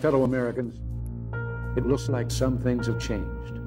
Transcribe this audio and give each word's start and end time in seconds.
fellow 0.00 0.24
Americans, 0.24 0.80
it 1.76 1.86
looks 1.86 2.08
like 2.08 2.30
some 2.30 2.58
things 2.58 2.86
have 2.86 2.98
changed. 2.98 3.58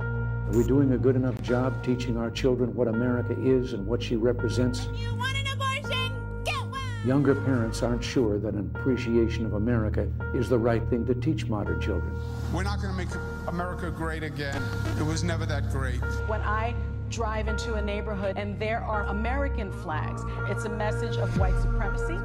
Are 0.00 0.52
we 0.52 0.64
doing 0.64 0.92
a 0.92 0.98
good 0.98 1.16
enough 1.16 1.40
job 1.42 1.84
teaching 1.84 2.16
our 2.16 2.30
children 2.30 2.74
what 2.74 2.88
America 2.88 3.36
is 3.38 3.74
and 3.74 3.86
what 3.86 4.02
she 4.02 4.16
represents? 4.16 4.88
You 4.96 5.14
want 5.14 5.36
an 5.36 5.46
abortion? 5.52 6.42
Get 6.44 6.60
one! 6.66 6.80
Younger 7.04 7.34
parents 7.34 7.82
aren't 7.82 8.02
sure 8.02 8.38
that 8.38 8.54
an 8.54 8.70
appreciation 8.74 9.44
of 9.44 9.52
America 9.52 10.08
is 10.34 10.48
the 10.48 10.58
right 10.58 10.82
thing 10.88 11.04
to 11.06 11.14
teach 11.14 11.46
modern 11.46 11.78
children. 11.80 12.10
We're 12.54 12.62
not 12.62 12.80
going 12.80 12.96
to 12.96 12.96
make 12.96 13.14
America 13.46 13.90
great 13.90 14.22
again. 14.22 14.62
It 14.98 15.04
was 15.04 15.22
never 15.24 15.44
that 15.44 15.70
great. 15.70 16.00
When 16.26 16.40
I 16.40 16.74
drive 17.10 17.48
into 17.48 17.74
a 17.74 17.82
neighborhood 17.82 18.38
and 18.38 18.58
there 18.58 18.80
are 18.80 19.04
American 19.06 19.70
flags, 19.70 20.22
it's 20.48 20.64
a 20.64 20.70
message 20.70 21.16
of 21.18 21.38
white 21.38 21.60
supremacy. 21.60 22.18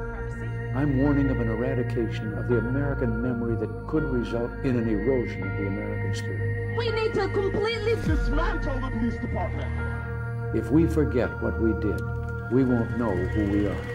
I'm 0.74 0.96
warning 0.96 1.28
of 1.28 1.38
an 1.38 1.50
eradication 1.50 2.32
of 2.38 2.48
the 2.48 2.56
American 2.56 3.20
memory 3.20 3.56
that 3.56 3.86
could 3.86 4.04
result 4.04 4.50
in 4.64 4.78
an 4.78 4.88
erosion 4.88 5.42
of 5.42 5.58
the 5.58 5.66
American 5.66 6.14
spirit. 6.14 6.78
We 6.78 6.90
need 6.92 7.12
to 7.12 7.28
completely 7.28 7.96
dismantle 7.96 8.80
the 8.80 8.88
police 8.88 9.20
department. 9.20 10.56
If 10.56 10.70
we 10.70 10.86
forget 10.86 11.28
what 11.42 11.60
we 11.60 11.72
did, 11.74 12.00
we 12.50 12.64
won't 12.64 12.96
know 12.96 13.14
who 13.14 13.50
we 13.50 13.66
are. 13.66 13.86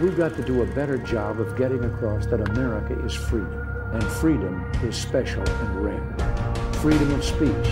We've 0.00 0.16
got 0.16 0.34
to 0.36 0.42
do 0.42 0.62
a 0.62 0.66
better 0.66 0.96
job 0.96 1.38
of 1.38 1.54
getting 1.54 1.84
across 1.84 2.24
that 2.28 2.40
America 2.48 2.98
is 3.04 3.12
free, 3.12 3.44
and 3.92 4.02
freedom 4.02 4.64
is 4.84 4.96
special 4.96 5.46
and 5.46 5.84
rare. 5.84 6.72
Freedom 6.80 7.12
of 7.12 7.22
speech, 7.22 7.68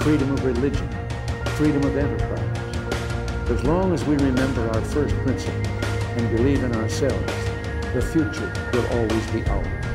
freedom 0.00 0.30
of 0.32 0.44
religion, 0.44 0.88
freedom 1.56 1.82
of 1.84 1.96
enterprise. 1.96 3.48
As 3.48 3.64
long 3.64 3.94
as 3.94 4.04
we 4.04 4.16
remember 4.16 4.68
our 4.68 4.82
first 4.82 5.14
principle 5.16 5.66
and 6.18 6.36
believe 6.36 6.62
in 6.62 6.76
ourselves, 6.76 7.49
the 7.92 8.00
future 8.00 8.52
will 8.72 8.86
always 8.98 9.30
be 9.32 9.44
ours. 9.46 9.86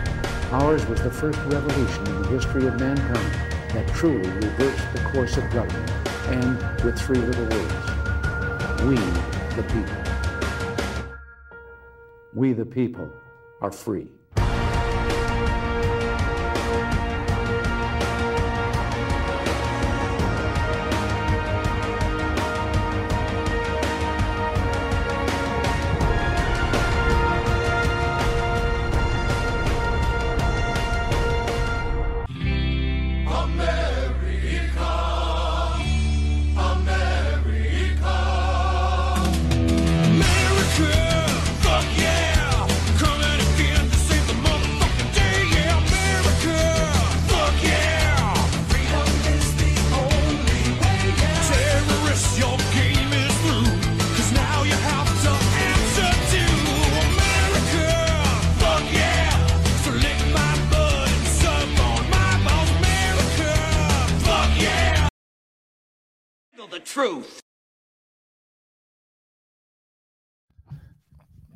Ours 0.52 0.86
was 0.88 1.02
the 1.02 1.10
first 1.10 1.40
revolution 1.46 2.06
in 2.08 2.22
the 2.24 2.28
history 2.28 2.68
of 2.68 2.78
mankind 2.78 3.34
that 3.74 3.88
truly 3.94 4.30
reversed 4.30 4.94
the 4.94 5.00
course 5.12 5.38
of 5.38 5.50
government, 5.52 5.92
and 6.28 6.58
with 6.84 7.00
three 7.00 7.20
little 7.20 7.46
words, 7.46 7.74
we 8.84 8.96
the 9.56 9.64
people. 9.70 9.96
We 12.34 12.52
the 12.52 12.66
people 12.66 13.10
are 13.62 13.72
free. 13.72 14.08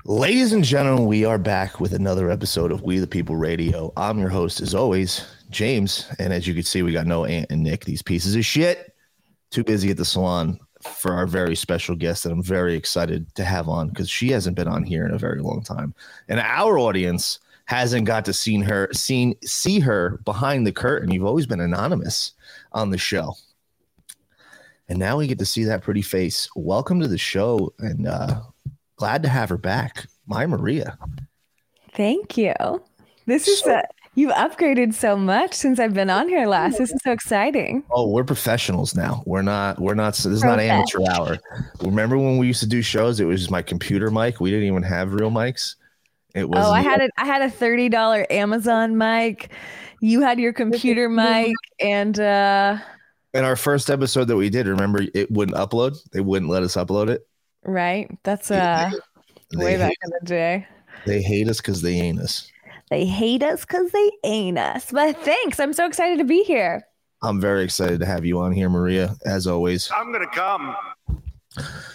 Ladies 0.09 0.53
and 0.53 0.63
gentlemen, 0.63 1.05
we 1.05 1.23
are 1.23 1.37
back 1.37 1.79
with 1.79 1.93
another 1.93 2.31
episode 2.31 2.71
of 2.71 2.81
We 2.81 2.97
the 2.97 3.05
People 3.05 3.35
Radio. 3.35 3.93
I'm 3.95 4.17
your 4.17 4.29
host, 4.29 4.59
as 4.59 4.73
always, 4.73 5.23
James. 5.51 6.09
And 6.17 6.33
as 6.33 6.47
you 6.47 6.55
can 6.55 6.63
see, 6.63 6.81
we 6.81 6.91
got 6.91 7.05
no 7.05 7.25
Ant 7.25 7.51
and 7.51 7.61
Nick, 7.61 7.85
these 7.85 8.01
pieces 8.01 8.35
of 8.35 8.43
shit. 8.43 8.95
Too 9.51 9.63
busy 9.63 9.91
at 9.91 9.97
the 9.97 10.05
salon 10.05 10.59
for 10.81 11.13
our 11.13 11.27
very 11.27 11.55
special 11.55 11.95
guest 11.95 12.23
that 12.23 12.31
I'm 12.31 12.41
very 12.41 12.73
excited 12.73 13.35
to 13.35 13.43
have 13.43 13.69
on 13.69 13.89
because 13.89 14.09
she 14.09 14.31
hasn't 14.31 14.55
been 14.55 14.67
on 14.67 14.83
here 14.83 15.05
in 15.05 15.11
a 15.11 15.19
very 15.19 15.43
long 15.43 15.61
time. 15.61 15.93
And 16.27 16.39
our 16.39 16.79
audience 16.79 17.37
hasn't 17.65 18.07
got 18.07 18.25
to 18.25 18.33
seen 18.33 18.63
her 18.63 18.89
seen 18.91 19.35
see 19.43 19.79
her 19.79 20.21
behind 20.25 20.65
the 20.65 20.73
curtain. 20.73 21.11
You've 21.11 21.23
always 21.23 21.45
been 21.45 21.61
anonymous 21.61 22.31
on 22.71 22.89
the 22.89 22.97
show. 22.97 23.35
And 24.87 24.97
now 24.97 25.17
we 25.17 25.27
get 25.27 25.37
to 25.37 25.45
see 25.45 25.65
that 25.65 25.83
pretty 25.83 26.01
face. 26.01 26.49
Welcome 26.55 26.99
to 26.99 27.07
the 27.07 27.19
show 27.19 27.71
and 27.77 28.07
uh 28.07 28.41
glad 28.99 29.23
to 29.23 29.29
have 29.29 29.49
her 29.49 29.57
back. 29.57 30.05
My 30.27 30.45
Maria. 30.45 30.97
Thank 31.93 32.37
you. 32.37 32.53
This 33.25 33.47
is 33.47 33.65
a 33.65 33.83
you've 34.13 34.33
upgraded 34.33 34.93
so 34.93 35.15
much 35.15 35.53
since 35.53 35.79
I've 35.79 35.93
been 35.93 36.09
on 36.09 36.27
here 36.27 36.45
last. 36.47 36.77
This 36.77 36.91
is 36.91 36.99
so 37.03 37.11
exciting. 37.11 37.83
Oh, 37.91 38.09
we're 38.09 38.25
professionals 38.25 38.95
now. 38.95 39.23
We're 39.25 39.41
not, 39.41 39.79
we're 39.79 39.95
not, 39.95 40.15
this 40.15 40.25
is 40.25 40.43
not 40.43 40.59
amateur 40.59 40.99
hour. 41.09 41.37
Remember 41.81 42.17
when 42.17 42.37
we 42.37 42.47
used 42.47 42.59
to 42.59 42.67
do 42.67 42.81
shows? 42.81 43.19
It 43.19 43.25
was 43.25 43.39
just 43.39 43.51
my 43.51 43.61
computer 43.61 44.11
mic. 44.11 44.41
We 44.41 44.51
didn't 44.51 44.67
even 44.67 44.83
have 44.83 45.13
real 45.13 45.31
mics. 45.31 45.75
It 46.35 46.49
was 46.49 46.65
Oh, 46.65 46.71
I 46.71 46.81
had 46.81 47.01
a 47.01 47.09
I 47.17 47.25
had 47.25 47.41
a 47.41 47.49
$30 47.49 48.29
Amazon 48.29 48.97
mic. 48.97 49.51
You 50.01 50.21
had 50.21 50.39
your 50.39 50.53
computer 50.53 51.09
mic 51.09 51.55
and 51.79 52.19
uh 52.19 52.77
in 53.33 53.45
our 53.45 53.55
first 53.55 53.89
episode 53.89 54.25
that 54.25 54.35
we 54.35 54.49
did, 54.49 54.67
remember 54.67 55.03
it 55.13 55.31
wouldn't 55.31 55.57
upload. 55.57 55.97
They 56.11 56.19
wouldn't 56.19 56.51
let 56.51 56.63
us 56.63 56.75
upload 56.75 57.09
it. 57.09 57.27
Right. 57.63 58.09
That's 58.23 58.51
uh 58.51 58.89
They 59.51 59.63
way 59.65 59.77
back 59.77 59.89
hate- 59.89 59.97
in 60.03 60.09
the 60.21 60.25
day. 60.25 60.67
They 61.05 61.21
hate 61.21 61.47
us 61.47 61.57
because 61.57 61.81
they 61.81 61.93
ain't 61.95 62.19
us. 62.19 62.51
They 62.89 63.05
hate 63.05 63.43
us 63.43 63.61
because 63.61 63.91
they 63.91 64.11
ain't 64.23 64.57
us. 64.57 64.91
But 64.91 65.17
thanks. 65.23 65.59
I'm 65.59 65.73
so 65.73 65.85
excited 65.85 66.17
to 66.19 66.25
be 66.25 66.43
here. 66.43 66.83
I'm 67.21 67.39
very 67.39 67.63
excited 67.63 67.99
to 67.99 68.05
have 68.05 68.25
you 68.25 68.39
on 68.39 68.51
here, 68.51 68.69
Maria. 68.69 69.15
As 69.25 69.45
always, 69.47 69.89
I'm 69.95 70.11
gonna 70.11 70.27
come. 70.27 70.75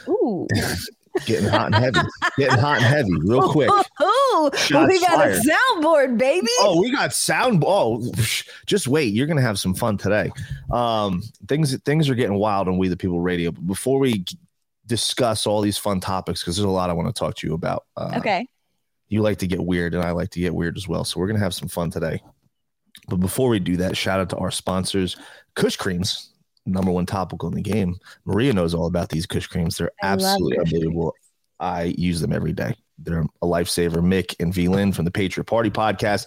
Ooh. 0.08 0.46
getting 1.26 1.48
hot 1.48 1.66
and 1.66 1.76
heavy, 1.76 2.00
getting 2.36 2.58
hot 2.58 2.78
and 2.78 2.84
heavy, 2.86 3.12
real 3.22 3.48
quick. 3.50 3.70
Ooh, 4.02 4.50
Shots 4.56 4.92
we 4.92 5.00
got 5.00 5.14
fired. 5.16 5.36
a 5.36 5.40
soundboard, 5.40 6.18
baby. 6.18 6.48
Oh, 6.58 6.80
we 6.80 6.90
got 6.90 7.12
sound. 7.12 7.62
Oh, 7.66 8.02
just 8.66 8.88
wait. 8.88 9.14
You're 9.14 9.26
gonna 9.28 9.40
have 9.40 9.58
some 9.58 9.74
fun 9.74 9.96
today. 9.96 10.30
Um, 10.72 11.22
things 11.48 11.76
things 11.82 12.08
are 12.10 12.14
getting 12.14 12.34
wild 12.36 12.68
on 12.68 12.78
We 12.78 12.88
the 12.88 12.96
People 12.96 13.20
Radio. 13.20 13.52
But 13.52 13.66
before 13.66 13.98
we 14.00 14.24
discuss 14.86 15.46
all 15.46 15.60
these 15.60 15.78
fun 15.78 16.00
topics, 16.00 16.42
because 16.42 16.56
there's 16.56 16.64
a 16.64 16.70
lot 16.70 16.90
I 16.90 16.92
want 16.92 17.14
to 17.14 17.18
talk 17.18 17.36
to 17.36 17.46
you 17.46 17.54
about. 17.54 17.84
Uh, 17.96 18.14
okay. 18.16 18.46
you 19.08 19.22
like 19.22 19.38
to 19.38 19.46
get 19.46 19.64
weird, 19.64 19.94
and 19.94 20.02
I 20.02 20.10
like 20.10 20.30
to 20.30 20.40
get 20.40 20.54
weird 20.54 20.76
as 20.76 20.88
well. 20.88 21.04
So 21.04 21.20
we're 21.20 21.26
gonna 21.26 21.38
have 21.38 21.54
some 21.54 21.68
fun 21.68 21.90
today. 21.90 22.22
But 23.08 23.16
before 23.16 23.48
we 23.48 23.58
do 23.58 23.76
that, 23.78 23.96
shout 23.96 24.20
out 24.20 24.30
to 24.30 24.36
our 24.36 24.50
sponsors, 24.50 25.16
Kush 25.54 25.76
Creams, 25.76 26.30
number 26.66 26.90
one 26.90 27.06
topical 27.06 27.48
in 27.48 27.54
the 27.54 27.62
game. 27.62 27.96
Maria 28.24 28.52
knows 28.52 28.74
all 28.74 28.86
about 28.86 29.08
these 29.10 29.26
Kush 29.26 29.46
Creams. 29.46 29.78
They're 29.78 29.90
I 30.02 30.06
absolutely 30.08 30.58
unbelievable. 30.58 31.14
I 31.60 31.94
use 31.98 32.20
them 32.20 32.32
every 32.32 32.52
day. 32.52 32.74
They're 32.98 33.24
a 33.42 33.46
lifesaver. 33.46 33.96
Mick 33.96 34.36
and 34.40 34.54
V 34.54 34.68
Lynn 34.68 34.92
from 34.92 35.04
the 35.04 35.10
Patriot 35.10 35.44
Party 35.44 35.70
podcast 35.70 36.26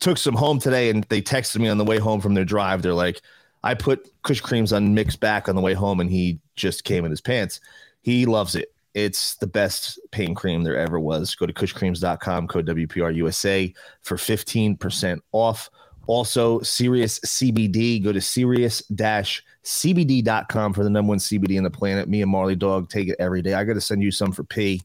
took 0.00 0.18
some 0.18 0.34
home 0.34 0.58
today, 0.58 0.90
and 0.90 1.04
they 1.04 1.22
texted 1.22 1.60
me 1.60 1.68
on 1.68 1.78
the 1.78 1.84
way 1.84 1.98
home 1.98 2.20
from 2.20 2.34
their 2.34 2.44
drive. 2.44 2.82
They're 2.82 2.92
like, 2.94 3.20
I 3.62 3.74
put 3.74 4.10
Kush 4.22 4.40
Creams 4.40 4.72
on 4.72 4.94
Mick's 4.94 5.16
back 5.16 5.48
on 5.48 5.54
the 5.54 5.62
way 5.62 5.74
home, 5.74 6.00
and 6.00 6.10
he 6.10 6.40
just 6.56 6.84
came 6.84 7.04
in 7.04 7.10
his 7.10 7.20
pants. 7.20 7.60
He 8.00 8.26
loves 8.26 8.54
it. 8.54 8.72
It's 8.94 9.36
the 9.36 9.46
best 9.46 9.98
pain 10.10 10.34
cream 10.34 10.62
there 10.62 10.76
ever 10.76 10.98
was. 10.98 11.34
Go 11.34 11.46
to 11.46 11.52
kushcreams.com, 11.52 12.48
code 12.48 12.66
WPRUSA 12.66 13.74
for 14.02 14.16
15% 14.16 15.20
off. 15.32 15.70
Also, 16.06 16.60
Serious 16.62 17.20
CBD. 17.20 18.02
Go 18.02 18.12
to 18.12 18.20
serious-cbd.com 18.20 20.72
for 20.72 20.82
the 20.82 20.90
number 20.90 21.10
one 21.10 21.18
CBD 21.18 21.58
on 21.58 21.64
the 21.64 21.70
planet. 21.70 22.08
Me 22.08 22.22
and 22.22 22.30
Marley 22.30 22.56
Dog 22.56 22.88
take 22.88 23.08
it 23.08 23.16
every 23.18 23.42
day. 23.42 23.54
I 23.54 23.64
got 23.64 23.74
to 23.74 23.80
send 23.80 24.02
you 24.02 24.10
some 24.10 24.32
for 24.32 24.42
P. 24.42 24.80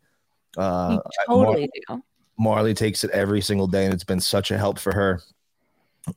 Uh, 0.57 0.99
totally 1.27 1.69
do. 1.87 2.03
Marley 2.37 2.73
takes 2.73 3.05
it 3.05 3.11
every 3.11 3.41
single 3.41 3.67
day, 3.67 3.85
and 3.85 3.93
it's 3.93 4.03
been 4.03 4.19
such 4.19 4.51
a 4.51 4.57
help 4.57 4.77
for 4.77 4.93
her. 4.93 5.21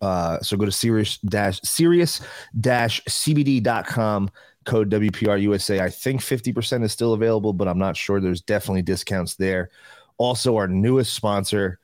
Uh, 0.00 0.40
so 0.40 0.56
go 0.56 0.64
to 0.64 0.72
serious 0.72 1.18
dash 1.18 1.60
serious 1.62 2.20
dash 2.58 3.00
cbd.com 3.08 4.28
code 4.66 4.90
WPRUSA. 4.90 5.80
I 5.80 5.88
think 5.90 6.20
50% 6.20 6.84
is 6.84 6.92
still 6.92 7.14
available, 7.14 7.52
but 7.52 7.68
I'm 7.68 7.78
not 7.78 7.96
sure. 7.96 8.20
There's 8.20 8.42
definitely 8.42 8.82
discounts 8.82 9.36
there. 9.36 9.70
Also, 10.18 10.56
our 10.56 10.68
newest 10.68 11.14
sponsor, 11.14 11.78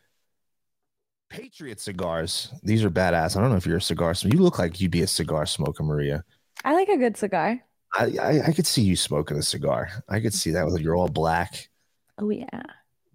Patriot 1.30 1.80
Cigars. 1.80 2.52
These 2.62 2.84
are 2.84 2.90
badass. 2.90 3.36
I 3.36 3.40
don't 3.40 3.50
know 3.50 3.56
if 3.56 3.64
you're 3.66 3.78
a 3.78 3.82
cigar 3.82 4.14
smoker. 4.14 4.36
You 4.36 4.42
look 4.42 4.58
like 4.58 4.80
you'd 4.80 4.90
be 4.90 5.02
a 5.02 5.06
cigar 5.06 5.46
smoker, 5.46 5.82
Maria. 5.82 6.24
I 6.64 6.74
like 6.74 6.88
a 6.88 6.98
good 6.98 7.16
cigar. 7.16 7.60
I, 7.94 8.12
I, 8.20 8.40
I 8.48 8.52
could 8.52 8.66
see 8.66 8.82
you 8.82 8.96
smoking 8.96 9.38
a 9.38 9.42
cigar. 9.42 9.90
I 10.08 10.20
could 10.20 10.34
see 10.34 10.50
that 10.52 10.66
with 10.66 10.80
you're 10.80 10.96
all 10.96 11.08
black. 11.08 11.68
Oh 12.18 12.30
yeah. 12.30 12.62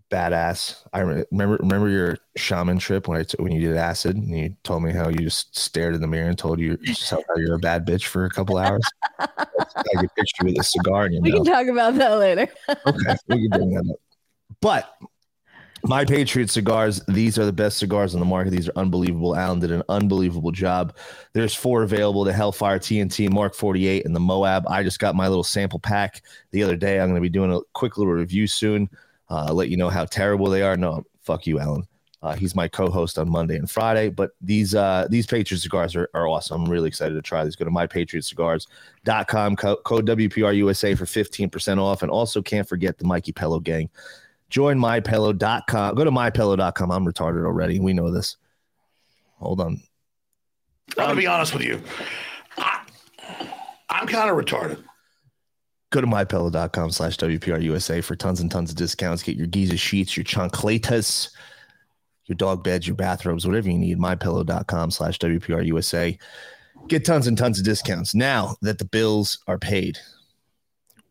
Badass. 0.09 0.83
I 0.93 0.99
remember 0.99 1.57
remember 1.59 1.89
your 1.89 2.17
shaman 2.35 2.77
trip 2.79 3.07
when 3.07 3.19
I 3.19 3.23
t- 3.23 3.37
when 3.39 3.51
you 3.51 3.61
did 3.61 3.77
acid 3.77 4.15
and 4.15 4.29
you 4.29 4.55
told 4.63 4.83
me 4.83 4.91
how 4.91 5.09
you 5.09 5.17
just 5.17 5.57
stared 5.57 5.95
in 5.95 6.01
the 6.01 6.07
mirror 6.07 6.29
and 6.29 6.37
told 6.37 6.59
you 6.59 6.77
yourself 6.81 7.23
how 7.27 7.35
you're 7.37 7.55
a 7.55 7.59
bad 7.59 7.85
bitch 7.85 8.05
for 8.05 8.25
a 8.25 8.29
couple 8.29 8.57
hours. 8.57 8.81
I 9.19 9.27
could 9.99 10.13
picture 10.15 10.35
you 10.41 10.45
with 10.47 10.59
a 10.59 10.63
cigar 10.63 11.05
in 11.07 11.13
your 11.13 11.21
We 11.21 11.31
mouth. 11.31 11.45
can 11.45 11.53
talk 11.53 11.67
about 11.67 11.95
that 11.95 12.15
later. 12.15 12.47
Okay, 12.69 13.15
we 13.27 13.47
can 13.47 13.49
bring 13.49 13.71
that 13.71 13.89
up. 13.91 13.99
But 14.61 14.93
my 15.83 16.03
Patriot 16.05 16.49
cigars, 16.49 17.03
these 17.07 17.37
are 17.37 17.45
the 17.45 17.53
best 17.53 17.77
cigars 17.77 18.13
on 18.13 18.19
the 18.19 18.25
market. 18.25 18.49
These 18.49 18.67
are 18.67 18.73
unbelievable. 18.75 19.35
Alan 19.35 19.59
did 19.59 19.71
an 19.71 19.83
unbelievable 19.89 20.51
job. 20.51 20.95
There's 21.33 21.53
four 21.53 21.83
available 21.83 22.23
the 22.23 22.33
Hellfire 22.33 22.79
TNT, 22.79 23.29
Mark 23.29 23.53
48, 23.53 24.05
and 24.05 24.15
the 24.15 24.19
Moab. 24.19 24.65
I 24.67 24.83
just 24.83 24.99
got 24.99 25.15
my 25.15 25.27
little 25.27 25.43
sample 25.43 25.79
pack 25.79 26.23
the 26.51 26.63
other 26.63 26.75
day. 26.75 26.99
I'm 26.99 27.09
going 27.09 27.15
to 27.15 27.21
be 27.21 27.29
doing 27.29 27.53
a 27.53 27.59
quick 27.73 27.97
little 27.97 28.13
review 28.13 28.47
soon. 28.47 28.89
Uh, 29.29 29.53
let 29.53 29.69
you 29.69 29.77
know 29.77 29.89
how 29.89 30.05
terrible 30.05 30.49
they 30.49 30.61
are. 30.61 30.77
No, 30.77 31.03
fuck 31.21 31.45
you, 31.45 31.59
Alan. 31.59 31.83
Uh, 32.23 32.33
he's 32.35 32.55
my 32.55 32.67
co-host 32.67 33.19
on 33.19 33.29
Monday 33.29 33.57
and 33.57 33.69
Friday. 33.69 34.09
But 34.09 34.31
these 34.41 34.73
uh, 34.73 35.07
these 35.09 35.27
Patriot 35.27 35.59
cigars 35.59 35.95
are, 35.95 36.09
are 36.13 36.27
awesome. 36.27 36.63
I'm 36.63 36.69
really 36.69 36.87
excited 36.87 37.13
to 37.13 37.21
try 37.21 37.43
these. 37.43 37.55
Go 37.55 37.65
to 37.65 37.71
mypatriotcigars.com, 37.71 39.55
co- 39.55 39.75
code 39.77 40.07
WPRUSA 40.07 40.97
for 40.97 41.05
15% 41.05 41.77
off. 41.79 42.01
And 42.01 42.11
also 42.11 42.41
can't 42.41 42.67
forget 42.67 42.97
the 42.97 43.05
Mikey 43.05 43.33
Pello 43.33 43.61
gang. 43.61 43.89
Join 44.49 44.79
mypillow.com. 44.79 45.95
Go 45.95 46.03
to 46.03 46.11
mypillow.com. 46.11 46.91
I'm 46.91 47.05
retarded 47.05 47.45
already. 47.45 47.79
We 47.79 47.93
know 47.93 48.11
this. 48.11 48.37
Hold 49.35 49.61
on. 49.61 49.81
I'm 50.97 51.07
gonna 51.07 51.15
be 51.15 51.27
honest 51.27 51.53
with 51.53 51.63
you. 51.63 51.81
I, 52.57 52.81
I'm 53.89 54.07
kind 54.07 54.29
of 54.29 54.37
retarded. 54.37 54.83
Go 55.91 56.01
to 56.01 56.07
mypillow.com 56.07 56.91
slash 56.91 57.17
WPRUSA 57.17 58.03
for 58.03 58.15
tons 58.15 58.41
and 58.41 58.51
tons 58.51 58.71
of 58.71 58.75
discounts. 58.75 59.23
Get 59.23 59.37
your 59.37 59.47
Giza 59.47 59.77
sheets, 59.77 60.17
your 60.17 60.25
chancletas, 60.25 61.29
your 62.25 62.35
dog 62.35 62.63
beds, 62.63 62.85
your 62.85 62.95
bathrobes, 62.97 63.47
whatever 63.47 63.69
you 63.69 63.77
need. 63.77 63.97
Mypillow.com 63.97 64.91
slash 64.91 65.17
WPRUSA. 65.19 66.17
Get 66.89 67.05
tons 67.05 67.27
and 67.27 67.37
tons 67.37 67.59
of 67.59 67.65
discounts. 67.65 68.13
Now 68.13 68.55
that 68.61 68.79
the 68.79 68.85
bills 68.85 69.39
are 69.47 69.57
paid, 69.57 69.97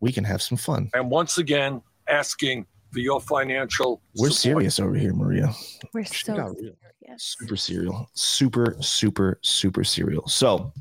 we 0.01 0.13
can 0.13 0.25
have 0.25 0.43
some 0.43 0.59
fun. 0.59 0.91
And 0.95 1.11
once 1.11 1.39
again, 1.39 1.81
asking 2.09 2.67
for 2.93 2.99
your 3.01 3.21
financial 3.21 4.03
We're 4.17 4.29
support. 4.31 4.35
serious 4.35 4.79
over 4.81 4.95
here, 4.95 5.15
Maria. 5.15 5.53
We're 5.93 6.03
got 6.03 6.15
so 6.15 6.35
real. 6.35 6.55
serious. 6.55 6.77
super 7.39 7.57
serial 7.57 8.11
super 8.15 8.77
super 8.81 9.39
super 9.43 9.85
serial 9.85 10.27
so 10.29 10.73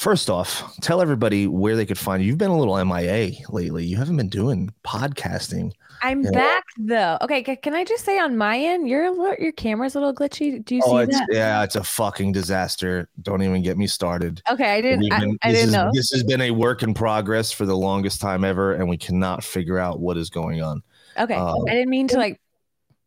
first 0.00 0.30
off 0.30 0.74
tell 0.80 1.02
everybody 1.02 1.46
where 1.46 1.76
they 1.76 1.84
could 1.84 1.98
find 1.98 2.22
you 2.22 2.28
you've 2.28 2.38
been 2.38 2.50
a 2.50 2.56
little 2.58 2.82
mia 2.86 3.32
lately 3.50 3.84
you 3.84 3.98
haven't 3.98 4.16
been 4.16 4.30
doing 4.30 4.72
podcasting 4.82 5.70
I'm 6.02 6.22
Yeah. 6.22 6.30
back 6.30 6.64
though. 6.78 7.18
Okay, 7.20 7.42
can 7.56 7.74
I 7.74 7.84
just 7.84 8.06
say 8.06 8.18
on 8.18 8.34
my 8.38 8.56
end, 8.58 8.88
your 8.88 9.04
your 9.38 9.52
camera's 9.52 9.96
a 9.96 9.98
little 9.98 10.14
glitchy. 10.14 10.64
Do 10.64 10.74
you 10.74 10.80
oh 10.86 10.96
see 10.96 11.02
it's 11.02 11.18
that? 11.18 11.28
yeah 11.30 11.62
it's 11.62 11.76
a 11.76 11.84
fucking 11.84 12.32
disaster 12.32 13.10
don't 13.20 13.42
even 13.42 13.60
get 13.62 13.76
me 13.76 13.86
started 13.86 14.40
Okay, 14.50 14.72
I 14.72 14.80
didn't. 14.80 15.00
We've 15.00 15.12
I, 15.12 15.26
I 15.42 15.52
didn't 15.52 15.66
is- 15.68 15.72
know. 15.74 15.90
this 15.92 16.10
has 16.12 16.24
been 16.24 16.40
a 16.40 16.52
work 16.52 16.82
in 16.82 16.94
progress 16.94 17.52
for 17.52 17.66
the 17.66 17.76
longest 17.76 18.22
time 18.22 18.44
ever 18.44 18.72
and 18.72 18.88
we 18.88 18.96
cannot 18.96 19.44
figure 19.44 19.78
out 19.78 20.00
what 20.00 20.16
is 20.16 20.30
going 20.30 20.62
on 20.62 20.82
Okay, 21.18 21.34
um, 21.34 21.56
I 21.68 21.72
didn't 21.74 21.90
mean 21.90 22.08
to 22.08 22.16
like 22.16 22.40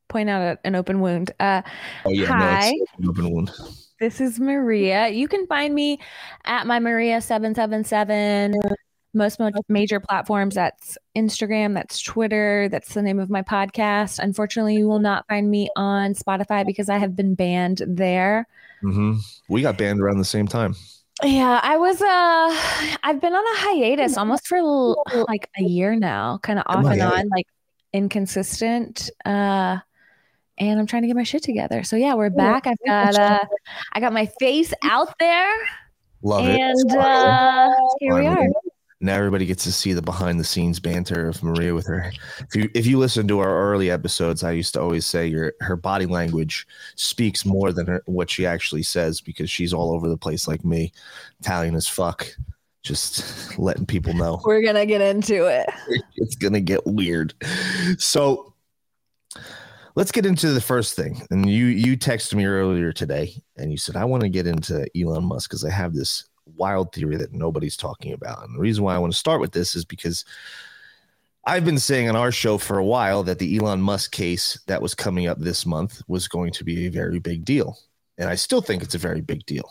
point 0.09 0.29
out 0.29 0.59
an 0.63 0.75
open 0.75 0.99
wound. 1.01 1.31
Uh, 1.39 1.63
oh 2.05 2.11
yeah 2.11 2.27
no, 2.27 2.33
Hi. 2.35 2.73
it's 2.75 2.91
an 2.99 3.09
open 3.09 3.31
wound 3.33 3.51
This 3.99 4.19
is 4.19 4.39
Maria. 4.39 5.07
You 5.09 5.27
can 5.27 5.47
find 5.47 5.73
me 5.73 5.99
at 6.45 6.67
my 6.67 6.79
Maria 6.79 7.21
seven 7.21 7.55
seven 7.55 7.83
seven. 7.83 8.53
Most 9.13 9.39
major 9.69 9.99
platforms. 9.99 10.55
That's 10.55 10.97
Instagram. 11.15 11.75
That's 11.75 12.01
Twitter. 12.01 12.67
That's 12.69 12.95
the 12.95 13.03
name 13.03 13.19
of 13.19 13.29
my 13.29 13.43
podcast. 13.43 14.17
Unfortunately, 14.17 14.75
you 14.75 14.87
will 14.87 14.99
not 14.99 15.27
find 15.27 15.51
me 15.51 15.69
on 15.75 16.15
Spotify 16.15 16.65
because 16.65 16.89
I 16.89 16.97
have 16.97 17.15
been 17.15 17.35
banned 17.35 17.83
there. 17.87 18.47
hmm 18.81 19.13
we 19.49 19.61
got 19.61 19.77
banned 19.77 20.01
around 20.01 20.17
the 20.17 20.25
same 20.25 20.47
time 20.47 20.75
Yeah, 21.23 21.59
I 21.61 21.77
was. 21.77 22.01
Uh, 22.01 22.97
I've 23.03 23.21
been 23.21 23.33
on 23.33 23.55
a 23.55 23.59
hiatus 23.59 24.17
almost 24.17 24.47
for 24.47 24.95
like 25.27 25.47
a 25.57 25.63
year 25.63 25.95
now, 25.95 26.39
kind 26.39 26.57
of 26.57 26.65
off 26.67 26.85
and 26.85 27.01
on, 27.01 27.29
like 27.29 27.45
inconsistent. 27.93 29.11
Uh, 29.23 29.77
and 30.57 30.79
I'm 30.79 30.85
trying 30.85 31.03
to 31.03 31.07
get 31.07 31.15
my 31.15 31.23
shit 31.23 31.43
together. 31.43 31.83
So 31.83 31.95
yeah, 31.95 32.13
we're 32.13 32.29
back. 32.29 32.67
I've 32.67 32.77
got. 32.85 33.15
Uh, 33.15 33.45
I 33.93 33.99
got 33.99 34.13
my 34.13 34.25
face 34.39 34.73
out 34.83 35.13
there. 35.19 35.53
love 36.21 36.45
it 36.47 36.59
and 36.59 36.91
uh, 36.97 37.71
here 37.99 38.15
we 38.15 38.25
are. 38.27 38.47
Now 39.01 39.15
everybody 39.17 39.45
gets 39.45 39.65
to 39.65 39.71
see 39.73 39.91
the 39.91 40.01
behind 40.01 40.39
the 40.39 40.45
scenes 40.45 40.79
banter 40.79 41.27
of 41.27 41.43
Maria 41.43 41.73
with 41.73 41.85
her. 41.87 42.09
If 42.39 42.55
you 42.55 42.69
if 42.73 42.85
you 42.85 42.97
listen 42.97 43.27
to 43.27 43.39
our 43.39 43.71
early 43.71 43.91
episodes, 43.91 44.43
I 44.45 44.51
used 44.51 44.73
to 44.75 44.81
always 44.81 45.05
say 45.05 45.27
your 45.27 45.53
her 45.59 45.75
body 45.75 46.05
language 46.05 46.65
speaks 46.95 47.45
more 47.45 47.73
than 47.73 47.87
her, 47.87 48.01
what 48.05 48.29
she 48.29 48.45
actually 48.45 48.83
says 48.83 49.19
because 49.19 49.49
she's 49.49 49.73
all 49.73 49.91
over 49.91 50.07
the 50.07 50.15
place 50.17 50.47
like 50.47 50.63
me, 50.63 50.93
Italian 51.41 51.75
as 51.75 51.85
fuck, 51.85 52.25
just 52.81 53.57
letting 53.59 53.85
people 53.85 54.13
know 54.13 54.41
We're 54.45 54.63
gonna 54.63 54.85
get 54.85 55.01
into 55.01 55.47
it. 55.47 55.69
it's 56.15 56.35
gonna 56.35 56.61
get 56.61 56.85
weird. 56.85 57.33
So 57.97 58.52
let's 59.95 60.11
get 60.11 60.25
into 60.25 60.51
the 60.51 60.61
first 60.61 60.95
thing. 60.95 61.21
And 61.29 61.49
you 61.49 61.65
you 61.65 61.97
texted 61.97 62.35
me 62.35 62.45
earlier 62.45 62.91
today 62.91 63.35
and 63.57 63.71
you 63.71 63.77
said 63.77 63.95
I 63.95 64.05
want 64.05 64.23
to 64.23 64.29
get 64.29 64.47
into 64.47 64.87
Elon 64.99 65.25
Musk 65.25 65.49
because 65.49 65.65
I 65.65 65.71
have 65.71 65.93
this 65.93 66.25
wild 66.55 66.93
theory 66.93 67.15
that 67.17 67.33
nobody's 67.33 67.77
talking 67.77 68.13
about. 68.13 68.43
And 68.43 68.55
the 68.55 68.59
reason 68.59 68.83
why 68.83 68.95
I 68.95 68.99
want 68.99 69.13
to 69.13 69.19
start 69.19 69.41
with 69.41 69.51
this 69.51 69.75
is 69.75 69.85
because 69.85 70.25
I've 71.45 71.65
been 71.65 71.79
saying 71.79 72.09
on 72.09 72.15
our 72.15 72.31
show 72.31 72.57
for 72.57 72.77
a 72.77 72.85
while 72.85 73.23
that 73.23 73.39
the 73.39 73.57
Elon 73.57 73.81
Musk 73.81 74.11
case 74.11 74.59
that 74.67 74.81
was 74.81 74.95
coming 74.95 75.27
up 75.27 75.39
this 75.39 75.65
month 75.65 76.01
was 76.07 76.27
going 76.27 76.51
to 76.53 76.63
be 76.63 76.87
a 76.87 76.91
very 76.91 77.19
big 77.19 77.43
deal. 77.43 77.77
And 78.17 78.29
I 78.29 78.35
still 78.35 78.61
think 78.61 78.81
it's 78.83 78.95
a 78.95 78.99
very 78.99 79.21
big 79.21 79.45
deal. 79.45 79.69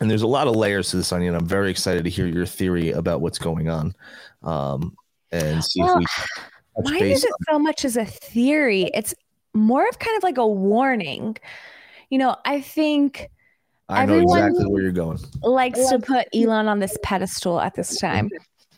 And 0.00 0.10
there's 0.10 0.22
a 0.22 0.26
lot 0.26 0.48
of 0.48 0.56
layers 0.56 0.90
to 0.90 0.96
this 0.96 1.12
onion. 1.12 1.34
I'm 1.34 1.46
very 1.46 1.70
excited 1.70 2.02
to 2.04 2.10
hear 2.10 2.26
your 2.26 2.46
theory 2.46 2.90
about 2.90 3.20
what's 3.20 3.38
going 3.38 3.68
on. 3.68 3.94
Um, 4.42 4.96
and 5.30 5.62
see 5.62 5.82
Well, 5.82 5.98
if 5.98 6.06
we 6.76 6.90
Mine 6.90 7.00
base 7.00 7.18
isn't 7.18 7.34
so 7.48 7.58
much 7.58 7.84
as 7.84 7.96
a 7.96 8.06
theory. 8.06 8.90
It's 8.94 9.14
more 9.54 9.86
of 9.88 9.98
kind 9.98 10.16
of 10.16 10.22
like 10.22 10.38
a 10.38 10.46
warning. 10.46 11.36
You 12.10 12.18
know, 12.18 12.36
I 12.44 12.60
think 12.60 13.28
I 13.88 14.06
know 14.06 14.14
everyone- 14.14 14.38
exactly 14.48 14.66
where 14.72 14.82
you're 14.82 14.92
going. 14.92 15.18
likes 15.42 15.88
to 15.90 15.98
put 15.98 16.28
Elon 16.34 16.68
on 16.68 16.78
this 16.78 16.96
pedestal 17.02 17.60
at 17.60 17.74
this 17.74 17.98
time. 17.98 18.30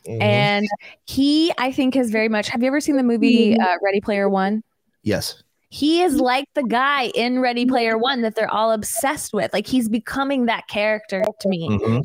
Mhm. 0.07 0.23
And 0.23 0.67
he, 1.07 1.53
I 1.57 1.73
think, 1.73 1.95
has 1.95 2.11
very 2.11 2.29
much. 2.29 2.49
Have 2.49 2.61
you 2.63 2.67
ever 2.67 2.81
seen 2.81 2.97
the 2.97 3.03
movie 3.03 3.59
uh, 3.59 3.77
Ready 3.83 4.01
Player 4.01 4.29
One? 4.29 4.63
yes. 5.03 5.43
He 5.71 6.03
is 6.03 6.21
like 6.21 6.47
the 6.55 6.63
guy 6.63 7.07
in 7.17 7.41
Ready 7.41 7.67
Player 7.67 7.99
One 7.99 8.23
that 8.23 8.37
they're 8.37 8.53
all 8.53 8.71
obsessed 8.71 9.33
with. 9.35 9.53
Like 9.53 9.67
he's 9.67 9.89
becoming 9.89 10.47
that 10.47 10.69
character 10.69 11.25
to 11.41 11.49
me. 11.49 11.69
Mhm. 11.69 12.05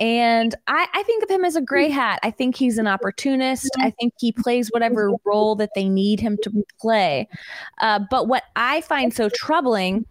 And 0.00 0.54
I, 0.66 0.88
I 0.94 1.02
think 1.02 1.22
of 1.22 1.30
him 1.30 1.44
as 1.44 1.56
a 1.56 1.60
gray 1.60 1.90
hat. 1.90 2.20
I 2.22 2.30
think 2.30 2.56
he's 2.56 2.78
an 2.78 2.86
opportunist. 2.86 3.70
I 3.78 3.90
think 3.90 4.14
he 4.18 4.32
plays 4.32 4.68
whatever 4.68 5.12
role 5.26 5.54
that 5.56 5.70
they 5.74 5.88
need 5.90 6.20
him 6.20 6.38
to 6.42 6.64
play. 6.80 7.28
Uh, 7.80 8.00
but 8.10 8.26
what 8.26 8.44
I 8.56 8.80
find 8.80 9.12
so 9.12 9.28
troubling 9.28 10.06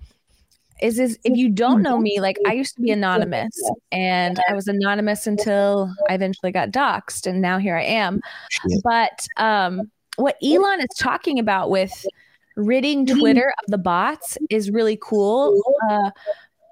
is, 0.80 1.00
is 1.00 1.18
if 1.24 1.36
you 1.36 1.50
don't 1.50 1.82
know 1.82 1.98
me, 1.98 2.20
like 2.20 2.38
I 2.48 2.54
used 2.54 2.76
to 2.76 2.82
be 2.82 2.92
anonymous 2.92 3.60
and 3.92 4.40
I 4.48 4.54
was 4.54 4.68
anonymous 4.68 5.26
until 5.26 5.94
I 6.08 6.14
eventually 6.14 6.52
got 6.52 6.70
doxxed 6.70 7.26
and 7.26 7.42
now 7.42 7.58
here 7.58 7.76
I 7.76 7.84
am. 7.84 8.22
But 8.84 9.26
um, 9.38 9.90
what 10.18 10.38
Elon 10.44 10.82
is 10.82 10.98
talking 10.98 11.40
about 11.40 11.72
with 11.72 12.06
ridding 12.56 13.06
Twitter 13.06 13.54
of 13.64 13.72
the 13.72 13.78
bots 13.78 14.38
is 14.50 14.70
really 14.70 15.00
cool. 15.02 15.60
Uh, 15.90 16.12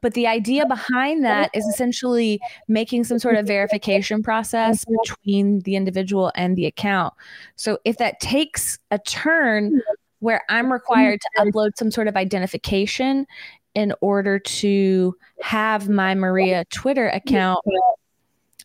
but 0.01 0.13
the 0.13 0.27
idea 0.27 0.66
behind 0.66 1.24
that 1.25 1.50
is 1.54 1.66
essentially 1.66 2.39
making 2.68 3.04
some 3.04 3.20
sort 3.20 3.36
of 3.36 3.48
verification 3.48 4.22
process 4.22 4.86
between 5.04 5.60
the 5.62 5.75
individual 5.75 6.32
and 6.36 6.56
the 6.56 6.66
account. 6.66 7.13
So 7.56 7.80
if 7.86 7.98
that 7.98 8.20
takes 8.20 8.80
a 8.92 9.00
turn 9.00 9.82
where 10.20 10.42
I'm 10.50 10.72
required 10.72 11.20
to 11.22 11.44
upload 11.44 11.72
some 11.77 11.92
sort 11.92 12.08
of 12.08 12.16
identification 12.16 13.27
in 13.75 13.94
order 14.01 14.39
to 14.39 15.16
have 15.42 15.88
my 15.88 16.16
Maria 16.16 16.66
Twitter 16.72 17.10
account, 17.10 17.60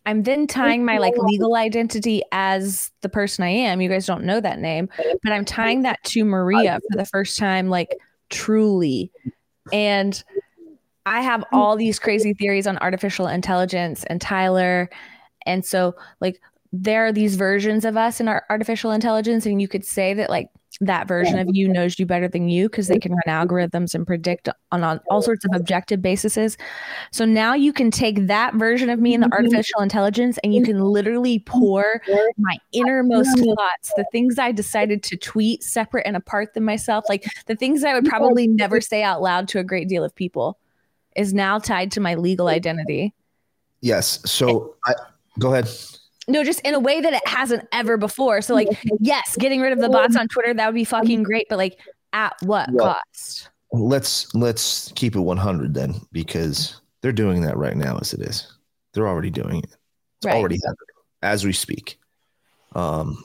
I'm 0.06 0.22
then 0.22 0.46
tying 0.46 0.84
my 0.84 0.98
like 0.98 1.14
legal 1.16 1.54
identity 1.54 2.22
as 2.32 2.90
the 3.02 3.08
person 3.08 3.44
I 3.44 3.50
am. 3.50 3.80
You 3.80 3.88
guys 3.88 4.06
don't 4.06 4.24
know 4.24 4.40
that 4.40 4.58
name, 4.58 4.88
but 5.22 5.32
I'm 5.32 5.44
tying 5.44 5.82
that 5.82 6.02
to 6.04 6.24
Maria 6.24 6.80
for 6.90 6.96
the 6.96 7.04
first 7.04 7.38
time, 7.38 7.68
like 7.68 7.96
truly. 8.30 9.12
And 9.72 10.22
I 11.06 11.22
have 11.22 11.40
mm. 11.40 11.46
all 11.52 11.76
these 11.76 11.98
crazy 11.98 12.34
theories 12.34 12.66
on 12.66 12.78
artificial 12.78 13.26
intelligence 13.26 14.04
and 14.04 14.20
Tyler. 14.20 14.88
And 15.46 15.64
so, 15.64 15.94
like, 16.20 16.40
there 16.72 17.06
are 17.06 17.12
these 17.12 17.36
versions 17.36 17.84
of 17.84 17.96
us 17.96 18.20
in 18.20 18.28
our 18.28 18.44
artificial 18.48 18.92
intelligence, 18.92 19.44
and 19.44 19.60
you 19.60 19.68
could 19.68 19.84
say 19.84 20.14
that, 20.14 20.30
like, 20.30 20.48
that 20.80 21.06
version 21.06 21.38
of 21.38 21.48
you 21.52 21.68
knows 21.68 21.98
you 21.98 22.06
better 22.06 22.28
than 22.28 22.48
you 22.48 22.68
because 22.68 22.88
they 22.88 22.98
can 22.98 23.12
run 23.12 23.46
algorithms 23.46 23.94
and 23.94 24.06
predict 24.06 24.48
on, 24.70 24.82
on 24.82 25.00
all 25.10 25.20
sorts 25.20 25.44
of 25.44 25.50
objective 25.54 26.00
bases. 26.00 26.56
So 27.12 27.24
now 27.24 27.54
you 27.54 27.72
can 27.72 27.90
take 27.90 28.26
that 28.26 28.54
version 28.54 28.88
of 28.88 28.98
me 28.98 29.14
in 29.14 29.20
the 29.20 29.26
mm-hmm. 29.26 29.34
artificial 29.34 29.80
intelligence 29.80 30.38
and 30.42 30.54
you 30.54 30.62
can 30.62 30.80
literally 30.80 31.40
pour 31.40 32.00
my 32.38 32.56
innermost 32.72 33.36
mm-hmm. 33.36 33.52
thoughts, 33.52 33.92
the 33.96 34.06
things 34.12 34.38
I 34.38 34.50
decided 34.50 35.02
to 35.04 35.16
tweet 35.16 35.62
separate 35.62 36.06
and 36.06 36.16
apart 36.16 36.54
than 36.54 36.64
myself, 36.64 37.04
like 37.08 37.26
the 37.46 37.54
things 37.54 37.84
I 37.84 37.94
would 37.94 38.06
probably 38.06 38.48
never 38.48 38.80
say 38.80 39.02
out 39.02 39.20
loud 39.20 39.48
to 39.48 39.58
a 39.58 39.64
great 39.64 39.88
deal 39.88 40.02
of 40.02 40.14
people, 40.14 40.58
is 41.16 41.32
now 41.34 41.58
tied 41.58 41.90
to 41.92 42.00
my 42.00 42.14
legal 42.14 42.48
identity. 42.48 43.14
Yes. 43.80 44.20
So 44.30 44.76
I 44.86 44.94
go 45.38 45.52
ahead. 45.52 45.68
No, 46.28 46.44
just 46.44 46.60
in 46.60 46.74
a 46.74 46.80
way 46.80 47.00
that 47.00 47.12
it 47.12 47.26
hasn't 47.26 47.66
ever 47.72 47.96
before. 47.96 48.42
So, 48.42 48.54
like, 48.54 48.68
yes, 49.00 49.36
getting 49.36 49.60
rid 49.60 49.72
of 49.72 49.80
the 49.80 49.88
bots 49.88 50.16
on 50.16 50.28
Twitter, 50.28 50.54
that 50.54 50.66
would 50.66 50.74
be 50.74 50.84
fucking 50.84 51.24
great. 51.24 51.46
But, 51.50 51.58
like, 51.58 51.80
at 52.12 52.34
what 52.42 52.70
Well, 52.70 52.94
cost? 52.94 53.48
Let's 53.72 54.32
let's 54.34 54.92
keep 54.94 55.16
it 55.16 55.20
100 55.20 55.74
then, 55.74 55.94
because 56.12 56.80
they're 57.00 57.10
doing 57.10 57.42
that 57.42 57.56
right 57.56 57.76
now 57.76 57.98
as 57.98 58.12
it 58.12 58.20
is. 58.20 58.52
They're 58.94 59.08
already 59.08 59.30
doing 59.30 59.58
it. 59.58 59.70
It's 60.18 60.26
Right. 60.26 60.36
already 60.36 60.56
happening 60.56 60.76
as 61.22 61.44
we 61.44 61.52
speak. 61.52 61.98
Um, 62.76 63.24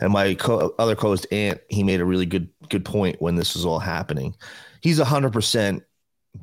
and 0.00 0.12
my 0.12 0.34
co- 0.34 0.74
other 0.78 0.94
co-host 0.94 1.26
Ant, 1.32 1.60
he 1.68 1.82
made 1.82 2.00
a 2.00 2.04
really 2.04 2.26
good 2.26 2.48
good 2.68 2.84
point 2.84 3.20
when 3.20 3.34
this 3.34 3.54
was 3.54 3.64
all 3.66 3.78
happening. 3.80 4.36
He's 4.82 4.98
100 5.00 5.32
percent 5.32 5.82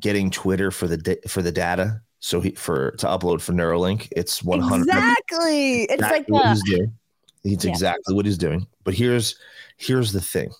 getting 0.00 0.30
Twitter 0.30 0.70
for 0.70 0.86
the 0.86 1.18
for 1.28 1.42
the 1.42 1.52
data. 1.52 2.00
So 2.20 2.40
he 2.40 2.50
for 2.52 2.92
to 2.92 3.06
upload 3.06 3.40
for 3.40 3.52
Neuralink, 3.52 4.08
it's 4.16 4.42
100 4.42 4.82
Exactly. 4.82 5.82
It's 5.84 6.02
like 6.02 6.26
what 6.28 6.42
the, 6.44 6.48
he's 6.50 6.62
doing. 6.64 6.92
It's 7.44 7.64
Yeah. 7.64 7.70
exactly 7.70 8.14
what 8.14 8.26
he's 8.26 8.38
doing. 8.38 8.66
But 8.84 8.94
here's 8.94 9.36
here's 9.76 10.12
the 10.12 10.20
thing. 10.20 10.50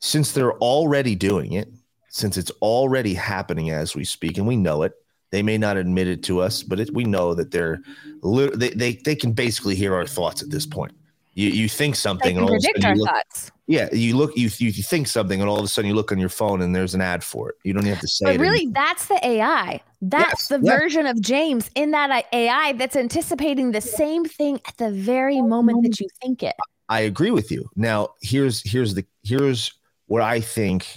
Since 0.00 0.32
they're 0.32 0.56
already 0.58 1.14
doing 1.14 1.52
it, 1.52 1.68
since 2.08 2.36
it's 2.36 2.52
already 2.62 3.14
happening 3.14 3.70
as 3.70 3.94
we 3.94 4.04
speak, 4.04 4.38
and 4.38 4.46
we 4.46 4.56
know 4.56 4.82
it, 4.82 4.92
they 5.30 5.42
may 5.42 5.58
not 5.58 5.76
admit 5.76 6.08
it 6.08 6.22
to 6.24 6.40
us, 6.40 6.62
but 6.62 6.80
it, 6.80 6.94
we 6.94 7.04
know 7.04 7.34
that 7.34 7.50
they're 7.50 7.80
they, 8.22 8.70
they 8.70 8.92
they 9.04 9.14
can 9.14 9.32
basically 9.32 9.74
hear 9.74 9.94
our 9.94 10.06
thoughts 10.06 10.42
at 10.42 10.50
this 10.50 10.64
point. 10.66 10.92
You 11.38 11.50
you 11.50 11.68
think 11.68 11.94
something, 11.94 12.36
and 12.36 12.44
all 12.44 12.52
of 12.52 12.56
a 12.56 12.58
predict 12.58 12.82
sudden 12.82 12.90
our 12.90 12.96
you 12.96 13.00
look, 13.02 13.10
thoughts. 13.10 13.52
yeah, 13.68 13.88
you 13.92 14.16
look 14.16 14.36
you, 14.36 14.50
you 14.58 14.72
think 14.72 15.06
something, 15.06 15.40
and 15.40 15.48
all 15.48 15.56
of 15.56 15.64
a 15.64 15.68
sudden 15.68 15.88
you 15.88 15.94
look 15.94 16.10
on 16.10 16.18
your 16.18 16.28
phone 16.28 16.62
and 16.62 16.74
there's 16.74 16.96
an 16.96 17.00
ad 17.00 17.22
for 17.22 17.50
it. 17.50 17.54
You 17.62 17.72
don't 17.72 17.84
even 17.84 17.92
have 17.92 18.00
to 18.00 18.08
say 18.08 18.24
But 18.24 18.34
it. 18.34 18.40
really, 18.40 18.66
that's 18.72 19.06
the 19.06 19.24
AI. 19.24 19.70
Yes, 19.70 19.82
That's 20.02 20.48
the 20.48 20.60
yeah. 20.60 20.76
version 20.80 21.06
of 21.06 21.20
James 21.20 21.70
in 21.76 21.92
that 21.92 22.26
AI 22.32 22.72
that's 22.72 22.96
anticipating 22.96 23.70
the 23.70 23.80
same 23.80 24.24
thing 24.24 24.58
at 24.66 24.76
the 24.78 24.90
very 24.90 25.40
moment 25.40 25.84
that 25.84 26.00
you 26.00 26.08
think 26.20 26.42
it. 26.42 26.56
I 26.88 27.02
agree 27.02 27.30
with 27.30 27.52
you. 27.52 27.70
Now, 27.76 28.08
here's 28.20 28.68
here's 28.68 28.94
the 28.94 29.04
here's 29.22 29.72
where 30.06 30.22
I 30.22 30.40
think 30.40 30.88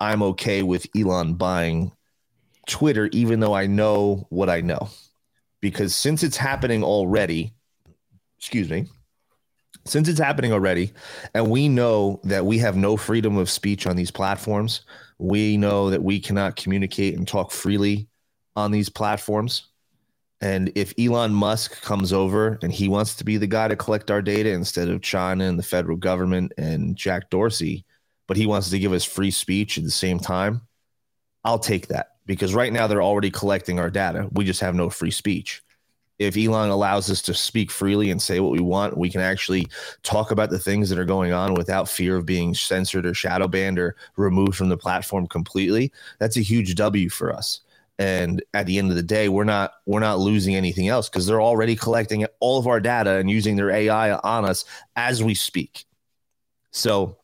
I'm 0.00 0.20
okay 0.24 0.64
with 0.64 0.88
Elon 0.96 1.34
buying 1.34 1.92
Twitter, 2.66 3.08
even 3.12 3.38
though 3.38 3.54
I 3.54 3.68
know 3.68 4.26
what 4.30 4.50
I 4.50 4.62
know, 4.62 4.88
because 5.60 5.94
since 5.94 6.24
it's 6.24 6.36
happening 6.36 6.82
already, 6.82 7.52
excuse 8.36 8.68
me, 8.68 8.86
since 9.86 10.08
it's 10.08 10.20
happening 10.20 10.52
already, 10.52 10.92
and 11.34 11.50
we 11.50 11.68
know 11.68 12.20
that 12.24 12.44
we 12.44 12.58
have 12.58 12.76
no 12.76 12.96
freedom 12.96 13.36
of 13.36 13.50
speech 13.50 13.86
on 13.86 13.96
these 13.96 14.10
platforms, 14.10 14.82
we 15.18 15.56
know 15.56 15.90
that 15.90 16.02
we 16.02 16.20
cannot 16.20 16.56
communicate 16.56 17.16
and 17.16 17.26
talk 17.26 17.50
freely 17.50 18.08
on 18.54 18.70
these 18.70 18.88
platforms. 18.88 19.68
And 20.40 20.70
if 20.74 20.92
Elon 20.98 21.32
Musk 21.32 21.80
comes 21.82 22.12
over 22.12 22.58
and 22.62 22.70
he 22.70 22.88
wants 22.88 23.14
to 23.16 23.24
be 23.24 23.38
the 23.38 23.46
guy 23.46 23.68
to 23.68 23.76
collect 23.76 24.10
our 24.10 24.20
data 24.20 24.50
instead 24.50 24.88
of 24.88 25.00
China 25.00 25.44
and 25.44 25.58
the 25.58 25.62
federal 25.62 25.96
government 25.96 26.52
and 26.58 26.94
Jack 26.94 27.30
Dorsey, 27.30 27.86
but 28.26 28.36
he 28.36 28.46
wants 28.46 28.68
to 28.70 28.78
give 28.78 28.92
us 28.92 29.04
free 29.04 29.30
speech 29.30 29.78
at 29.78 29.84
the 29.84 29.90
same 29.90 30.18
time, 30.18 30.60
I'll 31.44 31.58
take 31.58 31.88
that 31.88 32.16
because 32.26 32.54
right 32.54 32.72
now 32.72 32.86
they're 32.86 33.02
already 33.02 33.30
collecting 33.30 33.78
our 33.78 33.88
data. 33.88 34.28
We 34.32 34.44
just 34.44 34.60
have 34.60 34.74
no 34.74 34.90
free 34.90 35.10
speech. 35.10 35.62
If 36.18 36.36
Elon 36.36 36.70
allows 36.70 37.10
us 37.10 37.20
to 37.22 37.34
speak 37.34 37.70
freely 37.70 38.10
and 38.10 38.20
say 38.20 38.40
what 38.40 38.52
we 38.52 38.60
want, 38.60 38.96
we 38.96 39.10
can 39.10 39.20
actually 39.20 39.66
talk 40.02 40.30
about 40.30 40.50
the 40.50 40.58
things 40.58 40.88
that 40.88 40.98
are 40.98 41.04
going 41.04 41.32
on 41.32 41.54
without 41.54 41.88
fear 41.88 42.16
of 42.16 42.24
being 42.24 42.54
censored 42.54 43.04
or 43.04 43.12
shadow 43.12 43.48
banned 43.48 43.78
or 43.78 43.96
removed 44.16 44.56
from 44.56 44.70
the 44.70 44.76
platform 44.76 45.26
completely. 45.26 45.92
That's 46.18 46.36
a 46.36 46.42
huge 46.42 46.74
W 46.74 47.10
for 47.10 47.32
us. 47.32 47.60
And 47.98 48.42
at 48.54 48.66
the 48.66 48.78
end 48.78 48.90
of 48.90 48.96
the 48.96 49.02
day 49.02 49.30
we're 49.30 49.44
not 49.44 49.72
we're 49.86 50.00
not 50.00 50.18
losing 50.18 50.54
anything 50.54 50.88
else 50.88 51.08
because 51.08 51.26
they're 51.26 51.40
already 51.40 51.76
collecting 51.76 52.26
all 52.40 52.58
of 52.58 52.66
our 52.66 52.80
data 52.80 53.12
and 53.12 53.30
using 53.30 53.56
their 53.56 53.70
ai 53.70 54.12
on 54.12 54.44
us 54.44 54.66
as 54.96 55.22
we 55.22 55.34
speak. 55.34 55.86
So 56.72 57.16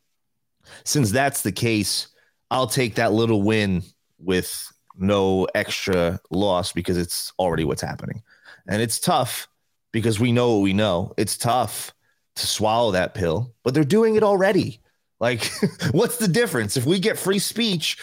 since 0.84 1.10
that's 1.10 1.42
the 1.42 1.52
case 1.52 2.08
i'll 2.50 2.66
take 2.66 2.94
that 2.94 3.12
little 3.12 3.42
win 3.42 3.82
with 4.18 4.72
no 4.96 5.46
extra 5.54 6.20
loss 6.30 6.72
because 6.72 6.96
it's 6.96 7.32
already 7.38 7.64
what's 7.64 7.82
happening 7.82 8.22
and 8.68 8.82
it's 8.82 8.98
tough 8.98 9.48
because 9.92 10.18
we 10.18 10.32
know 10.32 10.54
what 10.54 10.62
we 10.62 10.72
know. 10.72 11.12
It's 11.16 11.36
tough 11.36 11.92
to 12.36 12.46
swallow 12.46 12.92
that 12.92 13.14
pill 13.14 13.54
but 13.62 13.74
they're 13.74 13.84
doing 13.84 14.16
it 14.16 14.22
already. 14.22 14.80
Like 15.20 15.50
what's 15.92 16.16
the 16.16 16.28
difference? 16.28 16.76
If 16.76 16.86
we 16.86 16.98
get 16.98 17.18
free 17.18 17.38
speech 17.38 17.98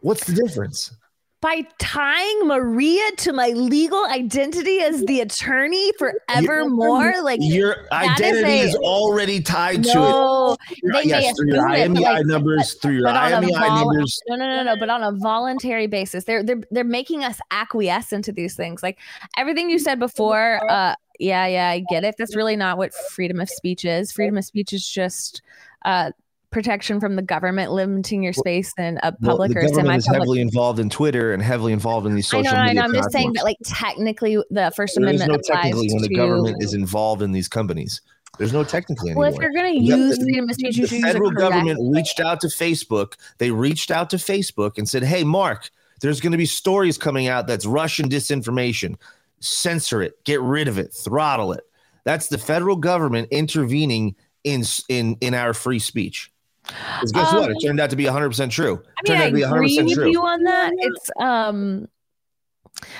what's 0.00 0.24
the 0.24 0.34
difference 0.34 0.94
By 1.44 1.66
tying 1.78 2.46
Maria 2.46 3.02
to 3.18 3.34
my 3.34 3.48
legal 3.48 4.02
identity 4.06 4.80
as 4.80 5.04
the 5.04 5.20
attorney 5.20 5.92
forevermore, 5.98 7.22
like 7.22 7.38
your 7.42 7.86
that 7.90 8.18
is 8.18 8.28
identity 8.28 8.60
a- 8.60 8.62
is, 8.62 8.74
already 8.76 9.42
tied 9.42 9.84
to 9.84 9.92
no, 9.92 10.56
it. 10.70 10.78
they 10.82 11.04
may 11.04 11.20
yes, 11.20 11.36
through 11.36 11.48
your 11.48 11.68
it, 11.70 11.90
IMEI 11.90 12.00
like, 12.00 12.24
numbers, 12.24 12.72
through 12.80 12.94
your 12.94 13.02
but 13.02 13.16
on 13.16 13.44
a 13.44 13.46
IMEI 13.46 13.58
vol- 13.58 13.84
numbers. 13.84 14.18
No, 14.26 14.36
no, 14.36 14.46
no, 14.46 14.62
no. 14.62 14.76
But 14.80 14.88
on 14.88 15.02
a 15.02 15.12
voluntary 15.12 15.86
basis, 15.86 16.24
they're 16.24 16.42
they're 16.42 16.62
they're 16.70 16.82
making 16.82 17.24
us 17.24 17.38
acquiesce 17.50 18.14
into 18.14 18.32
these 18.32 18.56
things. 18.56 18.82
Like 18.82 18.98
everything 19.36 19.68
you 19.68 19.78
said 19.78 19.98
before. 19.98 20.62
Uh, 20.70 20.94
yeah, 21.20 21.46
yeah, 21.46 21.68
I 21.68 21.84
get 21.90 22.04
it. 22.04 22.14
That's 22.16 22.34
really 22.34 22.56
not 22.56 22.78
what 22.78 22.94
freedom 22.94 23.38
of 23.38 23.50
speech 23.50 23.84
is. 23.84 24.12
Freedom 24.12 24.38
of 24.38 24.46
speech 24.46 24.72
is 24.72 24.88
just 24.88 25.42
uh 25.84 26.10
protection 26.54 27.00
from 27.00 27.16
the 27.16 27.22
government 27.22 27.72
limiting 27.72 28.22
your 28.22 28.32
space 28.32 28.72
in 28.78 28.98
a 29.02 29.12
Well, 29.20 29.32
public 29.32 29.52
the 29.52 29.58
or 29.58 29.62
government 29.68 29.98
is 29.98 30.04
semi-public. 30.04 30.20
heavily 30.22 30.40
involved 30.40 30.78
in 30.78 30.88
Twitter 30.88 31.34
and 31.34 31.42
heavily 31.42 31.72
involved 31.74 32.06
in 32.06 32.14
these 32.14 32.32
I 32.32 32.38
know, 32.38 32.44
social 32.44 32.58
I 32.58 32.72
know. 32.72 32.82
I'm 32.82 32.94
just 32.94 33.12
saying 33.12 33.32
that, 33.34 33.44
like, 33.44 33.58
technically, 33.64 34.36
the 34.50 34.72
First 34.74 34.94
there 34.94 35.04
Amendment 35.04 35.30
no 35.30 35.34
applies 35.34 35.64
technically 35.64 35.88
when 35.92 36.02
the 36.02 36.14
government 36.14 36.56
is 36.62 36.72
involved 36.72 37.20
in 37.20 37.32
these 37.32 37.48
companies. 37.48 38.00
There's 38.38 38.52
no 38.52 38.64
technically 38.64 39.10
anymore. 39.10 39.24
well, 39.26 39.34
if 39.34 39.40
you're 39.40 39.52
going 39.52 39.74
to 39.78 39.80
use 39.84 40.18
the- 40.18 40.24
freedom 40.24 40.48
of 40.48 40.54
speech, 40.56 40.76
the 40.78 41.00
federal 41.00 41.30
government 41.30 41.78
reached 41.94 42.18
out 42.20 42.40
to 42.40 42.46
Facebook. 42.48 43.14
They 43.38 43.50
reached 43.50 43.90
out 43.90 44.08
to 44.10 44.16
Facebook 44.16 44.78
and 44.78 44.88
said, 44.88 45.04
"Hey, 45.04 45.22
Mark, 45.22 45.70
there's 46.00 46.20
going 46.20 46.32
to 46.32 46.38
be 46.38 46.46
stories 46.46 46.98
coming 46.98 47.28
out 47.28 47.46
that's 47.46 47.66
Russian 47.66 48.08
disinformation. 48.08 48.96
Censor 49.40 50.02
it, 50.02 50.22
get 50.24 50.40
rid 50.40 50.66
of 50.68 50.78
it, 50.78 50.92
throttle 50.92 51.52
it." 51.52 51.64
That's 52.04 52.26
the 52.28 52.38
federal 52.38 52.76
government 52.76 53.28
intervening 53.30 54.16
in 54.42 54.64
in 54.88 55.16
in 55.20 55.32
our 55.34 55.54
free 55.54 55.78
speech. 55.78 56.30
'Cause 56.66 57.12
guess 57.12 57.32
what? 57.32 57.50
It 57.50 57.54
Um, 57.56 57.60
turned 57.60 57.80
out 57.80 57.90
to 57.90 57.96
be 57.96 58.04
100 58.06 58.28
percent 58.30 58.52
true. 58.52 58.82
I 58.98 59.02
turned 59.06 59.18
mean, 59.18 59.18
out 59.18 59.24
I 59.26 59.28
to 59.30 59.34
be 59.34 59.42
100 59.42 59.56
agree 59.58 59.68
percent 59.76 59.86
with 59.88 59.94
true. 59.98 60.10
you 60.10 60.22
on 60.22 60.42
that. 60.44 60.72
It's 60.76 61.10
um, 61.20 61.88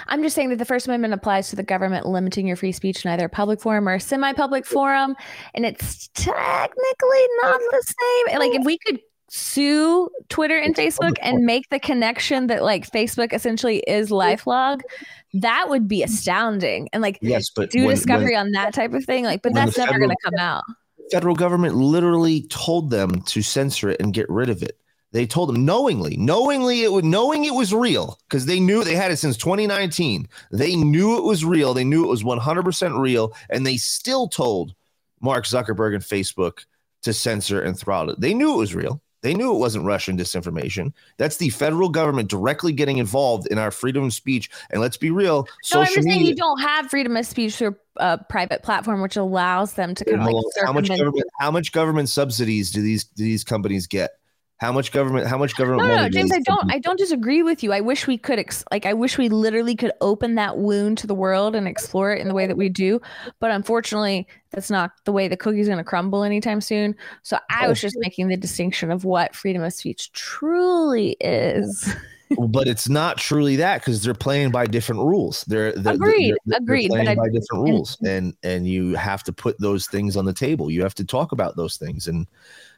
I'm 0.07 0.23
just 0.23 0.37
saying 0.37 0.51
that 0.51 0.59
the 0.59 0.65
First 0.65 0.87
Amendment 0.87 1.15
applies 1.15 1.49
to 1.51 1.57
the 1.57 1.63
government 1.65 2.07
limiting 2.07 2.47
your 2.47 2.57
free 2.57 2.73
speech 2.73 3.05
in 3.05 3.11
either 3.11 3.25
a 3.25 3.29
public 3.29 3.61
forum 3.61 3.89
or 3.89 3.95
a 3.95 4.01
semi-public 4.01 4.65
forum, 4.67 5.17
and 5.55 5.67
it's 5.67 6.09
technically 6.15 7.25
not 7.43 7.59
the 7.71 7.83
same. 8.29 8.39
Like 8.39 8.55
if 8.55 8.65
we 8.65 8.79
could 8.79 9.01
sue 9.31 10.09
Twitter 10.29 10.57
and 10.57 10.77
Facebook 10.77 11.17
and 11.21 11.45
make 11.45 11.69
the 11.71 11.81
connection 11.81 12.47
that 12.47 12.63
like 12.63 12.89
Facebook 12.89 13.33
essentially 13.33 13.79
is 13.89 14.11
LifeLog, 14.11 14.83
that 15.33 15.67
would 15.69 15.89
be 15.89 16.03
astounding. 16.05 16.89
And 16.93 17.03
like 17.03 17.19
Yes, 17.21 17.51
but 17.51 17.71
do 17.71 17.79
when- 17.81 17.87
when- 17.89 17.97
discovery 17.97 18.37
on 18.37 18.53
that 18.53 18.75
type 18.75 18.93
of 18.93 19.05
thing. 19.05 19.25
Like, 19.25 19.43
but 19.43 19.53
that's 19.55 19.77
never 19.77 19.91
federal- 19.93 20.09
going 20.09 20.17
to 20.23 20.31
come 20.31 20.39
out. 20.39 20.63
Federal 21.11 21.35
government 21.35 21.75
literally 21.75 22.43
told 22.49 22.91
them 22.91 23.23
to 23.23 23.43
censor 23.43 23.91
it 23.91 24.01
and 24.01 24.15
get 24.15 24.29
rid 24.29 24.51
of 24.51 24.63
it. 24.63 24.79
They 25.13 25.27
told 25.27 25.49
them 25.49 25.65
knowingly, 25.65 26.17
knowingly 26.17 26.83
it 26.83 26.91
would, 26.91 27.05
knowing 27.05 27.45
it 27.45 27.55
was 27.55 27.73
real 27.73 28.19
because 28.29 28.47
they 28.47 28.59
knew 28.59 28.83
they 28.83 28.97
had 28.97 29.13
it 29.13 29.19
since 29.19 29.37
2019. 29.37 30.29
They 30.51 30.75
knew 30.75 31.17
it 31.17 31.23
was 31.23 31.45
real. 31.45 31.73
They 31.73 31.85
knew 31.85 32.05
it 32.05 32.09
was 32.09 32.25
100% 32.25 33.01
real, 33.01 33.33
and 33.49 33.65
they 33.65 33.77
still 33.77 34.27
told 34.27 34.75
Mark 35.21 35.45
Zuckerberg 35.45 35.95
and 35.95 36.03
Facebook 36.03 36.65
to 37.03 37.13
censor 37.13 37.63
and 37.63 37.79
throttle 37.79 38.15
it. 38.15 38.21
They 38.21 38.35
knew 38.35 38.55
it 38.55 38.59
was 38.59 38.75
real. 38.75 39.01
They 39.25 39.33
knew 39.33 39.55
it 39.55 39.59
wasn't 39.59 39.87
Russian 39.87 40.19
disinformation. 40.19 40.93
That's 41.17 41.39
the 41.39 41.49
federal 41.49 41.89
government 41.89 42.29
directly 42.29 42.75
getting 42.75 42.99
involved 42.99 43.47
in 43.47 43.57
our 43.57 43.71
freedom 43.71 44.05
of 44.05 44.13
speech. 44.13 44.51
And 44.69 44.83
let's 44.83 44.99
be 44.99 45.11
real, 45.11 45.49
No, 45.73 45.81
I'm 45.81 45.87
just 45.87 45.95
saying 45.95 46.07
media. 46.07 46.27
you 46.29 46.35
don't 46.37 46.61
have 46.61 46.91
freedom 46.91 47.17
of 47.17 47.25
speech 47.25 47.57
through 47.57 47.75
a 47.97 48.19
private 48.19 48.63
platform, 48.63 49.01
which 49.01 49.17
allows 49.17 49.73
them 49.75 49.95
to 49.95 50.05
kind 50.05 50.21
of 50.21 50.27
like 50.27 50.45
how 50.63 50.75
much 50.75 50.89
government 50.89 51.27
how 51.41 51.51
much 51.51 51.73
government 51.73 52.11
subsidies 52.11 52.71
do 52.71 52.83
these 52.83 53.05
do 53.05 53.25
these 53.25 53.45
companies 53.45 53.87
get 53.87 54.19
How 54.59 54.71
much 54.71 54.93
government? 54.93 55.27
How 55.27 55.37
much 55.37 55.57
government 55.57 55.89
No, 55.89 55.97
no, 55.97 56.09
James, 56.09 56.33
I 56.33 56.39
don't. 56.41 56.73
I 56.73 56.79
don't 56.79 56.99
disagree 56.99 57.43
with 57.43 57.63
you. 57.63 57.73
I 57.73 57.81
wish 57.81 58.07
we 58.07 58.17
could, 58.17 58.39
ex- 58.39 58.65
like, 58.71 58.87
I 58.87 58.93
wish 58.93 59.19
we 59.19 59.29
literally 59.29 59.75
could 59.75 59.93
open 60.01 60.37
that 60.37 60.59
wound 60.59 60.97
to 60.99 61.07
the 61.09 61.15
world 61.15 61.57
and 61.57 61.67
explore 61.67 62.13
it 62.15 62.21
in 62.21 62.29
the 62.29 62.35
way 62.35 62.47
that 62.47 62.57
we 62.57 62.69
do. 62.69 63.01
But 63.41 63.51
unfortunately, 63.51 64.29
that's 64.53 64.71
not 64.71 64.93
the 65.05 65.13
way 65.13 65.27
the 65.27 65.37
cookie's 65.37 65.67
going 65.67 65.79
to 65.79 65.85
crumble 65.85 66.23
anytime 66.23 66.61
soon. 66.61 66.95
So 67.23 67.39
I 67.51 67.67
oh. 67.67 67.71
was 67.71 67.81
just 67.81 67.97
making 67.99 68.29
the 68.29 68.37
distinction 68.37 68.93
of 68.93 69.05
what 69.05 69.35
freedom 69.35 69.63
of 69.63 69.73
speech 69.73 70.13
truly 70.13 71.17
is. 71.21 71.93
but 72.49 72.69
it's 72.69 72.89
not 72.89 73.19
truly 73.19 73.57
that 73.57 73.81
because 73.81 74.03
they're 74.03 74.15
playing 74.15 74.51
by 74.51 74.67
different 74.67 75.03
rules. 75.03 75.45
They're, 75.49 75.73
they're 75.73 75.95
Agreed, 75.95 76.31
they're- 76.31 76.37
they're 76.47 76.59
agreed, 76.61 76.89
but 76.89 76.95
playing 76.95 77.09
I- 77.09 77.15
by 77.17 77.27
different 77.27 77.49
and- 77.51 77.69
rules, 77.71 77.99
and 78.07 78.35
and 78.45 78.69
you 78.69 78.95
have 78.95 79.25
to 79.25 79.33
put 79.33 79.59
those 79.61 79.89
things 79.89 80.17
on 80.17 80.25
the 80.25 80.33
table. 80.33 80.71
You 80.71 80.83
have 80.83 80.95
to 80.95 81.05
talk 81.05 81.33
about 81.33 81.57
those 81.57 81.77
things 81.77 82.07
and 82.07 82.27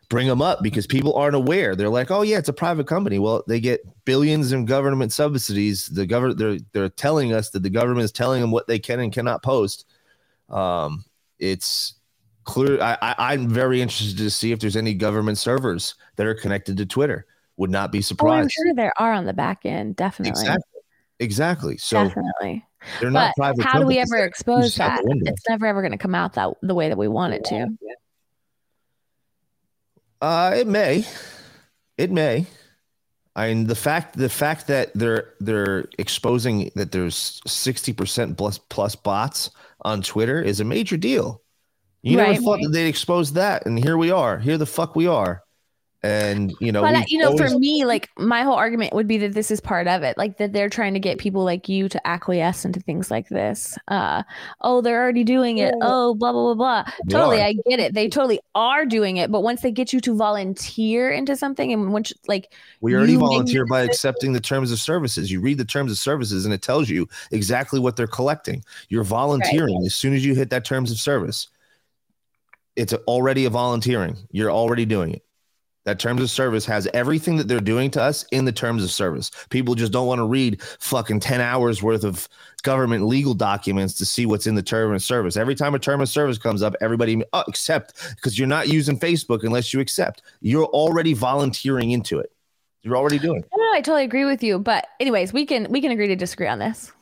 bring 0.09 0.27
them 0.27 0.41
up 0.43 0.63
because 0.63 0.87
people 0.87 1.15
aren't 1.15 1.35
aware. 1.35 1.75
They're 1.75 1.89
like, 1.89 2.11
oh 2.11 2.23
yeah, 2.23 2.39
it's 2.39 2.49
a 2.49 2.53
private 2.53 2.87
company. 2.87 3.19
Well, 3.19 3.43
they 3.47 3.61
get 3.61 3.83
billions 4.05 4.53
in 4.53 4.65
government 4.65 5.13
subsidies. 5.13 5.87
The 5.87 6.07
government 6.07 6.39
they're 6.39 6.59
they're 6.73 6.89
telling 6.89 7.33
us 7.33 7.51
that 7.51 7.63
the 7.63 7.71
government 7.71 8.05
is 8.05 8.13
telling 8.13 8.41
them 8.41 8.51
what 8.51 8.67
they 8.67 8.79
can 8.79 9.01
and 9.01 9.13
cannot 9.13 9.43
post. 9.43 9.87
Um, 10.49 11.05
it's 11.39 11.95
clear. 12.45 12.81
I, 12.81 12.97
I 13.03 13.15
I'm 13.33 13.49
very 13.49 13.81
interested 13.81 14.19
to 14.19 14.31
see 14.31 14.53
if 14.53 14.61
there's 14.61 14.77
any 14.77 14.95
government 14.95 15.39
servers 15.39 15.95
that 16.17 16.27
are 16.27 16.35
connected 16.35 16.77
to 16.79 16.87
Twitter. 16.87 17.27
Would 17.59 17.71
not 17.71 17.91
be 17.91 18.03
surprised. 18.03 18.35
Oh, 18.35 18.43
I'm 18.43 18.49
sure 18.49 18.75
there 18.75 18.93
are 18.99 19.13
on 19.13 19.25
the 19.25 19.33
back 19.33 19.65
end, 19.65 19.97
definitely. 19.97 20.41
Exactly. 20.41 20.81
Exactly. 21.19 21.77
So 21.79 22.05
definitely. 22.05 22.65
they're 23.01 23.11
not 23.11 23.33
But 23.37 23.41
private. 23.41 23.65
how 23.65 23.79
do 23.79 23.87
we 23.87 23.99
ever 23.99 24.19
expose 24.19 24.75
that? 24.77 25.01
It's 25.07 25.49
never 25.49 25.67
ever 25.67 25.81
going 25.81 25.93
to 25.93 25.99
come 25.99 26.15
out 26.15 26.35
that 26.35 26.51
the 26.61 26.75
way 26.75 26.91
that 26.91 26.99
we 26.99 27.09
want 27.09 27.33
it 27.33 27.45
to. 27.47 27.69
Uh, 30.21 30.55
it 30.57 30.67
may. 30.67 31.05
It 31.99 32.11
may. 32.11 32.47
I 33.35 33.49
mean, 33.49 33.67
the 33.67 33.75
fact 33.75 34.17
the 34.17 34.29
fact 34.31 34.67
that 34.69 34.93
they're 34.95 35.35
they're 35.41 35.87
exposing 35.99 36.71
that 36.75 36.93
there's 36.93 37.41
sixty 37.47 37.93
percent 37.93 38.39
plus 38.39 38.59
plus 38.59 38.97
bots 38.97 39.51
on 39.83 40.01
Twitter 40.03 40.41
is 40.41 40.61
a 40.61 40.65
major 40.65 40.97
deal. 40.97 41.43
You 42.03 42.19
Right. 42.19 42.31
never 42.33 42.43
thought 42.43 42.61
that 42.63 42.71
they'd 42.71 42.89
expose 42.89 43.35
that, 43.35 43.67
and 43.67 43.79
here 43.79 43.99
we 43.99 44.11
are. 44.11 44.39
Here 44.39 44.57
the 44.57 44.65
fuck 44.67 44.97
we 44.97 45.07
are. 45.07 45.43
And 46.07 46.53
you 46.61 46.71
know, 46.71 46.83
But 46.83 46.95
uh, 46.95 47.03
you 47.09 47.19
know, 47.19 47.31
always- 47.31 47.53
for 47.53 47.59
me, 47.59 47.85
like 47.85 48.11
my 48.17 48.43
whole 48.43 48.55
argument 48.55 48.93
would 48.95 49.09
be 49.09 49.19
that 49.19 49.33
this 49.35 49.51
is 49.51 49.61
part 49.61 49.89
of 49.89 50.03
it, 50.03 50.17
like 50.17 50.39
that 50.39 50.53
they're 50.53 50.69
trying 50.69 50.95
to 50.95 51.01
get 51.01 51.19
people 51.19 51.45
like 51.45 51.69
you 51.69 51.89
to 51.89 52.07
acquiesce 52.07 52.65
into 52.65 52.81
things 52.81 53.11
like 53.11 53.29
this. 53.29 53.77
Uh, 53.89 54.23
oh, 54.61 54.81
they're 54.81 55.03
already 55.03 55.25
doing 55.25 55.59
it. 55.59 55.75
Oh, 55.83 56.15
blah 56.15 56.33
blah 56.33 56.55
blah 56.55 56.55
blah. 56.55 56.93
They 57.07 57.13
Totally, 57.13 57.41
are. 57.41 57.47
I 57.47 57.55
get 57.69 57.81
it. 57.81 57.95
They 57.95 58.09
totally 58.09 58.41
are 58.55 58.87
doing 58.87 59.17
it. 59.17 59.31
But 59.33 59.41
once 59.43 59.63
they 59.63 59.73
get 59.73 59.93
you 59.93 60.01
to 60.01 60.17
volunteer 60.17 61.11
into 61.11 61.35
something, 61.37 61.73
and 61.73 61.93
once 61.93 62.13
like 62.29 62.53
We 62.81 62.95
already 62.95 63.17
volunteer 63.17 63.67
by 63.67 63.83
accepting 63.83 64.33
the 64.33 64.41
terms 64.41 64.71
of 64.71 64.79
services. 64.79 65.31
You 65.31 65.41
read 65.41 65.59
the 65.59 65.65
terms 65.65 65.91
of 65.91 65.99
services 65.99 66.45
and 66.45 66.55
it 66.55 66.63
tells 66.63 66.89
you 66.89 67.09
exactly 67.33 67.81
what 67.81 67.97
they're 67.97 68.07
collecting. 68.07 68.63
You're 68.89 69.05
volunteering 69.05 69.83
as 69.85 69.95
soon 69.95 70.15
as 70.15 70.25
you 70.25 70.35
hit 70.35 70.51
that 70.51 70.65
terms 70.65 70.91
of 70.91 70.99
service. 70.99 71.49
It's 72.77 72.93
already 72.93 73.47
a 73.47 73.51
volunteering. 73.51 74.17
You're 74.31 74.51
already 74.53 74.85
doing 74.85 75.15
it. 75.15 75.23
That 75.87 75.99
terms 75.99 76.21
of 76.21 76.31
service 76.31 76.67
has 76.67 76.87
everything 76.93 77.37
that 77.37 77.49
they're 77.49 77.61
doing 77.61 77.91
to 77.93 78.03
us 78.03 78.25
in 78.33 78.45
the 78.45 78.53
terms 78.53 78.83
of 78.85 78.91
service. 78.91 79.31
People 79.51 79.75
just 79.75 79.93
don't 79.93 80.07
want 80.07 80.19
to 80.19 80.27
read 80.27 80.61
fucking 80.63 81.21
10 81.21 81.41
hours 81.41 81.83
worth 81.83 82.05
of 82.05 82.29
government 82.63 83.07
legal 83.07 83.35
documents 83.35 83.95
to 83.95 84.05
see 84.05 84.27
what's 84.27 84.47
in 84.47 84.57
the 84.57 84.63
term 84.63 84.93
of 84.93 85.03
service. 85.03 85.37
Every 85.37 85.55
time 85.55 85.75
a 85.75 85.79
term 85.79 86.01
of 86.01 86.09
service 86.09 86.39
comes 86.39 86.63
up, 86.63 86.75
everybody 86.81 87.23
oh, 87.33 87.45
accept 87.47 88.15
because 88.17 88.39
you're 88.39 88.49
not 88.49 88.69
using 88.69 88.99
Facebook 88.99 89.45
unless 89.45 89.73
you 89.73 89.81
accept. 89.81 90.23
You're 90.41 90.67
already 90.67 91.15
volunteering 91.15 91.93
into 91.93 92.19
it. 92.19 92.33
You're 92.83 92.97
already 92.97 93.19
doing 93.19 93.43
no, 93.57 93.73
I 93.73 93.81
totally 93.81 94.05
agree 94.05 94.25
with 94.25 94.43
you. 94.43 94.59
But 94.59 94.87
anyways, 95.01 95.33
we 95.33 95.47
can 95.47 95.67
we 95.71 95.81
can 95.81 95.91
agree 95.91 96.09
to 96.09 96.17
disagree 96.17 96.47
on 96.47 96.59
this. 96.59 96.93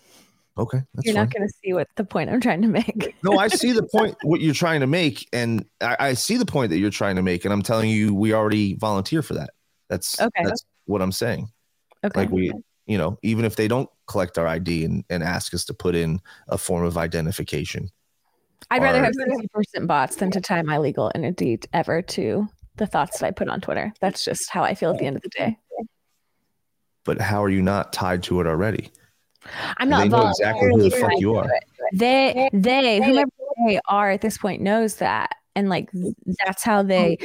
Okay, 0.56 0.78
that's 0.94 1.06
You're 1.06 1.14
fine. 1.14 1.24
not 1.24 1.34
going 1.34 1.48
to 1.48 1.54
see 1.64 1.72
what 1.72 1.88
the 1.96 2.04
point 2.04 2.30
I'm 2.30 2.40
trying 2.40 2.62
to 2.62 2.68
make. 2.68 3.16
no, 3.24 3.38
I 3.38 3.48
see 3.48 3.72
the 3.72 3.82
point 3.94 4.16
what 4.22 4.40
you're 4.40 4.54
trying 4.54 4.80
to 4.80 4.86
make, 4.86 5.28
and 5.32 5.64
I, 5.80 5.96
I 5.98 6.14
see 6.14 6.36
the 6.36 6.46
point 6.46 6.70
that 6.70 6.78
you're 6.78 6.90
trying 6.90 7.16
to 7.16 7.22
make, 7.22 7.44
and 7.44 7.52
I'm 7.52 7.62
telling 7.62 7.90
you, 7.90 8.14
we 8.14 8.32
already 8.32 8.74
volunteer 8.74 9.22
for 9.22 9.34
that. 9.34 9.50
That's 9.88 10.20
Okay. 10.20 10.44
That's 10.44 10.64
what 10.86 11.02
I'm 11.02 11.12
saying. 11.12 11.48
Okay. 12.04 12.20
Like 12.20 12.30
we, 12.30 12.52
you 12.86 12.98
know, 12.98 13.18
even 13.22 13.44
if 13.44 13.56
they 13.56 13.66
don't 13.66 13.88
collect 14.06 14.38
our 14.38 14.46
ID 14.46 14.84
and, 14.84 15.04
and 15.10 15.22
ask 15.22 15.54
us 15.54 15.64
to 15.64 15.74
put 15.74 15.94
in 15.94 16.20
a 16.48 16.58
form 16.58 16.84
of 16.84 16.98
identification, 16.98 17.90
I'd 18.70 18.82
rather 18.82 19.02
have 19.02 19.12
60% 19.76 19.86
bots 19.86 20.16
than 20.16 20.30
to 20.30 20.40
tie 20.40 20.62
my 20.62 20.78
legal 20.78 21.10
entity 21.14 21.60
ever 21.72 22.00
to 22.02 22.48
the 22.76 22.86
thoughts 22.86 23.18
that 23.18 23.26
I 23.26 23.30
put 23.30 23.48
on 23.48 23.60
Twitter. 23.60 23.92
That's 24.00 24.24
just 24.24 24.50
how 24.50 24.62
I 24.62 24.74
feel 24.74 24.90
at 24.90 24.98
the 24.98 25.06
end 25.06 25.16
of 25.16 25.22
the 25.22 25.30
day. 25.30 25.58
but 27.04 27.20
how 27.20 27.42
are 27.42 27.50
you 27.50 27.62
not 27.62 27.92
tied 27.92 28.22
to 28.24 28.40
it 28.40 28.46
already? 28.46 28.90
I'm 29.76 29.88
They 29.88 29.96
not 29.96 30.08
know 30.08 30.28
exactly 30.28 30.70
who 30.70 30.82
the 30.82 30.90
fuck 30.90 31.12
you 31.18 31.36
are. 31.36 31.48
They, 31.92 32.48
they, 32.52 33.00
whomever 33.02 33.30
they 33.66 33.80
are 33.88 34.10
at 34.10 34.20
this 34.20 34.38
point 34.38 34.62
knows 34.62 34.96
that. 34.96 35.36
And 35.54 35.68
like, 35.68 35.90
that's 36.44 36.62
how 36.62 36.82
they, 36.82 37.16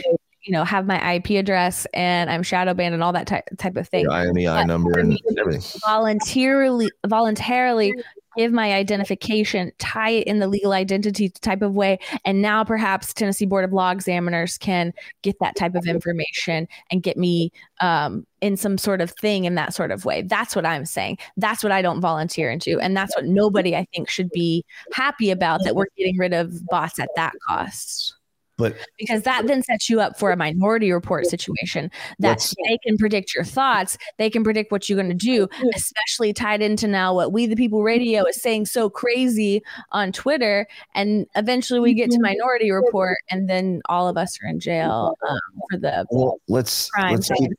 you 0.43 0.53
know, 0.53 0.63
have 0.63 0.85
my 0.85 1.13
IP 1.13 1.31
address 1.31 1.87
and 1.93 2.29
I'm 2.29 2.43
shadow 2.43 2.73
banned 2.73 2.93
and 2.93 3.03
all 3.03 3.13
that 3.13 3.27
type, 3.27 3.45
type 3.57 3.75
of 3.77 3.87
thing. 3.87 4.03
Your 4.03 4.11
IMEI 4.11 4.67
number 4.67 4.99
and 4.99 5.17
everything. 5.37 5.79
voluntarily 5.85 6.89
voluntarily 7.07 7.93
give 8.37 8.51
my 8.51 8.73
identification 8.73 9.71
tie 9.79 10.11
it 10.11 10.27
in 10.27 10.39
the 10.39 10.47
legal 10.47 10.71
identity 10.71 11.29
type 11.29 11.61
of 11.61 11.73
way 11.73 11.97
and 12.25 12.41
now 12.41 12.63
perhaps 12.63 13.11
tennessee 13.13 13.45
board 13.45 13.65
of 13.65 13.73
law 13.73 13.89
examiners 13.89 14.57
can 14.59 14.93
get 15.23 15.35
that 15.39 15.55
type 15.55 15.73
of 15.75 15.85
information 15.87 16.67
and 16.91 17.01
get 17.01 17.17
me 17.17 17.51
um, 17.81 18.25
in 18.41 18.57
some 18.57 18.77
sort 18.77 19.01
of 19.01 19.11
thing 19.11 19.45
in 19.45 19.55
that 19.55 19.73
sort 19.73 19.91
of 19.91 20.05
way. 20.05 20.21
That's 20.21 20.55
what 20.55 20.65
i'm 20.65 20.85
saying. 20.85 21.17
That's 21.37 21.63
what 21.63 21.71
i 21.71 21.81
don't 21.81 22.01
volunteer 22.01 22.49
into 22.51 22.79
and 22.79 22.95
that's 22.95 23.15
what 23.15 23.25
nobody 23.25 23.75
i 23.75 23.85
think 23.93 24.09
should 24.09 24.29
be 24.31 24.63
happy 24.93 25.31
about 25.31 25.63
that 25.63 25.75
we're 25.75 25.87
getting 25.97 26.17
rid 26.17 26.33
of 26.33 26.65
bots 26.67 26.99
at 26.99 27.09
that 27.15 27.33
cost. 27.47 28.15
But 28.59 28.75
because 28.97 29.23
that 29.23 29.47
then 29.47 29.63
sets 29.63 29.89
you 29.89 30.01
up 30.01 30.19
for 30.19 30.31
a 30.33 30.35
minority 30.35 30.91
report 30.91 31.25
situation 31.27 31.89
that 32.19 32.53
they 32.67 32.77
can 32.85 32.97
predict 32.97 33.33
your 33.33 33.45
thoughts 33.45 33.97
they 34.17 34.29
can 34.29 34.43
predict 34.43 34.69
what 34.69 34.89
you're 34.89 34.97
going 34.97 35.07
to 35.07 35.15
do 35.15 35.47
especially 35.73 36.33
tied 36.33 36.61
into 36.61 36.85
now 36.85 37.13
what 37.13 37.31
we 37.31 37.47
the 37.47 37.55
people 37.55 37.83
radio 37.83 38.25
is 38.25 38.41
saying 38.41 38.65
so 38.65 38.89
crazy 38.89 39.63
on 39.93 40.11
twitter 40.11 40.67
and 40.93 41.25
eventually 41.37 41.79
we 41.79 41.93
get 41.93 42.11
to 42.11 42.19
minority 42.19 42.69
report 42.69 43.17
and 43.31 43.49
then 43.49 43.81
all 43.87 44.09
of 44.09 44.17
us 44.17 44.37
are 44.43 44.49
in 44.49 44.59
jail 44.59 45.15
um, 45.29 45.39
for 45.71 45.79
the 45.79 46.05
well, 46.11 46.41
let's 46.49 46.89
crime 46.89 47.13
let's 47.13 47.29
keep, 47.29 47.49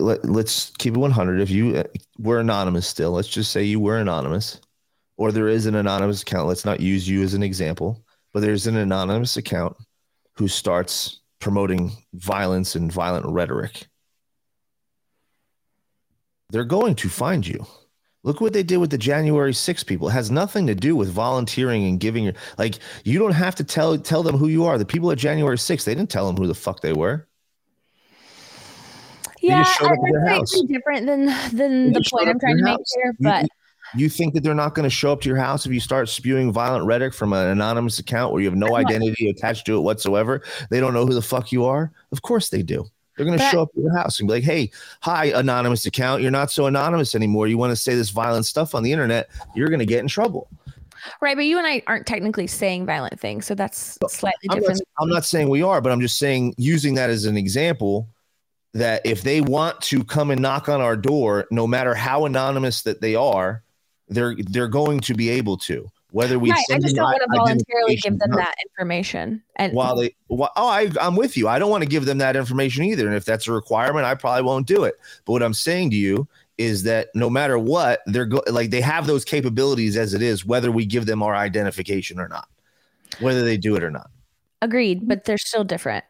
let, 0.00 0.24
let's 0.24 0.70
keep 0.78 0.94
it 0.94 0.98
100 0.98 1.40
if 1.40 1.50
you 1.50 1.84
were 2.18 2.40
anonymous 2.40 2.86
still. 2.86 3.12
Let's 3.12 3.28
just 3.28 3.52
say 3.52 3.62
you 3.62 3.80
were 3.80 3.98
anonymous 3.98 4.60
or 5.16 5.32
there 5.32 5.48
is 5.48 5.66
an 5.66 5.74
anonymous 5.74 6.22
account. 6.22 6.48
Let's 6.48 6.64
not 6.64 6.80
use 6.80 7.08
you 7.08 7.22
as 7.22 7.34
an 7.34 7.42
example 7.42 8.04
but 8.32 8.40
there's 8.40 8.66
an 8.66 8.76
anonymous 8.76 9.36
account 9.36 9.76
who 10.34 10.48
starts 10.48 11.20
promoting 11.38 11.92
violence 12.14 12.74
and 12.74 12.90
violent 12.90 13.26
rhetoric. 13.26 13.86
They're 16.50 16.64
going 16.64 16.94
to 16.96 17.08
find 17.08 17.46
you. 17.46 17.66
Look 18.24 18.40
what 18.40 18.52
they 18.52 18.62
did 18.62 18.76
with 18.76 18.90
the 18.90 18.98
january 18.98 19.52
6 19.52 19.84
people. 19.84 20.08
It 20.08 20.12
has 20.12 20.30
nothing 20.30 20.66
to 20.68 20.74
do 20.74 20.94
with 20.94 21.10
volunteering 21.10 21.84
and 21.86 21.98
giving 21.98 22.24
your 22.24 22.34
like 22.56 22.78
you 23.04 23.18
don't 23.18 23.32
have 23.32 23.56
to 23.56 23.64
tell 23.64 23.98
tell 23.98 24.22
them 24.22 24.36
who 24.36 24.48
you 24.48 24.64
are. 24.64 24.78
The 24.78 24.84
people 24.84 25.10
at 25.10 25.18
january 25.18 25.58
6 25.58 25.84
they 25.84 25.94
didn't 25.94 26.10
tell 26.10 26.26
them 26.26 26.36
who 26.36 26.46
the 26.46 26.54
fuck 26.54 26.80
they 26.80 26.92
were 26.92 27.26
yeah 29.42 29.62
just 29.62 29.78
showed 29.78 29.86
up 29.86 29.92
at 29.92 29.98
that's 29.98 30.52
slightly 30.52 30.58
house. 30.60 30.62
different 30.68 31.06
than 31.06 31.26
than 31.56 31.92
They 31.92 31.98
the 31.98 32.04
point 32.10 32.28
i'm 32.28 32.38
trying 32.40 32.54
to 32.54 32.58
your 32.58 32.64
make 32.64 32.76
house. 32.78 32.94
here 32.94 33.12
You- 33.18 33.28
but 33.28 33.46
You 33.94 34.08
think 34.08 34.32
that 34.34 34.42
they're 34.42 34.54
not 34.54 34.74
going 34.74 34.84
to 34.84 34.90
show 34.90 35.12
up 35.12 35.20
to 35.20 35.28
your 35.28 35.36
house 35.36 35.66
if 35.66 35.72
you 35.72 35.78
start 35.80 36.08
spewing 36.08 36.50
violent 36.50 36.86
rhetoric 36.86 37.12
from 37.12 37.34
an 37.34 37.48
anonymous 37.48 37.98
account 37.98 38.32
where 38.32 38.40
you 38.40 38.48
have 38.48 38.56
no 38.56 38.74
identity 38.76 39.28
attached 39.28 39.66
to 39.66 39.76
it 39.76 39.80
whatsoever? 39.80 40.40
They 40.70 40.80
don't 40.80 40.94
know 40.94 41.04
who 41.04 41.12
the 41.12 41.20
fuck 41.20 41.52
you 41.52 41.66
are. 41.66 41.92
Of 42.10 42.22
course 42.22 42.48
they 42.48 42.62
do. 42.62 42.86
They're 43.16 43.26
going 43.26 43.38
to 43.38 43.44
show 43.44 43.60
up 43.60 43.68
at 43.76 43.82
your 43.82 43.94
house 43.94 44.18
and 44.18 44.26
be 44.26 44.32
like, 44.32 44.44
"Hey, 44.44 44.70
hi, 45.02 45.26
anonymous 45.26 45.84
account. 45.84 46.22
You're 46.22 46.30
not 46.30 46.50
so 46.50 46.64
anonymous 46.64 47.14
anymore. 47.14 47.48
You 47.48 47.58
want 47.58 47.70
to 47.72 47.76
say 47.76 47.94
this 47.94 48.08
violent 48.08 48.46
stuff 48.46 48.74
on 48.74 48.82
the 48.82 48.90
internet? 48.90 49.28
You're 49.54 49.68
going 49.68 49.80
to 49.80 49.86
get 49.86 50.00
in 50.00 50.08
trouble." 50.08 50.48
right 51.20 51.36
but 51.36 51.44
you 51.44 51.58
and 51.58 51.66
i 51.66 51.82
aren't 51.88 52.06
technically 52.06 52.46
saying 52.46 52.86
violent 52.86 53.18
things 53.18 53.44
so 53.44 53.56
that's 53.56 53.98
slightly 54.08 54.38
I'm 54.48 54.54
not, 54.54 54.60
different 54.60 54.80
I'm 55.00 55.08
not 55.08 55.24
saying 55.24 55.48
we 55.50 55.60
are, 55.60 55.80
but 55.80 55.90
I'm 55.90 56.00
just 56.00 56.16
saying 56.16 56.54
using 56.58 56.94
that 56.94 57.10
as 57.10 57.24
an 57.24 57.36
example 57.36 58.08
that 58.74 59.02
if 59.04 59.22
they 59.22 59.40
want 59.40 59.80
to 59.82 60.02
come 60.04 60.30
and 60.30 60.40
knock 60.40 60.68
on 60.68 60.80
our 60.80 60.96
door, 60.96 61.46
no 61.50 61.66
matter 61.66 61.94
how 61.94 62.24
anonymous 62.24 62.82
that 62.82 63.00
they 63.00 63.14
are, 63.14 63.62
they're 64.08 64.36
they're 64.38 64.68
going 64.68 65.00
to 65.00 65.14
be 65.14 65.28
able 65.30 65.56
to. 65.58 65.90
Whether 66.10 66.38
we 66.38 66.50
right 66.50 66.62
i 66.70 66.78
just 66.78 66.94
don't 66.94 67.04
want 67.04 67.22
to 67.22 67.38
voluntarily 67.38 67.96
give 67.96 68.18
them 68.18 68.32
that 68.36 68.54
information 68.66 69.42
and 69.56 69.72
while 69.72 69.96
they 69.96 70.14
while, 70.26 70.50
oh 70.56 70.68
I, 70.68 70.90
i'm 71.00 71.16
with 71.16 71.38
you 71.38 71.48
i 71.48 71.58
don't 71.58 71.70
want 71.70 71.82
to 71.82 71.88
give 71.88 72.04
them 72.04 72.18
that 72.18 72.36
information 72.36 72.84
either 72.84 73.06
and 73.06 73.16
if 73.16 73.24
that's 73.24 73.48
a 73.48 73.52
requirement 73.52 74.04
i 74.04 74.14
probably 74.14 74.42
won't 74.42 74.66
do 74.66 74.84
it 74.84 74.96
but 75.24 75.32
what 75.32 75.42
i'm 75.42 75.54
saying 75.54 75.88
to 75.92 75.96
you 75.96 76.28
is 76.58 76.82
that 76.82 77.08
no 77.14 77.30
matter 77.30 77.58
what 77.58 78.00
they're 78.04 78.26
go- 78.26 78.42
like 78.48 78.68
they 78.68 78.82
have 78.82 79.06
those 79.06 79.24
capabilities 79.24 79.96
as 79.96 80.12
it 80.12 80.20
is 80.20 80.44
whether 80.44 80.70
we 80.70 80.84
give 80.84 81.06
them 81.06 81.22
our 81.22 81.34
identification 81.34 82.20
or 82.20 82.28
not 82.28 82.46
whether 83.20 83.42
they 83.42 83.56
do 83.56 83.74
it 83.74 83.82
or 83.82 83.90
not 83.90 84.10
Agreed, 84.62 85.08
but 85.08 85.24
they're 85.24 85.36
still 85.38 85.64
different. 85.64 86.04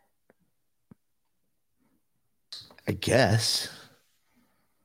I 2.88 2.92
guess. 2.92 3.68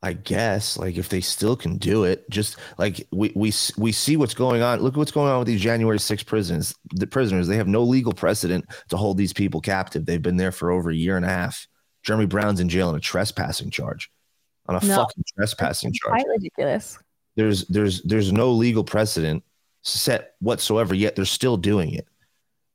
I 0.03 0.13
guess 0.13 0.77
like 0.77 0.95
if 0.97 1.09
they 1.09 1.21
still 1.21 1.55
can 1.55 1.77
do 1.77 2.03
it, 2.03 2.29
just 2.29 2.57
like 2.77 3.07
we 3.11 3.31
we 3.35 3.51
we 3.77 3.91
see 3.91 4.15
what's 4.15 4.35
going 4.35 4.61
on. 4.61 4.79
Look 4.79 4.93
at 4.93 4.97
what's 4.97 5.11
going 5.11 5.31
on 5.31 5.39
with 5.39 5.47
these 5.47 5.59
January 5.59 5.99
6 5.99 6.23
prisoners. 6.23 6.75
The 6.93 7.07
prisoners 7.07 7.47
they 7.47 7.57
have 7.57 7.67
no 7.67 7.81
legal 7.83 8.13
precedent 8.13 8.65
to 8.89 8.97
hold 8.97 9.17
these 9.17 9.33
people 9.33 9.59
captive. 9.59 10.05
They've 10.05 10.21
been 10.21 10.37
there 10.37 10.51
for 10.51 10.69
over 10.69 10.91
a 10.91 10.95
year 10.95 11.17
and 11.17 11.25
a 11.25 11.29
half. 11.29 11.67
Jeremy 12.03 12.27
Brown's 12.27 12.59
in 12.59 12.69
jail 12.69 12.89
on 12.89 12.95
a 12.95 12.99
trespassing 12.99 13.71
charge, 13.71 14.11
on 14.67 14.75
a 14.75 14.85
No. 14.85 14.97
fucking 14.97 15.23
trespassing 15.35 15.91
charge. 15.93 16.21
Quite 16.21 16.27
ridiculous. 16.27 16.99
There's 17.35 17.65
there's 17.65 18.03
there's 18.03 18.31
no 18.31 18.51
legal 18.51 18.83
precedent 18.83 19.43
set 19.81 20.35
whatsoever. 20.39 20.93
Yet 20.93 21.15
they're 21.15 21.25
still 21.25 21.57
doing 21.57 21.91
it. 21.95 22.07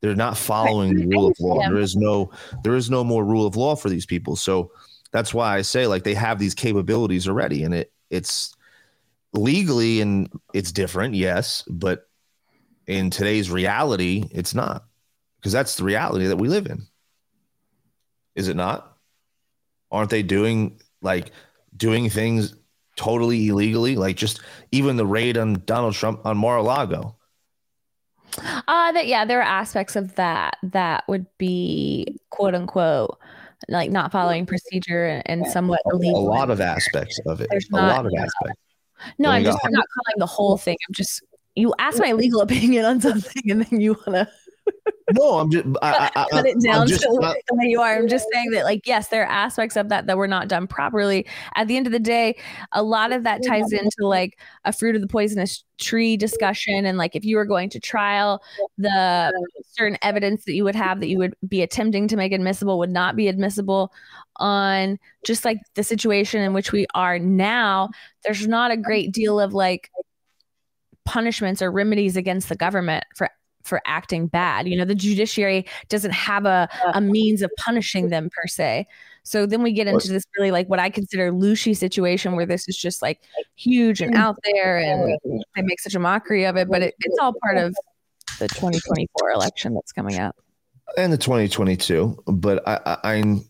They're 0.00 0.16
not 0.16 0.36
following 0.36 0.96
the 0.96 1.06
rule 1.06 1.28
of 1.28 1.36
law. 1.38 1.60
There 1.68 1.78
is 1.78 1.94
no 1.94 2.32
there 2.64 2.74
is 2.74 2.90
no 2.90 3.04
more 3.04 3.24
rule 3.24 3.46
of 3.46 3.54
law 3.54 3.76
for 3.76 3.88
these 3.88 4.06
people. 4.06 4.34
So 4.34 4.72
that's 5.12 5.32
why 5.32 5.56
I 5.56 5.62
say 5.62 5.86
like 5.86 6.04
they 6.04 6.14
have 6.14 6.38
these 6.38 6.54
capabilities 6.54 7.28
already, 7.28 7.64
and 7.64 7.74
it 7.74 7.92
it's 8.10 8.54
legally 9.32 10.00
and 10.00 10.28
it's 10.52 10.72
different, 10.72 11.14
yes, 11.14 11.64
but 11.68 12.08
in 12.86 13.10
today's 13.10 13.50
reality, 13.50 14.24
it's 14.32 14.54
not 14.54 14.84
because 15.36 15.52
that's 15.52 15.76
the 15.76 15.84
reality 15.84 16.26
that 16.26 16.36
we 16.36 16.48
live 16.48 16.66
in. 16.66 16.86
Is 18.34 18.48
it 18.48 18.56
not? 18.56 18.96
Aren't 19.90 20.10
they 20.10 20.22
doing 20.22 20.80
like 21.02 21.30
doing 21.76 22.08
things 22.08 22.54
totally 22.96 23.48
illegally? 23.48 23.96
Like 23.96 24.16
just 24.16 24.40
even 24.70 24.96
the 24.96 25.06
raid 25.06 25.36
on 25.36 25.62
Donald 25.66 25.94
Trump 25.94 26.24
on 26.24 26.36
Mar-a-Lago. 26.38 27.16
Uh 28.38 28.92
that 28.92 29.06
yeah, 29.06 29.26
there 29.26 29.40
are 29.40 29.42
aspects 29.42 29.94
of 29.94 30.14
that 30.14 30.56
that 30.62 31.04
would 31.06 31.26
be 31.36 32.18
quote 32.30 32.54
unquote 32.54 33.18
like 33.68 33.90
not 33.90 34.12
following 34.12 34.46
procedure 34.46 35.22
and, 35.26 35.46
somewhat 35.46 35.80
A 35.92 35.96
lot 35.96 36.50
of 36.50 36.60
aspects 36.60 37.18
of 37.26 37.40
it. 37.40 37.48
There's 37.50 37.68
a 37.72 37.76
not- 37.76 37.96
lot 37.96 38.06
of 38.06 38.12
aspects. 38.18 38.60
no, 39.18 39.30
I'm 39.30 39.44
just 39.44 39.58
got- 39.58 39.66
I'm 39.66 39.72
not 39.72 39.86
calling 39.94 40.18
the 40.18 40.26
whole 40.26 40.56
thing. 40.56 40.76
I'm 40.88 40.94
just 40.94 41.22
you 41.54 41.74
ask 41.78 41.98
my 41.98 42.12
legal 42.12 42.40
opinion 42.40 42.84
on 42.84 43.00
something 43.00 43.50
and 43.50 43.62
then 43.64 43.80
you 43.80 43.96
wanna 44.06 44.28
No, 45.10 45.38
I'm 45.38 45.50
just 45.50 45.66
I, 45.82 46.10
I, 46.14 46.22
I, 46.22 46.26
cut 46.30 46.46
it 46.46 46.60
down 46.60 46.86
just 46.86 47.02
to 47.02 47.18
not- 47.20 47.36
the 47.48 47.54
way 47.56 47.66
you 47.66 47.80
are. 47.80 47.96
I'm 47.96 48.08
just 48.08 48.26
saying 48.32 48.50
that, 48.52 48.64
like, 48.64 48.86
yes, 48.86 49.08
there 49.08 49.22
are 49.22 49.30
aspects 49.30 49.76
of 49.76 49.88
that 49.88 50.06
that 50.06 50.16
were 50.16 50.28
not 50.28 50.48
done 50.48 50.66
properly. 50.66 51.26
At 51.56 51.68
the 51.68 51.76
end 51.76 51.86
of 51.86 51.92
the 51.92 51.98
day, 51.98 52.36
a 52.72 52.82
lot 52.82 53.12
of 53.12 53.24
that 53.24 53.42
ties 53.44 53.72
into 53.72 54.06
like 54.06 54.38
a 54.64 54.72
fruit 54.72 54.94
of 54.94 55.00
the 55.00 55.08
poisonous 55.08 55.64
tree 55.78 56.16
discussion. 56.16 56.86
And 56.86 56.98
like, 56.98 57.16
if 57.16 57.24
you 57.24 57.36
were 57.36 57.44
going 57.44 57.68
to 57.70 57.80
trial, 57.80 58.42
the 58.78 59.32
certain 59.72 59.98
evidence 60.02 60.44
that 60.44 60.54
you 60.54 60.64
would 60.64 60.76
have 60.76 61.00
that 61.00 61.08
you 61.08 61.18
would 61.18 61.34
be 61.46 61.62
attempting 61.62 62.08
to 62.08 62.16
make 62.16 62.32
admissible 62.32 62.78
would 62.78 62.90
not 62.90 63.16
be 63.16 63.28
admissible 63.28 63.92
on 64.36 64.98
just 65.24 65.44
like 65.44 65.58
the 65.74 65.84
situation 65.84 66.40
in 66.40 66.52
which 66.52 66.72
we 66.72 66.86
are 66.94 67.18
now. 67.18 67.90
There's 68.24 68.46
not 68.46 68.70
a 68.70 68.76
great 68.76 69.12
deal 69.12 69.40
of 69.40 69.52
like 69.52 69.90
punishments 71.04 71.60
or 71.62 71.70
remedies 71.70 72.16
against 72.16 72.48
the 72.48 72.56
government 72.56 73.04
for 73.16 73.28
for 73.62 73.80
acting 73.86 74.26
bad. 74.26 74.68
You 74.68 74.76
know, 74.76 74.84
the 74.84 74.94
judiciary 74.94 75.66
doesn't 75.88 76.12
have 76.12 76.46
a, 76.46 76.68
a 76.94 77.00
means 77.00 77.42
of 77.42 77.50
punishing 77.58 78.08
them 78.08 78.30
per 78.30 78.46
se. 78.46 78.86
So 79.24 79.46
then 79.46 79.62
we 79.62 79.72
get 79.72 79.86
into 79.86 80.08
this 80.08 80.24
really 80.36 80.50
like 80.50 80.68
what 80.68 80.80
I 80.80 80.90
consider 80.90 81.30
Lucy 81.30 81.74
situation 81.74 82.34
where 82.34 82.46
this 82.46 82.68
is 82.68 82.76
just 82.76 83.02
like 83.02 83.20
huge 83.54 84.00
and 84.00 84.16
out 84.16 84.36
there 84.44 84.78
and 84.78 85.16
they 85.54 85.62
make 85.62 85.80
such 85.80 85.94
a 85.94 86.00
mockery 86.00 86.44
of 86.44 86.56
it, 86.56 86.68
but 86.68 86.82
it, 86.82 86.94
it's 87.00 87.18
all 87.20 87.32
part 87.42 87.56
of 87.56 87.74
the 88.38 88.48
2024 88.48 89.30
election 89.30 89.74
that's 89.74 89.92
coming 89.92 90.18
up. 90.18 90.36
and 90.96 91.12
the 91.12 91.18
2022 91.18 92.22
but 92.26 92.66
I, 92.66 92.80
I 92.84 93.14
i'm 93.14 93.44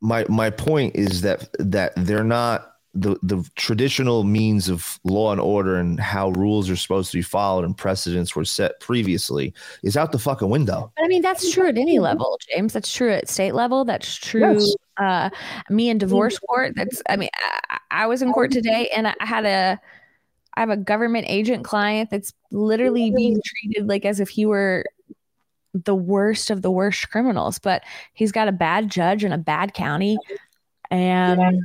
my 0.00 0.24
my 0.28 0.50
point 0.50 0.94
is 0.96 1.22
that 1.22 1.48
that 1.58 1.92
they're 1.96 2.24
not 2.24 2.73
the 2.94 3.16
the 3.22 3.48
traditional 3.56 4.22
means 4.22 4.68
of 4.68 5.00
law 5.02 5.32
and 5.32 5.40
order 5.40 5.76
and 5.76 5.98
how 5.98 6.30
rules 6.30 6.70
are 6.70 6.76
supposed 6.76 7.10
to 7.10 7.18
be 7.18 7.22
followed 7.22 7.64
and 7.64 7.76
precedents 7.76 8.36
were 8.36 8.44
set 8.44 8.78
previously 8.80 9.52
is 9.82 9.96
out 9.96 10.12
the 10.12 10.18
fucking 10.18 10.48
window 10.48 10.92
But 10.96 11.04
I 11.04 11.08
mean, 11.08 11.22
that's 11.22 11.52
true 11.52 11.68
at 11.68 11.76
any 11.76 11.98
level, 11.98 12.38
James. 12.48 12.72
That's 12.72 12.92
true 12.92 13.10
at 13.10 13.28
state 13.28 13.54
level. 13.54 13.84
That's 13.84 14.14
true. 14.14 14.54
Yes. 14.54 14.74
Uh, 14.96 15.30
me 15.70 15.90
in 15.90 15.98
divorce 15.98 16.38
court. 16.38 16.74
That's. 16.76 17.02
I 17.08 17.16
mean, 17.16 17.30
I, 17.68 17.78
I 17.90 18.06
was 18.06 18.22
in 18.22 18.32
court 18.32 18.52
today, 18.52 18.88
and 18.94 19.08
I 19.08 19.14
had 19.20 19.44
a. 19.44 19.80
I 20.56 20.60
have 20.60 20.70
a 20.70 20.76
government 20.76 21.26
agent 21.28 21.64
client 21.64 22.10
that's 22.10 22.32
literally 22.52 23.10
being 23.10 23.40
treated 23.44 23.88
like 23.88 24.04
as 24.04 24.20
if 24.20 24.28
he 24.28 24.46
were 24.46 24.84
the 25.72 25.96
worst 25.96 26.50
of 26.50 26.62
the 26.62 26.70
worst 26.70 27.10
criminals. 27.10 27.58
But 27.58 27.82
he's 28.12 28.30
got 28.30 28.46
a 28.46 28.52
bad 28.52 28.88
judge 28.88 29.24
in 29.24 29.32
a 29.32 29.38
bad 29.38 29.74
county, 29.74 30.16
and 30.92 31.60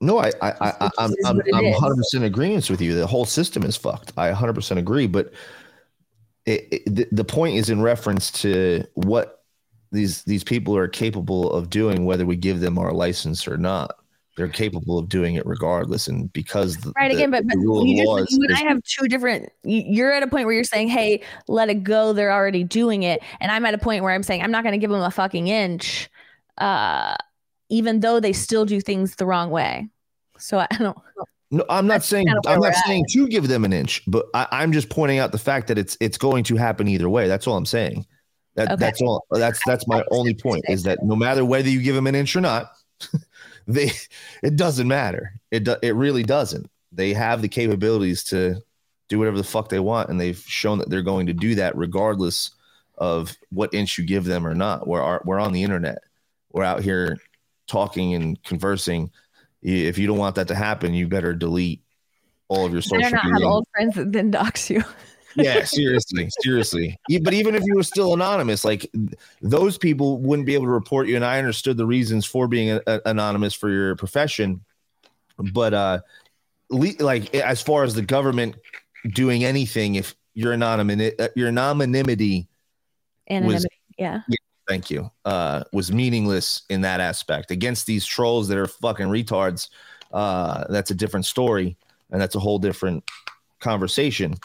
no 0.00 0.18
i 0.18 0.30
i, 0.40 0.50
I 0.60 0.90
i'm 0.98 1.14
i'm, 1.26 1.40
I'm 1.54 1.64
100% 1.64 2.22
agreement 2.22 2.70
with 2.70 2.80
you. 2.80 2.94
The 2.94 3.06
whole 3.06 3.24
system 3.24 3.62
is 3.62 3.76
fucked. 3.76 4.12
I 4.16 4.32
100% 4.32 4.76
agree 4.78 5.06
but 5.06 5.32
it, 6.46 6.68
it, 6.72 6.94
the, 6.96 7.06
the 7.12 7.24
point 7.24 7.56
is 7.56 7.68
in 7.70 7.82
reference 7.82 8.30
to 8.42 8.84
what 8.94 9.44
these 9.92 10.22
these 10.24 10.44
people 10.44 10.76
are 10.76 10.88
capable 10.88 11.52
of 11.52 11.68
doing 11.68 12.04
whether 12.04 12.24
we 12.24 12.36
give 12.36 12.60
them 12.60 12.78
our 12.78 12.92
license 12.92 13.46
or 13.46 13.56
not. 13.56 13.94
They're 14.36 14.48
capable 14.48 14.98
of 14.98 15.08
doing 15.08 15.34
it 15.34 15.44
regardless 15.44 16.06
and 16.08 16.32
because 16.32 16.76
the, 16.78 16.92
right 16.96 17.10
the- 17.10 17.16
again 17.16 17.30
but, 17.30 17.42
the 17.42 17.56
but 17.56 17.58
rule 17.58 17.84
you, 17.86 17.96
just, 17.96 18.32
you 18.32 18.38
and 18.44 18.56
i 18.56 18.60
have 18.60 18.80
two 18.84 19.06
different 19.06 19.50
you- 19.64 19.84
you're 19.86 20.12
at 20.12 20.22
a 20.22 20.26
point 20.28 20.46
where 20.46 20.54
you're 20.54 20.64
saying 20.64 20.88
hey 20.88 21.20
let 21.46 21.68
it 21.68 21.82
go 21.82 22.14
they're 22.14 22.32
already 22.32 22.64
doing 22.64 23.02
it 23.02 23.20
and 23.40 23.50
i'm 23.52 23.66
at 23.66 23.74
a 23.74 23.78
point 23.78 24.02
where 24.02 24.14
i'm 24.14 24.22
saying 24.22 24.40
i'm 24.40 24.52
not 24.52 24.62
going 24.62 24.72
to 24.72 24.78
give 24.78 24.88
them 24.90 25.02
a 25.02 25.10
fucking 25.10 25.48
inch 25.48 26.08
uh 26.56 27.16
even 27.70 28.00
though 28.00 28.20
they 28.20 28.32
still 28.32 28.64
do 28.64 28.80
things 28.80 29.16
the 29.16 29.26
wrong 29.26 29.50
way 29.50 29.88
so 30.38 30.58
i 30.58 30.66
don't 30.78 30.98
No, 31.50 31.64
I'm 31.68 31.86
not 31.86 32.04
saying 32.04 32.26
kind 32.26 32.38
of 32.38 32.46
I'm 32.46 32.60
not 32.60 32.74
at. 32.74 32.86
saying 32.86 33.06
to 33.10 33.26
give 33.26 33.48
them 33.48 33.64
an 33.64 33.72
inch, 33.72 34.02
but 34.06 34.26
I, 34.34 34.46
I'm 34.52 34.70
just 34.70 34.88
pointing 34.88 35.18
out 35.18 35.32
the 35.32 35.38
fact 35.38 35.66
that 35.66 35.78
it's 35.78 35.96
it's 36.00 36.16
going 36.16 36.44
to 36.44 36.56
happen 36.56 36.86
either 36.86 37.08
way. 37.08 37.26
That's 37.26 37.46
all 37.48 37.56
I'm 37.56 37.66
saying. 37.66 38.06
That 38.54 38.72
Okay. 38.72 38.76
that's 38.76 39.02
all. 39.02 39.24
That's 39.32 39.60
that's 39.66 39.86
my 39.88 40.04
only 40.12 40.34
point 40.34 40.64
is 40.68 40.84
that 40.84 41.02
no 41.02 41.16
matter 41.16 41.44
whether 41.44 41.68
you 41.68 41.82
give 41.82 41.96
them 41.96 42.06
an 42.06 42.14
inch 42.14 42.36
or 42.36 42.40
not, 42.40 42.70
they 43.66 43.90
it 44.44 44.54
doesn't 44.56 44.86
matter. 44.86 45.32
It 45.50 45.64
do, 45.64 45.74
it 45.82 45.96
really 45.96 46.22
doesn't. 46.22 46.70
They 46.92 47.12
have 47.14 47.42
the 47.42 47.48
capabilities 47.48 48.22
to 48.24 48.62
do 49.08 49.18
whatever 49.18 49.36
the 49.36 49.44
fuck 49.44 49.70
they 49.70 49.80
want, 49.80 50.08
and 50.08 50.20
they've 50.20 50.38
shown 50.46 50.78
that 50.78 50.88
they're 50.88 51.02
going 51.02 51.26
to 51.26 51.32
do 51.32 51.56
that 51.56 51.76
regardless 51.76 52.52
of 52.98 53.36
what 53.50 53.74
inch 53.74 53.98
you 53.98 54.04
give 54.06 54.24
them 54.24 54.46
or 54.46 54.54
not. 54.54 54.86
We're 54.86 55.18
we're 55.24 55.40
on 55.40 55.52
the 55.52 55.64
internet. 55.64 55.98
We're 56.52 56.64
out 56.64 56.82
here 56.82 57.18
talking 57.70 58.14
and 58.14 58.42
conversing. 58.42 59.10
If 59.62 59.98
you 59.98 60.06
don't 60.06 60.18
want 60.18 60.36
that 60.36 60.48
to 60.48 60.54
happen, 60.54 60.94
you 60.94 61.08
better 61.08 61.34
delete 61.34 61.82
all 62.48 62.66
of 62.66 62.72
your 62.72 62.82
social 62.82 63.00
better 63.00 63.16
not 63.16 63.32
have 63.32 63.42
old 63.42 63.66
friends 63.72 63.94
that 63.94 64.12
then 64.12 64.30
dox 64.30 64.68
you 64.68 64.82
yeah, 65.36 65.62
seriously, 65.62 66.28
seriously. 66.40 66.96
But 67.22 67.34
even 67.34 67.54
if 67.54 67.62
you 67.64 67.76
were 67.76 67.84
still 67.84 68.12
anonymous, 68.14 68.64
like 68.64 68.90
those 69.40 69.78
people 69.78 70.18
wouldn't 70.18 70.44
be 70.44 70.54
able 70.54 70.64
to 70.64 70.72
report 70.72 71.06
you. 71.06 71.14
And 71.14 71.24
I 71.24 71.38
understood 71.38 71.76
the 71.76 71.86
reasons 71.86 72.26
for 72.26 72.48
being 72.48 72.72
a, 72.72 72.80
a- 72.84 73.00
anonymous 73.06 73.54
for 73.54 73.70
your 73.70 73.94
profession, 73.94 74.64
but 75.38 75.72
uh, 75.72 76.00
le- 76.70 76.98
like 76.98 77.32
as 77.32 77.62
far 77.62 77.84
as 77.84 77.94
the 77.94 78.02
government 78.02 78.56
doing 79.06 79.44
anything, 79.44 79.94
if 79.94 80.16
your 80.34 80.52
anonymity, 80.52 81.16
uh, 81.16 81.28
your 81.36 81.46
anonymity, 81.46 82.48
anonymity 83.30 83.68
yeah 83.98 84.22
thank 84.70 84.88
you, 84.88 85.10
uh, 85.24 85.64
was 85.72 85.92
meaningless 85.92 86.62
in 86.70 86.82
that 86.82 87.00
aspect 87.00 87.50
against 87.50 87.86
these 87.86 88.06
trolls 88.06 88.46
that 88.46 88.56
are 88.56 88.68
fucking 88.68 89.08
retards. 89.08 89.68
Uh, 90.12 90.64
that's 90.68 90.92
a 90.92 90.94
different 90.94 91.26
story, 91.26 91.76
and 92.12 92.20
that's 92.20 92.36
a 92.36 92.38
whole 92.38 92.60
different 92.60 93.10
conversation. 93.58 94.36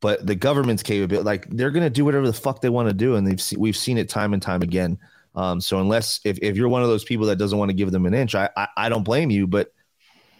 But 0.00 0.26
the 0.26 0.34
government's 0.34 0.82
capability, 0.82 1.24
like 1.24 1.48
they're 1.50 1.70
gonna 1.70 1.88
do 1.88 2.04
whatever 2.04 2.26
the 2.26 2.32
fuck 2.32 2.62
they 2.62 2.68
want 2.68 2.88
to 2.88 2.94
do, 2.94 3.14
and 3.14 3.24
they've 3.24 3.40
se- 3.40 3.56
we've 3.56 3.76
seen 3.76 3.96
it 3.96 4.08
time 4.08 4.32
and 4.32 4.42
time 4.42 4.60
again. 4.60 4.98
Um, 5.36 5.60
so 5.60 5.80
unless 5.80 6.20
if, 6.24 6.36
if 6.42 6.56
you're 6.56 6.68
one 6.68 6.82
of 6.82 6.88
those 6.88 7.04
people 7.04 7.26
that 7.26 7.36
doesn't 7.36 7.58
want 7.58 7.68
to 7.68 7.76
give 7.76 7.92
them 7.92 8.06
an 8.06 8.14
inch, 8.14 8.34
I, 8.34 8.50
I 8.56 8.66
I 8.76 8.88
don't 8.88 9.04
blame 9.04 9.30
you, 9.30 9.46
but 9.46 9.72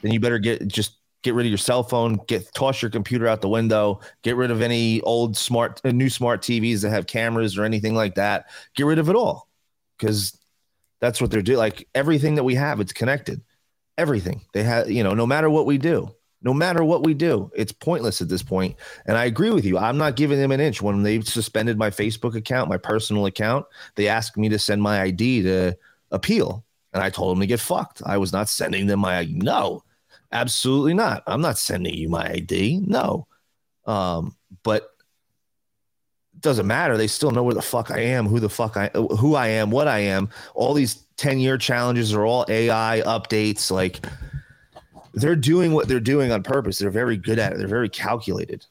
then 0.03 0.13
you 0.13 0.19
better 0.19 0.41
get 0.41 0.67
just 0.67 0.97
get 1.25 1.35
rid 1.35 1.47
of 1.47 1.51
your 1.51 1.59
cell 1.59 1.83
phone, 1.83 2.21
get 2.29 2.53
toss 2.55 2.81
your 2.81 2.91
computer 2.91 3.27
out 3.27 3.41
the 3.41 3.49
window, 3.49 3.99
get 4.23 4.37
rid 4.37 4.53
of 4.53 4.63
any 4.63 5.01
old 5.01 5.37
smart 5.37 5.81
uh, 5.85 5.91
new 5.91 6.11
smart 6.11 6.43
TVs 6.43 6.83
that 6.83 6.91
have 6.91 7.09
cameras 7.09 7.59
or 7.59 7.65
anything 7.65 7.95
like 7.95 8.15
that. 8.15 8.47
Get 8.77 8.87
rid 8.87 9.01
of 9.01 9.09
it 9.09 9.17
all 9.17 9.49
because 9.99 10.39
that's 11.01 11.21
what 11.21 11.31
they're 11.31 11.43
doing. 11.43 11.59
Like 11.59 11.89
everything 11.95 12.37
that 12.37 12.45
we 12.45 12.55
have, 12.55 12.79
it's 12.79 12.93
connected. 12.93 13.41
Everything 13.97 14.43
they 14.53 14.63
have, 14.63 14.91
you 14.91 15.03
know, 15.03 15.15
no 15.15 15.27
matter 15.27 15.49
what 15.49 15.67
we 15.67 15.79
do, 15.79 16.15
no 16.43 16.53
matter 16.53 16.85
what 16.85 17.05
we 17.05 17.15
do, 17.15 17.51
it's 17.55 17.73
pointless 17.73 18.21
at 18.21 18.29
this 18.29 18.43
point. 18.43 18.77
And 19.07 19.17
I 19.17 19.25
agree 19.25 19.51
with 19.51 19.65
you. 19.65 19.79
I'm 19.79 19.97
not 19.97 20.17
giving 20.17 20.39
them 20.39 20.53
an 20.53 20.61
inch. 20.61 20.83
When 20.83 21.03
they 21.03 21.23
suspended 21.23 21.79
my 21.79 21.91
Facebook 21.91 22.37
account, 22.37 22.69
my 22.69 22.77
personal 22.77 23.25
account, 23.25 23.65
they 23.95 24.09
asked 24.09 24.37
me 24.37 24.51
to 24.51 24.59
send 24.59 24.83
my 24.83 25.01
ID 25.01 25.43
to 25.43 25.77
appeal. 26.11 26.65
And 26.93 27.03
I 27.03 27.09
told 27.09 27.35
them 27.35 27.41
to 27.41 27.47
get 27.47 27.61
fucked. 27.61 28.03
I 28.05 28.19
was 28.19 28.33
not 28.33 28.49
sending 28.49 28.87
them 28.87 29.01
my 29.01 29.25
no, 29.31 29.85
absolutely 30.35 30.93
not. 30.95 31.23
I'm 31.27 31.41
not 31.41 31.57
sending 31.57 31.95
you 31.95 32.09
my 32.09 32.29
ID. 32.31 32.83
No. 32.87 33.27
Um, 33.87 34.37
but 34.63 34.91
it 36.35 36.41
doesn't 36.41 36.67
matter. 36.67 36.97
They 36.97 37.07
still 37.07 37.31
know 37.31 37.43
where 37.43 37.55
the 37.55 37.63
fuck 37.63 37.91
I 37.91 38.01
am, 38.01 38.27
who 38.27 38.41
the 38.41 38.51
fuck 38.51 38.77
I, 38.77 38.89
who 38.89 39.35
I 39.35 39.49
am, 39.49 39.71
what 39.71 39.89
I 39.89 40.01
am. 40.01 40.29
All 40.55 40.75
these 40.75 40.97
10 41.17 41.39
year 41.39 41.57
challenges 41.57 42.13
are 42.13 42.25
all 42.25 42.45
AI 42.49 43.03
updates. 43.07 43.71
Like 43.71 44.05
they're 45.15 45.37
doing 45.37 45.73
what 45.73 45.89
they're 45.89 46.01
doing 46.01 46.33
on 46.33 46.43
purpose. 46.43 46.79
They're 46.79 46.91
very 46.91 47.17
good 47.17 47.39
at 47.39 47.53
it. 47.53 47.59
They're 47.59 47.69
very 47.69 47.89
calculated. 47.89 48.67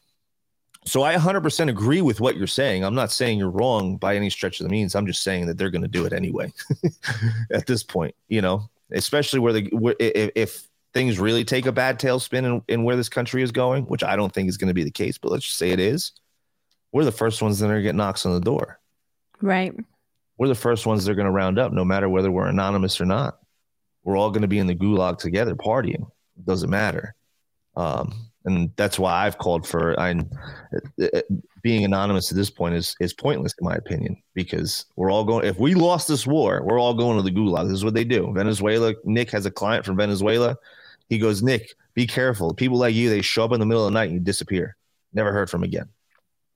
So 0.86 1.02
I 1.02 1.16
100% 1.16 1.70
agree 1.70 2.02
with 2.02 2.20
what 2.20 2.36
you're 2.36 2.46
saying. 2.46 2.84
I'm 2.84 2.96
not 2.96 3.10
saying 3.10 3.40
you're 3.40 3.50
wrong 3.50 3.96
by 3.96 4.18
any 4.18 4.30
stretch 4.30 4.60
of 4.60 4.66
the 4.66 4.70
means. 4.70 4.96
I'm 4.96 5.08
just 5.08 5.24
saying 5.24 5.48
that 5.48 5.58
they're 5.58 5.70
going 5.70 5.84
to 5.84 5.88
do 5.88 6.06
it 6.06 6.12
anyway 6.12 6.52
at 7.52 7.66
this 7.68 7.84
point, 7.84 8.14
you 8.28 8.42
know, 8.42 8.70
especially 8.92 9.40
where 9.40 9.54
the, 9.54 9.70
if 10.36 10.68
things 10.94 11.20
really 11.20 11.44
take 11.44 11.66
a 11.66 11.72
bad 11.72 12.00
tailspin 12.00 12.44
in, 12.44 12.62
in 12.68 12.84
where 12.84 12.96
this 12.96 13.10
country 13.10 13.42
is 13.42 13.52
going, 13.52 13.84
which 13.86 14.04
I 14.04 14.16
don't 14.16 14.34
think 14.34 14.50
is 14.50 14.58
going 14.58 14.68
to 14.68 14.74
be 14.74 14.84
the 14.84 14.92
case, 14.92 15.18
but 15.18 15.32
let's 15.32 15.46
just 15.46 15.58
say 15.58 15.72
it 15.72 15.80
is 15.80 16.14
we're 16.94 17.04
the 17.04 17.12
first 17.12 17.42
ones 17.42 17.60
that 17.60 17.66
are 17.66 17.70
going 17.70 17.80
to 17.80 17.84
get 17.84 17.96
knocks 17.96 18.26
on 18.26 18.34
the 18.34 18.40
door. 18.40 18.80
Right. 19.42 19.74
We're 20.38 20.48
the 20.48 20.56
first 20.56 20.86
ones 20.86 21.04
they're 21.04 21.16
going 21.16 21.26
to 21.26 21.32
round 21.32 21.60
up, 21.60 21.74
no 21.74 21.84
matter 21.84 22.08
whether 22.08 22.32
we're 22.32 22.48
anonymous 22.48 23.02
or 23.02 23.06
not. 23.06 23.40
We're 24.04 24.18
all 24.18 24.30
going 24.30 24.44
to 24.44 24.48
be 24.48 24.60
in 24.60 24.68
the 24.68 24.76
gulag 24.76 25.18
together, 25.18 25.56
partying. 25.56 26.08
It 26.38 26.46
doesn't 26.46 26.70
matter. 26.70 27.16
Um, 27.76 28.30
and 28.46 28.72
that's 28.76 29.00
why 29.00 29.26
I've 29.26 29.38
called 29.38 29.68
for 29.68 30.00
I, 30.00 30.16
being 31.62 31.86
anonymous 31.86 32.30
at 32.30 32.36
this 32.36 32.50
point 32.50 32.76
is 32.76 32.96
is 33.00 33.14
pointless 33.14 33.54
in 33.58 33.66
my 33.66 33.76
opinion 33.76 34.22
because 34.34 34.86
we're 34.98 35.10
all 35.10 35.24
going. 35.24 35.46
If 35.46 35.58
we 35.58 35.76
lost 35.76 36.10
this 36.10 36.28
war, 36.28 36.62
we're 36.64 36.80
all 36.80 36.94
going 36.94 37.16
to 37.16 37.24
the 37.24 37.32
gulag. 37.32 37.68
This 37.68 37.76
is 37.76 37.86
what 37.86 37.94
they 37.94 38.04
do. 38.04 38.32
Venezuela. 38.34 38.94
Nick 39.06 39.32
has 39.32 39.46
a 39.46 39.52
client 39.52 39.86
from 39.86 39.96
Venezuela. 39.96 40.58
He 41.14 41.20
goes, 41.20 41.44
Nick, 41.44 41.76
be 41.94 42.08
careful. 42.08 42.56
People 42.56 42.80
like 42.80 42.96
you, 42.96 43.12
they 43.12 43.22
show 43.22 43.46
up 43.46 43.52
in 43.52 43.60
the 43.60 43.68
middle 43.68 43.86
of 43.86 43.94
the 43.94 44.00
night 44.00 44.06
and 44.06 44.14
you 44.14 44.20
disappear. 44.20 44.76
Never 45.14 45.32
heard 45.32 45.48
from 45.48 45.62
again. 45.62 45.90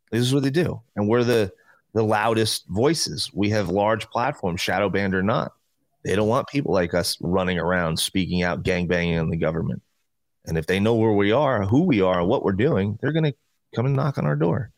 This 0.10 0.22
is 0.22 0.34
what 0.34 0.41
they 0.41 0.50
do. 0.50 0.82
And 0.96 1.08
we're 1.08 1.24
the 1.24 1.52
the 1.93 2.04
loudest 2.04 2.65
voices. 2.70 3.30
We 3.34 3.52
have 3.52 3.70
large 3.70 4.10
platforms, 4.10 4.62
shadow 4.62 4.89
banned 4.89 5.13
or 5.13 5.22
not. 5.22 5.54
They 6.04 6.15
don't 6.15 6.28
want 6.28 6.48
people 6.48 6.74
like 6.74 6.96
us 6.96 7.17
running 7.22 7.60
around 7.60 8.00
speaking 8.00 8.41
out, 8.41 8.63
gang 8.63 8.88
banging 8.88 9.20
on 9.20 9.30
the 9.30 9.38
government. 9.38 9.84
And 10.46 10.58
if 10.58 10.65
they 10.65 10.80
know 10.80 10.96
where 10.96 11.12
we 11.12 11.32
are, 11.32 11.65
who 11.65 11.84
we 11.84 12.02
are, 12.02 12.26
what 12.26 12.43
we're 12.43 12.54
doing, 12.54 12.98
they're 13.00 13.12
going 13.12 13.26
to 13.26 13.36
come 13.76 13.86
and 13.86 13.96
knock 13.96 14.17
on 14.17 14.26
our 14.26 14.36
door. 14.36 14.72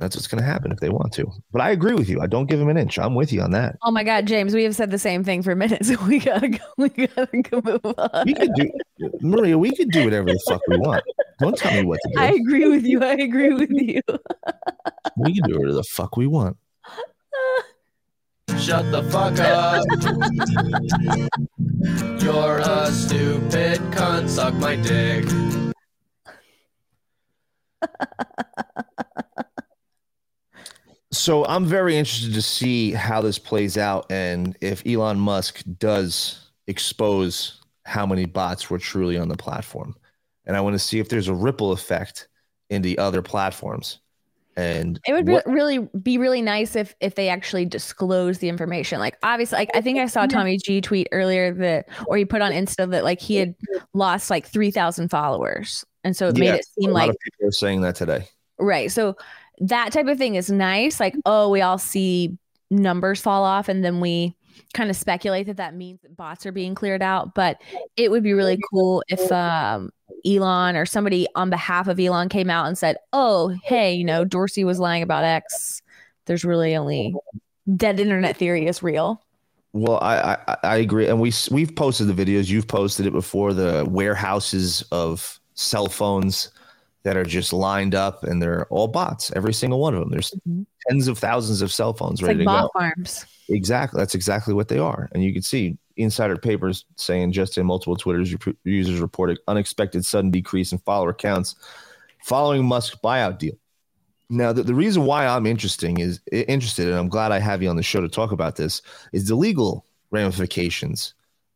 That's 0.00 0.16
what's 0.16 0.26
going 0.26 0.42
to 0.42 0.48
happen 0.48 0.72
if 0.72 0.80
they 0.80 0.88
want 0.88 1.12
to. 1.12 1.30
But 1.52 1.60
I 1.60 1.70
agree 1.70 1.92
with 1.92 2.08
you. 2.08 2.22
I 2.22 2.26
don't 2.26 2.46
give 2.46 2.58
them 2.58 2.70
an 2.70 2.78
inch. 2.78 2.98
I'm 2.98 3.14
with 3.14 3.34
you 3.34 3.42
on 3.42 3.50
that. 3.50 3.76
Oh 3.82 3.90
my 3.90 4.02
God, 4.02 4.26
James, 4.26 4.54
we 4.54 4.64
have 4.64 4.74
said 4.74 4.90
the 4.90 4.98
same 4.98 5.22
thing 5.22 5.42
for 5.42 5.54
minutes. 5.54 5.92
We 6.10 6.18
gotta 6.18 6.48
go. 6.48 6.58
We 6.78 6.88
gotta 6.88 7.42
go 7.42 7.60
move 7.62 7.80
on. 7.84 8.24
We 8.24 8.32
could 8.34 8.54
do, 8.54 8.70
Maria. 9.20 9.58
We 9.58 9.70
could 9.76 9.90
do 9.90 10.04
whatever 10.04 10.26
the 10.26 10.40
fuck 10.48 10.62
we 10.66 10.78
want. 10.78 11.04
Don't 11.38 11.56
tell 11.56 11.72
me 11.72 11.84
what 11.84 12.00
to 12.02 12.10
do. 12.14 12.20
I 12.20 12.28
agree 12.32 12.68
with 12.68 12.84
you. 12.84 13.04
I 13.04 13.12
agree 13.12 13.52
with 13.52 13.70
you. 13.70 14.00
we 15.16 15.34
can 15.34 15.44
do 15.44 15.58
whatever 15.58 15.74
the 15.74 15.84
fuck 15.84 16.16
we 16.16 16.26
want. 16.26 16.56
Shut 18.58 18.90
the 18.90 19.02
fuck 19.04 19.38
up. 19.38 19.84
You're 22.22 22.58
a 22.58 22.90
stupid 22.90 23.78
cunt. 23.92 24.28
Suck 24.28 24.54
my 24.54 24.76
dick. 24.76 25.26
So 31.12 31.44
I'm 31.46 31.66
very 31.66 31.96
interested 31.96 32.32
to 32.34 32.42
see 32.42 32.92
how 32.92 33.20
this 33.20 33.38
plays 33.38 33.76
out 33.76 34.06
and 34.10 34.56
if 34.60 34.82
Elon 34.86 35.18
Musk 35.18 35.62
does 35.78 36.50
expose 36.68 37.60
how 37.84 38.06
many 38.06 38.26
bots 38.26 38.70
were 38.70 38.78
truly 38.78 39.18
on 39.18 39.28
the 39.28 39.36
platform. 39.36 39.96
And 40.46 40.56
I 40.56 40.60
want 40.60 40.74
to 40.74 40.78
see 40.78 41.00
if 41.00 41.08
there's 41.08 41.28
a 41.28 41.34
ripple 41.34 41.72
effect 41.72 42.28
in 42.70 42.82
the 42.82 42.96
other 42.98 43.22
platforms. 43.22 43.98
And 44.56 45.00
It 45.06 45.12
would 45.12 45.26
be, 45.26 45.32
what- 45.32 45.46
really 45.46 45.78
be 46.00 46.18
really 46.18 46.42
nice 46.42 46.76
if 46.76 46.94
if 47.00 47.14
they 47.14 47.28
actually 47.28 47.64
disclose 47.66 48.38
the 48.38 48.48
information. 48.48 49.00
Like 49.00 49.16
obviously, 49.22 49.58
like 49.58 49.70
I 49.74 49.80
think 49.80 49.98
I 49.98 50.06
saw 50.06 50.26
Tommy 50.26 50.58
G 50.58 50.80
tweet 50.80 51.08
earlier 51.12 51.52
that, 51.54 51.88
or 52.06 52.16
he 52.16 52.24
put 52.24 52.42
on 52.42 52.52
Insta 52.52 52.88
that 52.90 53.02
like 53.04 53.20
he 53.20 53.36
had 53.36 53.54
lost 53.94 54.28
like 54.28 54.46
three 54.46 54.70
thousand 54.70 55.08
followers, 55.08 55.84
and 56.04 56.16
so 56.16 56.28
it 56.28 56.36
Yeah, 56.36 56.52
made 56.52 56.54
it 56.60 56.66
seem 56.78 56.90
a 56.90 56.92
lot 56.92 57.00
like 57.08 57.10
of 57.10 57.16
people 57.20 57.48
are 57.48 57.52
saying 57.52 57.80
that 57.82 57.94
today. 57.94 58.26
right. 58.58 58.90
So 58.90 59.16
that 59.60 59.92
type 59.92 60.06
of 60.06 60.18
thing 60.18 60.34
is 60.34 60.50
nice. 60.50 60.98
Like 60.98 61.14
oh, 61.26 61.48
we 61.50 61.60
all 61.60 61.78
see 61.78 62.36
numbers 62.70 63.20
fall 63.20 63.44
off, 63.44 63.68
and 63.68 63.84
then 63.84 64.00
we 64.00 64.34
kind 64.72 64.90
of 64.90 64.96
speculate 64.96 65.46
that 65.46 65.56
that 65.56 65.74
means 65.74 66.00
that 66.02 66.16
bots 66.16 66.46
are 66.46 66.52
being 66.52 66.74
cleared 66.74 67.02
out. 67.02 67.34
But 67.34 67.60
it 67.96 68.10
would 68.10 68.22
be 68.22 68.32
really 68.32 68.58
cool 68.70 69.02
if 69.08 69.30
um 69.30 69.90
Elon 70.26 70.76
or 70.76 70.86
somebody 70.86 71.26
on 71.34 71.50
behalf 71.50 71.88
of 71.88 71.98
Elon 71.98 72.28
came 72.28 72.50
out 72.50 72.66
and 72.66 72.76
said, 72.76 72.96
"Oh, 73.12 73.54
hey, 73.64 73.94
you 73.94 74.04
know, 74.04 74.24
Dorsey 74.24 74.64
was 74.64 74.78
lying 74.78 75.02
about 75.02 75.24
X. 75.24 75.82
There's 76.26 76.44
really 76.44 76.76
only 76.76 77.14
dead 77.76 78.00
internet 78.00 78.36
theory 78.36 78.66
is 78.66 78.82
real." 78.82 79.22
Well, 79.72 79.98
I, 80.02 80.36
I 80.48 80.56
I 80.64 80.76
agree, 80.76 81.06
and 81.06 81.20
we 81.20 81.32
we've 81.50 81.74
posted 81.74 82.08
the 82.08 82.24
videos. 82.24 82.48
You've 82.48 82.68
posted 82.68 83.06
it 83.06 83.12
before. 83.12 83.52
The 83.52 83.86
warehouses 83.88 84.82
of 84.90 85.38
cell 85.54 85.86
phones 85.86 86.50
that 87.02 87.16
are 87.16 87.24
just 87.24 87.52
lined 87.52 87.94
up, 87.94 88.24
and 88.24 88.42
they're 88.42 88.66
all 88.66 88.88
bots. 88.88 89.32
Every 89.34 89.54
single 89.54 89.80
one 89.80 89.94
of 89.94 90.00
them. 90.00 90.10
There's 90.10 90.30
mm-hmm. 90.30 90.62
tens 90.88 91.08
of 91.08 91.18
thousands 91.18 91.62
of 91.62 91.72
cell 91.72 91.94
phones 91.94 92.20
It's 92.20 92.26
ready 92.26 92.40
like 92.40 92.46
bot 92.46 92.70
go. 92.72 92.80
farms. 92.80 93.24
Exactly, 93.48 93.98
that's 93.98 94.14
exactly 94.14 94.54
what 94.54 94.68
they 94.68 94.78
are. 94.78 95.08
And 95.12 95.24
you 95.24 95.32
can 95.32 95.42
see 95.42 95.76
insider 95.96 96.36
papers 96.36 96.84
saying 96.96 97.32
just 97.32 97.58
in 97.58 97.66
multiple 97.66 97.96
Twitter's 97.96 98.34
users 98.64 99.00
reported 99.00 99.38
unexpected 99.48 100.04
sudden 100.04 100.30
decrease 100.30 100.72
in 100.72 100.78
follower 100.78 101.12
counts 101.12 101.56
following 102.22 102.64
Musk 102.64 103.00
buyout 103.02 103.38
deal. 103.38 103.54
Now, 104.28 104.52
the, 104.52 104.62
the 104.62 104.74
reason 104.74 105.04
why 105.04 105.26
I'm 105.26 105.46
interesting 105.46 105.98
is 105.98 106.20
interested, 106.30 106.86
and 106.86 106.96
I'm 106.96 107.08
glad 107.08 107.32
I 107.32 107.40
have 107.40 107.62
you 107.62 107.68
on 107.68 107.76
the 107.76 107.82
show 107.82 108.00
to 108.00 108.08
talk 108.08 108.30
about 108.30 108.56
this, 108.56 108.80
is 109.12 109.26
the 109.26 109.34
legal 109.34 109.84
ramifications 110.12 111.14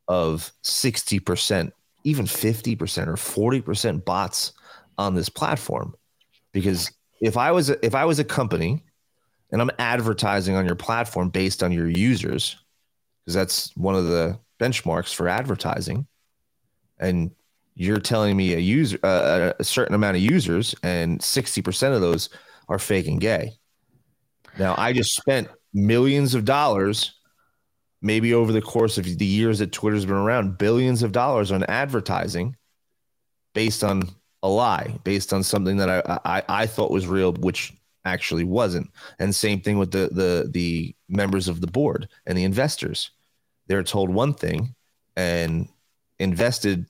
of 0.08 0.50
60%, 0.64 1.70
even 2.02 2.26
50% 2.26 3.06
or 3.06 3.62
40% 3.62 4.04
bots 4.04 4.52
on 4.98 5.14
this 5.14 5.28
platform. 5.28 5.94
Because 6.52 6.90
if 7.20 7.36
I 7.36 7.52
was 7.52 7.70
a, 7.70 7.84
if 7.84 7.94
I 7.94 8.04
was 8.04 8.18
a 8.18 8.24
company 8.24 8.82
and 9.50 9.60
I'm 9.60 9.70
advertising 9.78 10.56
on 10.56 10.66
your 10.66 10.76
platform 10.76 11.30
based 11.30 11.62
on 11.62 11.72
your 11.72 11.88
users, 11.88 12.56
because 13.24 13.34
that's 13.34 13.76
one 13.76 13.94
of 13.94 14.06
the 14.06 14.38
benchmarks 14.60 15.14
for 15.14 15.28
advertising, 15.28 16.06
and 16.98 17.30
you're 17.74 17.98
telling 17.98 18.36
me 18.36 18.54
a 18.54 18.58
user 18.58 18.98
uh, 19.02 19.52
a 19.58 19.64
certain 19.64 19.94
amount 19.94 20.16
of 20.16 20.22
users 20.22 20.74
and 20.82 21.20
60% 21.20 21.94
of 21.94 22.00
those 22.00 22.28
are 22.68 22.78
fake 22.78 23.08
and 23.08 23.20
gay. 23.20 23.52
Now, 24.58 24.74
I 24.78 24.92
just 24.92 25.16
spent 25.16 25.48
millions 25.72 26.34
of 26.34 26.44
dollars, 26.44 27.14
maybe 28.00 28.32
over 28.32 28.52
the 28.52 28.62
course 28.62 28.98
of 28.98 29.04
the 29.04 29.24
years 29.24 29.58
that 29.58 29.72
Twitter's 29.72 30.06
been 30.06 30.14
around, 30.14 30.58
billions 30.58 31.02
of 31.02 31.12
dollars 31.12 31.50
on 31.50 31.64
advertising 31.64 32.56
based 33.54 33.82
on 33.82 34.08
a 34.44 34.48
lie, 34.48 34.94
based 35.04 35.32
on 35.32 35.42
something 35.42 35.78
that 35.78 35.88
I, 35.88 36.20
I, 36.24 36.42
I 36.62 36.66
thought 36.66 36.90
was 36.90 37.06
real, 37.08 37.32
which 37.32 37.72
actually 38.04 38.44
wasn't. 38.44 38.90
And 39.18 39.34
same 39.34 39.60
thing 39.60 39.78
with 39.78 39.90
the, 39.90 40.10
the, 40.12 40.48
the 40.50 40.94
members 41.08 41.48
of 41.48 41.62
the 41.62 41.66
board 41.66 42.08
and 42.26 42.36
the 42.36 42.44
investors. 42.44 43.10
They're 43.66 43.82
told 43.82 44.10
one 44.10 44.34
thing 44.34 44.74
and 45.16 45.66
invested 46.18 46.86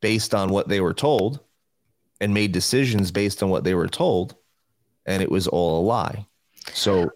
based 0.00 0.34
on 0.34 0.48
what 0.48 0.68
they 0.68 0.80
were 0.80 0.94
told 0.94 1.40
and 2.20 2.32
made 2.32 2.52
decisions 2.52 3.10
based 3.10 3.42
on 3.42 3.50
what 3.50 3.64
they 3.64 3.74
were 3.74 3.88
told. 3.88 4.34
And 5.04 5.22
it 5.22 5.30
was 5.30 5.46
all 5.46 5.80
a 5.80 5.84
lie. 5.84 6.26
So 6.72 7.10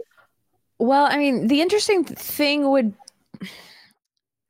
Well, 0.78 1.06
I 1.06 1.16
mean, 1.16 1.48
the 1.48 1.62
interesting 1.62 2.04
thing 2.04 2.70
would 2.70 2.92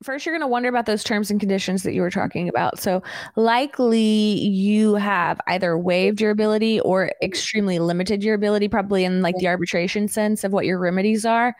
first 0.03 0.25
you're 0.25 0.33
going 0.33 0.41
to 0.41 0.47
wonder 0.47 0.69
about 0.69 0.87
those 0.87 1.03
terms 1.03 1.31
and 1.31 1.41
conditions 1.41 1.83
that 1.83 1.93
you 1.93 2.03
were 2.03 2.11
talking 2.11 2.49
about. 2.49 2.79
So, 2.79 3.03
likely 3.37 3.99
you 3.99 4.95
have 4.95 5.41
either 5.47 5.77
waived 5.77 6.21
your 6.21 6.31
ability 6.31 6.81
or 6.81 7.13
extremely 7.23 7.79
limited 7.79 8.23
your 8.23 8.35
ability 8.35 8.69
probably 8.69 9.05
in 9.05 9.23
like 9.23 9.37
the 9.37 9.49
arbitration 9.49 10.09
sense 10.09 10.45
of 10.45 10.53
what 10.53 10.67
your 10.67 10.79
remedies 10.79 11.25
are. 11.25 11.55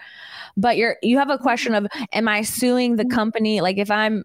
But 0.57 0.77
you're 0.77 0.97
you 1.03 1.19
have 1.19 1.31
a 1.31 1.39
question 1.39 1.75
of 1.75 1.87
am 2.13 2.29
I 2.29 2.43
suing 2.43 2.97
the 2.97 3.05
mm-hmm. 3.05 3.15
company 3.15 3.61
like 3.61 3.79
if 3.79 3.91
I'm 3.91 4.25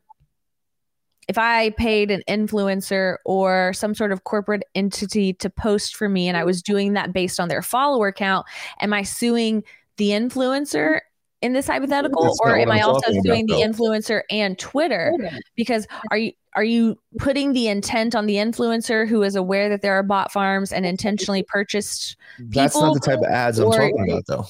if 1.27 1.37
I 1.37 1.69
paid 1.71 2.11
an 2.11 2.21
influencer 2.27 3.17
or 3.25 3.71
some 3.73 3.95
sort 3.95 4.11
of 4.11 4.25
corporate 4.25 4.63
entity 4.75 5.33
to 5.33 5.49
post 5.49 5.95
for 5.95 6.09
me 6.09 6.27
and 6.27 6.35
I 6.35 6.41
mm-hmm. 6.41 6.47
was 6.47 6.61
doing 6.61 6.93
that 6.93 7.13
based 7.13 7.39
on 7.39 7.47
their 7.47 7.61
follower 7.61 8.11
count, 8.11 8.45
am 8.79 8.93
I 8.93 9.03
suing 9.03 9.63
the 9.97 10.09
influencer 10.09 10.99
in 11.43 11.53
this 11.53 11.67
hypothetical 11.67 12.35
or 12.41 12.57
am 12.57 12.71
I 12.71 12.81
also 12.81 13.01
talking 13.01 13.17
about, 13.19 13.25
suing 13.35 13.45
the 13.45 13.53
though. 13.53 13.61
influencer 13.61 14.21
and 14.31 14.57
Twitter? 14.57 15.13
Because 15.55 15.85
are 16.09 16.17
you 16.17 16.31
are 16.55 16.63
you 16.63 16.97
putting 17.17 17.53
the 17.53 17.67
intent 17.67 18.15
on 18.15 18.25
the 18.27 18.35
influencer 18.35 19.07
who 19.07 19.21
is 19.23 19.35
aware 19.35 19.69
that 19.69 19.81
there 19.81 19.93
are 19.93 20.03
bot 20.03 20.31
farms 20.31 20.71
and 20.71 20.85
intentionally 20.85 21.43
purchased 21.43 22.15
that's 22.39 22.75
not 22.75 22.93
the 22.93 22.99
type 22.99 23.19
of 23.19 23.25
ads 23.25 23.59
I'm 23.59 23.67
or- 23.67 23.73
talking 23.73 24.09
about, 24.09 24.23
though. 24.27 24.45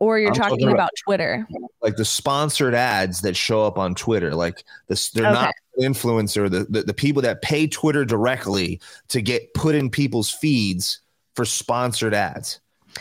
or 0.00 0.18
you're 0.18 0.32
talking, 0.32 0.50
talking 0.50 0.66
about- 0.68 0.74
about 0.74 0.90
Twitter? 1.04 1.46
Like 1.82 1.96
the 1.96 2.04
sponsored 2.04 2.74
ads 2.74 3.20
that 3.20 3.36
show 3.36 3.64
up 3.64 3.78
on 3.78 3.94
Twitter, 3.94 4.34
like 4.34 4.64
this, 4.88 5.10
they're 5.10 5.24
Okay. 5.26 5.34
not 5.34 5.54
influencer. 5.80 6.50
The, 6.50 6.64
the 6.68 6.82
the 6.82 6.94
people 6.94 7.22
that 7.22 7.42
pay 7.42 7.66
Twitter 7.68 8.04
directly 8.04 8.80
to 9.08 9.20
get 9.22 9.54
put 9.54 9.74
in 9.74 9.88
people's 9.90 10.30
feeds 10.30 11.00
for 11.36 11.44
sponsored 11.44 12.14
ads. 12.14 12.60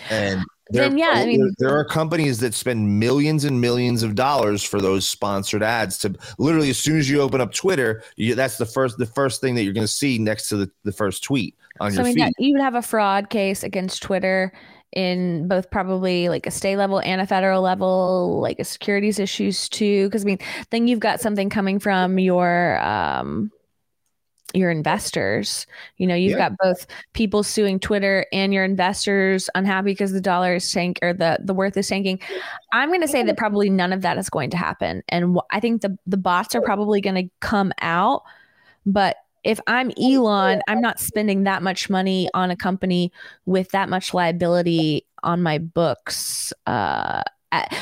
And 0.09 0.43
there, 0.71 0.89
Then, 0.89 0.97
yeah, 0.97 1.11
I 1.13 1.25
mean- 1.25 1.39
there, 1.59 1.69
there 1.69 1.77
are 1.77 1.85
companies 1.85 2.39
that 2.39 2.53
spend 2.53 2.99
millions 2.99 3.43
and 3.45 3.61
millions 3.61 4.01
of 4.03 4.15
dollars 4.15 4.63
for 4.63 4.81
those 4.81 5.07
sponsored 5.07 5.61
ads. 5.63 5.97
To 5.99 6.15
literally, 6.39 6.69
as 6.71 6.77
soon 6.79 6.97
as 6.97 7.09
you 7.09 7.21
open 7.21 7.39
up 7.41 7.53
Twitter, 7.53 8.03
you, 8.15 8.33
that's 8.35 8.57
the 8.57 8.65
first 8.65 8.97
the 8.97 9.05
first 9.05 9.41
thing 9.41 9.55
that 9.55 9.63
you're 9.63 9.73
going 9.73 9.85
to 9.85 9.91
see 9.91 10.17
next 10.17 10.49
to 10.49 10.57
the, 10.57 10.71
the 10.83 10.91
first 10.91 11.23
tweet 11.23 11.55
on 11.79 11.91
So 11.91 11.97
your 11.97 12.07
I 12.07 12.13
mean, 12.13 12.25
feed. 12.25 12.33
you 12.39 12.53
would 12.53 12.61
have 12.63 12.75
a 12.75 12.81
fraud 12.81 13.29
case 13.29 13.63
against 13.63 14.01
Twitter 14.01 14.51
in 14.93 15.47
both 15.47 15.69
probably 15.69 16.29
like 16.29 16.47
a 16.47 16.51
state 16.51 16.77
level 16.77 16.99
and 17.01 17.19
a 17.19 17.27
federal 17.27 17.61
level, 17.61 18.39
like 18.41 18.59
a 18.59 18.63
securities 18.63 19.19
issues 19.19 19.67
too. 19.69 20.07
Because 20.07 20.23
I 20.23 20.25
mean, 20.25 20.39
then 20.71 20.87
you've 20.87 20.99
got 21.01 21.19
something 21.19 21.49
coming 21.49 21.79
from 21.79 22.17
your 22.17 22.79
um 22.81 23.51
your 24.55 24.71
investors. 24.71 25.67
You 25.97 26.07
know, 26.07 26.15
you've 26.15 26.31
Yeah. 26.37 26.49
got 26.49 26.57
both 26.57 26.87
people 27.13 27.43
suing 27.43 27.79
Twitter 27.79 28.25
and 28.31 28.53
your 28.53 28.63
investors 28.63 29.49
unhappy 29.55 29.91
because 29.91 30.11
the 30.13 30.21
dollar 30.21 30.55
is 30.55 30.71
tank 30.71 30.99
or 31.01 31.13
the 31.13 31.37
the 31.41 31.53
worth 31.53 31.77
is 31.77 31.87
tanking. 31.87 32.19
I'm 32.73 32.89
going 32.89 33.01
to 33.01 33.07
say 33.07 33.23
that 33.23 33.37
probably 33.37 33.69
none 33.69 33.93
of 33.93 34.01
that 34.01 34.17
is 34.17 34.29
going 34.29 34.49
to 34.51 34.57
happen, 34.57 35.03
and 35.09 35.35
wh- 35.35 35.45
I 35.55 35.59
think 35.59 35.81
the 35.81 35.97
the 36.07 36.17
bots 36.17 36.55
are 36.55 36.61
probably 36.61 37.01
going 37.01 37.15
to 37.15 37.29
come 37.41 37.71
out, 37.81 38.23
but 38.85 39.17
if 39.43 39.59
I'm 39.67 39.91
Elon, 40.01 40.61
I'm 40.67 40.81
not 40.81 40.99
spending 40.99 41.43
that 41.43 41.61
much 41.61 41.87
money 41.87 42.27
on 42.33 42.49
a 42.49 42.55
company 42.55 43.11
with 43.45 43.69
that 43.69 43.89
much 43.89 44.11
liability 44.11 45.05
on 45.21 45.43
my 45.43 45.59
books. 45.59 46.51
Uh, 46.65 47.21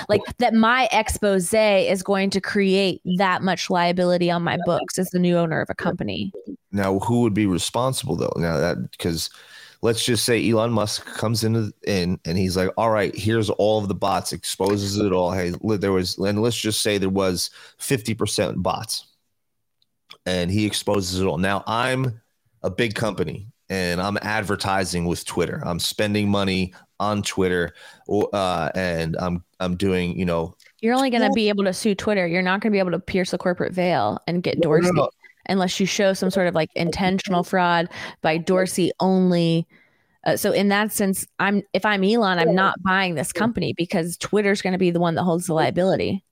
like 0.10 0.22
that, 0.38 0.54
my 0.54 0.88
expose 0.92 1.54
is 1.54 2.04
going 2.04 2.30
to 2.32 2.42
create 2.42 3.02
that 3.18 3.42
much 3.42 3.70
liability 3.70 4.30
on 4.32 4.44
my 4.44 4.58
books 4.66 4.98
as 4.98 5.10
the 5.10 5.20
new 5.20 5.38
owner 5.38 5.62
of 5.62 5.70
a 5.70 5.76
company. 5.76 6.32
Now, 6.72 7.00
who 7.00 7.22
would 7.22 7.34
be 7.34 7.46
responsible 7.46 8.16
though? 8.16 8.34
Now 8.36 8.58
that 8.58 8.92
because 8.92 9.30
let's 9.82 10.04
just 10.04 10.26
say 10.26 10.50
Elon 10.50 10.72
Musk 10.72 11.06
comes 11.06 11.44
into 11.44 11.72
in 11.86 12.20
and 12.26 12.38
he's 12.38 12.58
like, 12.58 12.70
"All 12.78 12.90
right, 12.90 13.16
here's 13.16 13.50
all 13.50 13.80
of 13.80 13.88
the 13.88 13.96
bots," 13.96 14.34
exposes 14.34 14.98
it 14.98 15.12
all. 15.12 15.32
Hey, 15.32 15.54
there 15.62 15.92
was, 15.92 16.18
and 16.18 16.42
let's 16.42 16.58
just 16.58 16.82
say 16.82 16.98
there 16.98 17.10
was 17.10 17.50
fifty 17.78 18.14
percent 18.14 18.64
bots, 18.64 19.06
and 20.26 20.50
he 20.50 20.66
exposes 20.66 21.20
it 21.20 21.26
all. 21.26 21.38
Now, 21.38 21.64
I'm 21.68 22.22
a 22.64 22.70
big 22.70 22.96
company 22.96 23.48
and 23.70 24.02
I'm 24.02 24.18
advertising 24.22 25.06
with 25.06 25.26
Twitter. 25.26 25.62
I'm 25.66 25.80
spending 25.80 26.30
money 26.30 26.74
on 27.04 27.22
Twitter, 27.22 27.74
uh, 28.10 28.70
and 28.76 29.16
I'm 29.20 29.44
I'm 29.60 29.76
doing 29.76 30.18
you 30.18 30.26
know 30.26 30.56
You're 30.82 30.96
only 30.96 31.10
going 31.10 31.24
to 31.24 31.32
be 31.34 31.50
able 31.50 31.64
to 31.66 31.74
sue 31.74 31.96
Twitter. 31.96 32.26
You're 32.26 32.42
not 32.42 32.62
going 32.62 32.72
to 32.72 32.76
be 32.76 32.80
able 32.80 32.92
to 32.92 33.00
pierce 33.00 33.32
the 33.32 33.38
corporate 33.38 33.74
veil 33.74 34.20
and 34.28 34.42
get 34.42 34.56
No, 34.58 34.70
no, 34.70 34.76
Dorsey 34.76 34.92
no. 34.94 35.10
unless 35.48 35.80
you 35.80 35.86
show 35.86 36.14
some 36.14 36.32
sort 36.32 36.48
of 36.48 36.56
like 36.56 36.70
intentional 36.76 37.44
fraud 37.44 37.90
by 38.22 38.38
Dorsey 38.38 38.92
only. 39.00 39.68
Uh, 40.26 40.38
so 40.38 40.54
in 40.54 40.70
that 40.70 40.92
sense, 40.92 41.28
I'm 41.40 41.64
if 41.74 41.86
I'm 41.86 42.04
Elon, 42.04 42.40
I'm 42.40 42.56
not 42.56 42.82
buying 42.82 43.16
this 43.16 43.34
company 43.34 43.74
because 43.76 44.18
Twitter's 44.18 44.62
going 44.62 44.74
to 44.74 44.80
be 44.80 44.92
the 44.92 45.00
one 45.02 45.16
that 45.16 45.24
holds 45.24 45.48
the 45.48 45.54
liability. 45.54 46.24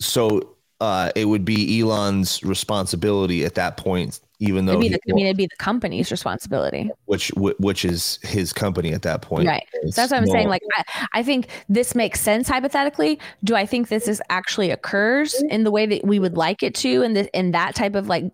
so 0.00 0.56
uh, 0.80 1.10
it 1.16 1.24
would 1.24 1.44
be 1.44 1.80
Elon's 1.80 2.42
responsibility 2.44 3.44
at 3.44 3.56
that 3.56 3.76
point, 3.76 4.20
even 4.40 4.66
though 4.66 4.74
It'd 4.74 4.82
be 4.82 4.88
the, 4.90 5.00
I 5.10 5.12
mean, 5.14 5.26
it'd 5.26 5.36
be 5.36 5.46
the 5.46 5.56
company's 5.56 6.10
responsibility, 6.10 6.90
which 7.06 7.30
which 7.36 7.84
is 7.84 8.18
his 8.22 8.52
company 8.52 8.92
at 8.92 9.02
that 9.02 9.22
point. 9.22 9.48
right? 9.48 9.66
So 9.72 9.78
It's 9.82 9.96
that's 9.96 10.12
what 10.12 10.18
I'm 10.18 10.26
saying. 10.26 10.48
Like, 10.48 10.62
I, 10.76 11.06
I 11.14 11.22
think 11.22 11.48
this 11.68 11.94
makes 11.94 12.20
sense 12.20 12.48
hypothetically. 12.48 13.18
Do 13.42 13.56
I 13.56 13.66
think 13.66 13.88
this 13.88 14.06
is 14.06 14.22
actually 14.30 14.70
occurs 14.70 15.34
mm-hmm. 15.34 15.50
in 15.50 15.64
the 15.64 15.70
way 15.70 15.86
that 15.86 16.04
we 16.04 16.20
would 16.20 16.36
like 16.36 16.62
it 16.62 16.74
to, 16.76 17.02
in 17.02 17.14
the 17.14 17.28
in 17.36 17.50
that 17.52 17.74
type 17.74 17.94
of 17.94 18.08
like 18.08 18.24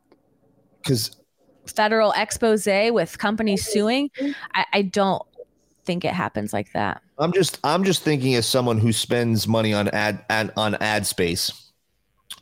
because 0.82 1.16
federal 1.66 2.12
expose 2.12 2.66
with 2.66 3.18
companies 3.18 3.62
mm-hmm. 3.62 3.72
suing? 3.72 4.10
Mm-hmm. 4.20 4.32
I, 4.54 4.64
I 4.72 4.82
don't 4.82 5.22
think 5.84 6.04
it 6.04 6.12
happens 6.12 6.52
like 6.52 6.72
that. 6.72 7.02
I'm 7.18 7.32
just 7.32 7.58
I'm 7.64 7.84
just 7.84 8.02
thinking 8.02 8.34
as 8.34 8.46
someone 8.46 8.78
who 8.78 8.92
spends 8.92 9.46
money 9.46 9.72
on 9.72 9.88
ad, 9.88 10.24
ad 10.28 10.52
on 10.56 10.74
ad 10.76 11.06
space, 11.06 11.70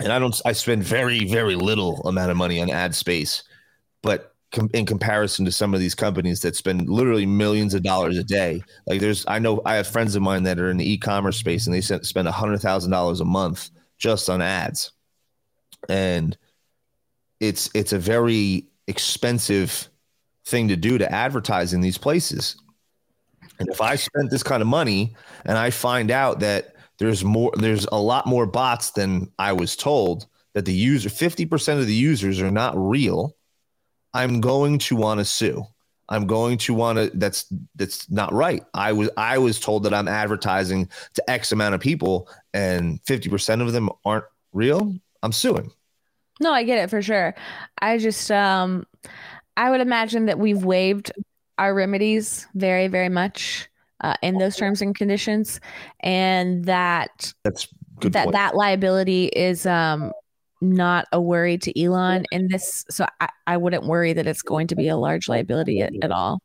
and 0.01 0.12
I 0.12 0.18
don't 0.18 0.35
I 0.44 0.53
spend 0.53 0.83
very 0.83 1.27
very 1.27 1.55
little 1.55 2.01
amount 2.03 2.31
of 2.31 2.37
money 2.37 2.61
on 2.61 2.70
ad 2.70 2.94
space, 2.94 3.42
but 4.03 4.35
com- 4.53 4.71
in 4.75 4.87
comparison 4.87 5.45
to 5.45 5.53
some 5.53 5.75
of 5.75 5.81
these 5.81 5.95
companies 5.95 6.41
that 6.41 6.57
spend 6.57 6.88
literally 6.88 7.27
millions 7.27 7.75
of 7.75 7.83
dollars 7.83 8.19
a 8.19 8.25
day, 8.25 8.62
like 8.87 9.01
there's 9.01 9.25
I 9.27 9.38
know 9.38 9.62
I 9.65 9.77
have 9.77 9.87
friends 9.87 10.15
of 10.15 10.23
mine 10.23 10.43
that 10.45 10.59
are 10.59 10.71
in 10.71 10.77
the 10.77 10.91
e-commerce 10.91 11.37
space 11.37 11.67
and 11.67 11.75
they 11.75 11.81
spend 11.81 12.29
a 12.29 12.33
hundred 12.33 12.61
thousand 12.61 12.91
dollars 12.91 13.21
a 13.21 13.25
month 13.25 13.71
just 13.99 14.29
on 14.29 14.43
ads, 14.43 14.93
and 15.88 16.37
it's 17.41 17.71
it's 17.75 17.93
a 17.93 17.99
very 17.99 18.69
expensive 18.87 19.88
thing 20.45 20.69
to 20.69 20.77
do 20.77 20.99
to 20.99 21.12
advertise 21.12 21.73
in 21.73 21.81
these 21.81 21.99
places. 21.99 22.57
And 23.59 23.69
if 23.69 23.81
I 23.81 23.97
spent 23.97 24.31
this 24.31 24.43
kind 24.43 24.61
of 24.61 24.69
money 24.69 25.15
and 25.45 25.57
I 25.57 25.71
find 25.71 26.11
out 26.11 26.41
that 26.41 26.75
there's 26.99 27.25
more, 27.25 27.53
there's 27.57 27.87
a 27.93 28.01
lot 28.01 28.27
more 28.27 28.47
bots 28.47 28.91
than 28.91 29.31
I 29.38 29.53
was 29.53 29.77
told 29.77 30.27
that 30.55 30.65
the 30.65 30.73
user, 30.73 31.09
50% 31.09 31.79
of 31.79 31.87
the 31.87 31.95
users 31.95 32.41
are 32.41 32.51
not 32.51 32.75
real, 32.77 33.37
I'm 34.14 34.40
going 34.40 34.79
to 34.79 34.96
want 34.96 35.18
to 35.20 35.25
sue. 35.25 35.66
I'm 36.09 36.27
going 36.27 36.59
to 36.59 36.75
want 36.75 36.98
to, 36.98 37.11
that's, 37.14 37.46
that's 37.77 38.11
not 38.11 38.33
right. 38.33 38.62
I 38.75 38.92
was, 38.92 39.09
I 39.16 39.38
was 39.38 39.59
told 39.59 39.85
that 39.85 39.94
I'm 39.94 40.09
advertising 40.09 40.88
to 41.14 41.31
X 41.31 41.53
amount 41.53 41.75
of 41.75 41.81
people 41.81 42.29
and 42.53 43.03
50% 43.05 43.62
of 43.62 43.72
them 43.72 43.88
aren't 44.05 44.27
real. 44.53 44.94
I'm 45.22 45.33
suing. 45.33 45.70
No, 46.40 46.53
I 46.53 46.64
get 46.64 46.79
it 46.79 46.90
for 46.90 47.01
sure. 47.01 47.35
I 47.81 47.98
just 47.98 48.31
um 48.31 48.85
I 49.57 49.70
would 49.70 49.81
imagine 49.81 50.27
that 50.27 50.38
we've 50.38 50.64
waived 50.64 51.12
our 51.59 51.75
remedies 51.75 52.46
very, 52.55 52.88
very 52.88 53.09
much 53.11 53.68
uh, 54.01 54.14
in 54.22 54.38
those 54.38 54.57
terms 54.57 54.83
and 54.83 54.94
conditions, 54.94 55.61
and 56.01 56.64
that 56.64 57.33
That's 57.44 57.68
good. 58.01 58.14
that 58.14 58.25
point. 58.25 58.33
that 58.33 58.57
liability 58.57 59.27
is 59.27 59.66
um 59.66 60.12
not 60.62 61.07
a 61.12 61.20
worry 61.20 61.59
to 61.59 61.83
Elon 61.83 62.25
in 62.31 62.48
this. 62.48 62.85
So 62.88 63.07
I, 63.20 63.29
I 63.46 63.57
wouldn't 63.57 63.85
worry 63.85 64.12
that 64.12 64.27
it's 64.27 64.42
going 64.42 64.68
to 64.68 64.77
be 64.77 64.88
a 64.88 64.96
large 64.96 65.29
liability 65.29 65.81
at, 65.81 65.92
at 66.03 66.12
all. 66.12 66.40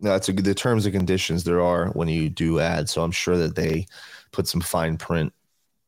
that's 0.00 0.28
a, 0.28 0.32
the 0.32 0.54
terms 0.54 0.84
and 0.84 0.94
conditions 0.94 1.44
there 1.44 1.60
are 1.60 1.86
when 1.90 2.08
you 2.08 2.28
do 2.28 2.58
ads. 2.58 2.90
So 2.90 3.02
I'm 3.02 3.12
sure 3.12 3.38
that 3.38 3.54
they 3.54 3.86
put 4.32 4.48
some 4.48 4.60
fine 4.60 4.98
print 4.98 5.32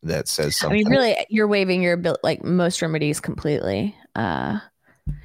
that 0.05 0.29
says 0.29 0.57
something. 0.57 0.87
I 0.87 0.89
mean, 0.89 0.91
really, 0.91 1.27
you're 1.29 1.49
waiving 1.49 1.83
your 1.83 1.95
abil- 1.95 2.19
like 2.23 2.45
most 2.45 2.83
remedies 2.83 3.21
completely. 3.21 3.97
Uh, 4.15 4.61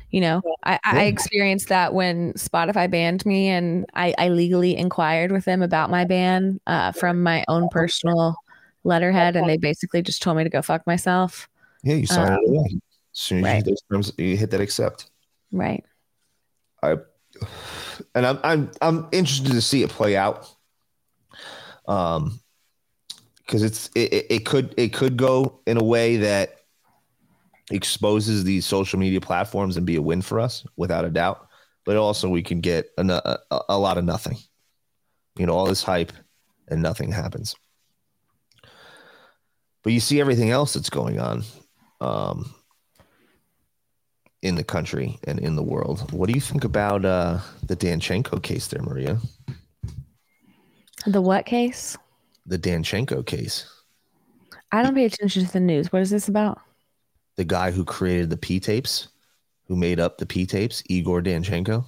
you 0.09 0.21
know, 0.21 0.41
I, 0.63 0.79
I 0.83 1.03
experienced 1.03 1.67
that 1.69 1.93
when 1.93 2.33
Spotify 2.33 2.89
banned 2.89 3.25
me, 3.25 3.49
and 3.49 3.85
I, 3.93 4.13
I 4.17 4.29
legally 4.29 4.75
inquired 4.75 5.31
with 5.31 5.45
them 5.45 5.61
about 5.61 5.89
my 5.89 6.05
ban 6.05 6.59
uh, 6.65 6.91
from 6.91 7.21
my 7.21 7.43
own 7.47 7.67
personal 7.71 8.35
letterhead, 8.83 9.35
and 9.35 9.47
they 9.47 9.57
basically 9.57 10.01
just 10.01 10.21
told 10.23 10.37
me 10.37 10.43
to 10.43 10.49
go 10.49 10.61
fuck 10.61 10.87
myself. 10.87 11.47
Yeah, 11.83 11.95
you 11.95 12.07
sign 12.07 12.31
Um, 12.33 12.39
it 12.43 12.49
away. 12.49 12.65
As 13.15 13.19
soon 13.19 13.37
as 13.39 13.43
right. 13.43 13.49
you 13.51 13.55
hit 13.57 13.65
those 13.65 13.81
terms, 13.91 14.11
you 14.17 14.37
hit 14.37 14.51
that 14.51 14.61
accept. 14.61 15.09
Right. 15.51 15.83
I 16.83 16.97
and 18.15 18.25
I'm 18.25 18.39
I'm 18.43 18.71
I'm 18.81 19.07
interested 19.11 19.51
to 19.51 19.61
see 19.61 19.83
it 19.83 19.89
play 19.89 20.15
out. 20.15 20.49
Um 21.87 22.39
because 23.37 23.63
it's 23.63 23.89
it, 23.95 24.25
it- 24.29 24.45
could 24.45 24.73
it 24.77 24.93
could 24.93 25.15
go 25.17 25.61
in 25.65 25.77
a 25.77 25.83
way 25.83 26.17
that 26.17 26.55
exposes 27.71 28.43
these 28.43 28.65
social 28.65 28.99
media 28.99 29.21
platforms 29.21 29.77
and 29.77 29.85
be 29.85 29.95
a 29.95 30.01
win 30.01 30.21
for 30.21 30.39
us 30.39 30.65
without 30.75 31.05
a 31.05 31.09
doubt. 31.09 31.47
But 31.85 31.95
also 31.97 32.27
we 32.29 32.43
can 32.43 32.59
get 32.59 32.89
a, 32.97 33.39
a, 33.51 33.59
a 33.69 33.77
lot 33.77 33.97
of 33.97 34.03
nothing. 34.03 34.37
You 35.37 35.45
know, 35.45 35.53
all 35.53 35.65
this 35.65 35.83
hype 35.83 36.11
and 36.67 36.81
nothing 36.81 37.11
happens. 37.11 37.55
But 39.83 39.93
you 39.93 39.99
see 40.01 40.19
everything 40.19 40.49
else 40.49 40.73
that's 40.73 40.89
going 40.89 41.19
on. 41.19 41.43
Um 42.01 42.53
in 44.43 44.55
the 44.55 44.63
country 44.63 45.17
and 45.25 45.39
in 45.39 45.55
the 45.55 45.63
world. 45.63 46.11
What 46.11 46.27
do 46.27 46.33
you 46.33 46.39
think 46.41 46.63
about 46.63 47.03
uh, 47.03 47.39
the 47.63 47.75
Danchenko 47.75 48.41
case 48.43 48.67
there, 48.67 48.83
Maria? 48.83 49.19
The 51.07 51.21
what 51.21 51.45
case? 51.47 51.97
The 52.45 52.59
Danchenko 52.59 53.25
case. 53.25 53.65
I 54.71 54.83
don't 54.83 54.93
pay 54.93 55.05
attention 55.05 55.45
to 55.45 55.51
the 55.51 55.59
news. 55.59 55.91
What 55.91 56.03
is 56.03 56.11
this 56.11 56.27
about? 56.27 56.59
The 57.35 57.45
guy 57.45 57.71
who 57.71 57.83
created 57.83 58.29
the 58.29 58.37
P 58.37 58.59
tapes, 58.59 59.07
who 59.65 59.75
made 59.75 59.99
up 59.99 60.17
the 60.17 60.25
P 60.25 60.45
tapes, 60.45 60.83
Igor 60.87 61.21
Danchenko. 61.23 61.85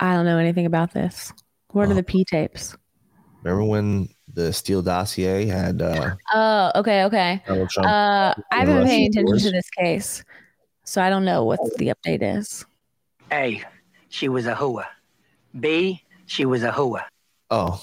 I 0.00 0.12
don't 0.14 0.26
know 0.26 0.38
anything 0.38 0.66
about 0.66 0.92
this. 0.92 1.32
What 1.70 1.88
are 1.88 1.92
Oh. 1.92 1.94
the 1.94 2.02
P 2.02 2.24
tapes? 2.24 2.76
Remember 3.42 3.64
when 3.64 4.08
the 4.34 4.52
Steele 4.52 4.82
dossier 4.82 5.46
had 5.46 5.80
uh, 5.80 6.14
Oh, 6.32 6.72
okay, 6.76 7.04
okay. 7.04 7.42
Uh, 7.48 8.34
I 8.52 8.58
haven't 8.58 8.78
been 8.78 8.86
paying 8.86 9.08
attention 9.08 9.38
to 9.38 9.50
this 9.50 9.70
case, 9.70 10.24
so 10.84 11.00
I 11.02 11.08
don't 11.10 11.24
know 11.24 11.44
what 11.44 11.60
the 11.76 11.94
update 11.94 12.22
is. 12.22 12.64
A, 13.32 13.62
she 14.08 14.28
was 14.28 14.46
a 14.46 14.54
hua. 14.54 14.86
B, 15.58 16.02
she 16.26 16.44
was 16.44 16.62
a 16.62 16.72
hua. 16.72 17.06
oh, 17.50 17.82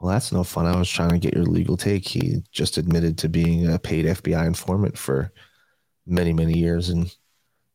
well, 0.00 0.12
that's 0.12 0.32
no 0.32 0.44
fun. 0.44 0.64
I 0.64 0.76
was 0.78 0.88
trying 0.88 1.10
to 1.10 1.18
get 1.18 1.34
your 1.34 1.44
legal 1.44 1.76
take. 1.76 2.08
He 2.08 2.42
just 2.52 2.78
admitted 2.78 3.18
to 3.18 3.28
being 3.28 3.70
a 3.70 3.78
paid 3.78 4.06
FBI 4.06 4.46
informant 4.46 4.96
for 4.96 5.30
many, 6.06 6.32
many 6.32 6.58
years, 6.58 6.88
and 6.88 7.14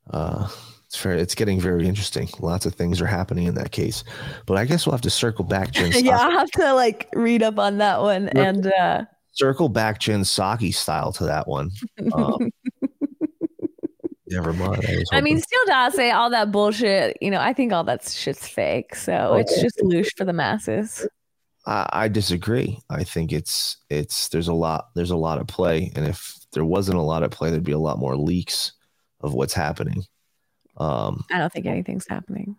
uh, 0.10 0.48
it's 0.96 1.00
It's 1.00 1.04
very, 1.04 1.22
it's 1.22 1.36
getting 1.36 1.60
very 1.60 1.88
interesting. 1.88 2.30
Lots 2.40 2.66
of 2.66 2.74
things 2.74 3.02
are 3.02 3.06
happening 3.06 3.48
in 3.48 3.56
that 3.56 3.72
case, 3.72 4.04
but 4.46 4.58
I 4.58 4.66
guess 4.66 4.86
we'll 4.86 4.94
have 4.94 5.02
to 5.02 5.10
circle 5.10 5.44
back, 5.44 5.72
Jen. 5.72 5.92
yeah, 6.06 6.18
I'll 6.20 6.32
have 6.32 6.50
to 6.52 6.74
like 6.74 7.10
read 7.14 7.44
up 7.44 7.60
on 7.60 7.78
that 7.80 8.02
one. 8.02 8.26
Yep. 8.26 8.36
And 8.36 8.68
uh 8.68 9.06
circle 9.32 9.68
back 9.68 10.00
Jen 10.00 10.22
Psaki 10.22 10.74
style 10.74 11.12
to 11.14 11.26
that 11.26 11.48
one. 11.48 11.72
Um, 12.14 12.50
never 14.28 14.54
mind. 14.54 14.86
I, 14.88 15.18
I 15.18 15.22
mean, 15.22 15.42
still 15.42 15.92
say 15.92 16.12
all 16.12 16.30
that 16.30 16.52
bullshit. 16.52 17.18
You 17.22 17.32
know, 17.32 17.42
I 17.42 17.52
think 17.52 17.74
all 17.74 17.84
that 17.84 18.06
shit's 18.06 18.48
fake. 18.48 18.96
So 18.96 19.34
it's 19.36 19.62
just 19.62 19.78
loosh 19.80 20.16
for 20.16 20.24
the 20.24 20.34
masses. 20.34 21.06
I, 21.66 21.90
I 21.92 22.08
disagree. 22.08 22.80
I 22.90 23.04
think 23.04 23.34
it's 23.34 23.78
it's 23.90 24.30
there's 24.30 24.48
a 24.48 24.54
lot 24.54 24.88
there's 24.96 25.12
a 25.12 25.18
lot 25.18 25.40
of 25.40 25.48
play, 25.48 25.92
and 25.96 26.06
if 26.06 26.38
there 26.54 26.66
wasn't 26.66 26.98
a 26.98 27.02
lot 27.02 27.24
of 27.24 27.32
play, 27.32 27.50
there'd 27.50 27.64
be 27.64 27.74
a 27.74 27.80
lot 27.80 28.00
more 28.00 28.16
leaks 28.16 28.72
of 29.20 29.34
what's 29.34 29.54
happening. 29.54 30.06
Um, 30.78 31.24
I 31.32 31.38
don't 31.38 31.52
think 31.52 31.66
anything's 31.66 32.08
happening. 32.08 32.56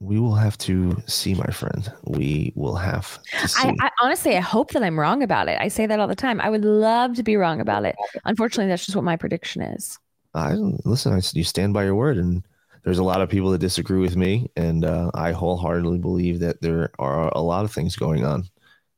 we 0.00 0.20
will 0.20 0.34
have 0.34 0.58
to 0.58 1.02
see, 1.06 1.34
my 1.34 1.46
friend. 1.46 1.90
We 2.04 2.52
will 2.54 2.74
have 2.76 3.18
to 3.40 3.48
see. 3.48 3.68
I, 3.68 3.74
I 3.80 3.90
honestly, 4.02 4.36
I 4.36 4.40
hope 4.40 4.72
that 4.72 4.82
I'm 4.82 4.98
wrong 4.98 5.22
about 5.22 5.48
it. 5.48 5.58
I 5.60 5.68
say 5.68 5.86
that 5.86 5.98
all 5.98 6.08
the 6.08 6.14
time. 6.14 6.40
I 6.40 6.50
would 6.50 6.64
love 6.64 7.14
to 7.14 7.22
be 7.22 7.36
wrong 7.36 7.60
about 7.60 7.84
it. 7.84 7.96
Unfortunately, 8.24 8.68
that's 8.68 8.84
just 8.84 8.96
what 8.96 9.04
my 9.04 9.16
prediction 9.16 9.62
is. 9.62 9.98
I 10.34 10.54
listen. 10.54 11.12
I, 11.12 11.20
you 11.32 11.44
stand 11.44 11.72
by 11.72 11.84
your 11.84 11.94
word, 11.94 12.18
and 12.18 12.46
there's 12.82 12.98
a 12.98 13.04
lot 13.04 13.22
of 13.22 13.30
people 13.30 13.50
that 13.50 13.58
disagree 13.58 14.00
with 14.00 14.16
me, 14.16 14.50
and 14.56 14.84
uh, 14.84 15.10
I 15.14 15.32
wholeheartedly 15.32 15.98
believe 15.98 16.40
that 16.40 16.60
there 16.60 16.90
are 16.98 17.28
a 17.28 17.40
lot 17.40 17.64
of 17.64 17.72
things 17.72 17.96
going 17.96 18.24
on, 18.26 18.44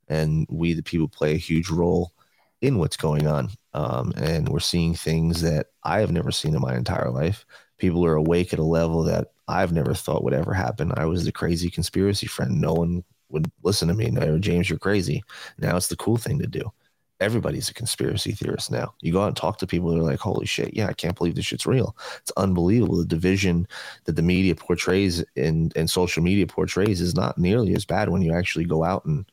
and 0.09 0.47
we, 0.51 0.73
the 0.73 0.83
people, 0.83 1.09
play 1.09 1.35
a 1.35 1.39
huge 1.39 1.71
role 1.71 2.13
in 2.61 2.79
what's 2.79 2.97
going 2.97 3.27
on. 3.27 3.51
Um, 3.75 4.13
and 4.17 4.49
we're 4.49 4.61
seeing 4.61 4.95
things 4.95 5.43
that 5.43 5.67
I 5.83 6.01
have 6.01 6.13
never 6.13 6.31
seen 6.31 6.55
in 6.55 6.61
my 6.61 6.75
entire 6.75 7.11
life. 7.11 7.45
People 7.79 8.05
are 8.07 8.15
awake 8.15 8.53
at 8.53 8.59
a 8.59 8.65
level 8.65 9.03
that 9.05 9.33
I've 9.49 9.73
never 9.73 9.95
thought 9.95 10.25
would 10.25 10.33
ever 10.35 10.55
happen. 10.55 10.93
I 10.97 11.05
was 11.05 11.25
the 11.25 11.33
crazy 11.33 11.71
conspiracy 11.71 12.27
friend. 12.27 12.61
No 12.61 12.73
one 12.73 13.05
would 13.31 13.51
listen 13.63 13.89
to 13.89 13.95
me. 13.95 14.11
No, 14.11 14.39
James, 14.39 14.71
you're 14.71 14.79
crazy. 14.79 15.23
Now 15.59 15.77
it's 15.77 15.89
the 15.89 15.97
cool 15.97 16.17
thing 16.17 16.39
to 16.39 16.47
do 16.47 16.73
everybody's 17.21 17.69
a 17.69 17.75
conspiracy 17.75 18.33
theorist 18.33 18.71
now. 18.71 18.95
You 19.01 19.13
go 19.13 19.23
out 19.23 19.29
and 19.29 19.37
talk 19.37 19.59
to 19.59 19.67
people, 19.67 19.91
they're 19.91 20.03
like, 20.03 20.19
holy 20.19 20.47
shit, 20.47 20.75
yeah, 20.75 20.87
I 20.87 20.93
can't 20.93 21.17
believe 21.17 21.35
this 21.35 21.47
shit's 21.47 21.67
real. 21.67 21.97
It's 22.19 22.33
unbelievable. 22.37 22.99
The 22.99 23.07
division 23.07 23.67
that 24.05 24.17
the 24.17 24.23
media 24.23 24.55
portrays 24.55 25.25
and, 25.37 25.73
and 25.77 25.89
social 25.89 26.23
media 26.23 26.47
portrays 26.47 27.01
is 27.01 27.15
not 27.15 27.39
nearly 27.39 27.75
as 27.75 27.85
bad 27.85 28.11
when 28.11 28.23
you 28.23 28.35
actually 28.35 28.65
go 28.65 28.85
out 28.85 29.05
and 29.07 29.25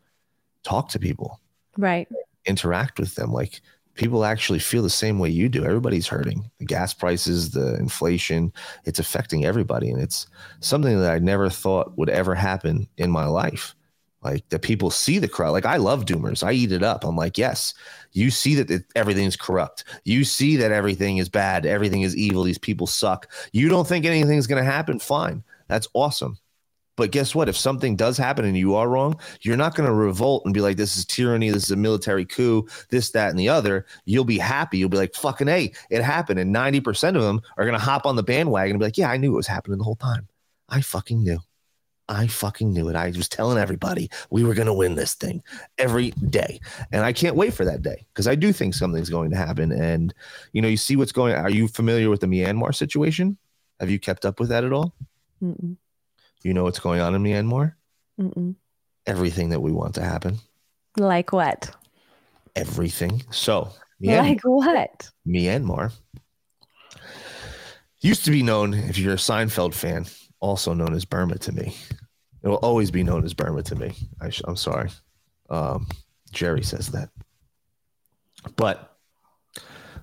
talk 0.63 0.89
to 0.89 0.99
people, 0.99 1.39
Right. 1.77 2.07
Interact 2.45 2.99
with 2.99 3.15
them. 3.15 3.31
Like 3.31 3.61
people 3.95 4.25
actually 4.25 4.59
feel 4.59 4.83
the 4.83 4.89
same 4.89 5.19
way 5.19 5.29
you 5.29 5.49
do. 5.49 5.65
Everybody's 5.65 6.07
hurting. 6.07 6.49
The 6.59 6.65
gas 6.65 6.93
prices, 6.93 7.51
the 7.51 7.75
inflation, 7.75 8.51
it's 8.85 8.99
affecting 8.99 9.45
everybody. 9.45 9.89
And 9.89 10.01
it's 10.01 10.27
something 10.59 10.99
that 10.99 11.13
I 11.13 11.19
never 11.19 11.49
thought 11.49 11.97
would 11.97 12.09
ever 12.09 12.35
happen 12.35 12.87
in 12.97 13.11
my 13.11 13.25
life. 13.25 13.75
Like 14.23 14.47
that 14.49 14.61
people 14.61 14.89
see 14.89 15.19
the 15.19 15.27
crowd. 15.27 15.51
Like 15.51 15.65
i 15.65 15.75
love 15.75 16.05
doomers. 16.05 16.43
I 16.43 16.53
eat 16.53 16.71
it 16.71 16.81
up. 16.81 17.03
I'm 17.03 17.17
like 17.17 17.37
yes 17.37 17.73
you 18.13 18.29
see 18.31 18.55
that 18.55 18.83
everything's 18.95 19.35
corrupt. 19.35 19.83
You 20.05 20.23
see 20.23 20.55
that 20.57 20.71
everything 20.71 21.17
is 21.17 21.29
bad. 21.29 21.65
Everything 21.65 22.03
is 22.03 22.15
evil. 22.15 22.43
These 22.43 22.57
people 22.57 22.87
suck. 22.87 23.29
You 23.51 23.67
don't 23.69 23.87
think 23.87 24.05
anything's 24.05 24.47
going 24.47 24.63
to 24.63 24.71
happen? 24.71 24.99
Fine. 24.99 25.43
That's 25.67 25.87
awesome 25.93 26.37
but 26.95 27.11
guess 27.11 27.33
what 27.33 27.49
if 27.49 27.57
something 27.57 27.95
does 27.95 28.17
happen 28.17 28.45
and 28.45 28.57
you 28.57 28.75
are 28.75 28.89
wrong 28.89 29.19
you're 29.41 29.57
not 29.57 29.75
going 29.75 29.87
to 29.87 29.93
revolt 29.93 30.43
and 30.45 30.53
be 30.53 30.61
like 30.61 30.77
this 30.77 30.97
is 30.97 31.05
tyranny 31.05 31.49
this 31.49 31.63
is 31.63 31.71
a 31.71 31.75
military 31.75 32.25
coup 32.25 32.67
this 32.89 33.11
that 33.11 33.29
and 33.29 33.39
the 33.39 33.49
other 33.49 33.85
you'll 34.05 34.23
be 34.23 34.37
happy 34.37 34.77
you'll 34.77 34.89
be 34.89 34.97
like 34.97 35.13
fucking 35.15 35.47
hey 35.47 35.71
it 35.89 36.01
happened 36.01 36.39
and 36.39 36.53
90% 36.53 37.15
of 37.15 37.21
them 37.21 37.41
are 37.57 37.65
going 37.65 37.77
to 37.77 37.83
hop 37.83 38.05
on 38.05 38.15
the 38.15 38.23
bandwagon 38.23 38.71
and 38.71 38.79
be 38.79 38.85
like 38.85 38.97
yeah 38.97 39.09
i 39.09 39.17
knew 39.17 39.33
it 39.33 39.37
was 39.37 39.47
happening 39.47 39.77
the 39.77 39.83
whole 39.83 39.95
time 39.95 40.27
i 40.69 40.81
fucking 40.81 41.23
knew 41.23 41.39
I 42.09 42.27
fucking 42.27 42.73
knew 42.73 42.89
it. 42.89 42.95
I 42.95 43.07
was 43.07 43.29
telling 43.29 43.57
everybody 43.57 44.09
we 44.29 44.43
were 44.43 44.53
going 44.53 44.67
to 44.67 44.73
win 44.73 44.95
this 44.95 45.13
thing 45.13 45.41
every 45.77 46.11
day. 46.11 46.59
And 46.91 47.03
I 47.05 47.13
can't 47.13 47.35
wait 47.35 47.53
for 47.53 47.65
that 47.65 47.81
day 47.81 48.05
because 48.13 48.27
I 48.27 48.35
do 48.35 48.51
think 48.51 48.73
something's 48.73 49.09
going 49.09 49.31
to 49.31 49.37
happen. 49.37 49.71
And, 49.71 50.13
you 50.51 50.61
know, 50.61 50.67
you 50.67 50.77
see 50.77 50.95
what's 50.95 51.11
going 51.11 51.33
Are 51.33 51.49
you 51.49 51.67
familiar 51.67 52.09
with 52.09 52.19
the 52.19 52.27
Myanmar 52.27 52.75
situation? 52.75 53.37
Have 53.79 53.89
you 53.89 53.99
kept 53.99 54.25
up 54.25 54.39
with 54.39 54.49
that 54.49 54.63
at 54.63 54.73
all? 54.73 54.93
Mm-mm. 55.41 55.77
You 56.43 56.53
know 56.53 56.63
what's 56.63 56.79
going 56.79 56.99
on 57.01 57.15
in 57.15 57.23
Myanmar? 57.23 57.73
Mm-mm. 58.19 58.55
Everything 59.05 59.49
that 59.49 59.61
we 59.61 59.71
want 59.71 59.95
to 59.95 60.03
happen. 60.03 60.37
Like 60.97 61.31
what? 61.33 61.71
Everything. 62.55 63.23
So, 63.31 63.69
Like 64.01 64.43
what? 64.43 65.09
Myanmar 65.27 65.91
used 68.01 68.25
to 68.25 68.31
be 68.31 68.43
known, 68.43 68.73
if 68.73 68.97
you're 68.97 69.13
a 69.13 69.17
Seinfeld 69.17 69.73
fan, 69.73 70.05
also 70.39 70.73
known 70.73 70.93
as 70.93 71.05
Burma 71.05 71.37
to 71.39 71.51
me. 71.53 71.75
It 72.43 72.49
will 72.49 72.57
always 72.57 72.91
be 72.91 73.03
known 73.03 73.23
as 73.23 73.33
Burma 73.33 73.63
to 73.63 73.75
me. 73.75 73.93
I 74.19 74.29
sh- 74.29 74.41
I'm 74.45 74.57
sorry. 74.57 74.89
Um, 75.49 75.87
Jerry 76.31 76.63
says 76.63 76.89
that. 76.89 77.09
But 78.57 78.97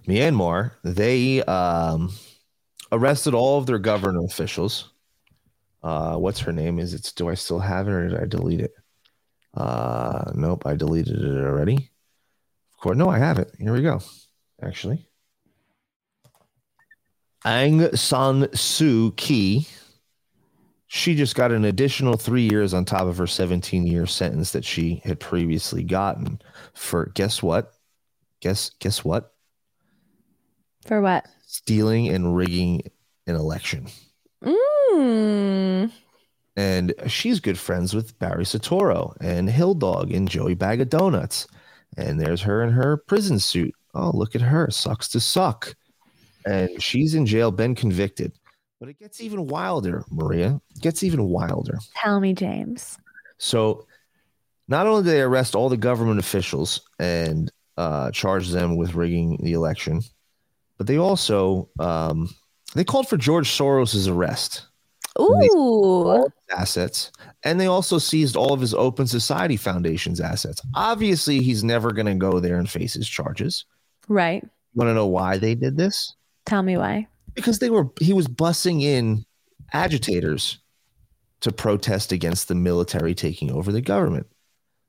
Myanmar, 0.06 0.72
they 0.82 1.42
um, 1.42 2.10
arrested 2.90 3.34
all 3.34 3.58
of 3.58 3.66
their 3.66 3.78
government 3.78 4.24
officials. 4.30 4.89
Uh, 5.82 6.16
what's 6.16 6.40
her 6.40 6.52
name? 6.52 6.78
Is 6.78 6.94
it? 6.94 7.12
Do 7.16 7.28
I 7.28 7.34
still 7.34 7.58
have 7.58 7.88
it, 7.88 7.92
or 7.92 8.08
did 8.08 8.20
I 8.20 8.26
delete 8.26 8.60
it? 8.60 8.74
Uh, 9.54 10.30
nope, 10.34 10.66
I 10.66 10.74
deleted 10.74 11.20
it 11.20 11.44
already. 11.44 11.90
Of 12.74 12.80
course, 12.80 12.96
no, 12.96 13.08
I 13.08 13.18
have 13.18 13.38
it. 13.38 13.50
Here 13.58 13.72
we 13.72 13.82
go. 13.82 14.00
Actually, 14.62 15.08
Aung 17.44 17.96
San 17.96 18.42
Suu 18.48 19.16
Kyi. 19.16 19.66
She 20.92 21.14
just 21.14 21.36
got 21.36 21.52
an 21.52 21.64
additional 21.64 22.16
three 22.16 22.48
years 22.50 22.74
on 22.74 22.84
top 22.84 23.06
of 23.06 23.16
her 23.18 23.26
17 23.26 23.86
year 23.86 24.06
sentence 24.06 24.50
that 24.52 24.64
she 24.64 25.00
had 25.04 25.20
previously 25.20 25.84
gotten 25.84 26.42
for 26.74 27.12
guess 27.14 27.42
what? 27.42 27.72
Guess 28.40 28.70
guess 28.80 29.04
what? 29.04 29.32
For 30.86 31.00
what? 31.00 31.26
Stealing 31.46 32.08
and 32.08 32.36
rigging 32.36 32.82
an 33.26 33.36
election. 33.36 33.86
Mm. 34.42 35.49
And 36.60 36.92
she's 37.06 37.40
good 37.40 37.58
friends 37.58 37.94
with 37.94 38.18
Barry 38.18 38.44
Soetoro 38.44 39.16
and 39.22 39.48
Hill 39.48 39.72
Dog 39.72 40.12
and 40.12 40.28
Joey 40.28 40.52
Bag 40.52 40.82
of 40.82 40.90
Donuts. 40.90 41.46
And 41.96 42.20
there's 42.20 42.42
her 42.42 42.62
in 42.62 42.70
her 42.70 42.98
prison 42.98 43.38
suit. 43.38 43.74
Oh, 43.94 44.10
look 44.12 44.34
at 44.34 44.42
her. 44.42 44.70
Sucks 44.70 45.08
to 45.08 45.20
suck. 45.20 45.74
And 46.44 46.82
she's 46.82 47.14
in 47.14 47.24
jail, 47.24 47.50
been 47.50 47.74
convicted. 47.74 48.32
But 48.78 48.90
it 48.90 48.98
gets 48.98 49.22
even 49.22 49.46
wilder, 49.46 50.04
Maria. 50.10 50.60
It 50.76 50.82
gets 50.82 51.02
even 51.02 51.24
wilder. 51.24 51.78
Tell 51.96 52.20
me, 52.20 52.34
James. 52.34 52.98
So 53.38 53.86
not 54.68 54.86
only 54.86 55.02
did 55.02 55.12
they 55.12 55.22
arrest 55.22 55.54
all 55.54 55.70
the 55.70 55.78
government 55.78 56.20
officials 56.20 56.82
and 56.98 57.50
uh, 57.78 58.10
charge 58.10 58.50
them 58.50 58.76
with 58.76 58.94
rigging 58.94 59.38
the 59.42 59.54
election, 59.54 60.02
but 60.76 60.86
they 60.86 60.98
also 60.98 61.70
um, 61.78 62.28
they 62.74 62.84
called 62.84 63.08
for 63.08 63.16
George 63.16 63.48
Soros's 63.48 64.08
arrest. 64.08 64.66
Ooh. 65.18 66.26
assets 66.56 67.10
and 67.44 67.58
they 67.60 67.66
also 67.66 67.98
seized 67.98 68.36
all 68.36 68.52
of 68.52 68.60
his 68.60 68.74
open 68.74 69.06
society 69.06 69.56
foundation's 69.56 70.20
assets 70.20 70.60
obviously 70.74 71.40
he's 71.42 71.64
never 71.64 71.92
going 71.92 72.06
to 72.06 72.14
go 72.14 72.38
there 72.40 72.58
and 72.58 72.70
face 72.70 72.94
his 72.94 73.08
charges 73.08 73.64
Right. 74.08 74.44
want 74.74 74.88
to 74.88 74.94
know 74.94 75.06
why 75.06 75.38
they 75.38 75.54
did 75.54 75.76
this 75.76 76.14
Tell 76.46 76.62
me 76.62 76.76
why. 76.76 77.06
because 77.34 77.58
they 77.58 77.70
were 77.70 77.88
he 78.00 78.12
was 78.12 78.26
bussing 78.28 78.82
in 78.82 79.24
agitators 79.72 80.58
to 81.40 81.52
protest 81.52 82.12
against 82.12 82.48
the 82.48 82.54
military 82.54 83.14
taking 83.14 83.50
over 83.50 83.72
the 83.72 83.80
government 83.80 84.26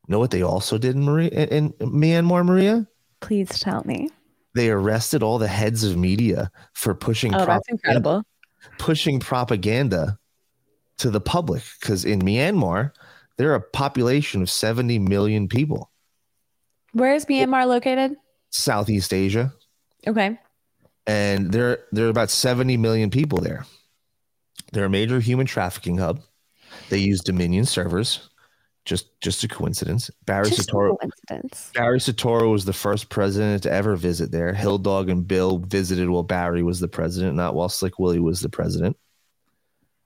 know 0.07 0.19
what 0.19 0.31
they 0.31 0.41
also 0.41 0.77
did 0.77 0.95
in 0.95 1.03
maria 1.03 1.29
in, 1.29 1.73
in 1.79 1.89
myanmar 1.91 2.45
maria 2.45 2.87
Please 3.21 3.59
tell 3.59 3.83
me. 3.85 4.09
they 4.55 4.69
arrested 4.71 5.21
all 5.23 5.37
the 5.37 5.47
heads 5.47 5.83
of 5.83 5.95
media 5.97 6.49
for 6.73 6.93
pushing 6.95 7.33
Oh, 7.35 7.45
that's 7.45 7.69
incredible. 7.69 8.23
Pushing 8.77 9.19
propaganda 9.19 10.17
to 10.97 11.09
the 11.09 11.21
public 11.21 11.63
because 11.79 12.05
in 12.05 12.21
Myanmar, 12.21 12.91
they're 13.37 13.55
a 13.55 13.61
population 13.61 14.41
of 14.41 14.49
70 14.49 14.99
million 14.99 15.47
people, 15.47 15.89
Where 16.93 17.15
is 17.15 17.25
Myanmar 17.25 17.65
located? 17.67 18.15
Southeast 18.51 19.13
Asia, 19.13 19.53
Okay. 20.05 20.37
and 21.07 21.51
there, 21.51 21.79
there 21.91 22.05
are 22.05 22.09
about 22.09 22.29
70 22.29 22.77
million 22.77 23.09
people 23.09 23.39
there. 23.39 23.65
They're 24.73 24.85
a 24.85 24.89
major 24.89 25.19
human 25.19 25.47
trafficking 25.47 25.97
hub. 25.97 26.21
They 26.89 26.99
use 26.99 27.21
Dominion 27.21 27.65
servers. 27.65 28.29
Just 28.83 29.19
just 29.21 29.43
a 29.43 29.47
coincidence. 29.47 30.09
Barry 30.25 30.49
Just 30.49 30.69
Soetoro 30.69 30.97
coincidence. 30.99 31.71
Barry 31.73 31.99
Soetoro 31.99 32.51
was 32.51 32.65
the 32.65 32.73
first 32.73 33.09
president 33.09 33.63
to 33.63 33.71
ever 33.71 33.95
visit 33.95 34.31
there. 34.31 34.53
Hill 34.53 34.79
Dog 34.79 35.09
and 35.09 35.27
Bill 35.27 35.59
visited 35.59 36.09
while 36.09 36.23
Barry 36.23 36.63
was 36.63 36.79
the 36.79 36.87
president, 36.87 37.35
not 37.35 37.53
while 37.53 37.69
Slick 37.69 37.99
Willie 37.99 38.19
was 38.19 38.41
the 38.41 38.49
president. 38.49 38.97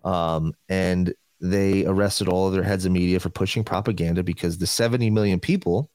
Um, 0.03 0.53
and 0.67 1.13
they 1.39 1.85
arrested 1.85 2.27
all 2.27 2.47
of 2.47 2.53
their 2.53 2.63
heads 2.63 2.85
of 2.85 2.91
media 2.91 3.19
for 3.19 3.29
pushing 3.29 3.63
propaganda 3.63 4.23
because 4.23 4.57
the 4.57 4.67
70 4.67 5.09
million 5.09 5.39
people 5.39 5.89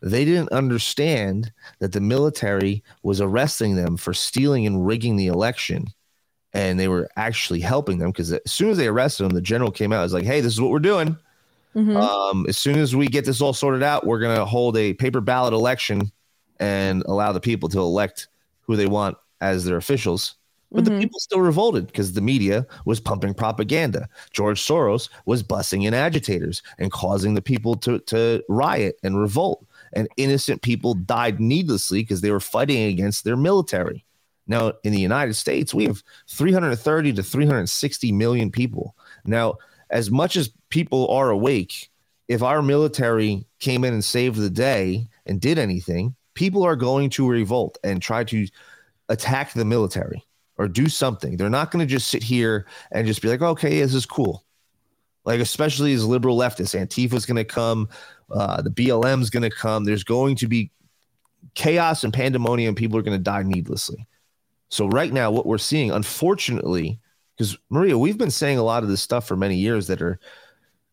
they 0.00 0.24
didn't 0.24 0.52
understand 0.52 1.52
that 1.80 1.90
the 1.90 2.00
military 2.00 2.84
was 3.02 3.20
arresting 3.20 3.74
them 3.74 3.96
for 3.96 4.14
stealing 4.14 4.64
and 4.64 4.86
rigging 4.86 5.16
the 5.16 5.26
election 5.26 5.86
and 6.52 6.78
they 6.78 6.88
were 6.88 7.08
actually 7.16 7.60
helping 7.60 7.98
them 7.98 8.10
because 8.10 8.32
as 8.32 8.40
soon 8.46 8.70
as 8.70 8.76
they 8.76 8.86
arrested 8.86 9.24
them, 9.24 9.32
the 9.32 9.40
general 9.40 9.70
came 9.70 9.92
out. 9.92 9.96
and 9.96 10.04
was 10.04 10.12
like, 10.14 10.24
"Hey, 10.24 10.40
this 10.40 10.52
is 10.52 10.60
what 10.60 10.70
we're 10.70 10.78
doing. 10.78 11.16
Mhm. 11.74 11.96
Um, 11.96 12.46
as 12.48 12.56
soon 12.58 12.78
as 12.78 12.96
we 12.96 13.06
get 13.06 13.24
this 13.24 13.40
all 13.40 13.52
sorted 13.52 13.82
out, 13.82 14.06
we're 14.06 14.20
gonna 14.20 14.44
hold 14.44 14.76
a 14.76 14.94
paper 14.94 15.20
ballot 15.20 15.52
election 15.52 16.10
and 16.58 17.02
allow 17.06 17.32
the 17.32 17.40
people 17.40 17.68
to 17.70 17.78
elect 17.78 18.28
who 18.62 18.76
they 18.76 18.86
want 18.86 19.16
as 19.40 19.64
their 19.64 19.76
officials." 19.76 20.34
But 20.70 20.84
the 20.84 20.90
Mhm. 20.90 21.00
people 21.00 21.20
still 21.20 21.40
revolted 21.40 21.86
because 21.86 22.12
the 22.12 22.20
media 22.20 22.66
was 22.84 23.00
pumping 23.00 23.32
propaganda. 23.32 24.06
George 24.32 24.60
Soros 24.60 25.08
was 25.24 25.42
bussing 25.42 25.84
in 25.84 25.94
agitators 25.94 26.62
and 26.78 26.92
causing 26.92 27.32
the 27.32 27.40
people 27.40 27.74
to, 27.76 28.00
to 28.00 28.42
riot 28.50 28.98
and 29.02 29.18
revolt. 29.18 29.64
And 29.94 30.08
innocent 30.18 30.60
people 30.60 30.92
died 30.92 31.40
needlessly 31.40 32.02
because 32.02 32.20
they 32.20 32.30
were 32.30 32.40
fighting 32.40 32.82
against 32.82 33.24
their 33.24 33.36
military. 33.36 34.04
Now, 34.46 34.72
in 34.84 34.92
the 34.92 35.00
United 35.00 35.34
States, 35.34 35.72
we 35.72 35.84
have 35.84 36.02
330 36.26 37.14
to 37.14 37.22
360 37.22 38.12
million 38.12 38.50
people. 38.50 38.94
Now, 39.24 39.54
as 39.90 40.10
much 40.10 40.36
as 40.36 40.50
people 40.68 41.08
are 41.08 41.30
awake, 41.30 41.90
if 42.28 42.42
our 42.42 42.62
military 42.62 43.46
came 43.58 43.84
in 43.84 43.94
and 43.94 44.04
saved 44.04 44.36
the 44.36 44.50
day 44.50 45.08
and 45.26 45.40
did 45.40 45.58
anything, 45.58 46.14
people 46.34 46.62
are 46.62 46.76
going 46.76 47.10
to 47.10 47.28
revolt 47.28 47.78
and 47.82 48.02
try 48.02 48.22
to 48.24 48.46
attack 49.08 49.52
the 49.54 49.64
military 49.64 50.24
or 50.58 50.68
do 50.68 50.88
something. 50.88 51.36
They're 51.36 51.48
not 51.48 51.70
going 51.70 51.86
to 51.86 51.90
just 51.90 52.08
sit 52.08 52.22
here 52.22 52.66
and 52.92 53.06
just 53.06 53.22
be 53.22 53.28
like, 53.28 53.42
okay, 53.42 53.80
this 53.80 53.94
is 53.94 54.04
cool. 54.04 54.44
Like, 55.24 55.40
especially 55.40 55.92
as 55.94 56.04
liberal 56.04 56.36
leftists, 56.36 56.78
Antifa's 56.78 57.26
going 57.26 57.36
to 57.36 57.44
come, 57.44 57.88
uh, 58.30 58.62
the 58.62 58.70
BLM's 58.70 59.30
going 59.30 59.42
to 59.42 59.50
come. 59.50 59.84
There's 59.84 60.04
going 60.04 60.36
to 60.36 60.48
be 60.48 60.70
chaos 61.54 62.04
and 62.04 62.12
pandemonium. 62.12 62.74
People 62.74 62.98
are 62.98 63.02
going 63.02 63.18
to 63.18 63.22
die 63.22 63.42
needlessly. 63.42 64.06
So, 64.70 64.86
right 64.88 65.12
now, 65.12 65.30
what 65.30 65.46
we're 65.46 65.58
seeing, 65.58 65.90
unfortunately, 65.90 67.00
because 67.38 67.56
Maria, 67.70 67.96
we've 67.96 68.18
been 68.18 68.32
saying 68.32 68.58
a 68.58 68.64
lot 68.64 68.82
of 68.82 68.88
this 68.88 69.00
stuff 69.00 69.26
for 69.26 69.36
many 69.36 69.54
years 69.54 69.86
that 69.86 70.02
are 70.02 70.18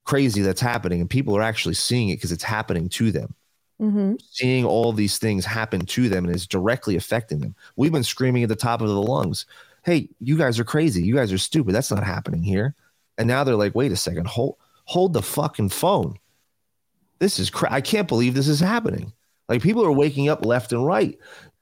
crazy 0.03 0.43
that's 0.43 0.61
happening, 0.61 1.01
and 1.01 1.09
people 1.09 1.35
are 1.35 1.41
actually 1.41 1.73
seeing 1.73 2.09
it 2.09 2.17
because 2.17 2.31
it's 2.31 2.43
happening 2.43 2.87
to 2.89 3.11
them 3.11 3.33
Mhm. 3.81 4.17
seeing 4.31 4.63
all 4.63 4.93
these 4.93 5.17
things 5.17 5.43
happen 5.43 5.81
to 5.85 6.07
them 6.07 6.23
and 6.23 6.33
it's 6.33 6.47
directly 6.47 6.95
affecting 6.95 7.39
them. 7.39 7.55
We've 7.75 7.91
been 7.91 8.03
screaming 8.03 8.43
at 8.43 8.49
the 8.49 8.55
top 8.55 8.79
of 8.79 8.87
the 8.87 9.01
lungs, 9.01 9.45
"Hey, 9.83 10.07
you 10.21 10.37
guys 10.37 10.59
are 10.59 10.63
crazy. 10.63 11.03
You 11.03 11.15
guys 11.15 11.33
are 11.33 11.37
stupid. 11.37 11.73
That's 11.73 11.91
not 11.91 12.03
happening 12.03 12.41
here." 12.41 12.73
And 13.17 13.27
now 13.27 13.43
they're 13.43 13.55
like, 13.55 13.75
"Wait 13.75 13.91
a 13.91 13.97
second. 13.97 14.27
Hold 14.27 14.55
hold 14.85 15.13
the 15.13 15.21
fucking 15.21 15.69
phone. 15.69 16.19
This 17.19 17.39
is 17.39 17.49
cra- 17.49 17.73
I 17.73 17.81
can't 17.81 18.07
believe 18.07 18.33
this 18.35 18.47
is 18.47 18.59
happening." 18.59 19.11
Like 19.49 19.61
people 19.61 19.83
are 19.83 19.91
waking 19.91 20.29
up 20.29 20.45
left 20.45 20.71
and 20.71 20.85
right. 20.85 21.17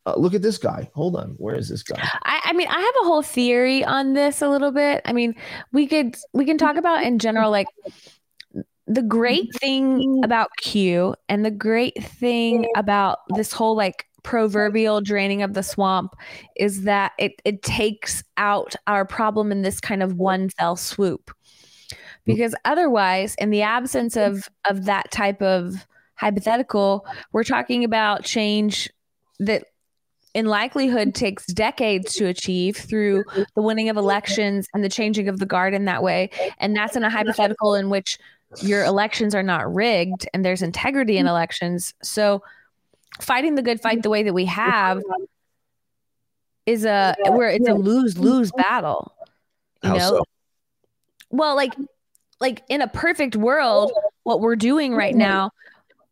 Uh, 0.06 0.16
look 0.18 0.34
at 0.34 0.41
this 0.41 0.58
guy. 0.58 0.89
Hold 0.93 1.16
on. 1.16 1.30
Where 1.38 1.56
is 1.56 1.70
this 1.70 1.82
guy? 1.82 1.97
I, 2.24 2.41
I 2.45 2.54
mean, 2.54 2.68
I 2.68 2.80
have 2.80 2.95
a 3.04 3.08
whole 3.08 3.22
theory 3.22 3.86
on 3.86 4.14
this 4.14 4.41
a 4.41 4.49
little 4.49 4.72
bit. 4.72 5.01
I 5.06 5.14
mean, 5.14 5.36
we 5.72 5.88
could 5.88 6.16
we 6.34 6.45
can 6.45 6.58
talk 6.58 6.76
about 6.76 7.04
in 7.04 7.20
general, 7.20 7.51
like 7.51 7.68
the 8.86 9.01
great 9.01 9.54
thing 9.56 10.22
about 10.24 10.49
Q 10.58 11.16
and 11.30 11.45
the 11.45 11.51
great 11.51 12.04
thing 12.04 12.70
about 12.76 13.20
this 13.36 13.54
whole 13.54 13.78
like 13.78 14.06
proverbial 14.24 15.01
draining 15.01 15.41
of 15.41 15.54
the 15.54 15.64
swamp 15.64 16.16
is 16.58 16.84
that 16.84 17.14
it 17.18 17.41
it 17.45 17.62
takes 17.62 18.24
out 18.38 18.76
our 18.88 19.06
problem 19.06 19.51
in 19.51 19.62
this 19.62 19.80
kind 19.80 20.04
of 20.04 20.16
one 20.16 20.49
fell 20.49 20.76
swoop. 20.76 21.32
Because 22.26 22.56
otherwise, 22.66 23.36
in 23.36 23.51
the 23.51 23.62
absence 23.62 24.18
of 24.18 24.49
of 24.70 24.84
that 24.86 25.12
type 25.12 25.41
of 25.41 25.88
hypothetical, 26.16 27.06
we're 27.32 27.43
talking 27.43 27.86
about 27.86 28.24
change 28.24 28.89
that 29.39 29.66
in 30.34 30.46
likelihood 30.46 31.14
takes 31.14 31.46
decades 31.46 32.16
to 32.16 32.26
achieve 32.26 32.76
through 32.76 33.24
the 33.56 33.62
winning 33.62 33.90
of 33.90 33.98
elections 33.98 34.68
and 34.74 34.84
the 34.84 34.90
changing 34.90 35.30
of 35.30 35.40
the 35.40 35.46
guard 35.46 35.74
in 35.74 35.86
that 35.86 36.02
way. 36.02 36.30
And 36.58 36.76
that's 36.76 36.96
in 36.96 37.04
a 37.04 37.10
hypothetical 37.10 37.76
in 37.76 37.90
which 37.90 38.18
your 38.62 38.84
elections 38.84 39.36
are 39.36 39.44
not 39.44 39.74
rigged 39.74 40.28
and 40.34 40.44
there's 40.44 40.62
integrity 40.62 41.18
in 41.18 41.28
elections. 41.28 41.94
So 42.02 42.44
fighting 43.22 43.56
the 43.56 43.62
good 43.62 43.80
fight 43.80 44.02
the 44.02 44.10
way 44.10 44.24
that 44.24 44.34
we 44.34 44.46
have 44.46 45.02
is 46.66 46.86
a 46.86 47.16
where 47.28 47.50
it's 47.50 47.68
a 47.68 47.74
lose 47.74 48.18
lose 48.18 48.52
battle. 48.52 49.14
You 49.84 49.90
How 49.90 49.96
know? 49.98 50.10
so? 50.10 50.24
Well, 51.30 51.56
like 51.56 51.74
like 52.40 52.64
in 52.70 52.82
a 52.82 52.88
perfect 52.88 53.36
world, 53.36 53.92
what 54.24 54.42
we're 54.42 54.56
doing 54.56 54.96
right 54.96 55.16
now, 55.16 55.52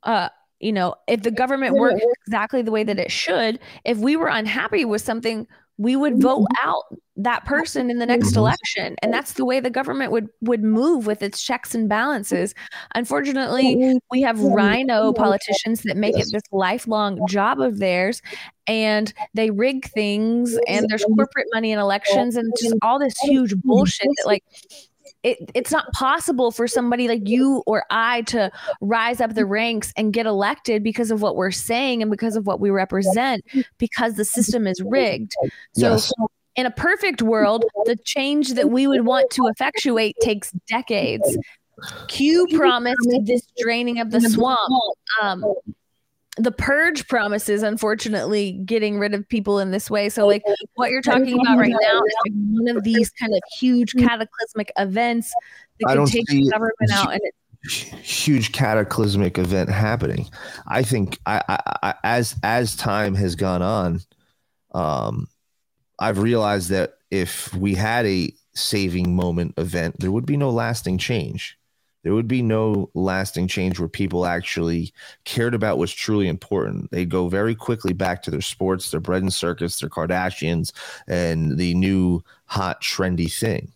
uh, 0.03 0.29
you 0.61 0.71
know, 0.71 0.95
if 1.07 1.23
the 1.23 1.31
government 1.31 1.75
worked 1.75 2.03
exactly 2.25 2.61
the 2.61 2.71
way 2.71 2.83
that 2.83 2.99
it 2.99 3.11
should, 3.11 3.59
if 3.83 3.97
we 3.97 4.15
were 4.15 4.27
unhappy 4.27 4.85
with 4.85 5.01
something, 5.01 5.47
we 5.77 5.95
would 5.95 6.21
vote 6.21 6.45
out 6.63 6.83
that 7.17 7.43
person 7.45 7.89
in 7.89 7.97
the 7.97 8.05
next 8.05 8.35
election. 8.35 8.95
And 9.01 9.11
that's 9.11 9.33
the 9.33 9.45
way 9.45 9.59
the 9.59 9.71
government 9.71 10.11
would 10.11 10.27
would 10.41 10.63
move 10.63 11.07
with 11.07 11.23
its 11.23 11.41
checks 11.41 11.73
and 11.73 11.89
balances. 11.89 12.53
Unfortunately, 12.93 13.99
we 14.11 14.21
have 14.21 14.39
RINO 14.39 15.13
politicians 15.13 15.81
that 15.83 15.97
make 15.97 16.17
it 16.17 16.27
this 16.31 16.43
lifelong 16.51 17.25
job 17.27 17.59
of 17.59 17.79
theirs 17.79 18.21
and 18.67 19.11
they 19.33 19.49
rig 19.49 19.85
things 19.89 20.57
and 20.67 20.87
there's 20.87 21.03
corporate 21.15 21.47
money 21.53 21.71
in 21.71 21.79
elections 21.79 22.35
and 22.35 22.53
just 22.61 22.75
all 22.83 22.99
this 22.99 23.17
huge 23.19 23.55
bullshit 23.57 24.07
that 24.17 24.27
like 24.27 24.43
it, 25.23 25.51
it's 25.53 25.71
not 25.71 25.91
possible 25.93 26.51
for 26.51 26.67
somebody 26.67 27.07
like 27.07 27.27
you 27.27 27.63
or 27.67 27.85
I 27.89 28.21
to 28.23 28.51
rise 28.81 29.21
up 29.21 29.35
the 29.35 29.45
ranks 29.45 29.93
and 29.95 30.13
get 30.13 30.25
elected 30.25 30.83
because 30.83 31.11
of 31.11 31.21
what 31.21 31.35
we're 31.35 31.51
saying 31.51 32.01
and 32.01 32.09
because 32.09 32.35
of 32.35 32.47
what 32.47 32.59
we 32.59 32.69
represent 32.69 33.43
because 33.77 34.15
the 34.15 34.25
system 34.25 34.67
is 34.67 34.81
rigged. 34.81 35.33
So 35.73 35.91
Yes. 35.91 36.11
in 36.55 36.65
a 36.65 36.71
perfect 36.71 37.21
world, 37.21 37.65
the 37.85 37.95
change 38.03 38.53
that 38.53 38.69
we 38.69 38.87
would 38.87 39.05
want 39.05 39.29
to 39.31 39.47
effectuate 39.47 40.15
takes 40.21 40.51
decades. 40.67 41.37
Q 42.07 42.47
promised 42.53 43.09
this 43.23 43.47
draining 43.57 43.99
of 43.99 44.11
the 44.11 44.21
swamp. 44.21 44.59
Um, 45.21 45.43
the 46.37 46.51
purge 46.51 47.07
promises, 47.07 47.61
unfortunately, 47.61 48.53
getting 48.53 48.97
rid 48.99 49.13
of 49.13 49.27
people 49.27 49.59
in 49.59 49.71
this 49.71 49.89
way. 49.89 50.09
So, 50.09 50.25
like 50.27 50.43
what 50.75 50.89
you're 50.91 51.01
talking 51.01 51.39
about 51.39 51.57
right 51.57 51.69
now 51.69 52.01
is 52.01 52.13
like 52.25 52.33
one 52.33 52.77
of 52.77 52.83
these 52.83 53.09
kind 53.11 53.33
of 53.33 53.41
huge 53.59 53.93
cataclysmic 53.93 54.71
events 54.77 55.33
that 55.79 55.89
I 55.89 55.95
could 55.95 56.07
take 56.07 56.25
the 56.27 56.49
government 56.49 56.91
out. 56.93 57.11
And 57.11 57.21
it, 57.21 57.33
huge 57.63 58.53
cataclysmic 58.53 59.37
event 59.37 59.69
happening. 59.69 60.29
I 60.67 60.83
think 60.83 61.19
I, 61.25 61.41
I, 61.47 61.73
I 61.83 61.93
as 62.03 62.35
as 62.43 62.75
time 62.75 63.13
has 63.15 63.35
gone 63.35 63.61
on, 63.61 63.99
um, 64.73 65.27
I've 65.99 66.17
realized 66.17 66.69
that 66.69 66.93
if 67.11 67.53
we 67.53 67.75
had 67.75 68.05
a 68.05 68.33
saving 68.53 69.15
moment 69.15 69.53
event, 69.57 69.99
there 69.99 70.11
would 70.11 70.25
be 70.25 70.37
no 70.37 70.49
lasting 70.49 70.97
change. 70.97 71.57
There 72.03 72.13
would 72.13 72.27
be 72.27 72.41
no 72.41 72.89
lasting 72.93 73.47
change 73.47 73.79
where 73.79 73.89
people 73.89 74.25
actually 74.25 74.93
cared 75.23 75.53
about 75.53 75.77
what's 75.77 75.91
truly 75.91 76.27
important. 76.27 76.89
They'd 76.91 77.09
go 77.09 77.27
very 77.27 77.53
quickly 77.53 77.93
back 77.93 78.23
to 78.23 78.31
their 78.31 78.41
sports, 78.41 78.89
their 78.89 78.99
bread 78.99 79.21
and 79.21 79.33
circus, 79.33 79.79
their 79.79 79.89
Kardashians, 79.89 80.71
and 81.07 81.57
the 81.57 81.75
new 81.75 82.23
hot 82.45 82.81
trendy 82.81 83.31
thing. 83.31 83.71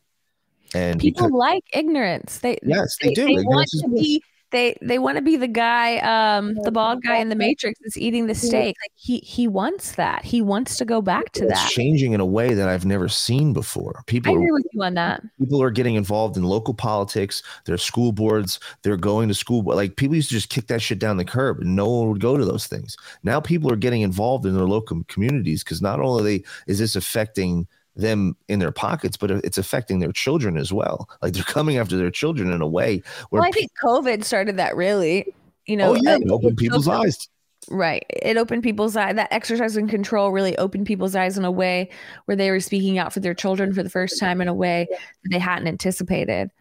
And 0.74 1.00
people 1.00 1.28
because- 1.28 1.38
like 1.38 1.64
ignorance. 1.74 2.40
They 2.40 2.58
Yes, 2.64 2.98
they 3.02 3.14
do. 3.14 3.26
They 3.26 3.34
Ignorance 3.34 3.74
want 3.82 3.96
to 3.96 4.02
be. 4.02 4.24
They 4.56 4.74
they 4.82 5.00
want 5.00 5.18
to 5.18 5.22
be 5.22 5.36
the 5.36 5.50
guy, 5.50 5.98
um, 5.98 6.54
the 6.64 6.72
bald 6.72 7.04
guy 7.04 7.18
in 7.18 7.28
the 7.28 7.36
Matrix 7.36 7.78
that's 7.84 7.98
eating 7.98 8.28
the 8.28 8.34
steak. 8.34 8.78
Like 8.82 8.92
he 8.96 9.18
he 9.18 9.50
wants 9.50 9.96
that. 9.96 10.24
He 10.24 10.42
wants 10.42 10.78
to 10.78 10.86
go 10.86 11.02
back 11.02 11.34
to 11.34 11.44
it's 11.44 11.62
that. 11.62 11.72
changing 11.72 12.14
in 12.14 12.22
a 12.22 12.26
way 12.26 12.54
that 12.54 12.70
I've 12.70 12.86
never 12.86 13.10
seen 13.10 13.52
before. 13.52 14.04
People 14.08 14.32
I 14.32 14.36
agree 14.36 14.48
are, 14.48 14.54
with 14.54 14.66
you 14.72 14.82
on 14.82 14.94
that. 14.94 15.22
people 15.38 15.62
are 15.62 15.72
getting 15.72 15.96
involved 15.96 16.38
in 16.38 16.44
local 16.44 16.74
politics. 16.74 17.44
Their 17.66 17.78
school 17.78 18.14
boards. 18.14 18.62
They're 18.84 18.96
going 18.96 19.28
to 19.28 19.34
school. 19.34 19.62
Like 19.62 19.98
people 19.98 20.16
used 20.16 20.30
to 20.30 20.36
just 20.36 20.48
kick 20.48 20.68
that 20.68 20.82
shit 20.82 21.00
down 21.00 21.18
the 21.18 21.26
curb, 21.26 21.60
and 21.60 21.76
no 21.76 21.90
one 21.90 22.08
would 22.08 22.22
go 22.22 22.38
to 22.38 22.46
those 22.46 22.66
things. 22.66 22.96
Now 23.24 23.42
people 23.42 23.70
are 23.74 23.76
getting 23.76 24.04
involved 24.04 24.46
in 24.46 24.56
their 24.56 24.68
local 24.68 25.04
communities 25.10 25.66
because 25.66 25.82
not 25.82 26.00
only 26.00 26.46
is 26.66 26.80
this 26.80 26.96
affecting 26.96 27.68
them 27.96 28.36
in 28.48 28.60
their 28.60 28.72
pockets, 28.72 29.18
but 29.18 29.32
it's 29.32 29.58
affecting 29.58 30.00
their 30.00 30.12
children 30.12 30.58
as 30.58 30.72
well. 30.74 31.10
Like 31.22 31.34
they're 31.34 31.44
coming 31.44 31.78
after 31.78 31.98
their 31.98 32.12
children 32.12 32.52
in 32.52 32.62
a 32.62 32.68
way 32.68 33.02
where 33.30 33.42
Well, 33.42 33.50
I 33.50 33.52
think 33.52 33.72
COVID 33.84 34.24
started 34.24 34.58
that 34.58 34.76
really. 34.76 35.34
You 35.66 35.78
know, 35.78 35.92
oh 35.92 35.96
yeah, 35.96 36.18
it 36.18 36.30
opened 36.30 36.58
people's 36.58 36.88
opened- 36.88 37.06
eyes. 37.06 37.30
Right. 37.68 38.06
It 38.10 38.38
opened 38.38 38.62
people's 38.62 38.96
eyes. 38.96 39.16
That 39.16 39.34
exercise 39.34 39.76
and 39.76 39.90
control 39.90 40.32
really 40.32 40.56
opened 40.58 40.86
people's 40.86 41.16
eyes 41.16 41.36
in 41.36 41.46
a 41.46 41.52
way 41.52 41.90
where 42.26 42.36
they 42.38 42.52
were 42.52 42.60
speaking 42.60 43.00
out 43.00 43.12
for 43.12 43.22
their 43.22 43.34
children 43.34 43.74
for 43.74 43.82
the 43.82 43.90
first 43.90 44.20
time 44.20 44.40
in 44.40 44.48
a 44.48 44.54
way 44.54 44.88
that 44.92 45.30
they 45.32 45.40
hadn't 45.40 45.68
anticipated. 45.68 46.52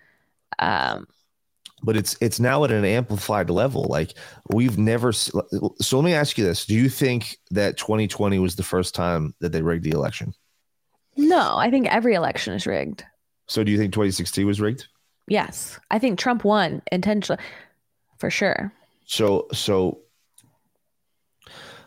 Um, 0.58 1.06
but 1.82 1.96
it's 1.96 2.16
it's 2.20 2.40
now 2.40 2.64
at 2.64 2.72
an 2.72 2.84
amplified 2.84 3.50
level 3.50 3.84
like 3.90 4.14
we've 4.54 4.78
never 4.78 5.12
so 5.12 5.42
let 5.92 6.04
me 6.04 6.14
ask 6.14 6.38
you 6.38 6.44
this 6.44 6.64
do 6.64 6.74
you 6.74 6.88
think 6.88 7.36
that 7.50 7.76
2020 7.76 8.38
was 8.38 8.56
the 8.56 8.62
first 8.62 8.94
time 8.94 9.34
that 9.40 9.52
they 9.52 9.60
rigged 9.60 9.84
the 9.84 9.90
election 9.90 10.32
no, 11.16 11.56
I 11.56 11.70
think 11.70 11.86
every 11.88 12.14
election 12.14 12.54
is 12.54 12.66
rigged. 12.66 13.04
so 13.46 13.62
do 13.64 13.70
you 13.72 13.78
think 13.78 13.92
2016 13.92 14.46
was 14.46 14.60
rigged 14.60 14.86
Yes. 15.26 15.78
I 15.90 15.98
think 15.98 16.18
Trump 16.18 16.44
won 16.44 16.82
intentionally 16.92 17.42
for 18.18 18.28
sure. 18.30 18.72
so 19.06 19.46
so 19.52 20.00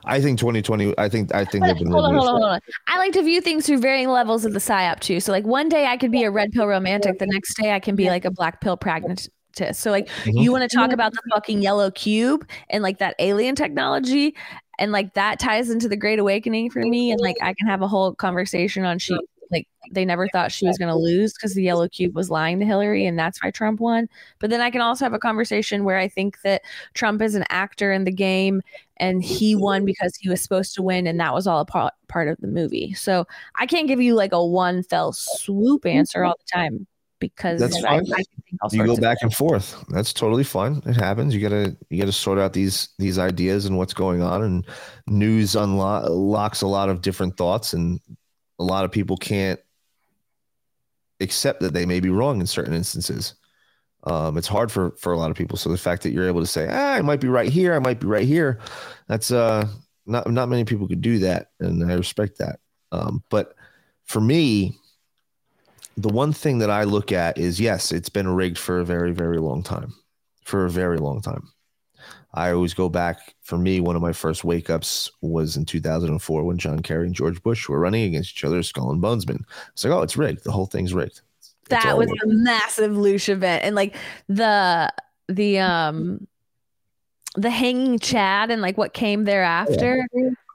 I 0.05 0.21
think 0.21 0.39
2020. 0.39 0.93
I 0.97 1.09
think 1.09 1.35
I 1.35 1.43
think 1.43 1.65
they've 1.65 1.77
been 1.77 1.91
hold 1.91 2.05
on, 2.05 2.13
hold 2.15 2.27
on, 2.27 2.33
hold 2.35 2.43
on. 2.45 2.59
I 2.87 2.97
like 2.97 3.11
to 3.13 3.21
view 3.21 3.41
things 3.41 3.65
through 3.65 3.79
varying 3.79 4.07
levels 4.09 4.45
of 4.45 4.53
the 4.53 4.59
psyop 4.59 5.01
too. 5.01 5.19
So 5.19 5.31
like 5.33 5.45
one 5.45 5.67
day 5.67 5.85
I 5.85 5.97
could 5.97 6.11
be 6.11 6.23
a 6.23 6.31
red 6.31 6.51
pill 6.51 6.65
romantic, 6.65 7.19
the 7.19 7.27
next 7.27 7.55
day 7.61 7.73
I 7.73 7.79
can 7.79 7.95
be 7.95 8.07
like 8.09 8.23
a 8.23 8.31
black 8.31 8.61
pill 8.61 8.77
pragmatist. 8.77 9.29
So 9.73 9.91
like 9.91 10.07
Mhm. 10.23 10.41
you 10.41 10.51
want 10.51 10.69
to 10.69 10.73
talk 10.75 10.91
about 10.93 11.11
the 11.13 11.21
fucking 11.33 11.61
yellow 11.61 11.91
cube 11.91 12.47
and 12.69 12.81
like 12.83 12.99
that 12.99 13.15
alien 13.19 13.55
technology 13.55 14.35
and 14.79 14.91
like 14.91 15.13
that 15.13 15.39
ties 15.39 15.69
into 15.69 15.89
the 15.89 15.95
great 15.95 16.19
awakening 16.19 16.69
for 16.69 16.79
me 16.79 17.11
and 17.11 17.19
like 17.19 17.37
I 17.41 17.53
can 17.53 17.67
have 17.67 17.81
a 17.81 17.87
whole 17.87 18.13
conversation 18.13 18.85
on 18.85 18.99
she 18.99 19.17
like 19.51 19.67
they 19.91 20.05
never 20.05 20.27
thought 20.27 20.51
she 20.51 20.67
was 20.67 20.77
going 20.77 20.89
to 20.89 20.95
lose 20.95 21.33
because 21.33 21.53
the 21.53 21.63
yellow 21.63 21.87
cube 21.87 22.15
was 22.15 22.29
lying 22.29 22.59
to 22.59 22.65
Hillary 22.65 23.05
and 23.05 23.17
that's 23.17 23.41
why 23.41 23.51
Trump 23.51 23.79
won. 23.79 24.09
But 24.39 24.49
then 24.49 24.61
I 24.61 24.69
can 24.69 24.81
also 24.81 25.05
have 25.05 25.13
a 25.13 25.19
conversation 25.19 25.85
where 25.85 25.97
I 25.97 26.07
think 26.07 26.41
that 26.41 26.63
Trump 26.93 27.21
is 27.21 27.35
an 27.35 27.45
actor 27.49 27.91
in 27.91 28.03
the 28.03 28.11
game 28.11 28.61
and 28.97 29.23
he 29.23 29.55
won 29.55 29.85
because 29.85 30.15
he 30.17 30.29
was 30.29 30.41
supposed 30.41 30.75
to 30.75 30.81
win 30.81 31.07
and 31.07 31.19
that 31.19 31.33
was 31.33 31.47
all 31.47 31.61
a 31.61 31.65
part, 31.65 31.93
part 32.07 32.27
of 32.27 32.37
the 32.41 32.47
movie. 32.47 32.93
So 32.93 33.25
I 33.55 33.65
can't 33.65 33.87
give 33.87 34.01
you 34.01 34.15
like 34.15 34.33
a 34.33 34.45
one 34.45 34.83
fell 34.83 35.13
swoop 35.13 35.85
answer 35.85 36.25
all 36.25 36.35
the 36.37 36.51
time 36.51 36.87
because 37.19 37.59
That's 37.59 37.83
I, 37.83 37.95
I 37.95 37.97
fine. 37.97 38.05
can 38.05 38.15
think 38.69 38.73
you 38.73 38.85
go 38.85 38.97
back 38.97 39.17
and 39.21 39.33
forth. 39.33 39.83
That's 39.89 40.13
totally 40.13 40.43
fine. 40.43 40.81
It 40.85 40.95
happens. 40.95 41.33
You 41.33 41.41
gotta 41.41 41.75
you 41.89 41.99
gotta 41.99 42.11
sort 42.11 42.39
out 42.39 42.53
these 42.53 42.89
these 42.97 43.17
ideas 43.19 43.65
and 43.65 43.77
what's 43.77 43.93
going 43.93 44.21
on. 44.21 44.43
And 44.43 44.65
news 45.07 45.55
unlocks 45.55 46.61
a 46.61 46.67
lot 46.67 46.89
of 46.89 47.01
different 47.01 47.37
thoughts, 47.37 47.73
and 47.73 47.99
a 48.59 48.63
lot 48.63 48.85
of 48.85 48.91
people 48.91 49.17
can't 49.17 49.59
accept 51.19 51.61
that 51.61 51.73
they 51.73 51.85
may 51.85 51.99
be 51.99 52.09
wrong 52.09 52.39
in 52.39 52.47
certain 52.47 52.73
instances. 52.73 53.35
Um, 54.03 54.37
it's 54.37 54.47
hard 54.47 54.71
for 54.71 54.91
for 54.91 55.13
a 55.13 55.17
lot 55.17 55.31
of 55.31 55.37
people. 55.37 55.57
So 55.57 55.69
the 55.69 55.77
fact 55.77 56.03
that 56.03 56.11
you're 56.11 56.27
able 56.27 56.41
to 56.41 56.47
say, 56.47 56.67
ah, 56.69 56.93
I 56.93 57.01
might 57.01 57.19
be 57.19 57.27
right 57.27 57.51
here, 57.51 57.73
I 57.73 57.79
might 57.79 57.99
be 57.99 58.07
right 58.07 58.27
here, 58.27 58.59
that's 59.07 59.31
uh 59.31 59.67
not 60.05 60.29
not 60.31 60.49
many 60.49 60.63
people 60.63 60.87
could 60.87 61.01
do 61.01 61.19
that, 61.19 61.51
and 61.59 61.83
I 61.91 61.95
respect 61.95 62.37
that. 62.37 62.59
Um, 62.91 63.23
but 63.29 63.55
for 64.05 64.21
me, 64.21 64.77
the 65.97 66.09
one 66.09 66.31
thing 66.31 66.59
that 66.59 66.69
I 66.69 66.83
look 66.83 67.11
at 67.11 67.37
is 67.37 67.59
yes, 67.59 67.91
it's 67.91 68.09
been 68.09 68.27
rigged 68.27 68.59
for 68.59 68.79
a 68.79 68.85
very, 68.85 69.11
very 69.11 69.39
long 69.39 69.63
time. 69.63 69.93
For 70.45 70.65
a 70.65 70.69
very 70.69 70.99
long 70.99 71.21
time. 71.21 71.49
I 72.33 72.51
always 72.51 72.75
go 72.75 72.87
back. 72.87 73.35
For 73.41 73.57
me, 73.57 73.79
one 73.79 73.95
of 73.95 74.01
my 74.01 74.13
first 74.13 74.43
wake 74.43 74.69
ups 74.69 75.11
was 75.21 75.57
in 75.57 75.65
2004 75.65 76.43
when 76.43 76.57
John 76.59 76.81
Kerry 76.81 77.07
and 77.07 77.15
George 77.15 77.41
Bush 77.41 77.67
were 77.67 77.79
running 77.79 78.03
against 78.03 78.31
each 78.31 78.43
other, 78.43 78.61
skull 78.61 78.91
and 78.91 79.01
bonesman. 79.01 79.41
It's 79.73 79.83
like, 79.83 79.93
oh, 79.93 80.03
it's 80.03 80.15
rigged. 80.15 80.43
The 80.43 80.51
whole 80.51 80.67
thing's 80.67 80.93
rigged. 80.93 81.21
It's 81.39 81.55
that 81.69 81.97
was 81.97 82.09
rigged. 82.09 82.23
a 82.23 82.27
massive 82.27 82.91
loosh 82.91 83.27
event 83.27 83.63
and 83.63 83.75
like 83.75 83.95
the 84.27 84.93
the 85.27 85.59
um 85.59 86.27
the 87.37 87.49
hanging 87.49 87.99
chad 87.99 88.51
and 88.51 88.61
like 88.61 88.77
what 88.77 88.93
came 88.93 89.23
thereafter 89.23 90.05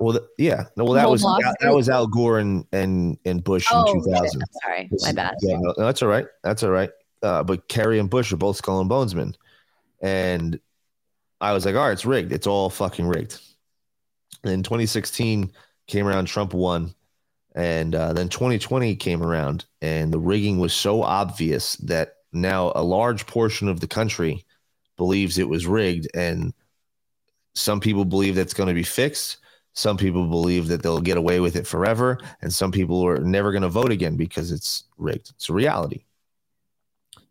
well, 0.03 0.19
th- 0.19 0.25
yeah. 0.37 0.65
No, 0.77 0.85
well, 0.85 0.95
that 0.95 1.03
Whole 1.03 1.13
was 1.13 1.23
that, 1.23 1.57
that 1.61 1.73
was 1.73 1.89
Al 1.89 2.09
Gore 2.09 2.41
and 2.41 2.67
and 2.73 3.17
and 3.25 3.43
Bush 3.43 3.69
Oh, 3.71 3.89
in 3.93 4.03
2000. 4.03 4.43
I'm 4.43 4.49
sorry 4.63 4.91
my 4.99 5.13
bad 5.13 5.37
Yeah, 5.41 5.59
no, 5.59 5.75
no, 5.79 5.85
that's 5.85 6.03
all 6.03 6.09
right. 6.09 6.27
That's 6.43 6.65
all 6.65 6.71
right. 6.71 6.91
Uh, 7.23 7.45
but 7.45 7.69
Kerry 7.69 8.01
and 8.01 8.11
Bush 8.11 8.33
are 8.33 8.37
both 8.37 8.57
skull 8.57 8.81
and 8.81 8.91
bonesmen. 8.91 9.37
And 10.01 10.59
I 11.41 11.53
was 11.53 11.65
like, 11.65 11.77
all 11.77 11.87
right, 11.87 11.93
it's 11.93 12.05
rigged. 12.05 12.33
It's 12.33 12.49
all 12.49 12.69
fucking 12.69 13.07
rigged. 13.07 13.41
Then 14.43 14.65
2016 14.65 15.53
came 15.87 16.09
around, 16.09 16.27
Trump 16.27 16.53
won. 16.53 16.95
And 17.55 17.95
uh, 17.95 18.13
then 18.13 18.29
2020 18.29 18.97
came 18.97 19.23
around, 19.23 19.67
and 19.83 20.13
the 20.13 20.19
rigging 20.19 20.59
was 20.59 20.73
so 20.73 21.03
obvious 21.03 21.77
that 21.77 22.17
now 22.33 22.73
a 22.75 22.83
large 22.83 23.27
portion 23.27 23.69
of 23.69 23.79
the 23.79 23.87
country 23.87 24.45
believes 24.97 25.39
it 25.39 25.49
was 25.49 25.67
rigged. 25.67 26.09
And 26.15 26.55
some 27.55 27.81
people 27.81 28.05
believe 28.05 28.35
that's 28.35 28.55
going 28.55 28.69
to 28.69 28.75
be 28.75 28.83
fixed. 28.83 29.39
Some 29.75 29.97
people 29.97 30.27
believe 30.27 30.69
that 30.69 30.83
they'll 30.83 31.01
get 31.01 31.17
away 31.17 31.41
with 31.41 31.57
it 31.57 31.67
forever. 31.67 32.19
And 32.41 32.53
some 32.53 32.73
people 32.73 33.07
are 33.07 33.19
never 33.19 33.53
going 33.53 33.63
to 33.63 33.69
vote 33.69 33.91
again 33.91 34.17
because 34.17 34.53
it's 34.53 34.85
rigged. 34.99 35.31
It's 35.31 35.49
a 35.49 35.55
reality. 35.55 36.05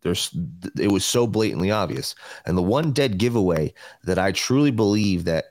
There's, 0.02 0.36
it 0.78 0.90
was 0.90 1.04
so 1.04 1.26
blatantly 1.26 1.70
obvious. 1.70 2.14
And 2.44 2.58
the 2.58 2.62
one 2.62 2.92
dead 2.92 3.18
giveaway 3.18 3.74
that 4.02 4.18
I 4.18 4.32
truly 4.32 4.72
believe 4.72 5.24
that 5.24 5.46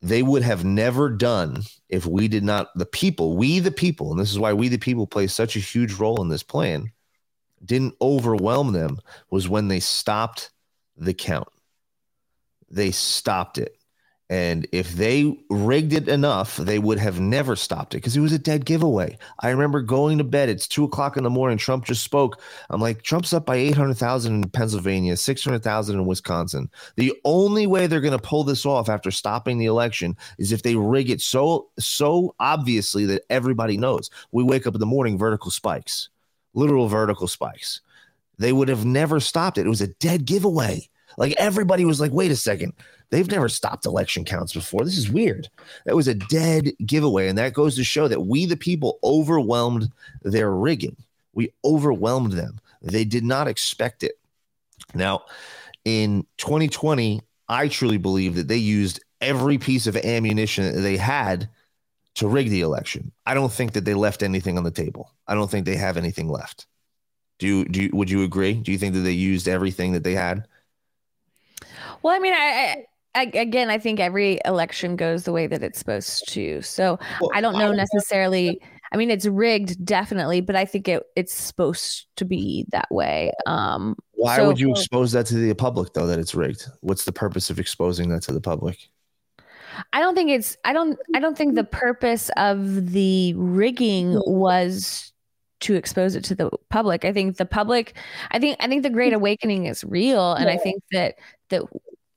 they 0.00 0.22
would 0.22 0.42
have 0.42 0.64
never 0.64 1.10
done 1.10 1.62
if 1.88 2.06
we 2.06 2.28
did 2.28 2.44
not, 2.44 2.68
the 2.74 2.86
people, 2.86 3.36
we 3.36 3.58
the 3.60 3.70
people, 3.70 4.10
and 4.10 4.20
this 4.20 4.30
is 4.30 4.38
why 4.38 4.52
we 4.52 4.68
the 4.68 4.78
people 4.78 5.06
play 5.06 5.26
such 5.26 5.56
a 5.56 5.60
huge 5.60 5.94
role 5.94 6.22
in 6.22 6.28
this 6.28 6.42
plan, 6.42 6.92
didn't 7.64 7.94
overwhelm 8.00 8.72
them 8.72 8.98
was 9.30 9.48
when 9.48 9.68
they 9.68 9.80
stopped 9.80 10.50
the 10.96 11.14
count. 11.14 11.48
They 12.70 12.90
stopped 12.90 13.58
it. 13.58 13.78
And 14.30 14.66
if 14.72 14.92
they 14.92 15.38
rigged 15.48 15.94
it 15.94 16.06
enough, 16.06 16.58
they 16.58 16.78
would 16.78 16.98
have 16.98 17.18
never 17.18 17.56
stopped 17.56 17.94
it 17.94 17.98
because 17.98 18.14
it 18.14 18.20
was 18.20 18.32
a 18.32 18.38
dead 18.38 18.66
giveaway. 18.66 19.16
I 19.40 19.48
remember 19.48 19.80
going 19.80 20.18
to 20.18 20.24
bed. 20.24 20.50
It's 20.50 20.68
two 20.68 20.84
o'clock 20.84 21.16
in 21.16 21.24
the 21.24 21.30
morning. 21.30 21.56
Trump 21.56 21.86
just 21.86 22.04
spoke. 22.04 22.38
I'm 22.68 22.80
like, 22.80 23.00
Trump's 23.02 23.32
up 23.32 23.46
by 23.46 23.56
800,000 23.56 24.34
in 24.34 24.50
Pennsylvania, 24.50 25.16
600,000 25.16 25.98
in 25.98 26.04
Wisconsin. 26.04 26.68
The 26.96 27.14
only 27.24 27.66
way 27.66 27.86
they're 27.86 28.02
going 28.02 28.12
to 28.12 28.18
pull 28.18 28.44
this 28.44 28.66
off 28.66 28.90
after 28.90 29.10
stopping 29.10 29.56
the 29.56 29.64
election 29.64 30.14
is 30.36 30.52
if 30.52 30.62
they 30.62 30.76
rig 30.76 31.08
it 31.08 31.22
so, 31.22 31.70
so 31.78 32.34
obviously 32.38 33.06
that 33.06 33.22
everybody 33.30 33.78
knows. 33.78 34.10
We 34.30 34.44
wake 34.44 34.66
up 34.66 34.74
in 34.74 34.80
the 34.80 34.86
morning, 34.86 35.16
vertical 35.16 35.50
spikes, 35.50 36.10
literal 36.52 36.88
vertical 36.88 37.28
spikes. 37.28 37.80
They 38.36 38.52
would 38.52 38.68
have 38.68 38.84
never 38.84 39.20
stopped 39.20 39.56
it. 39.56 39.64
It 39.64 39.70
was 39.70 39.80
a 39.80 39.86
dead 39.94 40.26
giveaway. 40.26 40.90
Like 41.18 41.34
everybody 41.36 41.84
was 41.84 42.00
like, 42.00 42.12
wait 42.12 42.30
a 42.30 42.36
second. 42.36 42.72
They've 43.10 43.30
never 43.30 43.48
stopped 43.48 43.86
election 43.86 44.24
counts 44.24 44.52
before. 44.52 44.84
This 44.84 44.96
is 44.96 45.10
weird. 45.10 45.48
That 45.84 45.96
was 45.96 46.06
a 46.06 46.14
dead 46.14 46.70
giveaway. 46.86 47.28
And 47.28 47.36
that 47.38 47.54
goes 47.54 47.74
to 47.76 47.84
show 47.84 48.06
that 48.06 48.26
we, 48.26 48.46
the 48.46 48.56
people, 48.56 48.98
overwhelmed 49.02 49.90
their 50.22 50.52
rigging. 50.52 50.96
We 51.34 51.52
overwhelmed 51.64 52.32
them. 52.32 52.60
They 52.82 53.04
did 53.04 53.24
not 53.24 53.48
expect 53.48 54.04
it. 54.04 54.18
Now, 54.94 55.22
in 55.84 56.24
2020, 56.36 57.20
I 57.48 57.66
truly 57.66 57.98
believe 57.98 58.36
that 58.36 58.46
they 58.46 58.56
used 58.56 59.02
every 59.20 59.58
piece 59.58 59.88
of 59.88 59.96
ammunition 59.96 60.72
that 60.72 60.80
they 60.82 60.96
had 60.96 61.48
to 62.14 62.28
rig 62.28 62.50
the 62.50 62.60
election. 62.60 63.10
I 63.26 63.34
don't 63.34 63.52
think 63.52 63.72
that 63.72 63.84
they 63.84 63.94
left 63.94 64.22
anything 64.22 64.56
on 64.56 64.64
the 64.64 64.70
table. 64.70 65.12
I 65.26 65.34
don't 65.34 65.50
think 65.50 65.66
they 65.66 65.76
have 65.76 65.96
anything 65.96 66.28
left. 66.28 66.66
Do 67.38 67.64
do 67.64 67.82
you, 67.82 67.90
would 67.92 68.10
you 68.10 68.22
agree? 68.22 68.54
Do 68.54 68.72
you 68.72 68.78
think 68.78 68.94
that 68.94 69.00
they 69.00 69.12
used 69.12 69.48
everything 69.48 69.92
that 69.92 70.04
they 70.04 70.14
had? 70.14 70.46
Well, 72.02 72.14
I 72.14 72.18
mean, 72.18 72.34
I, 72.34 72.84
I, 73.14 73.22
again, 73.34 73.70
I 73.70 73.78
think 73.78 74.00
every 74.00 74.38
election 74.44 74.96
goes 74.96 75.24
the 75.24 75.32
way 75.32 75.46
that 75.46 75.62
it's 75.62 75.78
supposed 75.78 76.28
to. 76.30 76.62
So 76.62 76.98
Well, 77.20 77.30
I 77.34 77.40
don't 77.40 77.58
know 77.58 77.72
I- 77.72 77.76
necessarily. 77.76 78.60
I 78.90 78.96
mean, 78.96 79.10
it's 79.10 79.26
rigged, 79.26 79.84
definitely, 79.84 80.40
but 80.40 80.56
I 80.56 80.64
think 80.64 80.88
it 80.88 81.02
it's 81.14 81.34
supposed 81.34 82.06
to 82.16 82.24
be 82.24 82.64
that 82.70 82.90
way. 82.90 83.32
Um, 83.46 83.96
Why 84.14 84.36
so- 84.36 84.46
would 84.46 84.58
you 84.58 84.70
expose 84.70 85.12
that 85.12 85.26
to 85.26 85.34
the 85.34 85.54
public 85.54 85.92
though 85.92 86.06
that 86.06 86.18
it's 86.18 86.34
rigged? 86.34 86.64
What's 86.80 87.04
the 87.04 87.12
purpose 87.12 87.50
of 87.50 87.58
exposing 87.58 88.08
that 88.10 88.22
to 88.22 88.32
the 88.32 88.40
public? 88.40 88.88
I 89.92 90.00
don't 90.00 90.14
think 90.14 90.30
it's. 90.30 90.56
I 90.64 90.72
don't. 90.72 90.98
I 91.14 91.20
don't 91.20 91.36
think 91.36 91.54
the 91.54 91.64
purpose 91.64 92.30
of 92.36 92.90
the 92.92 93.34
rigging 93.34 94.20
was 94.26 95.12
to 95.60 95.74
expose 95.74 96.14
it 96.16 96.24
to 96.24 96.34
the 96.34 96.50
public. 96.70 97.04
I 97.04 97.12
think 97.12 97.36
the 97.36 97.44
public. 97.46 97.94
I 98.30 98.38
think. 98.38 98.56
I 98.58 98.68
think 98.68 98.82
the 98.82 98.90
Great 98.90 99.12
Awakening 99.12 99.66
is 99.66 99.84
real, 99.84 100.32
and 100.32 100.48
I 100.48 100.56
think 100.56 100.82
that 100.92 101.16
that 101.50 101.62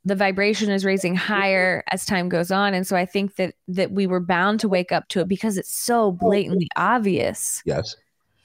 the 0.04 0.16
vibration 0.16 0.70
is 0.70 0.84
raising 0.84 1.16
higher 1.16 1.84
as 1.92 2.06
time 2.06 2.30
goes 2.30 2.52
on, 2.52 2.74
and 2.74 2.86
so 2.86 2.96
I 2.96 3.06
think 3.06 3.36
that 3.36 3.56
that 3.68 3.92
we 3.92 4.08
were 4.08 4.20
bound 4.20 4.60
to 4.62 4.70
wake 4.70 4.92
up 4.92 5.08
to 5.10 5.22
it 5.22 5.28
because 5.28 5.58
it's 5.58 5.74
so 5.74 6.12
blatantly 6.12 6.68
obvious. 6.76 7.62
Yes. 7.66 7.96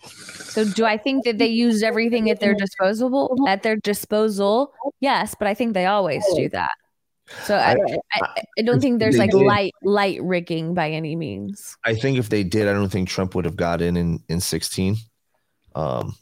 So, 0.05 0.65
do 0.65 0.85
I 0.85 0.97
think 0.97 1.25
that 1.25 1.39
they 1.39 1.47
used 1.47 1.83
everything 1.83 2.31
at 2.31 2.41
their 2.41 2.55
disposable 2.55 3.37
at 3.49 3.63
their 3.63 3.77
disposal? 3.77 4.73
Yes, 5.01 5.35
but 5.39 5.49
I 5.49 5.55
think 5.55 5.75
they 5.75 5.87
always 5.87 6.25
do 6.37 6.49
that. 6.51 6.71
So 7.43 7.57
I, 7.57 7.75
I, 8.13 8.43
I 8.59 8.63
don't 8.63 8.81
think 8.81 9.01
there's 9.01 9.19
like 9.19 9.33
did. 9.33 9.43
light 9.43 9.73
light 9.83 10.23
rigging 10.23 10.75
by 10.75 10.91
any 10.91 11.17
means. 11.17 11.77
I 11.85 11.95
think 11.95 12.19
if 12.19 12.29
they 12.29 12.45
did, 12.45 12.69
I 12.69 12.73
don't 12.73 12.89
think 12.89 13.09
Trump 13.09 13.35
would 13.35 13.45
have 13.45 13.57
got 13.57 13.83
in 13.83 13.97
in, 13.97 14.23
in 14.29 14.41
16. 14.41 14.97
Um, 15.75 16.15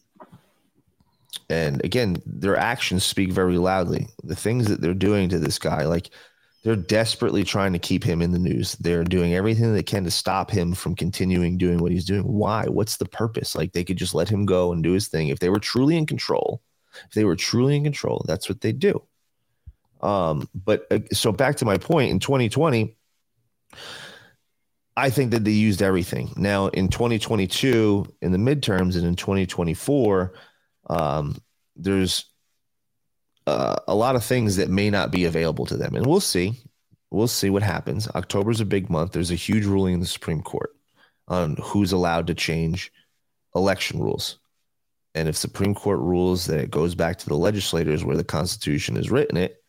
and 1.48 1.84
again, 1.84 2.16
their 2.26 2.56
actions 2.56 3.04
speak 3.04 3.32
very 3.32 3.58
loudly. 3.58 4.08
The 4.22 4.36
things 4.36 4.66
that 4.68 4.80
they're 4.80 4.94
doing 4.94 5.28
to 5.28 5.38
this 5.38 5.58
guy, 5.58 5.84
like 5.84 6.10
they're 6.62 6.76
desperately 6.76 7.44
trying 7.44 7.74
to 7.74 7.78
keep 7.78 8.02
him 8.02 8.22
in 8.22 8.32
the 8.32 8.38
news. 8.38 8.74
They're 8.76 9.04
doing 9.04 9.34
everything 9.34 9.72
they 9.72 9.82
can 9.82 10.04
to 10.04 10.10
stop 10.10 10.50
him 10.50 10.72
from 10.72 10.94
continuing 10.94 11.58
doing 11.58 11.78
what 11.78 11.92
he's 11.92 12.06
doing. 12.06 12.22
Why? 12.22 12.64
What's 12.64 12.96
the 12.96 13.04
purpose? 13.04 13.54
Like 13.54 13.72
they 13.72 13.84
could 13.84 13.98
just 13.98 14.14
let 14.14 14.28
him 14.28 14.46
go 14.46 14.72
and 14.72 14.82
do 14.82 14.92
his 14.92 15.08
thing. 15.08 15.28
If 15.28 15.40
they 15.40 15.50
were 15.50 15.60
truly 15.60 15.96
in 15.96 16.06
control, 16.06 16.62
if 17.06 17.12
they 17.12 17.24
were 17.24 17.36
truly 17.36 17.76
in 17.76 17.84
control, 17.84 18.24
that's 18.26 18.48
what 18.48 18.62
they 18.62 18.72
do. 18.72 19.02
Um, 20.00 20.48
but 20.54 20.86
uh, 20.90 21.00
so 21.12 21.32
back 21.32 21.56
to 21.56 21.64
my 21.64 21.76
point 21.76 22.10
in 22.10 22.18
2020, 22.18 22.96
I 24.96 25.10
think 25.10 25.32
that 25.32 25.44
they 25.44 25.50
used 25.50 25.82
everything. 25.82 26.32
Now 26.36 26.68
in 26.68 26.88
2022, 26.88 28.14
in 28.22 28.32
the 28.32 28.38
midterms, 28.38 28.96
and 28.96 29.04
in 29.04 29.16
2024, 29.16 30.32
um, 30.88 31.38
there's 31.76 32.26
uh, 33.46 33.76
a 33.88 33.94
lot 33.94 34.16
of 34.16 34.24
things 34.24 34.56
that 34.56 34.70
may 34.70 34.90
not 34.90 35.10
be 35.10 35.24
available 35.24 35.66
to 35.66 35.76
them, 35.76 35.94
and 35.94 36.06
we'll 36.06 36.20
see. 36.20 36.60
We'll 37.10 37.28
see 37.28 37.50
what 37.50 37.62
happens. 37.62 38.08
October's 38.08 38.60
a 38.60 38.64
big 38.64 38.90
month. 38.90 39.12
There's 39.12 39.30
a 39.30 39.36
huge 39.36 39.66
ruling 39.66 39.94
in 39.94 40.00
the 40.00 40.06
Supreme 40.06 40.42
Court 40.42 40.70
on 41.28 41.56
who's 41.62 41.92
allowed 41.92 42.26
to 42.26 42.34
change 42.34 42.92
election 43.54 44.00
rules. 44.00 44.38
And 45.14 45.28
if 45.28 45.36
Supreme 45.36 45.74
Court 45.74 46.00
rules 46.00 46.46
that 46.46 46.58
it 46.58 46.70
goes 46.70 46.94
back 46.94 47.18
to 47.18 47.28
the 47.28 47.36
legislators 47.36 48.04
where 48.04 48.16
the 48.16 48.24
Constitution 48.24 48.96
has 48.96 49.10
written 49.10 49.36
it, 49.36 49.62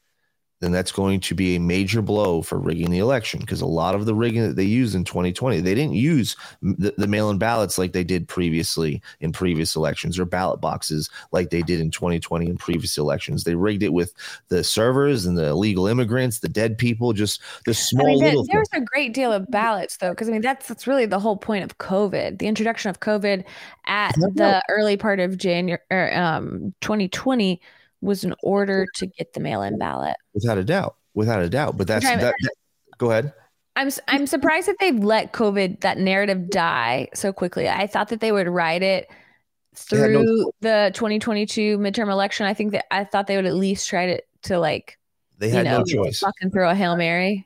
then 0.62 0.72
that's 0.72 0.92
going 0.92 1.20
to 1.20 1.36
be 1.36 1.56
a 1.56 1.60
major 1.60 2.02
blow 2.02 2.42
for 2.42 2.58
rigging 2.58 2.90
the 2.90 3.00
election 3.00 3.40
because 3.40 3.62
a 3.62 3.66
lot 3.66 3.94
of 3.94 4.06
the 4.06 4.16
rigging 4.16 4.42
that 4.42 4.56
they 4.56 4.64
used 4.64 4.96
in 4.96 5.04
2020, 5.04 5.60
they 5.60 5.76
didn't 5.76 5.96
use 5.96 6.36
the, 6.62 6.94
the 6.98 7.08
mail 7.08 7.30
in 7.30 7.38
ballots 7.38 7.78
like 7.78 7.92
they 7.92 8.04
did 8.04 8.28
previously 8.28 9.02
in 9.20 9.32
previous 9.32 9.76
elections 9.76 10.18
or 10.18 10.26
ballot 10.26 10.62
boxes 10.62 11.10
like 11.32 11.50
they 11.50 11.62
did 11.62 11.80
in 11.82 11.92
2020 11.92 12.48
in 12.48 12.58
previous 12.58 12.98
elections. 12.98 13.44
They 13.44 13.56
rigged 13.56 13.84
it 13.84 13.94
with 13.94 14.14
the 14.48 14.64
servers 14.64 15.26
and 15.26 15.38
the 15.38 15.48
illegal 15.48 15.88
immigrants, 15.88 16.40
the 16.40 16.50
dead 16.50 16.78
people, 16.78 17.12
just 17.12 17.42
the 17.66 17.74
small 17.74 18.06
I 18.06 18.10
mean, 18.10 18.20
there- 18.20 18.30
little 18.30 18.46
there's 18.52 18.70
a 18.74 18.82
great 18.82 19.14
deal 19.14 19.34
of 19.34 19.50
ballots 19.52 19.98
though, 19.98 20.12
because 20.12 20.30
I 20.30 20.32
mean 20.32 20.42
that's 20.42 20.68
that's 20.68 20.88
really 20.88 21.06
the 21.06 21.20
whole 21.20 21.38
point 21.38 21.64
of 21.66 21.78
COVID. 21.80 22.40
The 22.40 22.48
introduction 22.48 22.90
of 22.90 23.02
COVID 23.02 23.44
at 23.86 24.16
the 24.16 24.62
early 24.70 24.96
part 24.96 25.20
of 25.20 25.38
January, 25.38 25.82
um, 25.92 26.74
2020 26.82 27.62
was 28.06 28.24
in 28.24 28.34
order 28.44 28.86
to 28.96 29.08
get 29.08 29.34
the 29.34 29.40
mail-in 29.40 29.78
ballot. 29.78 30.16
without 30.34 30.58
a 30.58 30.64
doubt, 30.64 30.96
without 31.14 31.42
a 31.42 31.50
doubt. 31.50 31.78
But 31.78 31.88
that's 31.88 32.06
that, 32.06 32.20
that- 32.20 32.56
Go 32.98 33.12
ahead. 33.12 33.34
I'm 33.76 33.90
I'm 34.08 34.26
surprised 34.26 34.68
that 34.70 34.78
they've 34.80 34.98
let 35.04 35.34
COVID 35.34 35.82
that 35.82 35.98
narrative 35.98 36.50
die 36.50 37.10
so 37.14 37.34
quickly. 37.34 37.68
I 37.68 37.88
thought 37.88 38.08
that 38.10 38.22
they 38.22 38.32
would 38.32 38.48
ride 38.48 38.84
it 38.84 39.10
had 39.92 40.12
no 40.12 40.24
through 40.24 40.52
the 40.62 40.92
2022 40.94 41.78
midterm 41.78 42.10
election. 42.10 42.46
I 42.46 42.54
think 42.54 42.72
that 42.72 42.86
I 42.94 43.04
thought 43.04 43.28
they 43.28 43.36
would 43.36 43.46
at 43.46 43.56
least 43.56 43.90
try 43.90 44.06
to 44.16 44.22
to 44.44 44.60
like 44.60 44.98
They 45.40 45.48
you 45.50 45.56
had 45.56 45.66
know 45.66 45.80
no 45.80 45.84
choice. 45.84 46.20
fucking 46.20 46.52
throw 46.52 46.70
a 46.70 46.76
hail 46.76 46.96
mary. 46.96 47.46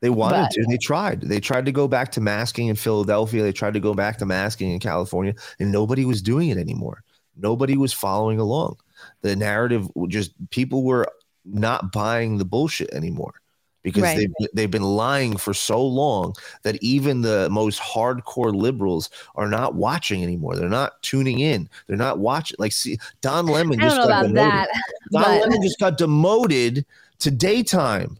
They 0.00 0.10
wanted 0.10 0.38
But- 0.38 0.50
to. 0.50 0.64
They 0.68 0.78
tried. 0.78 1.20
They 1.20 1.38
tried 1.38 1.66
to 1.66 1.72
go 1.72 1.86
back 1.86 2.10
to 2.12 2.20
masking 2.20 2.66
in 2.66 2.74
Philadelphia. 2.74 3.44
They 3.44 3.52
tried 3.52 3.74
to 3.74 3.80
go 3.80 3.94
back 3.94 4.18
to 4.18 4.26
masking 4.26 4.72
in 4.72 4.80
California, 4.80 5.34
and 5.60 5.70
nobody 5.70 6.04
was 6.04 6.20
doing 6.22 6.48
it 6.48 6.58
anymore. 6.58 7.04
Nobody 7.36 7.76
was 7.76 7.92
following 7.92 8.40
along. 8.40 8.78
The 9.22 9.36
narrative 9.36 9.88
just 10.08 10.32
people 10.50 10.84
were 10.84 11.06
not 11.44 11.92
buying 11.92 12.38
the 12.38 12.44
bullshit 12.44 12.92
anymore 12.92 13.34
because 13.82 14.02
Right. 14.02 14.28
they've 14.38 14.48
they've 14.54 14.70
been 14.70 14.82
lying 14.82 15.36
for 15.36 15.52
so 15.52 15.84
long 15.84 16.34
that 16.62 16.80
even 16.82 17.22
the 17.22 17.48
most 17.50 17.80
hardcore 17.80 18.54
liberals 18.54 19.10
are 19.34 19.48
not 19.48 19.74
watching 19.74 20.22
anymore. 20.22 20.56
They're 20.56 20.68
not 20.68 21.02
tuning 21.02 21.40
in. 21.40 21.68
They're 21.86 21.96
not 21.96 22.18
watching. 22.18 22.56
Like, 22.58 22.72
see, 22.72 22.98
Don 23.20 23.46
Lemon 23.46 23.80
just 23.80 23.96
got 23.96 24.22
demoted. 24.22 24.36
that, 24.36 24.68
Don 25.10 25.22
but 25.22 25.40
Lemon 25.42 25.62
just 25.62 25.80
got 25.80 25.98
demoted 25.98 26.86
to 27.20 27.30
daytime. 27.30 28.18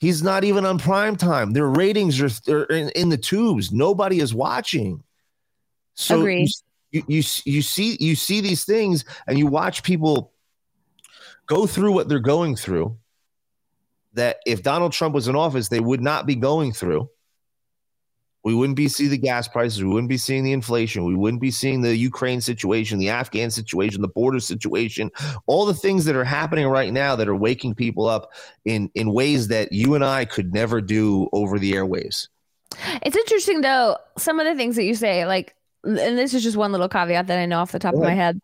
He's 0.00 0.22
not 0.22 0.44
even 0.44 0.66
on 0.66 0.78
prime 0.78 1.16
time. 1.16 1.52
Their 1.52 1.68
ratings 1.68 2.20
are, 2.20 2.28
are 2.52 2.64
in, 2.64 2.90
in 2.90 3.08
the 3.08 3.16
tubes. 3.16 3.72
Nobody 3.72 4.20
is 4.20 4.34
watching. 4.34 5.02
So 5.94 6.18
Agreed. 6.18 6.50
You, 6.94 7.02
you 7.08 7.22
you 7.44 7.62
see 7.62 7.96
you 7.98 8.14
see 8.14 8.40
these 8.40 8.64
things 8.64 9.04
and 9.26 9.36
you 9.36 9.46
watch 9.46 9.82
people 9.82 10.32
go 11.46 11.66
through 11.66 11.92
what 11.92 12.08
they're 12.08 12.20
going 12.20 12.54
through 12.54 12.96
that 14.12 14.38
if 14.46 14.62
Donald 14.62 14.92
Trump 14.92 15.12
was 15.12 15.26
in 15.26 15.34
office 15.34 15.68
they 15.68 15.80
would 15.80 16.00
not 16.00 16.24
be 16.24 16.36
going 16.36 16.72
through. 16.72 17.10
We 18.44 18.54
wouldn't 18.54 18.76
be 18.76 18.88
seeing 18.88 19.08
the 19.08 19.16
gas 19.16 19.48
prices. 19.48 19.82
We 19.82 19.88
wouldn't 19.88 20.10
be 20.10 20.18
seeing 20.18 20.44
the 20.44 20.52
inflation. 20.52 21.06
We 21.06 21.14
wouldn't 21.14 21.40
be 21.40 21.50
seeing 21.50 21.80
the 21.80 21.96
Ukraine 21.96 22.42
situation, 22.42 22.98
the 22.98 23.08
Afghan 23.08 23.50
situation, 23.50 24.02
the 24.02 24.08
border 24.08 24.38
situation, 24.38 25.10
all 25.46 25.64
the 25.64 25.72
things 25.72 26.04
that 26.04 26.14
are 26.14 26.24
happening 26.24 26.66
right 26.66 26.92
now 26.92 27.16
that 27.16 27.26
are 27.26 27.34
waking 27.34 27.74
people 27.74 28.06
up 28.06 28.32
in 28.66 28.90
in 28.94 29.12
ways 29.12 29.48
that 29.48 29.72
you 29.72 29.94
and 29.94 30.04
I 30.04 30.26
could 30.26 30.52
never 30.52 30.82
do 30.82 31.28
over 31.32 31.58
the 31.58 31.72
airwaves. 31.72 32.28
It's 33.02 33.16
interesting 33.16 33.62
though, 33.62 33.96
some 34.18 34.38
of 34.38 34.46
the 34.46 34.54
things 34.54 34.76
that 34.76 34.84
you 34.84 34.94
say, 34.94 35.26
like, 35.26 35.56
and 35.84 36.18
this 36.18 36.34
is 36.34 36.42
just 36.42 36.56
one 36.56 36.72
little 36.72 36.88
caveat 36.88 37.26
that 37.26 37.38
I 37.38 37.46
know 37.46 37.60
off 37.60 37.72
the 37.72 37.78
top 37.78 37.94
of 37.94 38.00
my 38.00 38.14
head. 38.14 38.40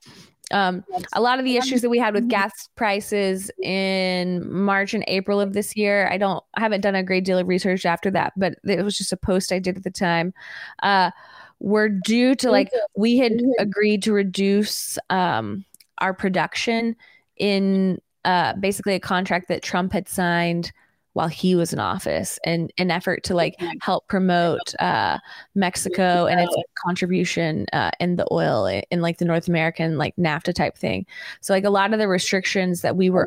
Um, 0.53 0.85
a 1.13 1.21
lot 1.21 1.39
of 1.39 1.45
the 1.45 1.57
issues 1.57 1.81
that 1.83 1.91
we 1.91 1.99
had 1.99 2.13
with 2.13 2.29
gas 2.29 2.69
prices 2.75 3.53
in 3.63 4.51
March 4.53 4.95
and 4.95 5.05
April 5.07 5.41
of 5.41 5.53
this 5.53 5.77
year, 5.77 6.09
I 6.11 6.19
don't, 6.19 6.43
I 6.55 6.61
haven't 6.61 6.81
done 6.81 6.97
a 6.97 7.05
great 7.05 7.25
deal 7.25 7.39
of 7.39 7.47
research 7.47 7.87
after 7.87 8.11
that, 8.11 8.33
but 8.37 8.55
it 8.65 8.83
was 8.83 8.99
just 8.99 9.13
a 9.13 9.17
post 9.17 9.53
I 9.53 9.61
did 9.61 9.77
at 9.77 9.85
the 9.85 9.91
time. 9.91 10.35
Uh, 10.83 11.13
were 11.61 11.89
due 11.89 12.35
to 12.35 12.51
like 12.51 12.71
we 12.97 13.19
had 13.19 13.41
agreed 13.59 14.03
to 14.03 14.13
reduce 14.13 14.99
um, 15.11 15.65
our 15.99 16.15
production 16.15 16.97
in 17.37 18.01
uh, 18.25 18.55
basically 18.55 18.95
a 18.95 19.01
contract 19.01 19.49
that 19.49 19.63
Trump 19.63 19.93
had 19.93 20.09
signed 20.09 20.73
while 21.15 21.29
he 21.29 21.55
was 21.55 21.73
in 21.73 21.79
office 21.79 22.39
and 22.45 22.73
an 22.79 22.91
effort 22.91 23.25
to 23.25 23.35
like 23.35 23.57
help 23.81 24.07
promote 24.09 24.75
uh, 24.79 25.19
Mexico 25.55 26.27
and 26.27 26.41
its 26.41 26.55
contribution 26.87 27.67
uh, 27.73 27.91
in 27.99 28.17
the 28.17 28.27
oil 28.31 28.67
in 28.67 29.01
like 29.01 29.19
the 29.19 29.25
North 29.25 29.49
American 29.49 29.99
like 29.99 30.15
NAFTA 30.17 30.55
type 30.55 30.77
thing. 30.77 31.05
So 31.41 31.53
like 31.53 31.65
a 31.65 31.71
lot 31.71 31.93
of 31.93 31.99
the 31.99 32.09
restrictions 32.09 32.83
that 32.83 32.97
we 32.97 33.11
were 33.11 33.27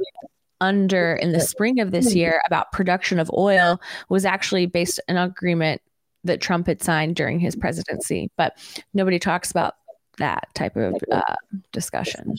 under 0.62 1.16
in 1.16 1.34
the 1.34 1.42
spring 1.42 1.80
of 1.82 1.92
this 1.92 2.16
year 2.16 2.42
about 2.48 2.72
production 2.72 3.20
of 3.20 3.30
oil 3.34 3.82
was 4.08 4.24
actually 4.24 4.66
based 4.66 5.00
on 5.10 5.18
an 5.18 5.24
agreement 5.24 5.82
that 6.24 6.40
Trump 6.40 6.68
had 6.68 6.82
signed 6.82 7.18
during 7.18 7.38
his 7.38 7.56
presidency, 7.56 8.32
but 8.38 8.58
nobody 8.94 9.20
talks 9.20 9.52
about 9.52 9.76
that 10.20 10.48
type 10.56 10.78
of 10.78 10.96
uh, 11.12 11.36
discussion. 11.74 12.36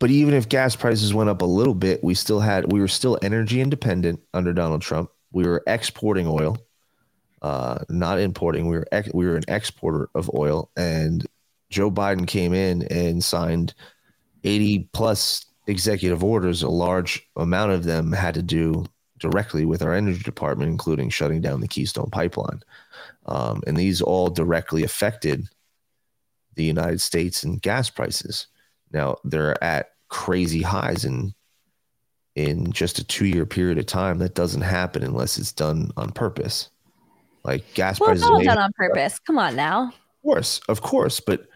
But 0.00 0.10
even 0.10 0.34
if 0.34 0.48
gas 0.48 0.76
prices 0.76 1.14
went 1.14 1.30
up 1.30 1.40
a 1.40 1.46
little 1.46 1.74
bit, 1.74 2.02
we 2.02 2.14
still 2.14 2.40
had 2.40 2.72
we 2.72 2.80
were 2.80 2.88
still 2.88 3.18
energy 3.22 3.60
independent 3.60 4.20
under 4.34 4.52
Donald 4.52 4.82
Trump. 4.82 5.10
We 5.32 5.44
were 5.44 5.62
exporting 5.66 6.26
oil, 6.26 6.58
uh, 7.42 7.78
not 7.88 8.18
importing. 8.18 8.66
We 8.66 8.76
were 8.76 8.86
ex- 8.92 9.14
we 9.14 9.26
were 9.26 9.36
an 9.36 9.44
exporter 9.48 10.10
of 10.14 10.30
oil, 10.34 10.70
and 10.76 11.24
Joe 11.70 11.90
Biden 11.90 12.26
came 12.26 12.52
in 12.52 12.82
and 12.88 13.22
signed 13.22 13.74
eighty 14.42 14.88
plus 14.92 15.46
executive 15.66 16.22
orders. 16.22 16.62
A 16.62 16.68
large 16.68 17.26
amount 17.36 17.72
of 17.72 17.84
them 17.84 18.12
had 18.12 18.34
to 18.34 18.42
do 18.42 18.84
directly 19.18 19.64
with 19.64 19.80
our 19.80 19.94
energy 19.94 20.22
department, 20.22 20.70
including 20.70 21.08
shutting 21.08 21.40
down 21.40 21.60
the 21.60 21.68
Keystone 21.68 22.10
Pipeline, 22.10 22.60
um, 23.26 23.62
and 23.66 23.76
these 23.76 24.02
all 24.02 24.28
directly 24.28 24.82
affected 24.82 25.48
the 26.56 26.64
United 26.64 27.00
States 27.00 27.42
and 27.44 27.62
gas 27.62 27.88
prices. 27.88 28.48
Now 28.94 29.16
they're 29.24 29.62
at 29.62 29.90
crazy 30.08 30.62
highs 30.62 31.04
in 31.04 31.34
in 32.36 32.72
just 32.72 32.98
a 32.98 33.04
two 33.04 33.26
year 33.26 33.44
period 33.44 33.76
of 33.78 33.86
time. 33.86 34.18
That 34.18 34.34
doesn't 34.34 34.62
happen 34.62 35.02
unless 35.02 35.36
it's 35.36 35.52
done 35.52 35.90
on 35.96 36.10
purpose. 36.12 36.70
Like 37.44 37.62
gas 37.74 38.00
Well, 38.00 38.10
it's 38.12 38.20
prices, 38.22 38.30
all 38.30 38.38
may- 38.38 38.44
done 38.46 38.58
on 38.58 38.72
purpose. 38.74 39.18
Come 39.18 39.38
on 39.38 39.54
now. 39.56 39.88
of 39.88 40.22
course, 40.22 40.60
of 40.68 40.80
course, 40.80 41.20
but 41.20 41.46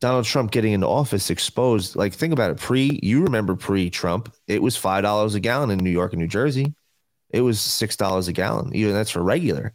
Donald 0.00 0.24
Trump 0.24 0.50
getting 0.50 0.72
into 0.72 0.86
office 0.88 1.30
exposed. 1.30 1.94
Like 1.96 2.12
think 2.14 2.32
about 2.32 2.50
it. 2.50 2.56
Pre, 2.56 2.98
you 3.02 3.22
remember 3.22 3.54
pre 3.54 3.90
Trump, 3.90 4.32
it 4.48 4.62
was 4.62 4.76
five 4.76 5.02
dollars 5.02 5.34
a 5.34 5.40
gallon 5.40 5.70
in 5.70 5.78
New 5.78 5.90
York 5.90 6.12
and 6.12 6.20
New 6.20 6.28
Jersey. 6.28 6.74
It 7.30 7.42
was 7.42 7.60
six 7.60 7.94
dollars 7.96 8.26
a 8.28 8.32
gallon. 8.32 8.74
Even 8.74 8.94
that's 8.94 9.10
for 9.10 9.22
regular. 9.22 9.74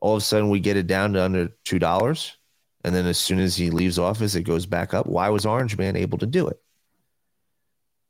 All 0.00 0.14
of 0.14 0.18
a 0.22 0.24
sudden, 0.24 0.48
we 0.50 0.60
get 0.60 0.76
it 0.76 0.86
down 0.86 1.14
to 1.14 1.22
under 1.24 1.48
two 1.64 1.78
dollars, 1.80 2.36
and 2.88 2.96
then 2.96 3.04
as 3.04 3.18
soon 3.18 3.38
as 3.38 3.54
he 3.54 3.68
leaves 3.68 3.98
office, 3.98 4.34
it 4.34 4.44
goes 4.44 4.64
back 4.64 4.94
up. 4.94 5.06
Why 5.06 5.28
was 5.28 5.44
Orange 5.44 5.76
Man 5.76 5.94
able 5.94 6.16
to 6.16 6.26
do 6.26 6.48
it? 6.48 6.58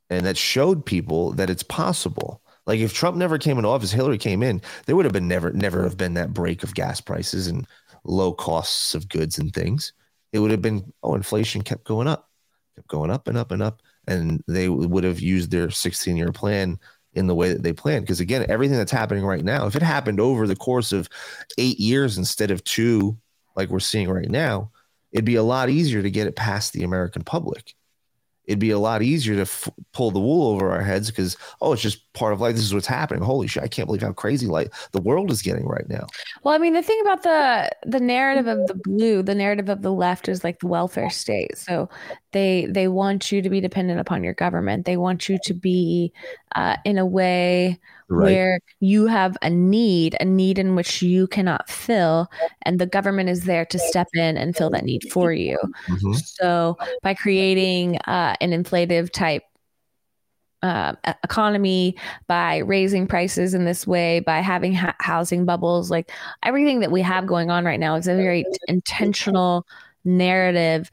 And 0.09 0.25
that 0.25 0.37
showed 0.37 0.85
people 0.85 1.33
that 1.33 1.49
it's 1.49 1.63
possible. 1.63 2.41
Like 2.65 2.79
if 2.79 2.93
Trump 2.93 3.17
never 3.17 3.37
came 3.37 3.57
into 3.57 3.67
office, 3.67 3.91
Hillary 3.91 4.17
came 4.17 4.41
in, 4.41 4.61
there 4.85 4.95
would 4.95 5.03
have 5.03 5.13
been 5.13 5.27
never, 5.27 5.51
never 5.51 5.83
have 5.83 5.97
been 5.97 6.13
that 6.13 6.33
break 6.33 6.63
of 6.63 6.75
gas 6.75 7.01
prices 7.01 7.47
and 7.47 7.67
low 8.05 8.31
costs 8.31 8.95
of 8.95 9.09
goods 9.09 9.37
and 9.37 9.53
things. 9.53 9.91
It 10.31 10.39
would 10.39 10.51
have 10.51 10.61
been, 10.61 10.93
oh, 11.03 11.13
inflation 11.13 11.61
kept 11.61 11.83
going 11.83 12.07
up, 12.07 12.29
kept 12.77 12.87
going 12.87 13.11
up 13.11 13.27
and 13.27 13.37
up 13.37 13.51
and 13.51 13.61
up. 13.61 13.81
And 14.07 14.41
they 14.47 14.69
would 14.69 15.03
have 15.03 15.19
used 15.19 15.51
their 15.51 15.69
16 15.69 16.15
year 16.15 16.31
plan 16.31 16.79
in 17.15 17.27
the 17.27 17.35
way 17.35 17.51
that 17.51 17.63
they 17.63 17.73
planned. 17.73 18.05
Because 18.05 18.21
again, 18.21 18.45
everything 18.47 18.77
that's 18.77 18.93
happening 18.93 19.25
right 19.25 19.43
now, 19.43 19.67
if 19.67 19.75
it 19.75 19.81
happened 19.81 20.21
over 20.21 20.47
the 20.47 20.55
course 20.55 20.93
of 20.93 21.09
eight 21.57 21.81
years 21.81 22.17
instead 22.17 22.49
of 22.49 22.63
two, 22.63 23.17
like 23.59 23.69
we're 23.69 23.79
seeing 23.79 24.09
right 24.09 24.29
now, 24.29 24.71
it'd 25.11 25.25
be 25.25 25.35
a 25.35 25.43
lot 25.43 25.69
easier 25.69 26.01
to 26.01 26.09
get 26.09 26.27
it 26.27 26.35
past 26.35 26.73
the 26.73 26.83
American 26.83 27.23
public. 27.23 27.75
It'd 28.45 28.57
be 28.57 28.71
a 28.71 28.79
lot 28.79 29.03
easier 29.03 29.35
to 29.35 29.41
f- 29.41 29.69
pull 29.93 30.09
the 30.09 30.19
wool 30.19 30.47
over 30.47 30.71
our 30.71 30.81
heads 30.81 31.11
because, 31.11 31.37
oh, 31.61 31.73
it's 31.73 31.83
just 31.83 32.11
part 32.13 32.33
of 32.33 32.41
life. 32.41 32.55
This 32.55 32.63
is 32.63 32.73
what's 32.73 32.87
happening. 32.87 33.21
Holy 33.21 33.45
shit. 33.45 33.61
I 33.61 33.67
can't 33.67 33.85
believe 33.85 34.01
how 34.01 34.11
crazy 34.11 34.47
like 34.47 34.73
the 34.91 35.01
world 35.01 35.29
is 35.29 35.43
getting 35.43 35.67
right 35.67 35.87
now. 35.87 36.07
Well, 36.41 36.55
I 36.55 36.57
mean, 36.57 36.73
the 36.73 36.81
thing 36.81 36.99
about 37.01 37.21
the 37.21 37.69
the 37.85 37.99
narrative 37.99 38.47
of 38.47 38.65
the 38.65 38.73
blue, 38.73 39.21
the 39.21 39.35
narrative 39.35 39.69
of 39.69 39.83
the 39.83 39.93
left 39.93 40.27
is 40.27 40.43
like 40.43 40.61
the 40.61 40.67
welfare 40.67 41.11
state. 41.11 41.59
So 41.59 41.89
they 42.31 42.65
they 42.67 42.87
want 42.87 43.31
you 43.31 43.43
to 43.43 43.51
be 43.51 43.61
dependent 43.61 43.99
upon 43.99 44.23
your 44.23 44.33
government. 44.33 44.87
They 44.87 44.97
want 44.97 45.29
you 45.29 45.37
to 45.43 45.53
be 45.53 46.11
uh, 46.55 46.77
in 46.85 46.97
a 46.97 47.05
way 47.05 47.79
Right. 48.11 48.25
where 48.25 48.59
you 48.79 49.05
have 49.05 49.37
a 49.43 49.51
need, 49.51 50.17
a 50.19 50.25
need 50.25 50.57
in 50.57 50.75
which 50.75 51.01
you 51.03 51.27
cannot 51.27 51.69
fill, 51.69 52.27
and 52.63 52.79
the 52.79 52.87
government 52.87 53.29
is 53.29 53.43
there 53.43 53.65
to 53.65 53.77
step 53.77 54.07
in 54.15 54.35
and 54.35 54.55
fill 54.57 54.71
that 54.71 54.83
need 54.83 55.11
for 55.11 55.31
you. 55.31 55.57
Mhm. 55.87 56.15
So 56.15 56.75
by 57.03 57.13
creating 57.13 57.97
uh, 58.07 58.35
an 58.41 58.51
inflative 58.51 59.11
type 59.11 59.43
uh, 60.61 60.93
economy 61.23 61.95
by 62.27 62.57
raising 62.57 63.07
prices 63.07 63.53
in 63.53 63.63
this 63.63 63.85
way, 63.87 64.19
by 64.19 64.39
having 64.39 64.73
ha- 64.73 64.95
housing 64.99 65.45
bubbles, 65.45 65.89
like 65.89 66.11
everything 66.43 66.79
that 66.81 66.91
we 66.91 67.01
have 67.01 67.25
going 67.27 67.49
on 67.49 67.63
right 67.63 67.79
now 67.79 67.95
is 67.95 68.07
a 68.07 68.15
very 68.15 68.43
intentional 68.67 69.65
narrative 70.03 70.89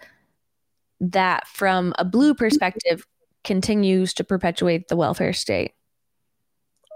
that, 1.00 1.48
from 1.48 1.94
a 1.98 2.04
blue 2.04 2.34
perspective, 2.34 3.06
continues 3.42 4.12
to 4.14 4.22
perpetuate 4.22 4.88
the 4.88 4.96
welfare 4.96 5.32
state. 5.32 5.72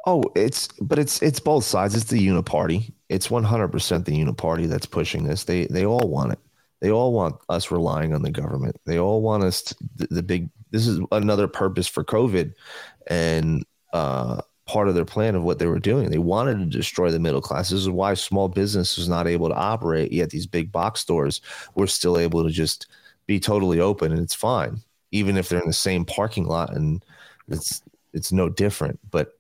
Oh, 0.07 0.23
it's 0.35 0.69
but 0.81 0.99
it's 0.99 1.21
it's 1.23 1.41
both 1.41 1.65
sides. 1.65 1.95
It's 1.95 2.05
the 2.05 2.27
uniparty. 2.27 2.93
It's 3.09 3.29
100% 3.29 4.05
the 4.05 4.13
uniparty 4.13 4.67
that's 4.67 4.87
pushing 4.87 5.25
this. 5.25 5.45
They 5.45 5.67
they 5.67 5.85
all 5.85 6.09
want 6.09 6.33
it. 6.33 6.39
They 6.81 6.91
all 6.91 7.13
want 7.13 7.37
us 7.51 7.71
relying 7.71 8.15
on 8.15 8.23
the 8.23 8.31
government. 8.31 8.81
They 8.87 8.99
all 8.99 9.21
want 9.21 9.45
us 9.45 9.61
to, 9.63 9.77
the, 9.97 10.07
the 10.11 10.23
big 10.23 10.49
this 10.71 10.87
is 10.87 11.01
another 11.13 11.49
purpose 11.49 11.87
for 11.87 12.05
COVID 12.05 12.55
and 13.09 13.65
uh 13.93 14.41
part 14.67 14.89
of 14.89 14.95
their 14.95 15.05
plan 15.05 15.35
of 15.35 15.43
what 15.43 15.59
they 15.59 15.67
were 15.67 15.81
doing. 15.81 16.11
They 16.11 16.19
wanted 16.19 16.59
to 16.61 16.67
destroy 16.79 17.11
the 17.11 17.19
middle 17.19 17.41
class. 17.41 17.71
This 17.71 17.81
is 17.81 17.91
why 17.91 18.15
small 18.15 18.49
business 18.49 18.97
was 18.97 19.09
not 19.09 19.27
able 19.27 19.49
to 19.49 19.55
operate, 19.55 20.13
yet 20.13 20.31
these 20.31 20.47
big 20.47 20.71
box 20.73 21.01
stores 21.01 21.41
were 21.75 21.89
still 21.89 22.17
able 22.17 22.45
to 22.45 22.51
just 22.51 22.87
be 23.27 23.41
totally 23.41 23.81
open 23.81 24.13
and 24.13 24.21
it's 24.21 24.35
fine, 24.35 24.81
even 25.11 25.37
if 25.37 25.49
they're 25.49 25.61
in 25.61 25.67
the 25.67 25.73
same 25.73 26.05
parking 26.05 26.47
lot 26.47 26.75
and 26.75 27.05
it's 27.49 27.83
it's 28.15 28.33
no 28.33 28.49
different. 28.49 28.99
But 29.11 29.35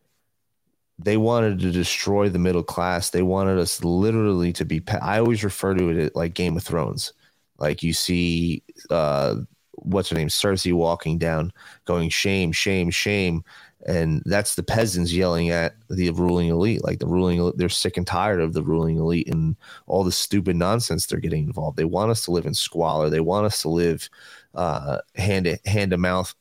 they 1.05 1.17
wanted 1.17 1.59
to 1.61 1.71
destroy 1.71 2.29
the 2.29 2.39
middle 2.39 2.63
class. 2.63 3.11
They 3.11 3.23
wanted 3.23 3.59
us 3.59 3.83
literally 3.83 4.53
to 4.55 4.65
be. 4.65 4.83
I 5.01 5.19
always 5.19 5.43
refer 5.43 5.75
to 5.75 5.89
it 5.89 6.15
like 6.15 6.35
Game 6.35 6.57
of 6.57 6.63
Thrones. 6.63 7.13
Like 7.59 7.83
you 7.83 7.93
see, 7.93 8.63
uh, 8.91 9.37
what's 9.73 10.11
her 10.11 10.17
name, 10.17 10.29
Cersei 10.29 10.73
walking 10.73 11.19
down, 11.19 11.53
going 11.85 12.09
shame, 12.11 12.53
shame, 12.53 12.91
shame, 12.91 13.45
and 13.87 14.23
that's 14.27 14.55
the 14.55 14.63
peasants 14.63 15.13
yelling 15.13 15.51
at 15.51 15.75
the 15.89 16.11
ruling 16.11 16.49
elite. 16.49 16.85
Like 16.85 16.99
the 16.99 17.07
ruling, 17.07 17.53
they're 17.57 17.69
sick 17.69 17.97
and 17.97 18.07
tired 18.07 18.41
of 18.41 18.53
the 18.53 18.63
ruling 18.63 18.99
elite 18.99 19.29
and 19.29 19.57
all 19.87 20.05
the 20.05 20.13
stupid 20.13 20.57
nonsense 20.57 21.07
they're 21.07 21.21
getting 21.21 21.45
involved. 21.45 21.77
They 21.77 21.85
want 21.85 22.11
us 22.11 22.25
to 22.27 22.31
live 22.31 22.47
in 22.47 22.55
squalor. 22.55 23.09
They 23.09 23.21
want 23.21 23.47
us 23.47 23.63
to 23.63 23.69
live 23.69 24.09
uh, 24.55 24.99
hand 25.15 25.47
to 25.47 25.59
hand 25.65 25.93
to 25.93 25.99
mouth 25.99 26.35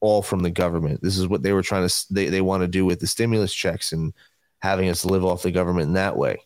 all 0.00 0.22
from 0.22 0.40
the 0.40 0.50
government. 0.50 1.00
This 1.02 1.18
is 1.18 1.26
what 1.26 1.42
they 1.42 1.52
were 1.52 1.62
trying 1.62 1.88
to 1.88 2.06
they, 2.10 2.28
they 2.28 2.40
want 2.40 2.62
to 2.62 2.68
do 2.68 2.84
with 2.84 3.00
the 3.00 3.06
stimulus 3.06 3.52
checks 3.52 3.92
and 3.92 4.12
having 4.60 4.88
us 4.88 5.04
live 5.04 5.24
off 5.24 5.42
the 5.42 5.50
government 5.50 5.88
in 5.88 5.94
that 5.94 6.16
way. 6.16 6.38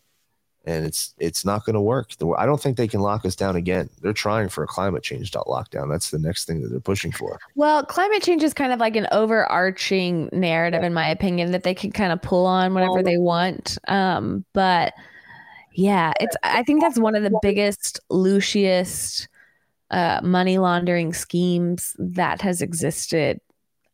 And 0.65 0.85
it's 0.85 1.13
it's 1.17 1.43
not 1.43 1.65
going 1.65 1.73
to 1.73 1.81
work. 1.81 2.11
I 2.37 2.45
don't 2.45 2.61
think 2.61 2.77
they 2.77 2.87
can 2.87 3.01
lock 3.01 3.25
us 3.25 3.35
down 3.35 3.57
again. 3.57 3.89
They're 4.01 4.13
trying 4.13 4.47
for 4.47 4.63
a 4.63 4.67
climate 4.67 5.03
change 5.03 5.29
lockdown. 5.31 5.91
That's 5.91 6.09
the 6.09 6.19
next 6.19 6.45
thing 6.45 6.61
that 6.61 6.69
they're 6.69 6.79
pushing 6.79 7.11
for. 7.11 7.37
Well, 7.55 7.85
climate 7.85 8.23
change 8.23 8.43
is 8.43 8.53
kind 8.53 8.71
of 8.71 8.79
like 8.79 8.95
an 8.95 9.07
overarching 9.11 10.29
narrative, 10.31 10.81
in 10.81 10.93
my 10.93 11.09
opinion, 11.09 11.51
that 11.51 11.63
they 11.63 11.73
can 11.73 11.91
kind 11.91 12.13
of 12.13 12.21
pull 12.21 12.45
on 12.45 12.73
whenever 12.73 13.03
they 13.03 13.17
want. 13.17 13.77
Um, 13.89 14.45
but 14.53 14.93
yeah, 15.73 16.13
it's 16.21 16.37
I 16.43 16.63
think 16.63 16.81
that's 16.81 16.97
one 16.97 17.15
of 17.15 17.23
the 17.23 17.37
biggest, 17.41 17.99
loosest 18.09 19.27
uh, 19.93 20.19
money 20.23 20.57
laundering 20.57 21.13
schemes 21.13 21.95
that 21.99 22.41
has 22.41 22.61
existed 22.61 23.39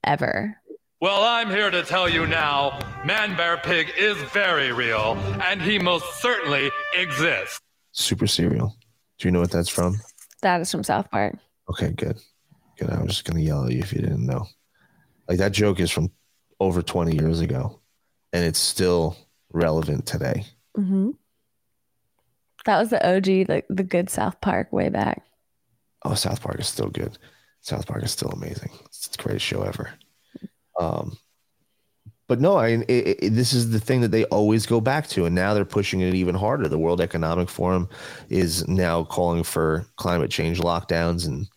ever. 0.03 0.55
Well, 1.01 1.23
I'm 1.23 1.49
here 1.49 1.69
to 1.69 1.83
tell 1.83 2.07
you 2.09 2.25
now 2.25 2.79
Man 3.05 3.35
Bear 3.35 3.57
Pig 3.57 3.91
is 3.97 4.17
very 4.33 4.71
real, 4.71 5.17
and 5.43 5.61
he 5.61 5.77
most 5.77 6.21
certainly 6.21 6.71
exists. 6.97 7.59
Super 7.91 8.27
cereal. 8.27 8.75
Do 9.17 9.27
you 9.27 9.31
know 9.31 9.41
what 9.41 9.51
that's 9.51 9.69
from? 9.69 9.97
That 10.41 10.61
is 10.61 10.71
from 10.71 10.83
South 10.83 11.11
Park. 11.11 11.35
Okay, 11.69 11.91
good. 11.91 12.17
Good. 12.77 12.89
I 12.89 13.01
was 13.01 13.11
just 13.11 13.25
gonna 13.25 13.41
yell 13.41 13.65
at 13.65 13.73
you 13.73 13.79
if 13.79 13.91
you 13.91 13.99
didn't 13.99 14.25
know. 14.25 14.47
Like 15.27 15.39
that 15.39 15.51
joke 15.51 15.81
is 15.81 15.91
from 15.91 16.11
over 16.61 16.81
20 16.81 17.15
years 17.15 17.41
ago, 17.41 17.81
and 18.31 18.45
it's 18.45 18.59
still 18.59 19.17
relevant 19.51 20.05
today. 20.05 20.45
Mm-hmm. 20.77 21.11
That 22.65 22.79
was 22.79 22.89
the 22.89 23.05
OG, 23.05 23.47
the, 23.47 23.63
the 23.69 23.83
good 23.83 24.09
South 24.09 24.39
Park 24.39 24.71
way 24.71 24.89
back. 24.89 25.23
Oh, 26.03 26.13
South 26.13 26.41
Park 26.41 26.59
is 26.59 26.67
still 26.67 26.89
good. 26.89 27.17
South 27.61 27.87
Park 27.87 28.03
is 28.03 28.11
still 28.11 28.29
amazing. 28.29 28.71
It's 28.85 29.07
the 29.07 29.21
greatest 29.21 29.45
show 29.45 29.63
ever. 29.63 29.91
Um, 30.79 31.17
but 32.27 32.39
no, 32.39 32.57
I 32.57 32.67
it, 32.67 33.17
it, 33.21 33.29
this 33.31 33.53
is 33.53 33.71
the 33.71 33.79
thing 33.79 34.01
that 34.01 34.11
they 34.11 34.23
always 34.25 34.65
go 34.65 34.79
back 34.79 35.07
to, 35.09 35.25
and 35.25 35.33
now 35.33 35.53
they're 35.53 35.65
pushing 35.65 36.01
it 36.01 36.13
even 36.13 36.35
harder. 36.35 36.67
The 36.67 36.77
World 36.77 37.01
Economic 37.01 37.49
Forum 37.49 37.89
is 38.29 38.67
now 38.67 39.03
calling 39.03 39.43
for 39.43 39.85
climate 39.95 40.29
change 40.29 40.59
lockdowns, 40.59 41.25
and 41.25 41.49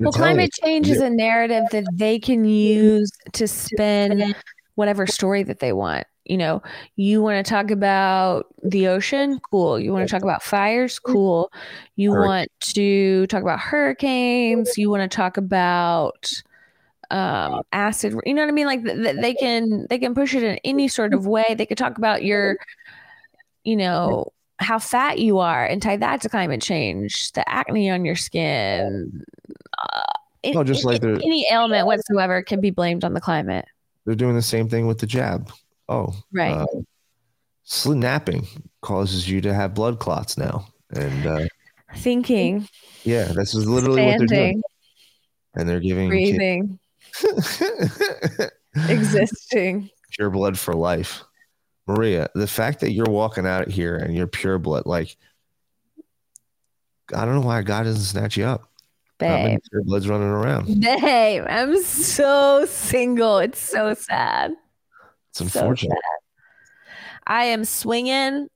well, 0.00 0.12
climate 0.12 0.50
change 0.62 0.88
is 0.88 1.00
a 1.00 1.08
narrative 1.08 1.64
that 1.70 1.84
they 1.94 2.18
can 2.18 2.44
use 2.44 3.10
to 3.32 3.46
spin 3.46 4.34
whatever 4.74 5.06
story 5.06 5.44
that 5.44 5.60
they 5.60 5.72
want. 5.72 6.06
You 6.24 6.38
know, 6.38 6.62
you 6.96 7.20
want 7.22 7.44
to 7.44 7.48
talk 7.48 7.70
about 7.70 8.46
the 8.62 8.88
ocean, 8.88 9.40
cool. 9.50 9.78
You 9.78 9.92
want 9.92 10.08
to 10.08 10.10
talk 10.10 10.22
about 10.22 10.42
fires, 10.42 10.98
cool. 10.98 11.52
You 11.96 12.12
want 12.12 12.50
to 12.60 13.26
talk 13.26 13.42
about 13.42 13.60
hurricanes. 13.60 14.78
You 14.78 14.88
want 14.90 15.10
to 15.10 15.14
talk 15.14 15.36
about 15.36 16.30
um 17.10 17.60
acid 17.70 18.14
you 18.24 18.32
know 18.32 18.40
what 18.40 18.48
i 18.48 18.52
mean 18.52 18.66
like 18.66 18.82
th- 18.82 18.96
th- 18.96 19.16
they 19.20 19.34
can 19.34 19.86
they 19.90 19.98
can 19.98 20.14
push 20.14 20.34
it 20.34 20.42
in 20.42 20.58
any 20.64 20.88
sort 20.88 21.12
of 21.12 21.26
way 21.26 21.54
they 21.56 21.66
could 21.66 21.76
talk 21.76 21.98
about 21.98 22.24
your 22.24 22.56
you 23.62 23.76
know 23.76 24.32
how 24.56 24.78
fat 24.78 25.18
you 25.18 25.38
are 25.38 25.66
and 25.66 25.82
tie 25.82 25.98
that 25.98 26.22
to 26.22 26.30
climate 26.30 26.62
change 26.62 27.30
the 27.32 27.46
acne 27.46 27.90
on 27.90 28.06
your 28.06 28.16
skin 28.16 29.22
uh, 29.92 30.02
No, 30.54 30.64
just 30.64 30.86
like 30.86 31.04
any 31.04 31.46
ailment 31.52 31.86
whatsoever 31.86 32.42
can 32.42 32.62
be 32.62 32.70
blamed 32.70 33.04
on 33.04 33.12
the 33.12 33.20
climate 33.20 33.66
they're 34.04 34.14
doing 34.14 34.34
the 34.34 34.42
same 34.42 34.68
thing 34.68 34.86
with 34.86 34.98
the 34.98 35.06
jab. 35.06 35.50
Oh, 35.88 36.14
Right. 36.32 36.52
Uh, 36.52 36.66
sl- 37.64 37.92
napping 37.94 38.46
causes 38.82 39.28
you 39.28 39.40
to 39.42 39.52
have 39.52 39.74
blood 39.74 39.98
clots 39.98 40.38
now, 40.38 40.66
and 40.94 41.26
uh, 41.26 41.46
thinking 41.96 42.68
yeah, 43.04 43.24
this 43.34 43.54
is 43.54 43.66
literally 43.66 44.04
what 44.06 44.18
they're 44.18 44.26
doing. 44.26 44.62
And 45.56 45.68
they're 45.68 45.80
giving 45.80 46.08
breathing 46.08 46.78
existing 48.88 49.88
pure 50.10 50.30
blood 50.30 50.58
for 50.58 50.74
life. 50.74 51.22
Maria, 51.86 52.28
the 52.34 52.46
fact 52.46 52.80
that 52.80 52.92
you're 52.92 53.04
walking 53.10 53.46
out 53.46 53.68
here 53.68 53.96
and 53.96 54.16
you're 54.16 54.26
pure 54.26 54.58
blood, 54.58 54.86
like 54.86 55.16
I 57.14 57.24
don't 57.24 57.34
know 57.34 57.46
why 57.46 57.62
God 57.62 57.82
doesn't 57.84 58.02
snatch 58.02 58.36
you 58.36 58.44
up. 58.46 58.68
Babe 59.18 59.60
pure 59.70 59.82
bloods 59.84 60.08
running 60.08 60.26
around. 60.28 60.80
babe 60.80 61.44
i'm 61.48 61.80
so 61.84 62.66
single 62.66 63.38
it's 63.38 63.60
so 63.60 63.94
sad 63.94 64.52
It's 65.34 65.40
unfortunate. 65.40 65.98
I 67.26 67.46
am 67.46 67.64
swinging 67.64 68.48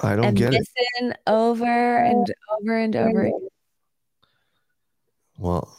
I 0.00 0.16
don't 0.16 0.32
get 0.32 0.54
it. 0.54 0.66
over 1.26 1.64
and 1.98 2.26
over 2.58 2.78
and 2.78 2.96
over. 2.96 3.22
again. 3.26 3.48
Well, 5.38 5.76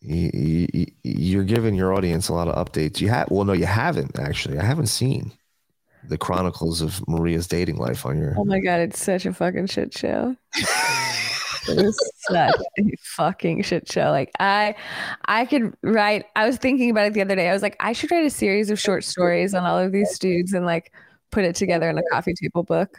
you, 0.00 0.68
you, 0.72 0.86
you're 1.02 1.44
giving 1.44 1.74
your 1.74 1.92
audience 1.92 2.30
a 2.30 2.32
lot 2.32 2.48
of 2.48 2.54
updates. 2.54 3.02
You 3.02 3.08
have 3.08 3.30
well, 3.30 3.44
no, 3.44 3.52
you 3.52 3.66
haven't 3.66 4.18
actually. 4.18 4.58
I 4.58 4.64
haven't 4.64 4.86
seen 4.86 5.32
the 6.08 6.16
chronicles 6.16 6.80
of 6.80 7.06
Maria's 7.06 7.46
dating 7.46 7.76
life 7.76 8.06
on 8.06 8.18
your. 8.18 8.34
Oh 8.38 8.44
my 8.44 8.60
god, 8.60 8.80
it's 8.80 9.02
such 9.02 9.26
a 9.26 9.34
fucking 9.34 9.66
shit 9.66 9.96
show. 9.96 10.34
it 11.68 11.78
is 11.78 12.12
such 12.28 12.54
a 12.78 12.82
fucking 13.00 13.62
shit 13.62 13.90
show. 13.90 14.10
Like 14.10 14.30
I, 14.38 14.74
I 15.26 15.44
could 15.46 15.74
write. 15.82 16.26
I 16.36 16.46
was 16.46 16.56
thinking 16.56 16.90
about 16.90 17.06
it 17.06 17.14
the 17.14 17.22
other 17.22 17.36
day. 17.36 17.48
I 17.48 17.52
was 17.52 17.62
like, 17.62 17.76
I 17.80 17.92
should 17.92 18.10
write 18.10 18.24
a 18.24 18.30
series 18.30 18.70
of 18.70 18.78
short 18.78 19.04
stories 19.04 19.54
on 19.54 19.64
all 19.64 19.78
of 19.78 19.92
these 19.92 20.18
dudes 20.18 20.52
and 20.52 20.66
like 20.66 20.92
put 21.30 21.44
it 21.44 21.56
together 21.56 21.88
in 21.88 21.98
a 21.98 22.02
coffee 22.12 22.34
table 22.34 22.62
book. 22.62 22.98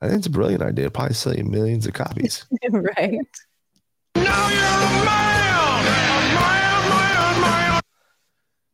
I 0.00 0.06
think 0.06 0.18
it's 0.18 0.26
a 0.26 0.30
brilliant 0.30 0.62
idea. 0.62 0.90
Probably 0.90 1.14
sell 1.14 1.34
you 1.34 1.44
millions 1.44 1.86
of 1.86 1.94
copies. 1.94 2.44
right. 2.70 3.18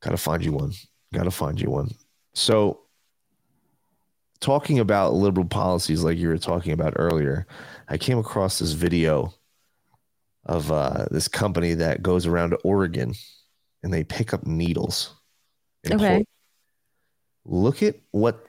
Gotta 0.00 0.16
find 0.18 0.44
you 0.44 0.52
one. 0.52 0.72
Gotta 1.14 1.30
find 1.30 1.59
you 1.59 1.70
one. 1.70 1.90
So, 2.34 2.80
talking 4.40 4.80
about 4.80 5.14
liberal 5.14 5.46
policies 5.46 6.05
like 6.05 6.18
you 6.18 6.28
were 6.28 6.36
talking 6.36 6.72
about 6.72 6.92
earlier, 6.96 7.46
I 7.89 7.99
came 7.99 8.18
across 8.18 8.59
this 8.59 8.72
video 8.72 9.35
of 10.47 10.70
uh, 10.70 11.07
this 11.11 11.28
company 11.28 11.74
that 11.74 12.03
goes 12.03 12.26
around 12.26 12.51
to 12.51 12.57
Oregon 12.59 13.14
and 13.82 13.93
they 13.93 14.05
pick 14.05 14.32
up 14.35 14.47
needles. 14.47 15.14
in 15.85 15.95
Okay. 15.95 15.99
Portland. 16.05 16.26
Look 17.45 17.82
at 17.82 17.97
what 18.11 18.47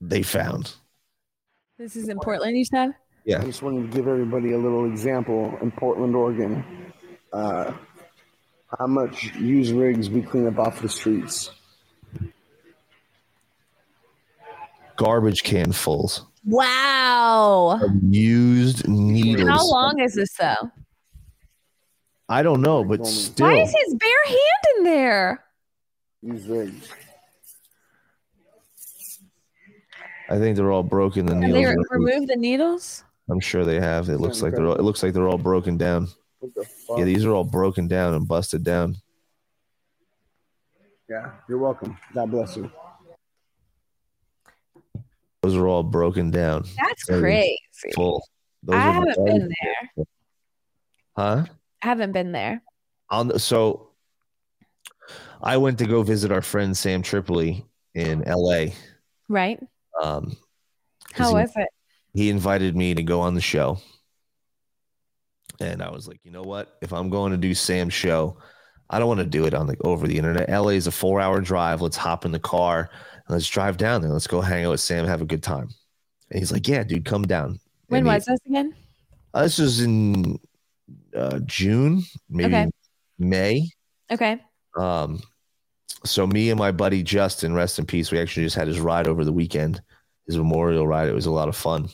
they 0.00 0.22
found. 0.22 0.74
This 1.78 1.96
is 1.96 2.08
in 2.08 2.18
Portland, 2.18 2.56
you 2.56 2.64
said? 2.64 2.94
Yeah. 3.24 3.40
I 3.40 3.44
just 3.44 3.62
wanted 3.62 3.90
to 3.90 3.96
give 3.96 4.08
everybody 4.08 4.52
a 4.52 4.58
little 4.58 4.84
example 4.84 5.56
in 5.62 5.70
Portland, 5.70 6.14
Oregon. 6.16 6.92
Uh, 7.32 7.72
how 8.78 8.86
much 8.86 9.32
used 9.36 9.72
rigs 9.74 10.10
we 10.10 10.22
clean 10.22 10.46
up 10.46 10.58
off 10.58 10.80
the 10.80 10.88
streets. 10.88 11.50
Garbage 14.96 15.42
can 15.42 15.72
fulls. 15.72 16.26
Wow. 16.44 17.80
Used 18.08 18.88
needles. 18.88 19.48
How 19.48 19.66
long 19.66 20.00
is 20.00 20.14
this 20.14 20.32
though? 20.36 20.70
I 22.28 22.42
don't 22.42 22.62
know, 22.62 22.82
but 22.84 23.06
still. 23.06 23.46
Why 23.46 23.60
is 23.60 23.74
his 23.84 23.94
bare 23.94 24.24
hand 24.26 24.38
in 24.78 24.84
there? 24.84 25.44
Use 26.22 26.46
rigs. 26.46 26.88
I 30.28 30.38
think 30.38 30.56
they're 30.56 30.72
all 30.72 30.82
broken. 30.82 31.26
The 31.26 31.34
Have 31.34 31.42
needles. 31.42 31.54
they 31.58 31.64
are- 31.64 31.76
re- 31.76 31.84
removed 31.90 32.28
the 32.28 32.36
needles? 32.36 33.04
I'm 33.30 33.40
sure 33.40 33.64
they 33.64 33.80
have. 33.80 34.08
It 34.08 34.18
looks 34.18 34.42
like 34.42 34.54
they're. 34.54 34.66
All, 34.66 34.74
it 34.74 34.82
looks 34.82 35.02
like 35.02 35.12
they're 35.12 35.28
all 35.28 35.38
broken 35.38 35.76
down. 35.76 36.08
What 36.40 36.54
the 36.54 36.64
fuck? 36.64 36.98
Yeah, 36.98 37.04
these 37.04 37.24
are 37.24 37.32
all 37.32 37.44
broken 37.44 37.86
down 37.86 38.14
and 38.14 38.26
busted 38.26 38.64
down. 38.64 38.96
Yeah, 41.08 41.30
you're 41.48 41.58
welcome. 41.58 41.96
God 42.14 42.30
bless 42.30 42.56
you. 42.56 42.70
Those 45.42 45.56
are 45.56 45.66
all 45.66 45.82
broken 45.82 46.30
down. 46.30 46.64
That's 46.86 47.08
Very 47.08 47.20
crazy. 47.20 47.58
Full. 47.94 48.22
Those 48.62 48.76
I 48.76 48.80
haven't 48.92 49.24
been 49.26 49.48
there. 49.62 50.04
Huh? 51.16 51.44
I 51.82 51.86
haven't 51.86 52.12
been 52.12 52.30
there. 52.32 52.62
On 53.10 53.28
the, 53.28 53.38
so, 53.40 53.90
I 55.42 55.56
went 55.56 55.78
to 55.78 55.86
go 55.86 56.02
visit 56.04 56.30
our 56.30 56.42
friend 56.42 56.76
Sam 56.76 57.02
Tripoli 57.02 57.66
in 57.94 58.22
L.A. 58.24 58.72
Right? 59.28 59.58
Um, 60.00 60.36
How 61.12 61.28
he- 61.28 61.34
was 61.34 61.50
it? 61.56 61.68
he 62.14 62.30
invited 62.30 62.76
me 62.76 62.94
to 62.94 63.02
go 63.02 63.20
on 63.20 63.34
the 63.34 63.40
show. 63.40 63.78
And 65.60 65.82
I 65.82 65.90
was 65.90 66.06
like, 66.06 66.20
you 66.24 66.30
know 66.30 66.42
what? 66.42 66.76
If 66.82 66.92
I'm 66.92 67.10
going 67.10 67.32
to 67.32 67.38
do 67.38 67.52
Sam's 67.54 67.94
show, 67.94 68.36
I 68.88 68.98
don't 68.98 69.08
want 69.08 69.20
to 69.20 69.26
do 69.26 69.44
it 69.44 69.54
on 69.54 69.66
the 69.66 69.76
over 69.82 70.06
the 70.06 70.18
internet. 70.18 70.48
LA 70.48 70.68
is 70.70 70.86
a 70.86 70.92
four 70.92 71.20
hour 71.20 71.40
drive. 71.40 71.82
Let's 71.82 71.96
hop 71.96 72.24
in 72.24 72.32
the 72.32 72.38
car 72.38 72.90
let's 73.32 73.48
drive 73.48 73.76
down 73.76 74.02
there. 74.02 74.10
Let's 74.12 74.26
go 74.26 74.40
hang 74.40 74.64
out 74.64 74.70
with 74.70 74.80
Sam, 74.80 75.06
have 75.06 75.22
a 75.22 75.26
good 75.26 75.42
time. 75.42 75.68
And 76.30 76.38
he's 76.38 76.52
like, 76.52 76.66
Yeah, 76.68 76.84
dude, 76.84 77.04
come 77.04 77.22
down. 77.24 77.58
When 77.88 78.00
And 78.00 78.06
he- 78.08 78.14
was 78.14 78.24
this 78.26 78.40
again? 78.46 78.74
uh, 79.34 79.42
this 79.42 79.58
was 79.58 79.80
in 79.80 80.38
uh, 81.16 81.40
June, 81.46 82.02
maybe 82.28 82.54
Okay. 82.54 82.70
May. 83.18 83.68
Okay. 84.10 84.40
Um, 84.76 85.20
so 86.04 86.26
me 86.26 86.50
and 86.50 86.58
my 86.58 86.72
buddy 86.72 87.02
Justin, 87.02 87.54
rest 87.54 87.78
in 87.78 87.86
peace. 87.86 88.10
We 88.10 88.18
actually 88.18 88.44
just 88.44 88.56
had 88.56 88.66
his 88.68 88.80
ride 88.80 89.06
over 89.06 89.24
the 89.24 89.32
weekend, 89.32 89.80
his 90.26 90.36
memorial 90.36 90.86
ride. 90.86 91.08
It 91.08 91.14
was 91.14 91.26
a 91.26 91.30
lot 91.30 91.48
of 91.48 91.56
fun. 91.56 91.88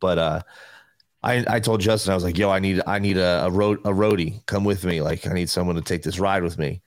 But 0.00 0.18
uh, 0.18 0.42
I 1.22 1.44
I 1.48 1.60
told 1.60 1.80
Justin 1.80 2.12
I 2.12 2.14
was 2.14 2.24
like, 2.24 2.36
"Yo, 2.38 2.50
I 2.50 2.58
need 2.58 2.80
I 2.86 2.98
need 2.98 3.16
a 3.16 3.44
a 3.46 3.50
road 3.50 3.78
a 3.84 3.90
roadie. 3.90 4.44
Come 4.46 4.64
with 4.64 4.84
me. 4.84 5.00
Like, 5.00 5.26
I 5.26 5.32
need 5.32 5.48
someone 5.48 5.76
to 5.76 5.82
take 5.82 6.02
this 6.02 6.18
ride 6.18 6.42
with 6.42 6.58
me. 6.58 6.82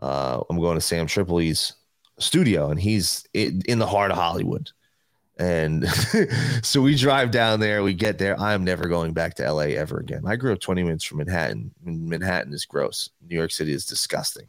Uh, 0.00 0.42
I'm 0.50 0.58
going 0.58 0.74
to 0.76 0.80
Sam 0.80 1.06
Tripoli's 1.06 1.74
studio, 2.18 2.70
and 2.70 2.80
he's 2.80 3.26
in, 3.34 3.62
in 3.66 3.78
the 3.78 3.86
heart 3.86 4.10
of 4.10 4.16
Hollywood. 4.16 4.70
And 5.36 5.84
so 6.62 6.80
we 6.80 6.94
drive 6.94 7.30
down 7.32 7.58
there. 7.60 7.82
We 7.82 7.92
get 7.94 8.18
there. 8.18 8.38
I'm 8.40 8.62
never 8.64 8.88
going 8.88 9.12
back 9.12 9.34
to 9.34 9.52
LA 9.52 9.62
ever 9.74 9.98
again. 9.98 10.22
I 10.26 10.36
grew 10.36 10.52
up 10.52 10.60
20 10.60 10.82
minutes 10.84 11.04
from 11.04 11.18
Manhattan. 11.18 11.72
Manhattan 11.82 12.52
is 12.52 12.64
gross. 12.64 13.10
New 13.28 13.34
York 13.36 13.50
City 13.50 13.72
is 13.72 13.84
disgusting. 13.84 14.46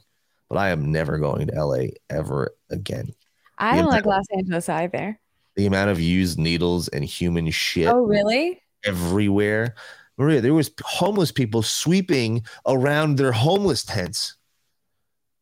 But 0.48 0.60
I 0.60 0.70
am 0.70 0.92
never 0.92 1.18
going 1.18 1.48
to 1.48 1.66
LA 1.66 1.88
ever 2.12 2.54
again. 2.70 3.16
I 3.58 3.78
The 3.78 3.82
don't 3.82 3.92
like 3.92 4.06
Los 4.06 4.26
Angeles 4.36 4.70
either. 4.70 5.20
The 5.56 5.66
amount 5.66 5.90
of 5.90 6.00
used 6.00 6.38
needles 6.38 6.88
and 6.90 7.04
human 7.04 7.50
shit 7.50 7.88
Oh, 7.88 8.04
really? 8.06 8.62
everywhere. 8.84 9.74
Maria, 10.18 10.40
there 10.40 10.54
was 10.54 10.70
homeless 10.84 11.32
people 11.32 11.64
sweeping 11.64 12.44
around 12.68 13.18
their 13.18 13.32
homeless 13.32 13.84
tents. 13.84 14.36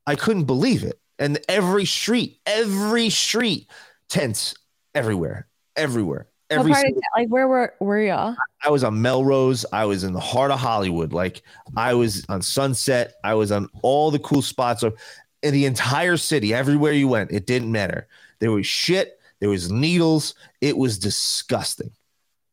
I 0.07 0.15
couldn't 0.15 0.45
believe 0.45 0.83
it. 0.83 0.99
And 1.23 1.39
every 1.47 1.85
street, 1.85 2.41
every 2.45 3.09
street, 3.09 3.67
tents 4.09 4.55
everywhere, 4.93 5.47
everywhere. 5.77 6.27
Every 6.49 6.73
part 6.73 6.85
of 6.85 6.93
like 7.15 7.29
where 7.29 7.47
were 7.47 7.73
were 7.79 8.01
y'all? 8.01 8.35
I 8.61 8.69
was 8.69 8.83
on 8.83 9.01
Melrose. 9.01 9.65
I 9.71 9.85
was 9.85 10.03
in 10.03 10.11
the 10.11 10.19
heart 10.19 10.51
of 10.51 10.59
Hollywood. 10.59 11.13
Like 11.13 11.41
I 11.77 11.93
was 11.93 12.25
on 12.27 12.41
Sunset. 12.41 13.13
I 13.23 13.35
was 13.35 13.53
on 13.53 13.69
all 13.83 14.11
the 14.11 14.19
cool 14.19 14.41
spots 14.41 14.83
of 14.83 14.97
in 15.41 15.53
the 15.53 15.65
entire 15.65 16.17
city. 16.17 16.53
Everywhere 16.53 16.91
you 16.91 17.07
went, 17.07 17.31
it 17.31 17.47
didn't 17.47 17.71
matter. 17.71 18.05
There 18.39 18.51
was 18.51 18.67
shit. 18.67 19.17
There 19.39 19.49
was 19.49 19.71
needles. 19.71 20.35
It 20.59 20.77
was 20.77 20.99
disgusting. 20.99 21.91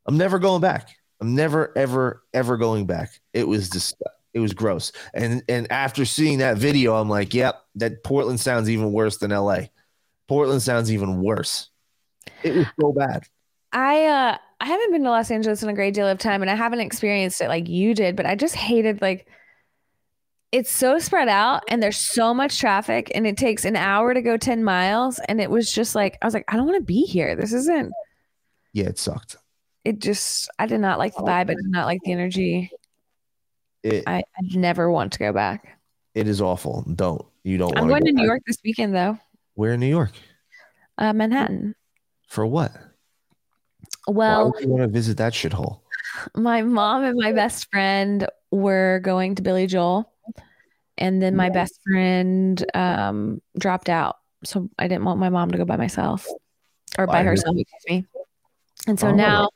I'm 0.07 0.17
never 0.17 0.39
going 0.39 0.61
back. 0.61 0.91
I'm 1.21 1.35
never, 1.35 1.77
ever, 1.77 2.23
ever 2.33 2.57
going 2.57 2.87
back. 2.87 3.21
It 3.35 3.49
was 3.49 3.69
just, 3.69 4.01
it 4.35 4.41
was 4.41 4.53
gross. 4.55 4.93
And 5.15 5.43
and 5.49 5.71
after 5.73 6.05
seeing 6.05 6.39
that 6.39 6.59
video, 6.59 6.95
I'm 6.97 7.09
like, 7.09 7.35
yep, 7.35 7.63
that 7.77 8.03
Portland 8.05 8.41
sounds 8.41 8.71
even 8.71 8.93
worse 8.93 9.19
than 9.19 9.31
LA. 9.33 9.67
Portland 10.29 10.63
sounds 10.63 10.93
even 10.93 11.23
worse. 11.23 11.71
It 12.43 12.55
was 12.55 12.67
so 12.81 12.93
bad. 12.93 13.25
I 13.73 14.05
uh 14.07 14.39
I 14.61 14.65
haven't 14.67 14.93
been 14.93 15.05
to 15.05 15.11
Los 15.11 15.31
Angeles 15.31 15.63
in 15.63 15.69
a 15.69 15.75
great 15.75 15.95
deal 15.95 16.07
of 16.09 16.19
time 16.19 16.43
and 16.43 16.51
I 16.51 16.55
haven't 16.55 16.81
experienced 16.81 17.41
it 17.41 17.49
like 17.49 17.69
you 17.69 17.95
did, 17.95 18.17
but 18.17 18.27
I 18.27 18.35
just 18.35 18.55
hated 18.55 19.01
like 19.01 19.27
it's 20.53 20.71
so 20.73 20.99
spread 20.99 21.29
out 21.29 21.63
and 21.69 21.83
there's 21.83 21.97
so 21.97 22.35
much 22.35 22.59
traffic 22.59 23.11
and 23.15 23.27
it 23.27 23.37
takes 23.37 23.65
an 23.65 23.77
hour 23.77 24.13
to 24.15 24.23
go 24.23 24.37
10 24.37 24.65
miles 24.65 25.21
and 25.29 25.41
it 25.41 25.51
was 25.51 25.73
just 25.73 25.95
like 25.95 26.19
I 26.23 26.27
was 26.27 26.35
like 26.35 26.45
I 26.49 26.57
don't 26.57 26.67
want 26.67 26.79
to 26.79 26.85
be 26.85 27.03
here. 27.03 27.37
This 27.37 27.53
isn't 27.53 27.93
Yeah, 28.73 28.87
it 28.87 28.99
sucked. 28.99 29.37
it 29.85 29.99
just 30.01 30.51
I 30.59 30.67
did 30.67 30.81
not 30.81 30.99
like 30.99 31.15
the 31.15 31.23
vibe. 31.23 31.51
I 31.51 31.55
did 31.55 31.67
not 31.67 31.87
like 31.87 32.01
the 32.05 32.13
energy. 32.13 32.71
It 33.83 34.05
I, 34.07 34.19
I 34.19 34.41
never 34.55 34.91
want 34.91 35.13
to 35.15 35.19
go 35.19 35.33
back. 35.33 35.79
it 36.15 36.29
is 36.29 36.41
awful. 36.41 36.85
Don't 36.95 37.25
you 37.45 37.57
don't 37.59 37.77
I'm 37.79 37.89
going 37.89 38.05
to 38.05 38.13
New 38.13 38.19
back. 38.19 38.27
York 38.27 38.43
this 38.47 38.59
weekend 38.65 38.95
though. 38.95 39.19
Where 39.55 39.73
in 39.73 39.81
New 39.81 39.87
York? 39.87 40.13
Uh 40.99 41.13
Manhattan. 41.13 41.75
For 42.29 42.47
what? 42.47 42.73
Why 44.07 44.15
Well, 44.15 44.53
would 44.53 44.63
you 44.63 44.69
want 44.69 44.83
to 44.83 44.89
visit 44.89 45.17
that 45.19 45.33
shithole? 45.33 45.81
my 46.37 46.63
mom 46.63 47.05
and 47.05 47.17
my 47.19 47.33
best 47.33 47.69
friend 47.71 48.27
were 48.51 49.01
going 49.03 49.37
to 49.37 49.43
Billy 49.43 49.67
Joel, 49.67 50.13
and 50.99 51.23
then 51.23 51.37
my 51.37 51.51
best 51.51 51.79
friend 51.85 52.65
um, 52.75 53.41
dropped 53.59 53.89
out. 53.89 54.17
So 54.45 54.69
I 54.79 54.89
didn't 54.89 55.05
want 55.05 55.21
my 55.21 55.29
mom 55.29 55.51
to 55.53 55.59
go 55.59 55.65
by 55.65 55.77
myself 55.77 56.27
or 56.99 57.07
by 57.07 57.21
I 57.21 57.23
herself, 57.23 57.57
excuse 57.57 57.85
me. 57.89 58.07
And 58.89 58.99
so 58.99 59.09
Oh. 59.09 59.15
now 59.15 59.49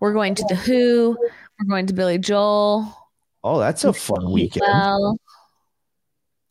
we're 0.00 0.14
going 0.14 0.34
to 0.34 0.44
the 0.48 0.54
Who. 0.56 1.16
We're 1.60 1.68
going 1.68 1.86
to 1.86 1.94
Billy 1.94 2.18
Joel. 2.18 2.92
Oh, 3.44 3.58
that's 3.58 3.84
a 3.84 3.92
fun 3.92 4.32
weekend. 4.32 4.62
Well, 4.66 5.20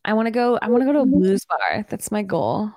I 0.05 0.13
want 0.13 0.27
to 0.27 0.31
go. 0.31 0.59
I 0.61 0.69
want 0.69 0.81
to 0.81 0.85
go 0.85 0.93
to 0.93 0.99
a 0.99 1.05
blues 1.05 1.43
bar. 1.43 1.85
That's 1.89 2.11
my 2.11 2.21
goal. 2.21 2.71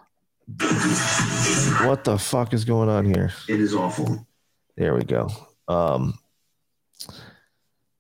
What 1.84 2.04
the 2.04 2.16
fuck 2.18 2.54
is 2.54 2.64
going 2.64 2.88
on 2.88 3.04
here? 3.04 3.32
It 3.46 3.60
is 3.60 3.74
awful. 3.74 4.26
There 4.76 4.94
we 4.94 5.04
go. 5.04 5.28
Um, 5.68 6.18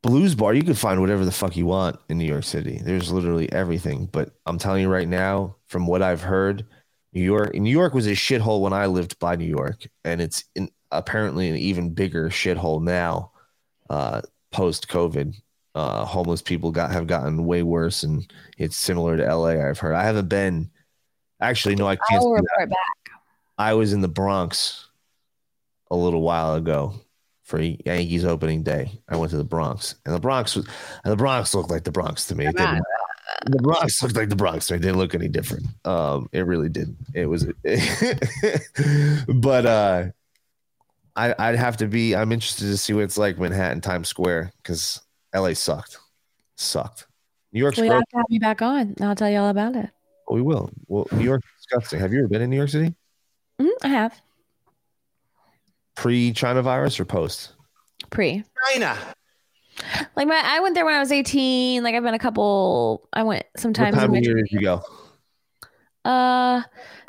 blues 0.02 0.34
bar. 0.34 0.54
You 0.54 0.62
can 0.62 0.74
find 0.74 1.02
whatever 1.02 1.26
the 1.26 1.32
fuck 1.32 1.54
you 1.54 1.66
want 1.66 1.98
in 2.08 2.16
New 2.16 2.24
York 2.24 2.44
City. 2.44 2.80
There's 2.82 3.12
literally 3.12 3.52
everything. 3.52 4.08
But 4.10 4.30
I'm 4.46 4.56
telling 4.56 4.80
you 4.80 4.88
right 4.88 5.08
now, 5.08 5.56
from 5.68 5.86
what 5.86 6.00
I've 6.00 6.22
heard, 6.22 6.64
New 7.12 7.22
York. 7.22 7.54
New 7.54 7.70
York 7.70 7.92
was 7.92 8.06
a 8.06 8.12
shithole 8.12 8.62
when 8.62 8.72
I 8.72 8.86
lived 8.86 9.18
by 9.18 9.36
New 9.36 9.44
York, 9.44 9.86
and 10.04 10.22
it's 10.22 10.44
in, 10.54 10.70
apparently 10.90 11.50
an 11.50 11.56
even 11.56 11.92
bigger 11.92 12.30
shithole 12.30 12.82
now, 12.82 13.32
uh, 13.90 14.22
post 14.50 14.88
COVID. 14.88 15.34
Uh, 15.76 16.06
homeless 16.06 16.40
people 16.40 16.72
got 16.72 16.90
have 16.90 17.06
gotten 17.06 17.44
way 17.44 17.62
worse, 17.62 18.02
and 18.02 18.26
it's 18.56 18.78
similar 18.78 19.14
to 19.18 19.36
LA. 19.36 19.68
I've 19.68 19.78
heard. 19.78 19.94
I 19.94 20.04
haven't 20.04 20.30
been. 20.30 20.70
Actually, 21.38 21.74
no, 21.74 21.86
I 21.86 21.96
can't. 21.96 22.22
I 22.22 22.24
will 22.24 22.32
report 22.32 22.70
back. 22.70 23.10
I 23.58 23.74
was 23.74 23.92
in 23.92 24.00
the 24.00 24.08
Bronx 24.08 24.88
a 25.90 25.96
little 25.96 26.22
while 26.22 26.54
ago 26.54 26.94
for 27.42 27.60
Yankees 27.60 28.24
opening 28.24 28.62
day. 28.62 29.02
I 29.06 29.16
went 29.16 29.32
to 29.32 29.36
the 29.36 29.44
Bronx, 29.44 29.96
and 30.06 30.14
the 30.14 30.18
Bronx 30.18 30.56
was, 30.56 30.66
and 31.04 31.12
the 31.12 31.16
Bronx 31.16 31.54
looked 31.54 31.70
like 31.70 31.84
the 31.84 31.92
Bronx 31.92 32.26
to 32.28 32.34
me. 32.34 32.48
The 33.44 33.58
Bronx 33.58 34.02
looked 34.02 34.16
like 34.16 34.30
the 34.30 34.36
Bronx 34.36 34.68
to. 34.68 34.74
It 34.74 34.82
didn't 34.82 34.98
look 34.98 35.14
any 35.14 35.28
different. 35.28 35.66
Um, 35.84 36.28
it 36.32 36.46
really 36.46 36.68
did. 36.68 36.96
It 37.12 37.26
was, 37.26 37.44
but 39.28 39.66
uh, 39.66 40.04
I, 41.14 41.34
I'd 41.38 41.56
have 41.56 41.76
to 41.78 41.86
be. 41.86 42.16
I'm 42.16 42.32
interested 42.32 42.64
to 42.64 42.76
see 42.78 42.92
what 42.92 43.04
it's 43.04 43.18
like 43.18 43.38
Manhattan 43.38 43.82
Times 43.82 44.08
Square 44.08 44.52
because 44.62 45.00
LA 45.36 45.52
sucked, 45.54 45.98
sucked. 46.56 47.06
New 47.52 47.60
York's 47.60 47.76
Well, 47.78 47.84
you 47.86 47.90
gross. 47.90 48.00
have 48.00 48.08
to 48.08 48.16
have 48.18 48.26
me 48.30 48.38
back 48.38 48.62
on. 48.62 48.94
I'll 49.00 49.14
tell 49.14 49.30
you 49.30 49.38
all 49.38 49.48
about 49.50 49.76
it. 49.76 49.90
We 50.30 50.42
will. 50.42 50.70
Well, 50.88 51.06
New 51.12 51.24
York's 51.24 51.46
disgusting. 51.58 52.00
Have 52.00 52.12
you 52.12 52.20
ever 52.20 52.28
been 52.28 52.42
in 52.42 52.50
New 52.50 52.56
York 52.56 52.70
City 52.70 52.94
Mhm, 53.60 53.70
I 53.82 53.88
have 53.88 54.20
pre 55.94 56.32
China 56.32 56.62
virus 56.62 56.98
or 57.00 57.04
post? 57.04 57.52
pre. 58.10 58.44
China. 58.72 58.96
Like 60.16 60.26
my, 60.26 60.40
I 60.42 60.60
went 60.60 60.74
there 60.74 60.84
when 60.84 60.94
I 60.94 61.00
was 61.00 61.12
18. 61.12 61.82
Like 61.82 61.94
I've 61.94 62.02
been 62.02 62.14
a 62.14 62.18
couple. 62.18 63.08
I 63.12 63.22
went 63.22 63.44
What 63.52 63.60
sometimes. 63.60 63.94
time 63.94 64.06
in 64.06 64.10
my 64.12 64.18
of 64.18 64.24
year 64.24 64.34
did 64.36 64.50
you 64.50 64.60
go? 64.62 64.82
Uh, 66.04 66.62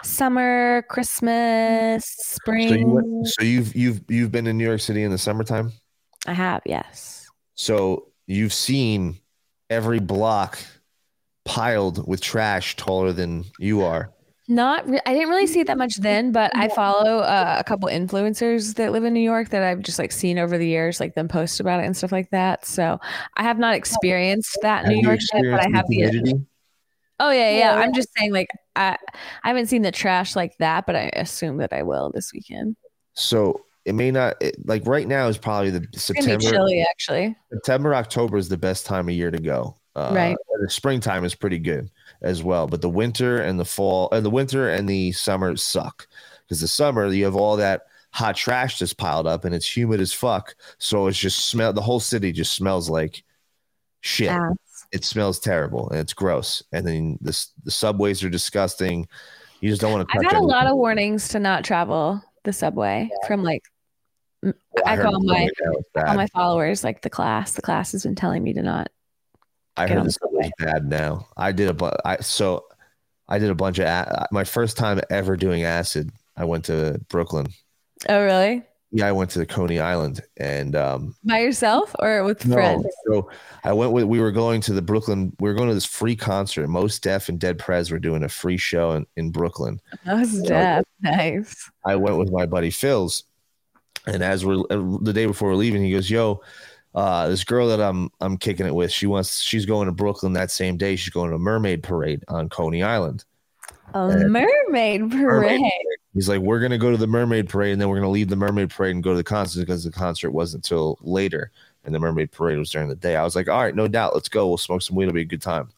summer, 0.03 0.81
Christmas, 0.89 2.05
spring. 2.05 2.67
So 2.69 2.75
you 2.75 2.87
went, 2.87 3.27
so 3.27 3.43
you've 3.43 3.75
you've 3.75 4.01
you've 4.09 4.31
been 4.31 4.47
in 4.47 4.57
New 4.57 4.65
York 4.65 4.81
City 4.81 5.03
in 5.03 5.11
the 5.11 5.17
summertime. 5.17 5.71
I 6.25 6.33
have, 6.33 6.61
yes. 6.65 7.25
So 7.55 8.07
you've 8.27 8.53
seen 8.53 9.17
every 9.69 9.99
block 9.99 10.59
piled 11.45 12.07
with 12.07 12.21
trash 12.21 12.75
taller 12.75 13.13
than 13.13 13.45
you 13.57 13.81
are. 13.81 14.11
Not, 14.49 14.87
re- 14.87 15.01
I 15.05 15.13
didn't 15.13 15.29
really 15.29 15.47
see 15.47 15.59
it 15.59 15.67
that 15.67 15.77
much 15.77 15.95
then, 15.97 16.31
but 16.31 16.55
I 16.55 16.69
follow 16.69 17.19
uh, 17.19 17.57
a 17.59 17.63
couple 17.65 17.89
influencers 17.89 18.75
that 18.75 18.93
live 18.93 19.03
in 19.03 19.13
New 19.13 19.19
York 19.19 19.49
that 19.49 19.61
I've 19.61 19.81
just 19.81 19.99
like 19.99 20.13
seen 20.13 20.39
over 20.39 20.57
the 20.57 20.67
years, 20.67 21.01
like 21.01 21.15
them 21.15 21.27
post 21.27 21.59
about 21.59 21.81
it 21.81 21.85
and 21.85 21.97
stuff 21.97 22.13
like 22.13 22.29
that. 22.29 22.65
So 22.65 22.99
I 23.35 23.43
have 23.43 23.59
not 23.59 23.75
experienced 23.75 24.57
that 24.61 24.85
Have 24.85 24.93
New 24.93 25.01
York 25.01 25.19
yet, 25.33 25.43
but 25.51 25.59
I 25.59 25.69
have 25.75 25.85
the 25.87 25.97
the. 25.97 26.09
humidity? 26.09 26.45
Oh 27.19 27.31
yeah, 27.31 27.57
yeah. 27.57 27.75
I'm 27.75 27.93
just 27.93 28.09
saying, 28.17 28.31
like 28.31 28.47
I 28.75 28.95
I 29.43 29.47
haven't 29.47 29.67
seen 29.67 29.81
the 29.81 29.91
trash 29.91 30.35
like 30.35 30.55
that, 30.59 30.85
but 30.85 30.95
I 30.95 31.09
assume 31.13 31.57
that 31.57 31.73
I 31.73 31.83
will 31.83 32.11
this 32.13 32.31
weekend. 32.31 32.77
So 33.15 33.65
it 33.87 33.95
may 33.95 34.11
not 34.11 34.35
it, 34.41 34.57
like 34.67 34.85
right 34.85 35.07
now 35.07 35.27
is 35.27 35.37
probably 35.37 35.69
the 35.69 35.87
It's 35.93 36.03
September. 36.03 36.37
be 36.37 36.45
chilly, 36.45 36.81
actually. 36.81 37.35
September, 37.53 37.95
October 37.95 38.35
is 38.37 38.49
the 38.49 38.57
best 38.57 38.85
time 38.85 39.07
of 39.07 39.15
year 39.15 39.31
to 39.31 39.39
go. 39.39 39.77
Uh, 39.95 40.11
Right. 40.13 40.37
The 40.61 40.69
springtime 40.69 41.23
is 41.23 41.33
pretty 41.33 41.57
good 41.57 41.89
as 42.21 42.43
well, 42.43 42.67
but 42.67 42.81
the 42.81 42.89
winter 42.89 43.41
and 43.41 43.57
the 43.57 43.65
fall 43.65 44.09
and 44.11 44.25
the 44.25 44.29
winter 44.29 44.69
and 44.69 44.89
the 44.89 45.13
summer 45.13 45.55
suck 45.55 46.07
because 46.43 46.59
the 46.59 46.67
summer 46.67 47.07
you 47.07 47.23
have 47.23 47.35
all 47.35 47.55
that 47.57 47.83
hot 48.11 48.35
trash 48.35 48.79
just 48.79 48.97
piled 48.97 49.25
up 49.25 49.45
and 49.45 49.55
it's 49.55 49.77
humid 49.77 50.01
as 50.01 50.11
fuck. 50.11 50.55
So 50.79 51.07
it's 51.07 51.17
just 51.17 51.47
smell. 51.47 51.71
The 51.71 51.81
whole 51.81 51.99
city 52.01 52.31
just 52.33 52.53
smells 52.53 52.89
like 52.89 53.23
shit. 54.01 54.29
Ass. 54.29 54.55
It 54.91 55.05
smells 55.05 55.39
terrible 55.39 55.89
and 55.89 55.99
it's 55.99 56.13
gross. 56.13 56.61
And 56.73 56.85
then 56.85 57.17
the 57.21 57.45
the 57.63 57.71
subways 57.71 58.21
are 58.23 58.29
disgusting. 58.29 59.07
You 59.61 59.69
just 59.69 59.81
don't 59.81 59.93
want 59.93 60.09
to. 60.09 60.17
I've 60.17 60.25
had 60.25 60.41
a 60.41 60.43
lot 60.43 60.67
of 60.67 60.75
warnings 60.75 61.29
to 61.29 61.39
not 61.39 61.63
travel 61.63 62.21
the 62.43 62.51
subway 62.51 63.09
from 63.27 63.43
like 63.43 63.63
m- 64.43 64.53
I 64.85 64.97
call 64.97 65.19
my 65.23 65.47
all 65.95 66.13
my 66.15 66.27
followers 66.27 66.83
like 66.83 67.01
the 67.01 67.09
class. 67.09 67.53
The 67.53 67.61
class 67.61 67.91
has 67.93 68.03
been 68.03 68.15
telling 68.15 68.43
me 68.43 68.53
to 68.53 68.61
not. 68.61 68.89
I 69.75 69.87
heard 69.87 70.05
this 70.05 70.17
was 70.21 70.51
bad 70.57 70.85
now. 70.85 71.27
I 71.37 71.51
did 71.51 71.69
a 71.69 71.73
but 71.73 72.01
I 72.05 72.17
so 72.17 72.65
I 73.27 73.39
did 73.39 73.49
a 73.49 73.55
bunch 73.55 73.79
of 73.79 73.85
a- 73.85 74.27
my 74.31 74.43
first 74.43 74.77
time 74.77 74.99
ever 75.09 75.35
doing 75.37 75.63
acid. 75.63 76.11
I 76.35 76.45
went 76.45 76.65
to 76.65 76.99
Brooklyn. 77.09 77.47
Oh, 78.09 78.21
really? 78.23 78.63
Yeah, 78.91 79.07
I 79.07 79.11
went 79.11 79.31
to 79.31 79.45
Coney 79.45 79.79
Island 79.79 80.21
and 80.37 80.75
um 80.75 81.15
By 81.23 81.39
yourself 81.39 81.93
or 81.99 82.23
with 82.23 82.45
no, 82.45 82.55
friends? 82.55 82.85
so 83.05 83.29
I 83.65 83.73
went 83.73 83.91
with 83.91 84.05
we 84.05 84.19
were 84.21 84.31
going 84.31 84.61
to 84.61 84.73
the 84.73 84.81
Brooklyn 84.81 85.35
we 85.39 85.49
were 85.49 85.55
going 85.55 85.67
to 85.67 85.73
this 85.75 85.83
free 85.85 86.15
concert. 86.15 86.67
Mos 86.69 86.97
Def 86.97 87.27
and 87.29 87.37
Dead 87.39 87.59
Prez 87.59 87.91
were 87.91 87.99
doing 87.99 88.23
a 88.23 88.29
free 88.29 88.57
show 88.57 88.93
in, 88.93 89.05
in 89.17 89.29
Brooklyn. 89.31 89.79
That 90.05 90.17
was 90.19 90.41
Yeah. 90.41 90.47
death. 90.49 90.83
Nice. 91.01 91.69
I 91.85 91.95
went 91.97 92.17
with 92.17 92.31
my 92.31 92.45
buddy 92.47 92.71
Phil's, 92.71 93.23
and 94.07 94.23
as 94.23 94.45
we're 94.45 94.59
uh, 94.69 94.97
the 95.01 95.13
day 95.13 95.25
before 95.25 95.49
we're 95.49 95.55
leaving, 95.55 95.83
he 95.83 95.91
goes, 95.91 96.09
"Yo, 96.09 96.41
uh, 96.95 97.27
this 97.27 97.43
girl 97.43 97.67
that 97.67 97.81
I'm 97.81 98.09
I'm 98.21 98.37
kicking 98.37 98.65
it 98.65 98.73
with, 98.73 98.91
she 98.91 99.05
wants 99.05 99.41
she's 99.41 99.65
going 99.65 99.85
to 99.87 99.91
Brooklyn 99.91 100.33
that 100.33 100.49
same 100.49 100.77
day. 100.77 100.95
She's 100.95 101.13
going 101.13 101.29
to 101.29 101.35
a 101.35 101.39
mermaid 101.39 101.83
parade 101.83 102.23
on 102.27 102.49
Coney 102.49 102.83
Island." 102.83 103.25
A 103.93 104.07
mermaid 104.27 105.11
parade. 105.11 105.61
He's 106.13 106.29
like, 106.29 106.41
"We're 106.41 106.59
gonna 106.59 106.77
go 106.77 106.91
to 106.91 106.97
the 106.97 107.07
mermaid 107.07 107.49
parade, 107.49 107.73
and 107.73 107.81
then 107.81 107.89
we're 107.89 107.97
gonna 107.97 108.09
leave 108.09 108.29
the 108.29 108.35
mermaid 108.35 108.69
parade 108.69 108.95
and 108.95 109.03
go 109.03 109.11
to 109.11 109.17
the 109.17 109.23
concert 109.23 109.61
because 109.61 109.83
the 109.83 109.91
concert 109.91 110.31
wasn't 110.31 110.65
until 110.65 110.97
later, 111.01 111.51
and 111.83 111.93
the 111.93 111.99
mermaid 111.99 112.31
parade 112.31 112.57
was 112.57 112.71
during 112.71 112.89
the 112.89 112.95
day." 112.95 113.15
I 113.15 113.23
was 113.23 113.35
like, 113.35 113.49
"All 113.49 113.61
right, 113.61 113.75
no 113.75 113.87
doubt, 113.87 114.13
let's 114.13 114.29
go. 114.29 114.47
We'll 114.47 114.57
smoke 114.57 114.81
some 114.81 114.95
weed. 114.95 115.05
It'll 115.05 115.13
be 115.13 115.21
a 115.21 115.25
good 115.25 115.41
time." 115.41 115.69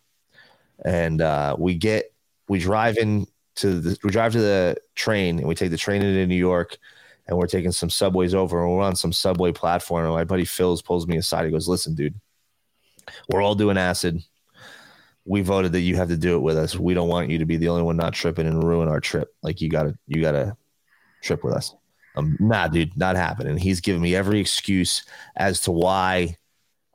And 0.85 1.21
uh, 1.21 1.55
we 1.59 1.75
get 1.75 2.13
we 2.47 2.59
drive 2.59 2.97
in 2.97 3.27
to 3.55 3.79
the 3.79 3.97
we 4.03 4.11
drive 4.11 4.33
to 4.33 4.39
the 4.39 4.77
train 4.95 5.39
and 5.39 5.47
we 5.47 5.55
take 5.55 5.71
the 5.71 5.77
train 5.77 6.01
into 6.01 6.25
New 6.25 6.35
York 6.35 6.77
and 7.29 7.37
we're 7.37 7.47
taking 7.47 7.71
some 7.71 7.91
subways 7.91 8.33
over 8.33 8.63
and 8.63 8.75
we're 8.75 8.83
on 8.83 8.95
some 8.95 9.13
subway 9.13 9.51
platform 9.51 10.03
and 10.03 10.13
my 10.13 10.23
buddy 10.23 10.45
Phil's 10.45 10.81
pulls 10.81 11.07
me 11.07 11.17
aside. 11.17 11.45
He 11.45 11.51
goes, 11.51 11.67
Listen, 11.67 11.93
dude, 11.93 12.19
we're 13.29 13.41
all 13.41 13.53
doing 13.55 13.77
acid. 13.77 14.21
We 15.25 15.41
voted 15.41 15.73
that 15.73 15.81
you 15.81 15.95
have 15.95 16.07
to 16.07 16.17
do 16.17 16.35
it 16.35 16.41
with 16.41 16.57
us. 16.57 16.75
We 16.75 16.95
don't 16.95 17.07
want 17.07 17.29
you 17.29 17.37
to 17.37 17.45
be 17.45 17.57
the 17.57 17.69
only 17.69 17.83
one 17.83 17.97
not 17.97 18.13
tripping 18.13 18.47
and 18.47 18.63
ruin 18.63 18.89
our 18.89 18.99
trip. 18.99 19.29
Like 19.43 19.61
you 19.61 19.69
gotta 19.69 19.95
you 20.07 20.21
gotta 20.21 20.57
trip 21.21 21.43
with 21.43 21.53
us. 21.53 21.75
Um, 22.15 22.35
nah, 22.39 22.67
dude, 22.67 22.97
not 22.97 23.15
happening. 23.15 23.57
He's 23.57 23.79
giving 23.79 24.01
me 24.01 24.15
every 24.15 24.39
excuse 24.39 25.05
as 25.35 25.61
to 25.61 25.71
why 25.71 26.35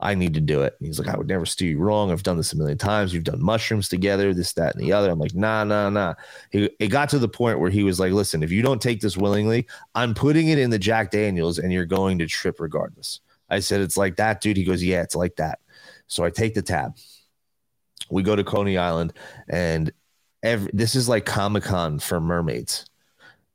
I 0.04 0.14
need 0.14 0.34
to 0.34 0.40
do 0.40 0.60
it. 0.60 0.76
He's 0.80 0.98
like, 0.98 1.08
I 1.08 1.16
would 1.16 1.28
never 1.28 1.46
steer 1.46 1.70
you 1.70 1.78
wrong. 1.78 2.12
I've 2.12 2.22
done 2.22 2.36
this 2.36 2.52
a 2.52 2.58
million 2.58 2.76
times. 2.76 3.14
We've 3.14 3.24
done 3.24 3.42
mushrooms 3.42 3.88
together, 3.88 4.34
this, 4.34 4.52
that, 4.52 4.74
and 4.74 4.84
the 4.84 4.92
other. 4.92 5.10
I'm 5.10 5.18
like, 5.18 5.34
nah, 5.34 5.64
nah, 5.64 5.88
nah. 5.88 6.12
He, 6.50 6.70
it 6.78 6.88
got 6.88 7.08
to 7.08 7.18
the 7.18 7.26
point 7.26 7.58
where 7.58 7.70
he 7.70 7.84
was 7.84 7.98
like, 7.98 8.12
listen, 8.12 8.42
if 8.42 8.52
you 8.52 8.60
don't 8.60 8.82
take 8.82 9.00
this 9.00 9.16
willingly, 9.16 9.66
I'm 9.94 10.12
putting 10.12 10.48
it 10.48 10.58
in 10.58 10.68
the 10.68 10.78
Jack 10.78 11.10
Daniels 11.10 11.58
and 11.58 11.72
you're 11.72 11.86
going 11.86 12.18
to 12.18 12.26
trip 12.26 12.60
regardless. 12.60 13.20
I 13.48 13.60
said, 13.60 13.80
it's 13.80 13.96
like 13.96 14.16
that, 14.16 14.42
dude. 14.42 14.58
He 14.58 14.64
goes, 14.64 14.84
yeah, 14.84 15.00
it's 15.00 15.16
like 15.16 15.36
that. 15.36 15.60
So 16.06 16.22
I 16.22 16.28
take 16.28 16.52
the 16.52 16.62
tab. 16.62 16.96
We 18.10 18.22
go 18.22 18.36
to 18.36 18.44
Coney 18.44 18.76
Island 18.76 19.14
and 19.48 19.90
every, 20.42 20.70
this 20.74 20.94
is 20.94 21.08
like 21.08 21.24
Comic 21.24 21.64
Con 21.64 21.98
for 21.98 22.20
mermaids 22.20 22.84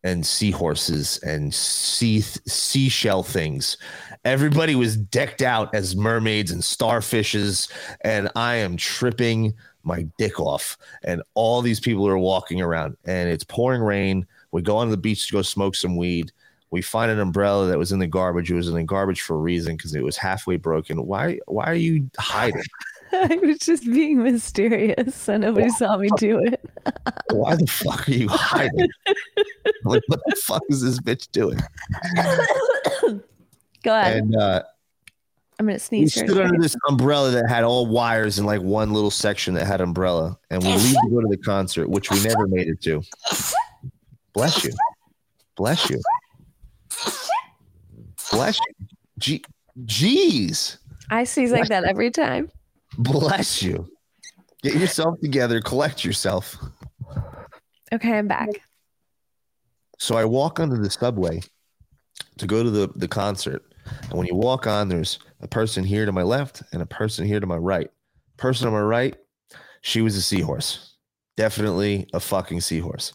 and 0.04 0.26
seahorses 0.26 1.18
and 1.20 1.54
sea 1.54 2.22
seashell 2.22 3.22
things. 3.22 3.78
Everybody 4.26 4.76
was 4.76 4.98
decked 4.98 5.42
out 5.42 5.74
as 5.74 5.96
mermaids 5.96 6.52
and 6.52 6.62
starfishes, 6.62 7.72
and 8.02 8.30
I 8.36 8.56
am 8.56 8.76
tripping 8.76 9.54
my 9.84 10.06
dick 10.18 10.40
off. 10.40 10.78
And 11.04 11.24
all 11.36 11.62
these 11.62 11.80
people 11.80 12.08
are 12.08 12.18
walking 12.18 12.62
around, 12.62 12.98
and 13.06 13.30
it's 13.30 13.44
pouring 13.44 13.82
rain. 13.82 14.26
We 14.52 14.62
go 14.62 14.78
on 14.78 14.90
the 14.90 14.98
beach 14.98 15.28
to 15.28 15.34
go 15.34 15.42
smoke 15.42 15.76
some 15.76 15.96
weed. 15.96 16.32
We 16.72 16.82
find 16.82 17.10
an 17.10 17.20
umbrella 17.20 17.68
that 17.68 17.78
was 17.78 17.92
in 17.92 18.00
the 18.00 18.08
garbage. 18.08 18.52
It 18.52 18.56
was 18.56 18.68
in 18.68 18.76
the 18.76 18.84
garbage 18.84 19.22
for 19.22 19.36
a 19.36 19.40
reason 19.40 19.76
because 19.76 19.96
it 19.96 20.04
was 20.04 20.18
halfway 20.18 20.58
broken. 20.58 21.04
Why? 21.06 21.40
Why 21.48 21.66
are 21.66 21.74
you 21.74 22.10
hiding? 22.18 22.64
I 23.12 23.40
was 23.42 23.58
just 23.58 23.86
being 23.86 24.22
mysterious, 24.22 25.28
and 25.28 25.42
nobody 25.42 25.70
saw 25.70 25.98
me 25.98 26.10
do 26.18 26.40
it. 26.40 26.64
Why 27.32 27.56
the 27.56 27.66
fuck 27.66 28.08
are 28.08 28.12
you 28.12 28.28
hiding? 28.30 28.90
like, 29.84 30.04
what 30.08 30.20
the 30.28 30.36
fuck 30.44 30.62
is 30.70 30.82
this 30.82 31.00
bitch 31.00 31.32
doing? 31.32 31.60
Go 33.84 33.98
ahead. 33.98 34.18
And 34.18 34.36
uh, 34.36 34.64
I'm 35.60 35.66
gonna 35.66 35.76
we 35.76 35.80
sneeze. 35.80 36.14
here 36.14 36.26
stood 36.26 36.42
under 36.42 36.60
this 36.60 36.76
umbrella 36.88 37.32
that 37.32 37.50
had 37.50 37.64
all 37.64 37.86
wires 37.86 38.40
in 38.40 38.46
like 38.46 38.62
one 38.62 38.94
little 38.94 39.12
section 39.12 39.54
that 39.56 39.66
had 39.68 39.82
umbrella, 39.82 40.38
and 40.50 40.64
we 40.64 40.70
leave 40.70 40.94
to 40.94 41.10
go 41.10 41.22
to 41.22 41.28
the 41.30 41.38
concert, 41.38 41.90
which 41.90 42.10
we 42.10 42.22
never 42.24 42.48
made 42.48 42.68
it 42.68 42.82
to. 42.84 43.02
Bless 44.34 44.64
you, 44.64 44.72
bless 45.58 45.90
you, 45.90 46.00
bless 48.32 48.58
you. 48.58 48.88
Gee, 49.18 49.44
jeez, 49.86 50.78
I 51.10 51.26
sneeze 51.26 51.52
like 51.52 51.68
that 51.68 51.84
every 51.84 52.12
time. 52.12 52.50
bless 52.98 53.62
you. 53.62 53.90
Get 54.62 54.76
yourself 54.76 55.20
together, 55.22 55.62
collect 55.62 56.06
yourself. 56.06 56.58
Okay, 57.92 58.18
I'm 58.18 58.28
back. 58.28 58.50
So 59.98 60.16
I 60.16 60.26
walk 60.26 60.60
onto 60.60 60.78
the 60.78 60.90
subway 60.90 61.42
to 62.38 62.48
go 62.48 62.64
to 62.64 62.70
the, 62.70 62.90
the 62.96 63.08
concert. 63.08 63.64
And 64.04 64.14
when 64.14 64.28
you 64.28 64.36
walk 64.36 64.68
on, 64.68 64.90
there's 64.90 65.20
a 65.42 65.48
person 65.48 65.84
here 65.84 66.06
to 66.06 66.12
my 66.12 66.24
left 66.24 66.64
and 66.72 66.82
a 66.82 66.86
person 66.86 67.26
here 67.26 67.40
to 67.40 67.48
my 67.48 67.58
right. 67.58 67.90
Person 68.38 68.68
on 68.68 68.74
my 68.74 68.82
right, 68.82 69.16
she 69.82 70.02
was 70.02 70.16
a 70.16 70.22
seahorse. 70.22 70.96
Definitely 71.38 72.08
a 72.14 72.20
fucking 72.20 72.62
seahorse. 72.62 73.14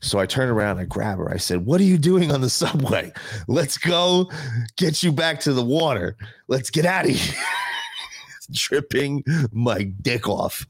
So 0.00 0.18
I 0.18 0.26
turned 0.26 0.50
around, 0.50 0.78
I 0.78 0.84
grab 0.84 1.18
her. 1.18 1.30
I 1.30 1.36
said, 1.36 1.66
What 1.66 1.80
are 1.80 1.84
you 1.84 1.98
doing 1.98 2.32
on 2.32 2.40
the 2.40 2.50
subway? 2.50 3.12
Let's 3.48 3.78
go 3.78 4.30
get 4.76 5.02
you 5.02 5.12
back 5.12 5.40
to 5.40 5.52
the 5.52 5.64
water. 5.64 6.16
Let's 6.48 6.70
get 6.70 6.86
out 6.86 7.04
of 7.04 7.10
here. 7.10 7.34
Tripping 8.54 9.24
my 9.52 9.82
dick 10.02 10.28
off. 10.28 10.66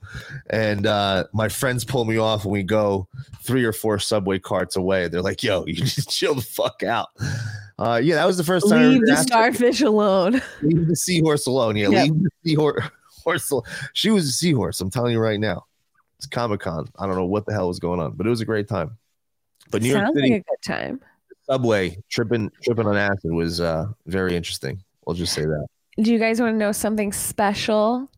And 0.48 0.86
uh, 0.86 1.24
my 1.32 1.48
friends 1.48 1.84
pull 1.84 2.06
me 2.06 2.16
off 2.16 2.44
and 2.44 2.52
we 2.52 2.62
go 2.62 3.06
three 3.42 3.64
or 3.64 3.72
four 3.72 3.98
subway 3.98 4.38
carts 4.38 4.76
away. 4.76 5.08
They're 5.08 5.22
like, 5.22 5.42
yo, 5.42 5.64
you 5.66 5.74
just 5.74 6.10
chill 6.10 6.34
the 6.34 6.42
fuck 6.42 6.82
out. 6.82 7.08
Uh, 7.78 8.00
yeah, 8.02 8.14
that 8.14 8.24
was 8.26 8.36
the 8.38 8.44
first 8.44 8.68
time. 8.68 8.90
Leave 8.90 9.02
the 9.04 9.16
starfish 9.16 9.82
alone. 9.82 10.40
Leave 10.62 10.88
the 10.88 10.96
seahorse 10.96 11.46
alone. 11.46 11.76
Yeah, 11.76 11.88
Yep. 11.90 12.04
leave 12.04 12.22
the 12.22 12.30
seahorse. 12.44 12.84
Horse 13.24 13.52
she 13.92 14.10
was 14.10 14.28
a 14.28 14.32
seahorse. 14.32 14.80
I'm 14.80 14.88
telling 14.88 15.10
you 15.12 15.18
right 15.18 15.40
now. 15.40 15.64
It's 16.18 16.26
Comic 16.28 16.60
Con. 16.60 16.86
I 16.96 17.06
don't 17.06 17.16
know 17.16 17.26
what 17.26 17.44
the 17.44 17.52
hell 17.52 17.66
was 17.66 17.80
going 17.80 17.98
on, 17.98 18.12
but 18.12 18.24
it 18.24 18.30
was 18.30 18.40
a 18.40 18.44
great 18.44 18.68
time. 18.68 18.96
But 19.72 19.82
New 19.82 19.88
York 19.88 20.04
Sounds 20.04 20.14
City 20.16 20.30
like 20.30 20.42
a 20.42 20.44
good 20.44 20.62
time. 20.64 21.00
subway 21.50 21.98
tripping 22.08 22.52
tripping 22.62 22.86
on 22.86 22.96
acid 22.96 23.32
was 23.32 23.60
uh, 23.60 23.86
very 24.06 24.36
interesting. 24.36 24.80
We'll 25.04 25.16
just 25.16 25.32
say 25.32 25.42
that. 25.42 25.66
Do 26.00 26.12
you 26.12 26.20
guys 26.20 26.40
want 26.40 26.54
to 26.54 26.56
know 26.56 26.70
something 26.70 27.12
special? 27.12 28.08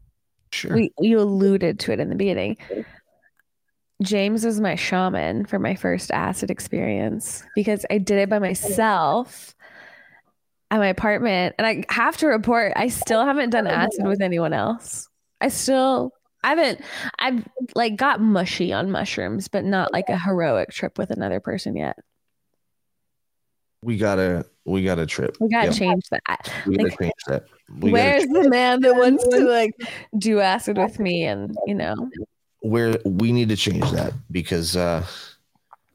Sure. 0.52 0.74
We 0.74 0.92
you 1.00 1.18
alluded 1.20 1.80
to 1.80 1.92
it 1.92 2.00
in 2.00 2.10
the 2.10 2.14
beginning. 2.14 2.58
James 4.02 4.44
was 4.44 4.60
my 4.60 4.74
shaman 4.76 5.46
for 5.46 5.58
my 5.58 5.74
first 5.74 6.10
acid 6.12 6.50
experience 6.50 7.42
because 7.56 7.84
I 7.90 7.96
did 7.98 8.18
it 8.18 8.28
by 8.28 8.38
myself 8.38 9.54
at 10.70 10.78
my 10.78 10.88
apartment. 10.88 11.54
And 11.58 11.66
I 11.66 11.84
have 11.92 12.16
to 12.18 12.26
report, 12.26 12.72
I 12.76 12.88
still 12.88 13.24
haven't 13.24 13.50
done 13.50 13.66
acid 13.66 14.06
with 14.06 14.20
anyone 14.20 14.52
else. 14.52 15.08
I 15.40 15.48
still 15.48 16.12
I 16.42 16.50
haven't 16.50 16.80
I've 17.18 17.46
like 17.74 17.96
got 17.96 18.20
mushy 18.20 18.72
on 18.72 18.90
mushrooms, 18.90 19.48
but 19.48 19.64
not 19.64 19.92
like 19.92 20.08
a 20.08 20.18
heroic 20.18 20.70
trip 20.70 20.98
with 20.98 21.10
another 21.10 21.40
person 21.40 21.76
yet. 21.76 21.96
We 23.82 23.96
gotta 23.96 24.46
we 24.64 24.84
gotta 24.84 25.06
trip. 25.06 25.36
We 25.40 25.48
gotta 25.48 25.66
Yeah, 25.66 25.72
change 25.72 26.04
that. 26.10 26.52
We 26.66 26.76
gotta 26.76 26.88
Like, 26.88 26.98
change 26.98 27.12
that. 27.28 27.44
We 27.80 27.92
gotta 27.92 27.92
where's 27.92 28.26
the 28.26 28.48
man 28.48 28.80
that 28.82 28.94
wants 28.94 29.26
to 29.28 29.44
like 29.44 29.72
do 30.16 30.40
acid 30.40 30.76
with 30.78 30.98
me 30.98 31.24
and 31.24 31.56
you 31.66 31.74
know 31.74 32.08
where 32.60 32.98
we 33.04 33.30
need 33.30 33.48
to 33.50 33.56
change 33.56 33.88
that 33.92 34.12
because 34.30 34.76
uh 34.76 35.06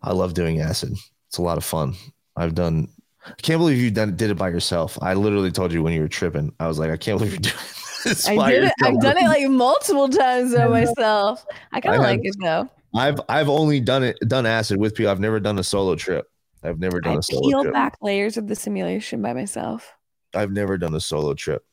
I 0.02 0.14
love 0.14 0.34
doing 0.34 0.62
acid. 0.62 0.94
It's 1.28 1.38
a 1.38 1.42
lot 1.42 1.58
of 1.58 1.64
fun. 1.64 1.96
I've 2.36 2.56
done 2.56 2.90
I 3.26 3.42
can't 3.42 3.60
believe 3.60 3.78
you 3.78 3.92
done 3.92 4.16
did 4.16 4.30
it 4.30 4.38
by 4.38 4.50
yourself. 4.50 4.98
I 5.02 5.14
literally 5.14 5.52
told 5.52 5.72
you 5.72 5.82
when 5.84 5.94
you 5.94 6.02
were 6.02 6.08
tripping. 6.08 6.54
I 6.60 6.68
was 6.68 6.80
like, 6.80 6.92
I 6.92 6.98
can't 6.98 7.18
believe 7.18 7.34
you're 7.34 7.40
doing 7.52 7.56
this. 8.04 8.28
I 8.28 8.36
by 8.36 8.52
did 8.52 8.64
it. 8.66 8.74
I've 8.84 9.00
done 9.00 9.18
it 9.18 9.28
like 9.28 9.50
multiple 9.50 10.10
times 10.10 10.54
by 10.54 10.68
myself. 10.86 11.46
I 11.72 11.80
kind 11.82 11.96
of 11.96 12.02
like 12.02 12.20
it 12.24 12.36
though. 12.42 12.70
I've 12.96 13.20
I've 13.30 13.50
only 13.50 13.80
done 13.80 14.04
it 14.04 14.18
done 14.28 14.46
acid 14.46 14.78
with 14.78 14.96
people. 14.96 15.12
I've 15.12 15.20
never 15.20 15.40
done 15.40 15.58
a 15.58 15.64
solo 15.64 15.96
trip. 15.96 16.28
I've 16.64 16.80
never 16.80 17.02
done 17.02 17.16
I 17.16 17.20
a 17.20 17.22
solo 17.24 17.50
peel 17.50 17.62
trip. 17.64 17.74
back 17.74 17.98
layers 18.02 18.38
of 18.38 18.48
the 18.48 18.56
simulation 18.56 19.22
by 19.22 19.34
myself. 19.34 19.94
I've 20.34 20.52
never 20.52 20.78
done 20.78 20.94
a 20.94 21.00
solo 21.00 21.34
trip. 21.34 21.66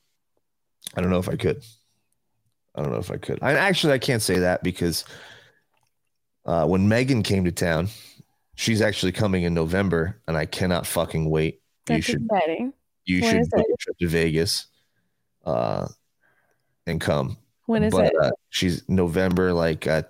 I 0.96 1.00
don't 1.00 1.10
know 1.10 1.18
if 1.18 1.28
I 1.28 1.36
could. 1.36 1.62
I 2.74 2.82
don't 2.82 2.92
know 2.92 2.98
if 2.98 3.10
I 3.10 3.16
could. 3.16 3.38
I 3.42 3.52
actually 3.52 3.92
I 3.92 3.98
can't 3.98 4.22
say 4.22 4.38
that 4.40 4.62
because 4.62 5.04
uh, 6.46 6.66
when 6.66 6.88
Megan 6.88 7.22
came 7.22 7.44
to 7.44 7.52
town, 7.52 7.88
she's 8.60 8.82
actually 8.82 9.10
coming 9.12 9.44
in 9.44 9.54
November, 9.54 10.20
and 10.28 10.36
I 10.36 10.44
cannot 10.44 10.86
fucking 10.86 11.30
wait. 11.30 11.54
you 11.88 11.94
That's 11.96 12.04
should 12.04 12.24
exciting. 12.26 12.74
you 13.06 13.22
When 13.22 13.42
should 13.42 13.50
book 13.50 13.66
a 13.72 13.76
trip 13.78 13.96
to 13.98 14.06
Vegas, 14.08 14.66
uh, 15.46 15.88
and 16.86 17.00
come. 17.00 17.38
When 17.64 17.82
is 17.84 17.92
but, 17.92 18.06
it? 18.06 18.12
Uh, 18.20 18.30
she's 18.50 18.86
November, 18.88 19.54
like 19.54 19.86
uh, 19.86 20.02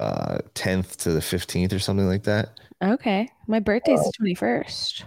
uh, 0.00 0.38
10th 0.54 0.96
to 1.02 1.12
the 1.12 1.20
15th 1.20 1.74
or 1.74 1.78
something 1.78 2.06
like 2.06 2.22
that. 2.24 2.58
Okay. 2.82 3.28
My 3.46 3.60
birthday's 3.60 4.00
Uh, 4.00 4.04
the 4.18 4.34
21st. 4.34 5.04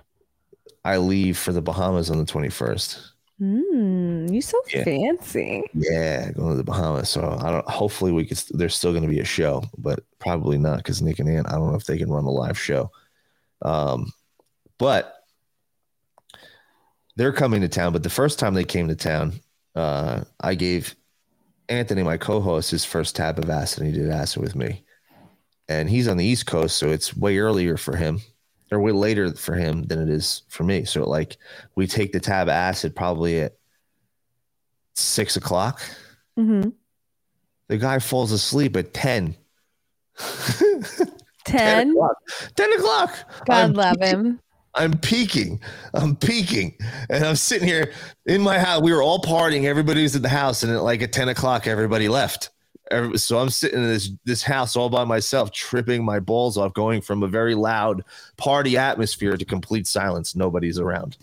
I 0.86 0.98
leave 0.98 1.38
for 1.38 1.52
the 1.52 1.62
Bahamas 1.62 2.12
on 2.12 2.18
the 2.20 2.26
21st. 2.26 3.09
Mm, 3.42 4.34
you 4.34 4.42
so 4.42 4.62
Yeah. 4.74 4.84
fancy. 4.84 5.64
Yeah, 5.74 6.32
going 6.32 6.52
to 6.52 6.58
the 6.58 6.64
Bahamas. 6.64 7.10
So 7.10 7.38
I 7.40 7.52
don't. 7.52 7.68
Hopefully, 7.70 8.12
we 8.12 8.26
could. 8.26 8.42
There's 8.52 8.76
still 8.76 8.92
going 8.92 9.04
to 9.04 9.10
be 9.10 9.22
a 9.22 9.26
show, 9.26 9.64
but 9.78 10.04
probably 10.20 10.58
not 10.58 10.78
because 10.78 11.02
Nick 11.02 11.20
and 11.20 11.30
Ann. 11.30 11.46
I 11.46 11.54
don't 11.54 11.70
know 11.70 11.78
if 11.78 11.86
they 11.86 11.98
can 11.98 12.12
run 12.12 12.26
a 12.26 12.30
live 12.30 12.60
show. 12.60 12.92
Um, 13.62 14.12
but 14.78 15.16
they're 17.16 17.34
coming 17.34 17.62
to 17.62 17.68
town. 17.70 17.94
But 17.94 18.04
the 18.04 18.10
first 18.10 18.40
time 18.40 18.54
they 18.54 18.64
came 18.64 18.88
to 18.90 18.96
town, 18.96 19.40
uh, 19.76 20.24
I 20.40 20.56
gave 20.56 20.96
Anthony, 21.70 22.04
my 22.04 22.18
co-host, 22.18 22.72
his 22.72 22.86
first 22.86 23.16
tab 23.16 23.40
of 23.40 23.50
acid. 23.50 23.84
And 23.84 23.94
he 23.94 24.02
did 24.02 24.10
acid 24.10 24.42
with 24.42 24.56
me, 24.56 24.84
and 25.70 25.90
he's 25.90 26.08
on 26.08 26.18
the 26.18 26.26
East 26.26 26.46
Coast, 26.46 26.78
so 26.78 26.90
it's 26.90 27.16
way 27.16 27.38
earlier 27.38 27.78
for 27.78 27.96
him, 27.96 28.20
or 28.72 28.80
way 28.80 28.92
later 28.92 29.34
for 29.34 29.56
him 29.56 29.84
than 29.84 30.02
it 30.02 30.10
is 30.10 30.44
for 30.48 30.64
me. 30.64 30.86
So 30.86 31.08
like, 31.08 31.38
we 31.76 31.88
take 31.88 32.12
the 32.12 32.20
tab 32.20 32.50
acid 32.50 32.96
probably 32.96 33.42
at 33.42 33.56
six 34.96 35.36
o'clock. 35.38 35.82
Mm-hmm. 36.38 36.70
The 37.68 37.78
guy 37.78 38.00
falls 38.00 38.32
asleep 38.32 38.76
at 38.78 38.94
10. 38.96 39.36
10. 41.46 41.92
o'clock. 41.92 42.16
10 42.56 42.74
o'clock. 42.74 43.16
God 43.46 43.64
I'm 43.64 43.74
love 43.74 43.96
peaking. 44.00 44.10
him. 44.20 44.40
I'm 44.76 44.98
peaking. 45.00 45.62
I'm 45.94 46.16
peaking. 46.16 46.78
And 47.10 47.24
I'm 47.24 47.36
sitting 47.36 47.68
here 47.68 47.92
in 48.26 48.42
my 48.42 48.60
house. 48.60 48.82
We 48.82 48.94
were 48.94 49.02
all 49.02 49.22
partying. 49.22 49.66
Everybody 49.66 50.04
was 50.04 50.16
at 50.16 50.22
the 50.22 50.30
house. 50.30 50.64
And 50.64 50.72
at 50.72 50.84
like 50.84 51.02
at 51.02 51.12
10 51.12 51.30
o'clock, 51.30 51.68
everybody 51.68 52.08
left. 52.08 52.52
So 53.16 53.38
I'm 53.38 53.50
sitting 53.50 53.84
in 53.84 53.88
this, 53.88 54.12
this 54.26 54.42
house 54.42 54.76
all 54.76 54.90
by 54.90 55.04
myself, 55.04 55.52
tripping 55.52 56.04
my 56.04 56.20
balls 56.20 56.58
off, 56.58 56.74
going 56.74 57.02
from 57.02 57.22
a 57.22 57.28
very 57.28 57.54
loud 57.54 58.04
party 58.36 58.78
atmosphere 58.78 59.38
to 59.38 59.46
complete 59.46 59.86
silence. 59.86 60.36
Nobody's 60.36 60.80
around. 60.80 61.18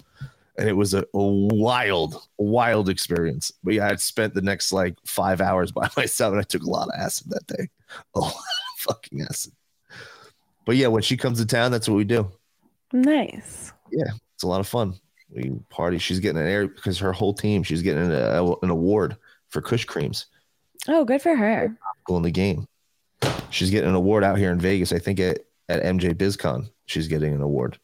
And 0.58 0.68
it 0.68 0.76
was 0.76 0.94
a, 0.94 1.00
a 1.00 1.06
wild, 1.12 2.28
wild 2.38 2.88
experience. 2.88 3.52
But 3.64 3.74
yeah, 3.74 3.88
I'd 3.88 4.00
spent 4.00 4.32
the 4.32 4.42
next 4.42 4.72
like 4.72 4.96
five 5.04 5.40
hours 5.40 5.72
by 5.72 5.88
myself 5.96 6.32
and 6.32 6.40
I 6.40 6.44
took 6.44 6.62
a 6.62 6.70
lot 6.70 6.88
of 6.88 6.94
acid 6.98 7.30
that 7.30 7.46
day. 7.46 7.68
A 8.14 8.20
lot 8.20 8.32
of 8.32 8.78
fucking 8.78 9.22
acid. 9.22 9.52
But 10.64 10.76
yeah, 10.76 10.88
when 10.88 11.02
she 11.02 11.16
comes 11.16 11.38
to 11.38 11.46
town, 11.46 11.72
that's 11.72 11.88
what 11.88 11.96
we 11.96 12.04
do. 12.04 12.30
Nice. 12.92 13.72
Yeah, 13.90 14.10
it's 14.34 14.42
a 14.42 14.48
lot 14.48 14.60
of 14.60 14.68
fun. 14.68 14.94
We 15.30 15.52
party. 15.70 15.98
She's 15.98 16.20
getting 16.20 16.40
an 16.40 16.46
air 16.46 16.68
because 16.68 16.98
her 16.98 17.12
whole 17.12 17.34
team. 17.34 17.62
She's 17.62 17.82
getting 17.82 18.10
a, 18.10 18.42
an 18.62 18.70
award 18.70 19.16
for 19.48 19.60
Kush 19.60 19.84
Creams. 19.84 20.26
Oh, 20.88 21.04
good 21.04 21.22
for 21.22 21.34
her. 21.36 21.76
Goal 22.06 22.18
in 22.18 22.22
the 22.22 22.30
game. 22.30 22.66
She's 23.50 23.70
getting 23.70 23.88
an 23.90 23.96
award 23.96 24.24
out 24.24 24.38
here 24.38 24.50
in 24.52 24.60
Vegas. 24.60 24.92
I 24.92 24.98
think 24.98 25.20
at 25.20 25.40
at 25.68 25.82
MJ 25.82 26.14
BizCon. 26.14 26.70
She's 26.86 27.08
getting 27.08 27.34
an 27.34 27.40
award. 27.42 27.78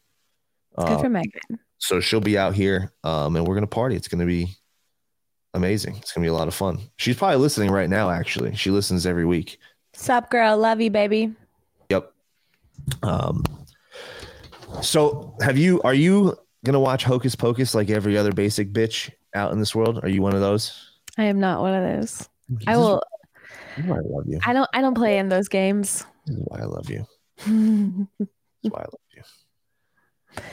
Good 0.77 0.89
Uh, 0.89 0.99
for 0.99 1.09
Megan. 1.09 1.41
so 1.79 2.01
she'll 2.01 2.21
be 2.21 2.39
out 2.39 2.55
here, 2.55 2.93
um, 3.05 3.37
and 3.37 3.47
we're 3.47 3.55
gonna 3.55 3.67
party. 3.67 3.97
It's 3.97 4.09
gonna 4.09 4.27
be 4.27 4.57
amazing. 5.55 5.97
It's 5.97 6.13
gonna 6.13 6.25
be 6.25 6.29
a 6.29 6.33
lot 6.35 6.49
of 6.49 6.55
fun. 6.55 6.79
She's 6.97 7.17
probably 7.17 7.39
listening 7.39 7.71
right 7.71 7.91
now. 7.91 8.11
Actually, 8.11 8.55
she 8.55 8.71
listens 8.71 9.07
every 9.07 9.25
week. 9.27 9.59
Sup, 9.95 10.31
girl? 10.31 10.57
Love 10.57 10.81
you, 10.81 10.91
baby. 10.91 11.35
Yep. 11.91 12.13
Um. 13.03 13.43
So, 14.81 15.35
have 15.41 15.59
you? 15.59 15.81
Are 15.83 15.95
you 15.95 16.37
gonna 16.65 16.81
watch 16.81 17.05
Hocus 17.05 17.35
Pocus 17.35 17.75
like 17.75 17.91
every 17.91 18.17
other 18.17 18.33
basic 18.33 18.73
bitch 18.73 19.11
out 19.35 19.53
in 19.53 19.59
this 19.59 19.75
world? 19.75 20.01
Are 20.03 20.09
you 20.09 20.23
one 20.23 20.35
of 20.35 20.41
those? 20.41 20.91
I 21.19 21.25
am 21.25 21.41
not 21.41 21.61
one 21.61 21.75
of 21.75 21.83
those. 22.01 22.29
I 22.67 22.77
will. 22.77 23.03
I 23.79 23.81
love 23.89 24.25
you. 24.27 24.39
I 24.45 24.53
don't. 24.53 24.69
I 24.75 24.81
don't 24.81 24.95
play 24.95 25.19
in 25.19 25.29
those 25.29 25.49
games. 25.49 26.05
This 26.27 26.37
is 26.37 26.43
why 26.47 26.61
I 26.61 26.65
love 26.65 26.89
you. 26.91 27.07
This 28.63 28.71
is 28.71 28.71
why 28.71 28.81
I 28.81 28.85
love 28.85 29.01
you. 29.15 29.23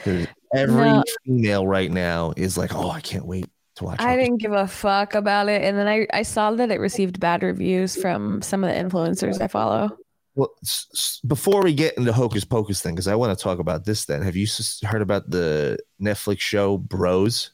'Cause 0.04 0.28
Every 0.56 0.86
No. 0.86 1.04
female 1.26 1.68
right 1.68 1.92
now 1.92 2.34
is 2.36 2.58
like, 2.58 2.74
oh, 2.74 2.90
I 2.90 3.02
can't 3.02 3.26
wait 3.28 3.46
to 3.76 3.84
watch. 3.84 4.02
I 4.02 4.16
didn't 4.18 4.38
give 4.38 4.52
a 4.52 4.68
fuck 4.68 5.14
about 5.14 5.48
it, 5.48 5.62
and 5.64 5.78
then 5.78 5.88
I 5.88 6.08
I 6.12 6.24
saw 6.24 6.52
that 6.52 6.72
it 6.72 6.80
received 6.80 7.20
bad 7.20 7.44
reviews 7.44 7.96
from 7.96 8.42
some 8.42 8.64
of 8.64 8.70
the 8.74 8.76
influencers 8.76 9.40
I 9.40 9.48
follow. 9.48 9.96
Well, 10.36 10.50
s- 10.64 10.88
s- 10.94 11.22
before 11.28 11.62
we 11.62 11.74
get 11.74 11.98
into 11.98 12.12
Hocus 12.14 12.46
Pocus 12.46 12.82
thing, 12.82 12.96
because 12.96 13.08
I 13.08 13.16
want 13.16 13.38
to 13.38 13.42
talk 13.44 13.60
about 13.60 13.86
this. 13.86 14.06
Then, 14.06 14.22
have 14.24 14.36
you 14.36 14.46
s- 14.46 14.82
heard 14.84 15.02
about 15.04 15.30
the 15.30 15.78
Netflix 16.02 16.40
show 16.40 16.78
Bros? 16.78 17.52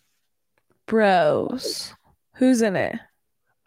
Bros, 0.86 1.94
who's 2.36 2.62
in 2.62 2.76
it? 2.76 2.96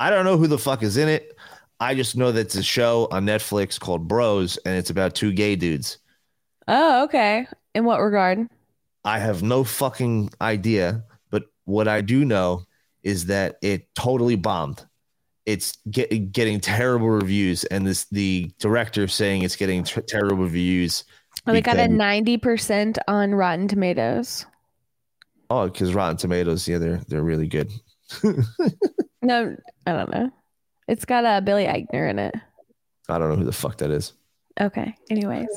I 0.00 0.10
don't 0.10 0.24
know 0.24 0.36
who 0.36 0.46
the 0.46 0.58
fuck 0.58 0.82
is 0.82 0.96
in 0.96 1.08
it. 1.08 1.36
I 1.80 1.94
just 1.94 2.16
know 2.16 2.32
that 2.32 2.40
it's 2.40 2.56
a 2.56 2.62
show 2.62 3.08
on 3.10 3.24
Netflix 3.24 3.78
called 3.78 4.08
Bros, 4.08 4.56
and 4.58 4.76
it's 4.76 4.90
about 4.90 5.14
two 5.14 5.32
gay 5.32 5.56
dudes. 5.56 5.98
Oh, 6.66 7.04
okay. 7.04 7.46
In 7.74 7.84
what 7.84 8.00
regard? 8.00 8.48
I 9.04 9.18
have 9.18 9.42
no 9.42 9.64
fucking 9.64 10.30
idea, 10.40 11.04
but 11.30 11.44
what 11.64 11.88
I 11.88 12.00
do 12.00 12.24
know 12.24 12.64
is 13.02 13.26
that 13.26 13.56
it 13.62 13.94
totally 13.94 14.36
bombed. 14.36 14.84
It's 15.46 15.78
get, 15.90 16.32
getting 16.32 16.60
terrible 16.60 17.08
reviews, 17.08 17.64
and 17.64 17.86
this 17.86 18.04
the 18.10 18.50
director 18.58 19.08
saying 19.08 19.42
it's 19.42 19.56
getting 19.56 19.82
t- 19.84 20.02
terrible 20.02 20.44
reviews. 20.44 21.04
Well, 21.46 21.54
they 21.54 21.62
got 21.62 21.78
a 21.78 21.88
ninety 21.88 22.36
percent 22.36 22.98
on 23.08 23.34
Rotten 23.34 23.66
Tomatoes. 23.66 24.44
Oh, 25.48 25.68
because 25.68 25.94
Rotten 25.94 26.18
Tomatoes, 26.18 26.68
yeah, 26.68 26.76
they're 26.76 27.00
they're 27.08 27.22
really 27.22 27.46
good. 27.46 27.72
No, 29.28 29.54
I 29.86 29.92
don't 29.92 30.10
know. 30.10 30.30
It's 30.88 31.04
got 31.04 31.24
a 31.24 31.28
uh, 31.28 31.40
Billy 31.42 31.66
Eichner 31.66 32.08
in 32.08 32.18
it. 32.18 32.34
I 33.10 33.18
don't 33.18 33.28
know 33.28 33.36
who 33.36 33.44
the 33.44 33.52
fuck 33.52 33.76
that 33.76 33.90
is. 33.90 34.14
Okay. 34.58 34.94
Anyways, 35.10 35.48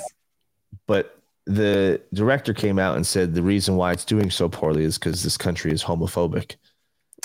but 0.88 1.18
the 1.46 2.02
director 2.14 2.54
came 2.54 2.78
out 2.78 2.98
and 2.98 3.08
said 3.08 3.34
the 3.34 3.42
reason 3.42 3.78
why 3.78 3.94
it's 3.94 4.04
doing 4.04 4.30
so 4.30 4.50
poorly 4.50 4.84
is 4.84 4.98
because 4.98 5.24
this 5.24 5.38
country 5.38 5.72
is 5.72 5.82
homophobic. 5.82 6.58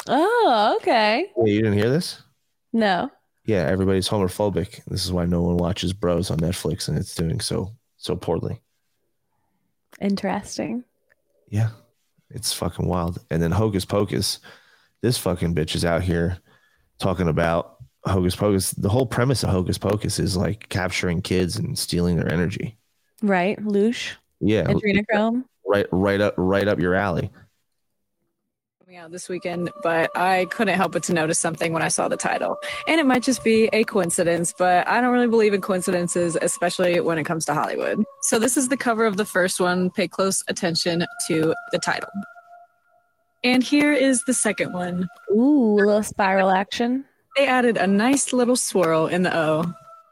oh, 0.09 0.77
okay. 0.81 1.33
Yeah, 1.37 1.53
you 1.53 1.63
didn't 1.63 1.79
hear 1.79 1.91
this? 1.91 2.23
No, 2.73 3.11
Yeah, 3.45 3.67
everybody's 3.67 4.09
homophobic. 4.09 4.85
This 4.87 5.05
is 5.05 5.13
why 5.13 5.25
no 5.27 5.43
one 5.43 5.57
watches 5.57 5.93
Bros 5.93 6.31
on 6.31 6.39
Netflix, 6.39 6.89
and 6.89 6.97
it's 6.97 7.15
doing 7.15 7.41
so 7.41 7.73
so 7.97 8.15
poorly. 8.15 8.61
interesting. 10.01 10.85
Yeah, 11.49 11.71
it's 12.31 12.53
fucking 12.53 12.87
wild. 12.87 13.19
And 13.31 13.43
then 13.43 13.51
Hocus 13.51 13.85
Pocus, 13.85 14.39
this 15.07 15.17
fucking 15.19 15.55
bitch 15.55 15.77
is 15.77 15.85
out 15.85 16.03
here 16.03 16.37
talking 16.99 17.29
about 17.29 17.77
Hocus 18.05 18.35
Pocus. 18.35 18.73
The 18.73 18.89
whole 18.89 19.07
premise 19.07 19.45
of 19.45 19.51
Hocus 19.51 19.79
Pocus 19.79 20.19
is 20.19 20.37
like 20.37 20.69
capturing 20.69 21.23
kids 21.23 21.57
and 21.57 21.79
stealing 21.79 22.17
their 22.17 22.31
energy. 22.33 22.77
Right, 23.23 23.57
Loosh, 23.65 24.15
Yeah, 24.41 24.65
Adrenochrome. 24.65 25.45
right, 25.65 25.87
right 25.93 26.21
up, 26.21 26.35
right 26.37 26.67
up 26.67 26.81
your 26.81 26.97
alley. 26.97 27.31
coming 28.81 28.97
out 28.97 29.13
this 29.13 29.29
weekend, 29.29 29.71
but 29.85 30.11
I 30.17 30.47
couldn't 30.51 30.75
help 30.75 30.91
but 30.91 31.05
to 31.05 31.13
notice 31.13 31.39
something 31.39 31.73
when 31.73 31.83
I 31.83 31.89
saw 31.89 32.09
the 32.09 32.17
title. 32.17 32.57
And 32.89 32.99
it 33.01 33.07
might 33.07 33.23
just 33.23 33.45
be 33.45 33.69
a 33.73 33.85
coincidence, 33.85 34.53
but 34.59 34.89
I 34.89 35.01
don't 35.01 35.13
really 35.13 35.29
believe 35.29 35.55
in 35.55 35.61
coincidences, 35.61 36.37
especially 36.43 36.99
when 36.99 37.17
it 37.17 37.25
comes 37.25 37.45
to 37.45 37.55
Hollywood. 37.55 38.03
So 38.23 38.41
this 38.41 38.57
is 38.57 38.69
the 38.71 38.77
cover 38.77 39.07
of 39.07 39.17
the 39.19 39.25
first 39.25 39.61
one. 39.61 39.89
Pay 39.93 40.09
close 40.09 40.43
attention 40.49 41.07
to 41.29 41.55
the 41.71 41.79
title. 41.79 42.11
And 43.45 43.63
here 43.63 43.93
is 43.93 44.23
the 44.27 44.35
second 44.35 44.73
one. 44.73 45.09
Ooh, 45.31 45.75
a 45.75 45.85
little 45.85 46.03
spiral 46.03 46.51
action. 46.51 47.05
They 47.37 47.47
added 47.47 47.77
a 47.77 47.87
nice 47.87 48.33
little 48.33 48.57
swirl 48.57 49.07
in 49.07 49.23
the 49.23 49.37
O. 49.37 49.65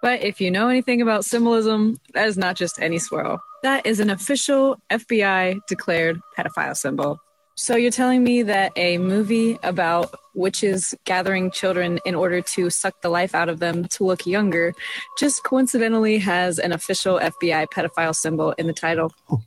But 0.03 0.23
if 0.23 0.41
you 0.41 0.51
know 0.51 0.69
anything 0.69 1.01
about 1.01 1.25
symbolism, 1.25 1.99
that 2.13 2.29
is 2.29 2.37
not 2.37 2.57
just 2.57 2.79
any 2.81 2.99
swirl. 2.99 3.41
That 3.63 3.87
is 3.87 4.01
an 4.01 4.11
official 4.11 4.77
FBI 4.91 5.61
declared 5.67 6.21
pedophile 6.37 6.77
symbol. 6.77 7.19
So 7.57 7.77
you're 7.77 7.91
telling 7.91 8.23
me 8.23 8.43
that 8.43 8.73
a 8.77 8.99
movie 8.99 9.59
about 9.63 10.15
witches 10.35 10.93
gathering 11.05 11.51
children 11.51 12.01
in 12.05 12.15
order 12.15 12.43
to 12.43 12.69
suck 12.69 13.01
the 13.01 13.09
life 13.09 13.35
out 13.35 13.49
of 13.49 13.61
them 13.61 13.85
to 13.85 14.05
look 14.05 14.27
younger 14.27 14.75
just 15.19 15.45
coincidentally 15.45 16.19
has 16.19 16.59
an 16.59 16.73
official 16.73 17.19
FBI 17.21 17.69
pedophile 17.69 18.15
symbol 18.15 18.53
in 18.59 18.67
the 18.67 18.73
title? 18.73 19.13
Oh. 19.31 19.41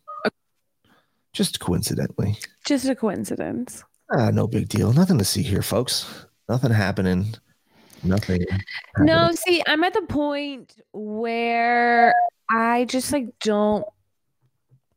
Just 1.38 1.60
coincidentally. 1.60 2.36
Just 2.66 2.90
a 2.90 2.96
coincidence. 2.96 3.84
Ah, 4.12 4.32
no 4.32 4.48
big 4.48 4.70
deal. 4.70 4.92
Nothing 4.92 5.20
to 5.20 5.24
see 5.24 5.44
here, 5.44 5.62
folks. 5.62 6.26
Nothing 6.50 6.72
happening. 6.72 7.36
Nothing. 8.04 8.44
No, 8.98 9.30
see, 9.34 9.62
I'm 9.68 9.84
at 9.84 9.94
the 9.94 10.02
point 10.02 10.74
where 10.94 12.16
I 12.50 12.86
just 12.86 13.14
like 13.14 13.28
don't 13.40 13.86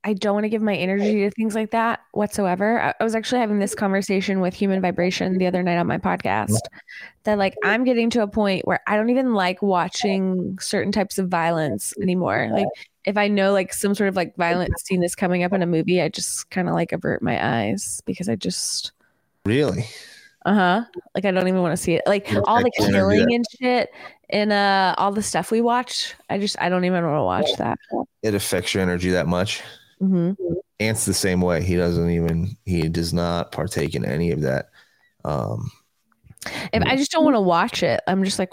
I 0.03 0.15
don't 0.15 0.33
want 0.35 0.45
to 0.45 0.49
give 0.49 0.63
my 0.63 0.75
energy 0.75 1.21
to 1.21 1.31
things 1.31 1.55
like 1.55 1.73
that 1.73 2.01
whatsoever. 2.13 2.81
I, 2.81 2.95
I 2.99 3.05
was 3.05 3.15
actually 3.15 3.41
having 3.41 3.59
this 3.59 3.75
conversation 3.75 4.41
with 4.41 4.55
Human 4.55 4.81
Vibration 4.81 5.37
the 5.37 5.47
other 5.47 5.63
night 5.63 5.77
on 5.77 5.87
my 5.87 5.99
podcast 5.99 6.59
that 7.25 7.37
like 7.37 7.55
I'm 7.65 7.85
getting 7.85 8.09
to 8.11 8.23
a 8.23 8.27
point 8.27 8.67
where 8.67 8.81
I 8.87 8.97
don't 8.97 9.11
even 9.11 9.35
like 9.35 9.61
watching 9.61 10.59
certain 10.59 10.91
types 10.91 11.19
of 11.19 11.29
violence 11.29 11.93
anymore. 12.01 12.49
Like 12.51 12.67
if 13.05 13.19
I 13.19 13.29
know 13.29 13.53
like 13.53 13.75
some 13.75 13.95
sort 13.95 14.09
of 14.09 14.17
like 14.17 14.35
violent 14.37 14.79
scene 14.81 15.03
is 15.03 15.15
coming 15.15 15.43
up 15.43 15.53
in 15.53 15.63
a 15.63 15.67
movie, 15.67 16.01
I 16.01 16.09
just 16.09 16.49
kind 16.51 16.69
of 16.69 16.75
like 16.75 16.93
avert 16.93 17.21
my 17.23 17.65
eyes 17.65 18.01
because 18.07 18.29
I 18.29 18.37
just 18.37 18.93
Really? 19.45 19.87
uh 20.47 20.55
huh. 20.55 20.85
Like 21.15 21.27
I 21.27 21.31
don't 21.31 21.47
even 21.47 21.61
want 21.61 21.73
to 21.73 21.83
see 21.83 21.95
it. 21.95 22.03
Like 22.07 22.33
all 22.45 22.63
the 22.63 22.71
killing 22.79 23.35
and 23.35 23.45
shit 23.61 23.91
and 24.31 24.51
uh 24.51 24.95
all 24.97 25.13
the 25.13 25.23
stuff 25.23 25.51
we 25.51 25.61
watch. 25.61 26.15
I 26.31 26.39
just 26.39 26.57
I 26.59 26.71
don't 26.71 26.87
even 26.87 27.05
want 27.05 27.17
to 27.17 27.23
watch 27.23 27.59
that. 27.59 27.79
It 28.23 28.35
affects 28.35 28.73
your 28.73 28.83
energy 28.83 29.11
that 29.11 29.27
much. 29.27 29.63
Hmm 30.01 30.33
Ant's 30.81 31.05
the 31.05 31.15
same 31.15 31.43
way. 31.43 31.63
He 31.63 31.77
doesn't 31.77 32.11
even 32.11 32.57
he 32.65 32.89
does 32.89 33.13
not 33.13 33.53
partake 33.53 33.95
in 33.95 34.05
any 34.05 34.31
of 34.31 34.41
that. 34.43 34.71
Um 35.25 35.71
If 36.73 36.83
I 36.83 36.97
just 36.97 37.11
don't 37.11 37.25
want 37.25 37.37
to 37.37 37.41
watch 37.41 37.83
it, 37.83 38.01
I'm 38.07 38.25
just 38.25 38.39
like 38.39 38.51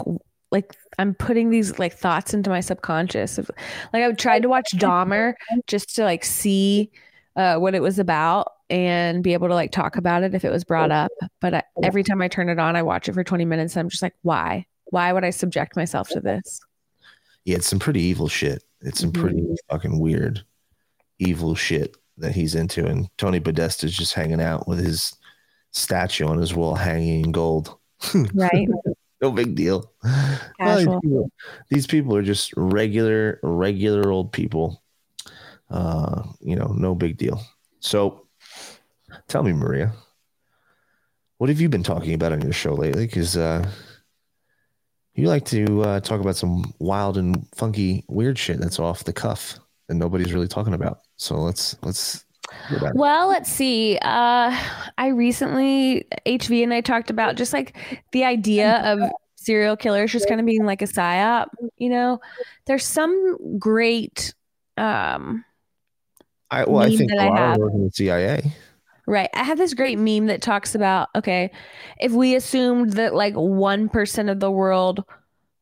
like 0.51 0.75
I'm 0.99 1.13
putting 1.13 1.49
these 1.49 1.79
like 1.79 1.93
thoughts 1.93 2.33
into 2.33 2.49
my 2.49 2.59
subconscious. 2.59 3.37
If, 3.37 3.49
like 3.93 4.03
I 4.03 4.11
tried 4.13 4.41
to 4.43 4.49
watch 4.49 4.71
Dahmer 4.75 5.33
just 5.67 5.95
to 5.95 6.03
like 6.03 6.25
see 6.25 6.91
uh, 7.35 7.57
what 7.57 7.75
it 7.75 7.81
was 7.81 7.99
about 7.99 8.51
and 8.69 9.23
be 9.23 9.33
able 9.33 9.47
to 9.47 9.53
like 9.53 9.71
talk 9.71 9.95
about 9.95 10.23
it 10.23 10.33
if 10.33 10.43
it 10.43 10.51
was 10.51 10.63
brought 10.63 10.91
up. 10.91 11.11
But 11.39 11.53
I, 11.53 11.63
every 11.83 12.03
time 12.03 12.21
I 12.21 12.27
turn 12.27 12.49
it 12.49 12.59
on, 12.59 12.75
I 12.75 12.81
watch 12.81 13.07
it 13.07 13.13
for 13.13 13.23
20 13.23 13.45
minutes. 13.45 13.75
And 13.75 13.81
I'm 13.81 13.89
just 13.89 14.01
like, 14.01 14.15
why? 14.23 14.65
Why 14.85 15.13
would 15.13 15.23
I 15.23 15.29
subject 15.31 15.75
myself 15.75 16.09
to 16.11 16.19
this? 16.21 16.61
yeah, 17.45 17.55
it's 17.57 17.67
some 17.67 17.79
pretty 17.79 18.01
evil 18.01 18.27
shit. 18.27 18.63
It's 18.81 18.99
some 18.99 19.11
pretty 19.11 19.43
fucking 19.69 19.99
weird, 19.99 20.43
evil 21.19 21.55
shit 21.55 21.95
that 22.17 22.33
he's 22.33 22.55
into. 22.55 22.85
And 22.85 23.09
Tony 23.17 23.39
Podesta's 23.39 23.95
just 23.95 24.13
hanging 24.13 24.41
out 24.41 24.67
with 24.67 24.83
his 24.83 25.15
statue 25.71 26.25
on 26.25 26.37
his 26.37 26.53
wall 26.53 26.75
hanging 26.75 27.25
in 27.25 27.31
gold. 27.31 27.77
Right. 28.33 28.67
no 29.21 29.31
big 29.31 29.55
deal. 29.55 29.91
Well, 30.03 30.77
these, 30.77 30.85
Casual. 30.85 31.01
people, 31.01 31.31
these 31.69 31.87
people 31.87 32.15
are 32.15 32.23
just 32.23 32.53
regular, 32.55 33.39
regular 33.41 34.11
old 34.11 34.31
people. 34.31 34.83
Uh, 35.69 36.23
you 36.39 36.55
know, 36.55 36.67
no 36.67 36.95
big 36.95 37.17
deal. 37.17 37.41
So 37.79 38.27
tell 39.27 39.43
me, 39.43 39.53
Maria, 39.53 39.93
what 41.39 41.49
have 41.49 41.59
you 41.59 41.69
been 41.69 41.83
talking 41.83 42.13
about 42.13 42.31
on 42.31 42.41
your 42.41 42.53
show 42.53 42.73
lately? 42.73 43.05
Because 43.05 43.35
uh 43.35 43.69
you 45.15 45.27
like 45.27 45.45
to 45.45 45.81
uh, 45.81 45.99
talk 45.99 46.21
about 46.21 46.35
some 46.35 46.75
wild 46.77 47.17
and 47.17 47.47
funky, 47.55 48.05
weird 48.07 48.37
shit 48.37 48.59
that's 48.59 48.79
off 48.79 49.03
the 49.03 49.11
cuff 49.11 49.59
and 49.89 49.99
nobody's 49.99 50.33
really 50.33 50.47
talking 50.47 50.73
about. 50.73 50.99
So 51.17 51.35
let's 51.35 51.75
let's 51.81 52.25
hear 52.69 52.77
about 52.77 52.91
it. 52.91 52.95
Well, 52.95 53.27
let's 53.27 53.51
see. 53.51 53.97
Uh, 54.01 54.57
I 54.97 55.07
recently 55.07 56.07
HV 56.25 56.63
and 56.63 56.73
I 56.73 56.81
talked 56.81 57.09
about 57.09 57.35
just 57.35 57.53
like 57.53 57.75
the 58.11 58.23
idea 58.23 58.77
of 58.83 58.99
serial 59.35 59.77
killers 59.77 60.11
just 60.11 60.27
kind 60.27 60.39
of 60.39 60.45
being 60.45 60.65
like 60.65 60.81
a 60.81 60.87
psyop. 60.87 61.47
You 61.77 61.89
know, 61.89 62.19
there's 62.65 62.85
some 62.85 63.57
great. 63.57 64.33
Um, 64.77 65.43
I, 66.51 66.63
well, 66.65 66.83
I 66.83 66.95
think 66.95 67.11
a 67.11 67.15
lot 67.15 67.37
have. 67.37 67.55
of 67.55 67.61
work 67.61 67.73
in 67.73 67.85
the 67.85 67.91
CIA. 67.91 68.51
Right. 69.05 69.29
I 69.33 69.43
have 69.43 69.57
this 69.57 69.73
great 69.73 69.97
meme 69.97 70.27
that 70.27 70.41
talks 70.41 70.75
about 70.75 71.07
okay, 71.15 71.51
if 71.99 72.11
we 72.11 72.35
assumed 72.35 72.93
that 72.93 73.13
like 73.13 73.33
1% 73.35 74.31
of 74.31 74.39
the 74.39 74.51
world 74.51 75.03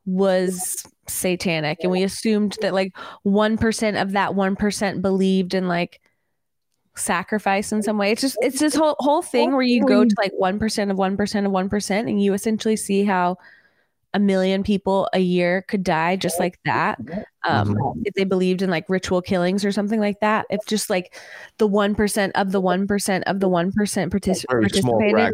was 0.05 0.83
satanic 1.07 1.79
and 1.81 1.91
we 1.91 2.03
assumed 2.03 2.57
that 2.61 2.73
like 2.73 2.95
1% 3.25 4.01
of 4.01 4.11
that 4.13 4.31
1% 4.31 5.01
believed 5.01 5.53
in 5.53 5.67
like 5.67 6.01
sacrifice 6.95 7.71
in 7.71 7.83
some 7.83 7.97
way. 7.97 8.11
It's 8.11 8.21
just 8.21 8.37
it's 8.41 8.59
this 8.59 8.75
whole 8.75 8.95
whole 8.99 9.21
thing 9.21 9.51
where 9.51 9.61
you 9.61 9.85
go 9.85 10.05
to 10.05 10.15
like 10.17 10.31
1% 10.39 10.91
of 10.91 10.97
1% 10.97 11.45
of 11.45 11.51
1% 11.51 11.99
and 11.99 12.23
you 12.23 12.33
essentially 12.33 12.75
see 12.75 13.03
how 13.03 13.37
a 14.13 14.19
million 14.19 14.63
people 14.63 15.09
a 15.11 15.19
year 15.19 15.63
could 15.67 15.83
die 15.83 16.15
just 16.15 16.39
like 16.39 16.57
that 16.63 16.97
um, 17.43 17.77
if 18.05 18.13
they 18.13 18.23
believed 18.23 18.61
in 18.61 18.69
like 18.69 18.85
ritual 18.87 19.21
killings 19.21 19.65
or 19.65 19.73
something 19.73 19.99
like 19.99 20.17
that 20.21 20.45
if 20.49 20.65
just 20.65 20.89
like 20.89 21.19
the 21.57 21.67
1% 21.67 22.31
of 22.35 22.53
the 22.53 22.61
1% 22.61 23.23
of 23.23 23.39
the 23.41 23.49
1% 23.49 23.73
partic- 23.73 24.45
participated. 24.47 25.33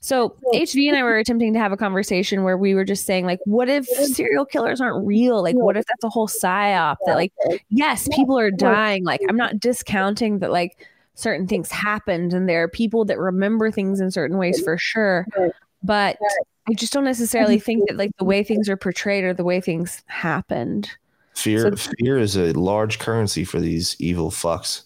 So 0.00 0.34
hv 0.54 0.88
and 0.88 0.96
i 0.96 1.02
were 1.02 1.18
attempting 1.18 1.52
to 1.52 1.58
have 1.58 1.72
a 1.72 1.76
conversation 1.76 2.42
where 2.42 2.56
we 2.56 2.74
were 2.74 2.84
just 2.84 3.04
saying 3.04 3.26
like 3.26 3.38
what 3.44 3.68
if 3.68 3.86
serial 3.86 4.44
killers 4.44 4.80
aren't 4.80 5.06
real? 5.06 5.42
Like 5.42 5.56
what 5.56 5.76
if 5.76 5.84
that's 5.86 6.04
a 6.04 6.08
whole 6.08 6.28
psyop 6.28 6.96
that 7.06 7.14
like 7.14 7.32
yes 7.68 8.08
people 8.14 8.38
are 8.38 8.50
dying. 8.50 9.04
Like 9.04 9.20
i'm 9.28 9.36
not 9.36 9.60
discounting 9.60 10.38
that 10.38 10.50
like 10.50 10.86
certain 11.14 11.46
things 11.46 11.70
happened 11.70 12.32
and 12.32 12.48
there 12.48 12.62
are 12.62 12.68
people 12.68 13.04
that 13.04 13.18
remember 13.18 13.70
things 13.70 14.00
in 14.00 14.10
certain 14.10 14.38
ways 14.38 14.60
for 14.60 14.78
sure. 14.78 15.26
But 15.82 16.18
i 16.68 16.74
just 16.74 16.92
don't 16.92 17.04
necessarily 17.04 17.58
think 17.58 17.88
that 17.88 17.96
like 17.96 18.10
the 18.18 18.24
way 18.24 18.42
things 18.42 18.68
are 18.68 18.76
portrayed 18.76 19.24
or 19.24 19.34
the 19.34 19.44
way 19.44 19.60
things 19.60 20.02
happened. 20.06 20.90
Fear 21.34 21.76
fear 21.76 22.18
is 22.18 22.36
a 22.36 22.52
large 22.52 22.98
currency 22.98 23.44
for 23.44 23.60
these 23.60 23.96
evil 23.98 24.30
fucks. 24.30 24.82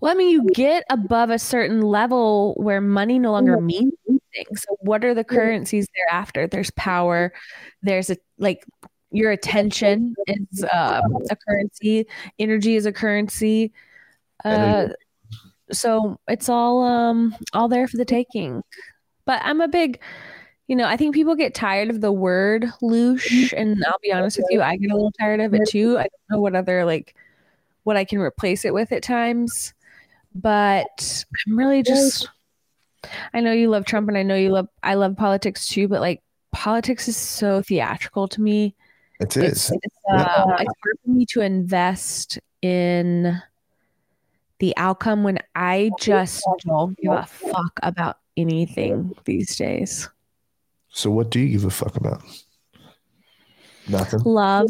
Well, 0.00 0.12
I 0.12 0.14
mean, 0.14 0.30
you 0.30 0.46
get 0.54 0.84
above 0.90 1.30
a 1.30 1.38
certain 1.38 1.82
level 1.82 2.54
where 2.56 2.80
money 2.80 3.18
no 3.18 3.32
longer 3.32 3.60
means 3.60 3.92
anything. 4.34 4.56
So, 4.56 4.76
what 4.80 5.04
are 5.04 5.14
the 5.14 5.24
currencies 5.24 5.88
thereafter? 5.94 6.46
There's 6.46 6.70
power. 6.72 7.32
There's 7.82 8.10
a 8.10 8.16
like 8.38 8.64
your 9.10 9.30
attention 9.32 10.14
is 10.26 10.64
uh, 10.64 11.00
a 11.30 11.36
currency. 11.36 12.06
Energy 12.38 12.76
is 12.76 12.86
a 12.86 12.92
currency. 12.92 13.72
Uh, 14.44 14.88
so 15.72 16.18
it's 16.28 16.48
all 16.48 16.82
um 16.82 17.34
all 17.52 17.68
there 17.68 17.88
for 17.88 17.96
the 17.96 18.04
taking. 18.04 18.62
But 19.24 19.40
I'm 19.44 19.60
a 19.60 19.68
big, 19.68 20.00
you 20.66 20.76
know, 20.76 20.86
I 20.86 20.96
think 20.96 21.14
people 21.14 21.34
get 21.34 21.54
tired 21.54 21.90
of 21.90 22.00
the 22.00 22.12
word 22.12 22.66
loosh, 22.82 23.52
and 23.56 23.84
I'll 23.86 23.98
be 24.02 24.12
honest 24.12 24.38
with 24.38 24.46
you, 24.50 24.62
I 24.62 24.76
get 24.76 24.90
a 24.90 24.94
little 24.94 25.12
tired 25.12 25.40
of 25.40 25.54
it 25.54 25.68
too. 25.68 25.98
I 25.98 26.02
don't 26.02 26.30
know 26.30 26.40
what 26.40 26.54
other 26.54 26.84
like 26.84 27.14
what 27.84 27.96
I 27.96 28.04
can 28.04 28.18
replace 28.18 28.64
it 28.64 28.74
with 28.74 28.92
at 28.92 29.02
times. 29.02 29.74
But 30.34 31.24
I'm 31.46 31.58
really 31.58 31.82
just 31.82 32.28
I 33.32 33.40
know 33.40 33.52
you 33.52 33.68
love 33.70 33.84
Trump 33.84 34.08
and 34.08 34.16
I 34.18 34.22
know 34.22 34.34
you 34.34 34.50
love 34.50 34.68
I 34.82 34.94
love 34.94 35.16
politics 35.16 35.66
too, 35.68 35.88
but 35.88 36.00
like 36.00 36.22
politics 36.52 37.08
is 37.08 37.16
so 37.16 37.62
theatrical 37.62 38.28
to 38.28 38.40
me. 38.40 38.74
It 39.20 39.36
It's, 39.36 39.70
it's, 39.70 39.94
uh, 40.10 40.56
it's 40.58 40.74
hard 40.82 40.98
for 41.04 41.10
me 41.10 41.26
to 41.26 41.40
invest 41.42 42.38
in 42.62 43.40
the 44.58 44.74
outcome 44.76 45.22
when 45.22 45.38
I 45.54 45.90
just 46.00 46.42
don't 46.66 46.96
give 46.98 47.12
a 47.12 47.24
fuck 47.26 47.80
about 47.82 48.18
anything 48.36 49.14
these 49.24 49.56
days. 49.56 50.08
So 50.90 51.10
what 51.10 51.30
do 51.30 51.38
you 51.40 51.48
give 51.52 51.64
a 51.64 51.70
fuck 51.70 51.96
about? 51.96 52.22
Nothing. 53.88 54.20
Love, 54.24 54.68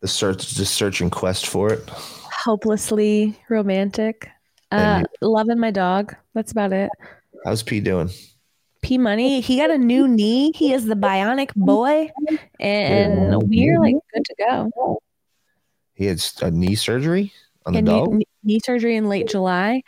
The 0.00 0.08
search, 0.08 0.54
the 0.54 0.64
search 0.66 1.00
and 1.00 1.10
quest 1.12 1.46
for 1.46 1.72
it. 1.72 1.88
hopelessly 1.90 3.38
romantic. 3.48 4.28
Uh, 4.74 5.02
loving 5.20 5.58
my 5.58 5.70
dog. 5.70 6.14
That's 6.34 6.52
about 6.52 6.72
it. 6.72 6.90
How's 7.44 7.62
P 7.62 7.80
doing? 7.80 8.10
P 8.82 8.98
Money, 8.98 9.40
he 9.40 9.56
got 9.58 9.70
a 9.70 9.78
new 9.78 10.06
knee. 10.08 10.52
He 10.54 10.72
is 10.74 10.84
the 10.84 10.94
bionic 10.94 11.54
boy, 11.54 12.10
and 12.60 13.42
we're 13.48 13.80
like 13.80 13.94
good 14.12 14.24
to 14.24 14.34
go. 14.38 14.98
He 15.94 16.06
had 16.06 16.20
a 16.42 16.50
knee 16.50 16.74
surgery 16.74 17.32
on 17.64 17.72
the 17.72 17.78
And 17.78 17.88
knee, 17.88 17.94
dog. 17.94 18.12
knee- 18.12 18.26
knee 18.42 18.60
surgery 18.64 18.96
in 18.96 19.08
late 19.08 19.28
July, 19.28 19.82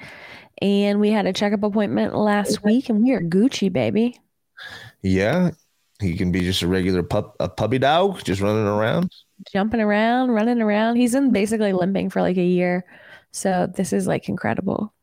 and 0.63 1.01
we 1.01 1.11
had 1.11 1.27
a 1.27 1.33
checkup 1.33 1.63
appointment 1.63 2.15
last 2.15 2.63
week, 2.65 2.89
and 2.89 3.03
we 3.03 3.13
are 3.13 3.21
Gucci, 3.21 3.71
baby. 3.71 4.19
Yeah, 5.03 5.51
he 6.01 6.17
can 6.17 6.33
be 6.33 6.41
just 6.41 6.63
a 6.63 6.67
regular 6.67 7.03
pup, 7.03 7.37
a 7.41 7.49
puppy 7.49 7.79
dog, 7.79 8.23
just 8.25 8.41
running 8.41 8.67
around. 8.67 9.13
Jumping 9.53 9.81
around, 9.81 10.31
running 10.31 10.63
around. 10.63 10.97
He's 10.97 11.13
been 11.13 11.33
basically 11.33 11.73
limping 11.75 12.09
for 12.09 12.23
like 12.23 12.39
a 12.39 12.43
year, 12.45 12.85
so 13.37 13.71
this 13.77 13.93
is 13.93 14.07
like 14.07 14.31
incredible. 14.31 14.95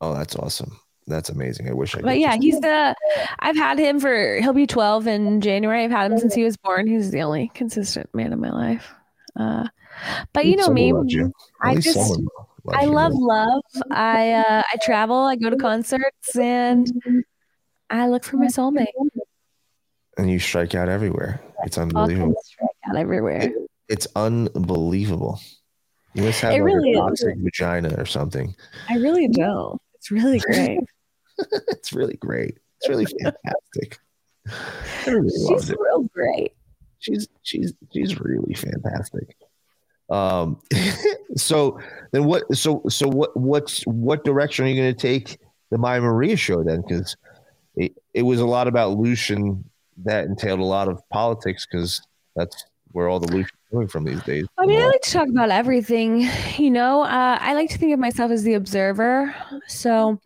Oh, 0.00 0.12
that's 0.12 0.34
awesome. 0.34 0.78
That's 1.06 1.28
amazing. 1.28 1.68
I 1.68 1.72
wish 1.72 1.94
I. 1.94 2.00
But 2.00 2.18
yeah, 2.18 2.32
just- 2.32 2.42
he's 2.42 2.60
the. 2.60 2.96
I've 3.38 3.56
had 3.56 3.78
him 3.78 4.00
for. 4.00 4.38
He'll 4.40 4.52
be 4.52 4.66
twelve 4.66 5.06
in 5.06 5.40
January. 5.40 5.84
I've 5.84 5.92
had 5.92 6.10
him 6.10 6.18
since 6.18 6.34
he 6.34 6.42
was 6.42 6.56
born. 6.56 6.88
He's 6.88 7.12
the 7.12 7.22
only 7.22 7.52
consistent 7.54 8.12
man 8.12 8.32
in 8.32 8.40
my 8.40 8.50
life. 8.50 8.92
Uh, 9.38 9.68
but 10.32 10.46
you 10.46 10.56
know 10.56 10.68
me, 10.68 10.92
you. 11.06 11.32
I 11.62 11.76
just 11.76 11.96
I 12.68 12.86
love 12.86 13.12
man. 13.12 13.20
love. 13.20 13.62
I 13.92 14.32
uh, 14.32 14.62
I 14.72 14.76
travel. 14.82 15.18
I 15.18 15.36
go 15.36 15.48
to 15.48 15.56
concerts, 15.56 16.34
and 16.36 16.88
I 17.88 18.08
look 18.08 18.24
for 18.24 18.36
my 18.36 18.46
soulmate. 18.46 18.86
and 20.18 20.28
you 20.28 20.40
strike 20.40 20.74
out 20.74 20.88
everywhere. 20.88 21.40
It's 21.64 21.78
unbelievable. 21.78 22.34
strike 22.42 22.68
out 22.88 22.96
everywhere. 22.96 23.52
It's 23.88 24.08
unbelievable. 24.16 25.40
You 26.16 26.22
must 26.22 26.40
have 26.40 26.52
It 26.54 26.62
like 26.62 26.74
really 26.74 26.92
a 26.94 27.04
is. 27.04 27.20
toxic 27.20 27.36
vagina 27.38 27.94
or 27.98 28.06
something. 28.06 28.54
I 28.88 28.94
really 28.96 29.28
don't. 29.32 29.80
It's 29.96 30.10
really 30.10 30.38
great. 30.38 30.80
it's 31.68 31.92
really 31.92 32.16
great. 32.16 32.56
It's 32.80 32.88
really 32.88 33.04
fantastic. 33.04 33.98
Everybody 35.06 35.30
She's 35.48 35.70
it. 35.70 35.78
real 35.78 36.04
great. 36.04 36.52
She's 37.00 37.28
she's 37.42 37.74
she's 37.92 38.18
really 38.18 38.54
fantastic. 38.54 39.36
Um, 40.08 40.60
so 41.36 41.78
then 42.12 42.24
what? 42.24 42.44
So 42.56 42.82
so 42.88 43.08
what? 43.08 43.36
What's 43.36 43.82
what 43.86 44.24
direction 44.24 44.64
are 44.64 44.68
you 44.68 44.80
going 44.80 44.94
to 44.94 44.98
take 45.00 45.38
the 45.70 45.76
Maya 45.78 46.00
Maria 46.00 46.36
show 46.36 46.62
then? 46.62 46.80
Because 46.80 47.16
it, 47.74 47.92
it 48.14 48.22
was 48.22 48.40
a 48.40 48.46
lot 48.46 48.68
about 48.68 48.96
Lucian 48.96 49.68
that 50.04 50.24
entailed 50.24 50.60
a 50.60 50.64
lot 50.64 50.88
of 50.88 51.00
politics 51.10 51.66
because 51.70 52.00
that's 52.34 52.64
where 52.92 53.08
all 53.08 53.20
the 53.20 53.30
Lucian's 53.32 53.50
coming 53.70 53.88
from 53.88 54.04
these 54.04 54.22
days. 54.22 54.46
I 54.58 54.66
mean, 54.66 54.80
I 54.80 54.86
like 54.86 55.02
to 55.02 55.10
talk 55.10 55.28
about 55.28 55.50
everything. 55.50 56.28
You 56.56 56.70
know, 56.70 57.02
uh, 57.02 57.38
I 57.40 57.54
like 57.54 57.70
to 57.70 57.78
think 57.78 57.92
of 57.92 57.98
myself 57.98 58.30
as 58.30 58.42
the 58.42 58.54
observer. 58.54 59.34
So 59.68 60.20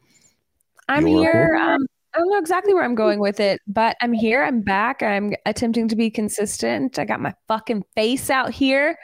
I'm 0.88 1.06
You're 1.06 1.22
here. 1.22 1.54
a- 1.54 1.60
Um, 1.74 1.86
I 2.14 2.18
don't 2.18 2.30
know 2.30 2.38
exactly 2.38 2.74
where 2.74 2.82
I'm 2.82 2.96
going 2.96 3.20
with 3.20 3.38
it, 3.38 3.60
but 3.68 3.96
I'm 4.00 4.12
here. 4.12 4.42
I'm 4.42 4.62
back. 4.62 5.00
I'm 5.02 5.32
attempting 5.46 5.86
to 5.88 5.96
be 5.96 6.10
consistent. 6.10 6.98
I 6.98 7.04
got 7.04 7.20
my 7.20 7.32
fucking 7.46 7.84
face 7.94 8.30
out 8.30 8.50
here. 8.50 8.98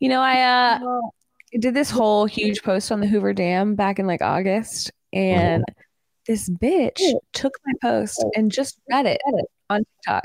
You 0.00 0.10
know, 0.10 0.20
I 0.20 0.42
uh, 0.42 1.00
did 1.58 1.72
this 1.72 1.90
whole 1.90 2.26
huge 2.26 2.62
post 2.62 2.92
on 2.92 3.00
the 3.00 3.06
Hoover 3.06 3.32
Dam 3.32 3.74
back 3.74 3.98
in 3.98 4.06
like 4.06 4.20
August, 4.20 4.90
and 5.14 5.64
this 6.26 6.48
bitch 6.50 7.00
took 7.32 7.54
my 7.64 7.72
post 7.80 8.22
and 8.36 8.52
just 8.52 8.78
read 8.90 9.06
it 9.06 9.20
on 9.70 9.82
TikTok. 9.84 10.24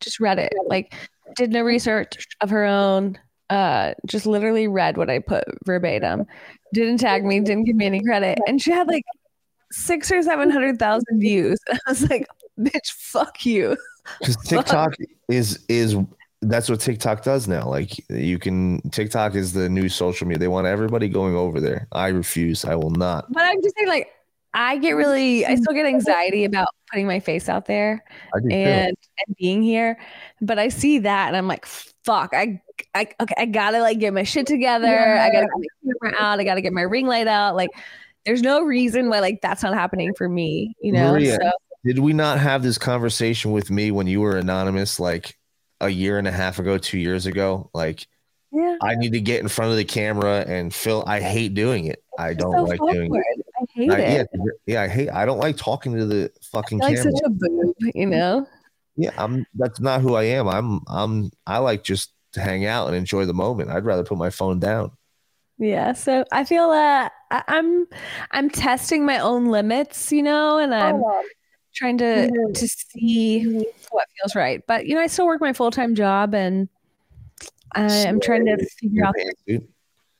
Just 0.00 0.20
read 0.20 0.38
it. 0.38 0.52
Like, 0.66 0.94
did 1.36 1.50
no 1.50 1.62
research 1.62 2.26
of 2.40 2.50
her 2.50 2.64
own. 2.64 3.18
Uh, 3.50 3.94
just 4.06 4.26
literally 4.26 4.68
read 4.68 4.96
what 4.96 5.10
I 5.10 5.18
put 5.18 5.44
verbatim. 5.64 6.24
Didn't 6.72 6.98
tag 6.98 7.24
me. 7.24 7.40
Didn't 7.40 7.64
give 7.64 7.76
me 7.76 7.86
any 7.86 8.02
credit. 8.02 8.38
And 8.46 8.60
she 8.60 8.70
had 8.70 8.88
like 8.88 9.04
six 9.70 10.10
or 10.10 10.22
seven 10.22 10.50
hundred 10.50 10.78
thousand 10.78 11.20
views. 11.20 11.58
I 11.70 11.78
was 11.86 12.08
like, 12.08 12.26
bitch, 12.58 12.90
fuck 12.90 13.44
you. 13.44 13.76
because 14.18 14.36
TikTok 14.36 14.94
is 15.28 15.64
is 15.68 15.96
that's 16.42 16.68
what 16.68 16.80
TikTok 16.80 17.22
does 17.22 17.48
now. 17.48 17.68
Like 17.68 17.92
you 18.10 18.38
can 18.38 18.80
TikTok 18.90 19.34
is 19.34 19.52
the 19.52 19.68
new 19.68 19.88
social 19.88 20.26
media. 20.26 20.38
They 20.38 20.48
want 20.48 20.66
everybody 20.66 21.08
going 21.08 21.34
over 21.34 21.60
there. 21.60 21.88
I 21.92 22.08
refuse. 22.08 22.64
I 22.64 22.74
will 22.74 22.90
not. 22.90 23.30
But 23.32 23.44
I'm 23.44 23.62
just 23.62 23.74
saying, 23.76 23.88
like, 23.88 24.10
I 24.54 24.78
get 24.78 24.92
really, 24.92 25.44
I 25.44 25.50
mm-hmm. 25.50 25.62
still 25.62 25.74
get 25.74 25.84
anxiety 25.84 26.44
about 26.44 26.68
putting 26.90 27.06
my 27.08 27.18
face 27.18 27.48
out 27.48 27.66
there 27.66 28.04
I 28.34 28.40
do 28.40 28.48
too. 28.48 28.54
and 28.54 28.96
and 29.26 29.36
being 29.36 29.62
here. 29.62 29.98
But 30.40 30.58
I 30.58 30.68
see 30.68 31.00
that 31.00 31.28
and 31.28 31.36
I'm 31.36 31.48
like, 31.48 31.66
fuck, 31.66 32.32
I, 32.32 32.62
I, 32.94 33.08
okay, 33.20 33.34
I 33.36 33.46
gotta 33.46 33.80
like 33.80 33.98
get 33.98 34.14
my 34.14 34.22
shit 34.22 34.46
together. 34.46 35.16
I 35.16 35.30
gotta 35.30 35.46
get 35.46 35.50
my 35.82 36.08
camera 36.08 36.22
out. 36.22 36.40
I 36.40 36.44
gotta 36.44 36.60
get 36.60 36.72
my 36.72 36.82
ring 36.82 37.06
light 37.06 37.26
out. 37.26 37.56
Like, 37.56 37.70
there's 38.24 38.42
no 38.42 38.62
reason 38.62 39.10
why 39.10 39.20
like 39.20 39.40
that's 39.42 39.62
not 39.62 39.74
happening 39.74 40.14
for 40.16 40.28
me. 40.28 40.74
You 40.80 40.92
know. 40.92 41.12
Maria, 41.12 41.38
So 41.42 41.50
did 41.84 41.98
we 41.98 42.12
not 42.12 42.38
have 42.38 42.62
this 42.62 42.78
conversation 42.78 43.50
with 43.50 43.70
me 43.70 43.90
when 43.90 44.06
you 44.06 44.20
were 44.20 44.38
anonymous 44.38 45.00
like 45.00 45.36
a 45.80 45.88
year 45.88 46.18
and 46.18 46.28
a 46.28 46.32
half 46.32 46.58
ago, 46.58 46.78
two 46.78 46.98
years 46.98 47.26
ago? 47.26 47.70
Like 47.74 48.06
yeah. 48.52 48.76
I 48.80 48.94
need 48.94 49.12
to 49.12 49.20
get 49.20 49.40
in 49.42 49.48
front 49.48 49.72
of 49.72 49.76
the 49.76 49.84
camera 49.84 50.44
and 50.46 50.72
fill. 50.72 51.02
I 51.06 51.20
hate 51.20 51.54
doing 51.54 51.86
it. 51.86 52.04
I 52.18 52.34
don't 52.34 52.52
so 52.52 52.62
like 52.62 52.78
doing 52.78 53.12
it. 53.12 53.43
Hate 53.74 53.90
I- 53.90 53.98
it. 53.98 54.28
yeah, 54.32 54.42
yeah, 54.66 54.82
I 54.82 54.88
hate. 54.88 55.10
I 55.10 55.24
don't 55.26 55.38
like 55.38 55.56
talking 55.56 55.96
to 55.96 56.06
the 56.06 56.30
fucking 56.52 56.78
like 56.78 56.96
camera. 56.96 57.12
such 57.12 57.22
a 57.26 57.30
boob, 57.30 57.74
you 57.94 58.06
know. 58.06 58.46
Yeah, 58.96 59.10
I'm. 59.18 59.44
That's 59.54 59.80
not 59.80 60.00
who 60.00 60.14
I 60.14 60.22
am. 60.24 60.46
I'm. 60.48 60.80
I'm. 60.86 61.30
I 61.46 61.58
like 61.58 61.82
just 61.82 62.12
to 62.32 62.40
hang 62.40 62.64
out 62.64 62.86
and 62.86 62.96
enjoy 62.96 63.24
the 63.26 63.34
moment. 63.34 63.70
I'd 63.70 63.84
rather 63.84 64.04
put 64.04 64.16
my 64.18 64.30
phone 64.30 64.60
down. 64.60 64.92
Yeah, 65.58 65.92
so 65.92 66.24
I 66.32 66.44
feel 66.44 66.64
uh 66.70 67.08
I- 67.30 67.44
I'm 67.48 67.86
I'm 68.30 68.50
testing 68.50 69.04
my 69.06 69.18
own 69.18 69.46
limits, 69.46 70.10
you 70.12 70.22
know, 70.22 70.58
and 70.58 70.74
I'm 70.74 71.02
trying 71.74 71.98
to 71.98 72.28
to 72.54 72.68
see 72.68 73.64
what 73.90 74.06
feels 74.20 74.34
right. 74.36 74.62
But 74.66 74.86
you 74.86 74.94
know, 74.94 75.00
I 75.00 75.06
still 75.08 75.26
work 75.26 75.40
my 75.40 75.52
full 75.52 75.70
time 75.72 75.94
job, 75.96 76.34
and 76.34 76.68
I, 77.74 78.06
I'm 78.06 78.20
trying 78.20 78.46
to 78.46 78.64
figure 78.80 79.04
out 79.04 79.14
pantsuit, 79.16 79.66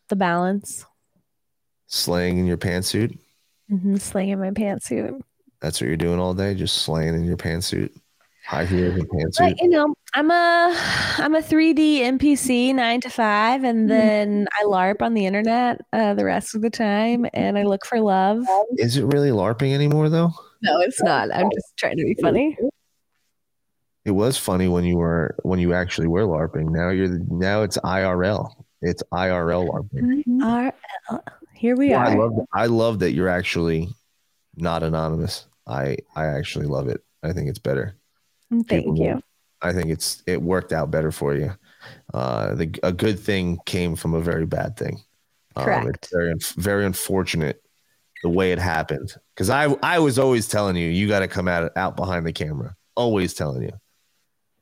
the 0.08 0.16
balance. 0.16 0.84
slaying 1.86 2.38
in 2.38 2.46
your 2.46 2.56
pantsuit. 2.58 3.18
Mm-hmm, 3.70 3.96
slaying 3.96 4.30
in 4.30 4.40
my 4.40 4.50
pantsuit. 4.50 5.20
That's 5.60 5.80
what 5.80 5.88
you're 5.88 5.96
doing 5.96 6.18
all 6.18 6.34
day, 6.34 6.54
just 6.54 6.82
slaying 6.82 7.14
in 7.14 7.24
your 7.24 7.38
pantsuit, 7.38 7.90
high 8.46 8.66
heels 8.66 8.94
and 8.96 9.08
pantsuit. 9.08 9.38
But 9.38 9.60
you 9.60 9.68
know, 9.68 9.94
I'm 10.14 10.30
a 10.30 10.76
I'm 11.18 11.34
a 11.34 11.40
3D 11.40 12.00
NPC 12.00 12.74
nine 12.74 13.00
to 13.00 13.08
five, 13.08 13.64
and 13.64 13.90
then 13.90 14.46
I 14.60 14.64
LARP 14.64 15.00
on 15.00 15.14
the 15.14 15.24
internet 15.24 15.80
uh, 15.92 16.12
the 16.14 16.24
rest 16.24 16.54
of 16.54 16.60
the 16.60 16.70
time, 16.70 17.26
and 17.32 17.56
I 17.56 17.62
look 17.62 17.86
for 17.86 18.00
love. 18.00 18.44
Is 18.76 18.98
it 18.98 19.04
really 19.04 19.30
LARPing 19.30 19.72
anymore 19.72 20.10
though? 20.10 20.30
No, 20.62 20.80
it's 20.80 21.02
not. 21.02 21.34
I'm 21.34 21.50
just 21.50 21.76
trying 21.78 21.96
to 21.96 22.04
be 22.04 22.16
funny. 22.20 22.58
It 24.04 24.10
was 24.10 24.36
funny 24.36 24.68
when 24.68 24.84
you 24.84 24.98
were 24.98 25.34
when 25.44 25.58
you 25.58 25.72
actually 25.72 26.08
were 26.08 26.24
LARPing. 26.24 26.68
Now 26.70 26.90
you're 26.90 27.18
now 27.30 27.62
it's 27.62 27.78
IRL. 27.78 28.50
It's 28.82 29.02
IRL 29.12 29.66
LARPing. 29.70 30.70
RL. 31.10 31.20
Here 31.54 31.76
we 31.76 31.92
I 31.92 32.14
are. 32.14 32.18
love 32.18 32.46
I 32.52 32.66
love 32.66 32.98
that 33.00 33.12
you're 33.12 33.28
actually 33.28 33.88
not 34.56 34.82
anonymous. 34.82 35.46
I 35.66 35.98
I 36.14 36.26
actually 36.26 36.66
love 36.66 36.88
it. 36.88 37.02
I 37.22 37.32
think 37.32 37.48
it's 37.48 37.58
better. 37.58 37.96
Thank 38.50 38.68
People 38.68 38.98
you. 38.98 39.22
I 39.62 39.72
think 39.72 39.90
it's 39.90 40.22
it 40.26 40.42
worked 40.42 40.72
out 40.72 40.90
better 40.90 41.10
for 41.10 41.34
you. 41.34 41.52
Uh, 42.12 42.54
the, 42.54 42.78
a 42.82 42.92
good 42.92 43.18
thing 43.18 43.58
came 43.66 43.96
from 43.96 44.14
a 44.14 44.20
very 44.20 44.46
bad 44.46 44.76
thing. 44.76 45.02
Um, 45.56 45.64
Correct. 45.64 45.88
it's 45.94 46.12
very 46.12 46.34
very 46.56 46.84
unfortunate 46.84 47.62
the 48.22 48.28
way 48.28 48.52
it 48.52 48.58
happened 48.58 49.14
because 49.34 49.50
I 49.50 49.66
I 49.82 49.98
was 49.98 50.18
always 50.18 50.48
telling 50.48 50.76
you 50.76 50.88
you 50.88 51.08
got 51.08 51.20
to 51.20 51.28
come 51.28 51.48
out 51.48 51.72
out 51.76 51.96
behind 51.96 52.26
the 52.26 52.32
camera. 52.32 52.74
Always 52.96 53.34
telling 53.34 53.62
you. 53.62 53.72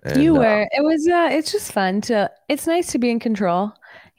And, 0.04 0.22
you 0.22 0.36
uh, 0.36 0.40
were. 0.40 0.68
It 0.72 0.82
was. 0.82 1.06
Uh, 1.06 1.28
it's 1.30 1.52
just 1.52 1.72
fun 1.72 2.00
to. 2.02 2.30
It's 2.48 2.66
nice 2.66 2.90
to 2.92 2.98
be 2.98 3.10
in 3.10 3.20
control. 3.20 3.72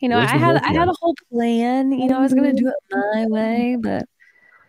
You 0.04 0.10
know, 0.10 0.18
Where's 0.18 0.32
I 0.32 0.38
had. 0.38 0.58
I 0.58 0.74
had 0.74 0.90
a 0.90 0.94
whole 1.00 1.16
plan. 1.32 1.94
You 1.94 2.10
know, 2.10 2.18
I 2.18 2.20
was 2.20 2.34
gonna 2.34 2.52
do 2.52 2.68
it 2.68 2.76
my 2.92 3.26
way, 3.26 3.78
but 3.80 4.04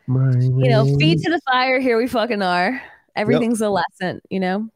you 0.06 0.70
know, 0.70 0.96
feet 0.96 1.22
to 1.22 1.30
the 1.32 1.40
fire. 1.40 1.80
Here 1.80 1.98
we 1.98 2.06
fucking 2.06 2.40
are. 2.40 2.80
Everything's 3.16 3.60
a 3.60 3.68
lesson. 3.68 4.20
You 4.30 4.38
know. 4.38 4.68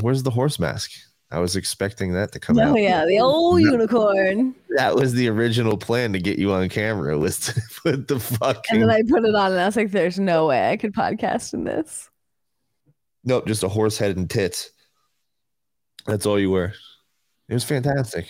Where's 0.00 0.24
the 0.24 0.30
horse 0.30 0.58
mask? 0.58 0.90
I 1.30 1.38
was 1.38 1.54
expecting 1.54 2.14
that 2.14 2.32
to 2.32 2.40
come 2.40 2.58
Oh 2.58 2.62
out. 2.62 2.68
Oh 2.70 2.76
yeah, 2.76 3.04
the 3.04 3.20
old 3.20 3.60
unicorn. 3.60 4.56
That 4.70 4.96
was 4.96 5.12
the 5.12 5.28
original 5.28 5.76
plan 5.76 6.14
to 6.14 6.18
get 6.18 6.36
you 6.36 6.52
on 6.52 6.68
camera 6.68 7.16
was 7.16 7.38
to 7.38 7.62
put 7.84 8.08
the 8.08 8.18
fucking 8.18 8.62
And 8.70 8.82
then 8.82 8.90
I 8.90 9.02
put 9.02 9.24
it 9.24 9.36
on, 9.36 9.52
and 9.52 9.60
I 9.60 9.66
was 9.66 9.76
like, 9.76 9.92
"There's 9.92 10.18
no 10.18 10.48
way 10.48 10.68
I 10.68 10.78
could 10.78 10.94
podcast 10.94 11.54
in 11.54 11.62
this." 11.62 12.10
nope, 13.22 13.46
just 13.46 13.62
a 13.62 13.68
horse 13.68 13.98
head 13.98 14.16
and 14.16 14.28
tits. 14.28 14.72
That's 16.06 16.26
all 16.26 16.40
you 16.40 16.50
were. 16.50 16.72
It 17.48 17.54
was 17.54 17.62
fantastic. 17.62 18.26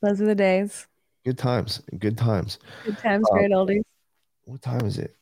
Those 0.00 0.18
are 0.18 0.24
the 0.24 0.34
days. 0.34 0.86
Good 1.24 1.38
times. 1.38 1.82
Good 1.98 2.18
times. 2.18 2.58
Good 2.84 2.98
times, 2.98 3.26
Uh, 3.30 3.34
great 3.34 3.50
oldies. 3.52 3.82
What 4.44 4.60
time 4.60 4.84
is 4.84 4.98
it? 4.98 5.16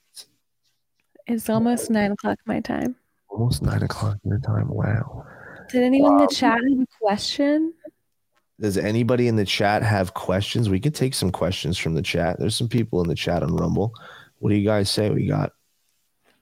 It's 1.27 1.49
almost 1.51 1.91
nine 1.91 2.13
o'clock 2.13 2.39
my 2.47 2.61
time. 2.61 2.97
Almost 3.29 3.63
nine 3.63 3.83
o'clock 3.83 4.17
your 4.25 4.39
time. 4.39 4.69
Wow. 4.69 5.25
Did 5.71 5.83
anyone 5.83 6.13
in 6.15 6.27
the 6.27 6.35
chat 6.35 6.59
have 6.59 6.81
a 6.81 6.87
question? 7.01 7.75
Does 8.59 8.77
anybody 8.77 9.29
in 9.29 9.37
the 9.37 9.45
chat 9.45 9.83
have 9.83 10.15
questions? 10.15 10.69
We 10.69 10.81
could 10.81 10.95
take 10.95 11.15
some 11.15 11.31
questions 11.31 11.79
from 11.79 11.95
the 11.95 12.03
chat. 12.03 12.39
There's 12.39 12.57
some 12.57 12.69
people 12.69 13.01
in 13.03 13.09
the 13.09 13.15
chat 13.15 13.43
on 13.43 13.55
Rumble. 13.55 13.93
What 14.39 14.51
do 14.51 14.57
you 14.57 14.67
guys 14.67 14.91
say 14.91 15.11
we 15.11 15.27
got? 15.27 15.53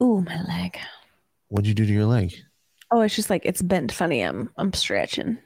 Ooh, 0.02 0.20
my 0.22 0.40
leg. 0.42 0.78
What'd 1.48 1.66
you 1.66 1.74
do 1.74 1.84
to 1.84 1.92
your 1.92 2.06
leg? 2.06 2.32
Oh, 2.90 3.00
it's 3.02 3.14
just 3.14 3.28
like 3.30 3.44
it's 3.44 3.60
bent 3.60 3.92
funny. 3.92 4.22
I'm 4.22 4.50
I'm 4.56 4.72
stretching. 4.72 5.38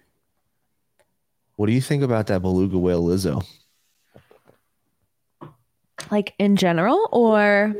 What 1.57 1.67
do 1.67 1.73
you 1.73 1.81
think 1.81 2.03
about 2.03 2.29
that 2.29 2.43
beluga 2.43 2.79
whale 2.79 3.03
Lizzo? 3.05 3.45
Like 6.13 6.35
in 6.39 6.57
general, 6.57 7.09
or 7.11 7.75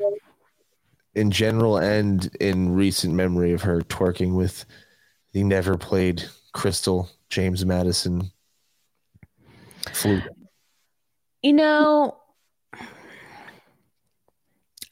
in 1.15 1.31
general 1.31 1.77
and 1.77 2.35
in 2.41 2.75
recent 2.75 3.13
memory 3.15 3.53
of 3.53 3.61
her 3.63 3.83
twerking 3.83 4.35
with 4.35 4.65
the 5.35 5.45
never 5.45 5.77
played 5.77 6.25
Crystal 6.55 7.11
James 7.29 7.67
Madison 7.67 8.31
flute. 9.93 10.23
you 11.43 11.53
know, 11.53 12.17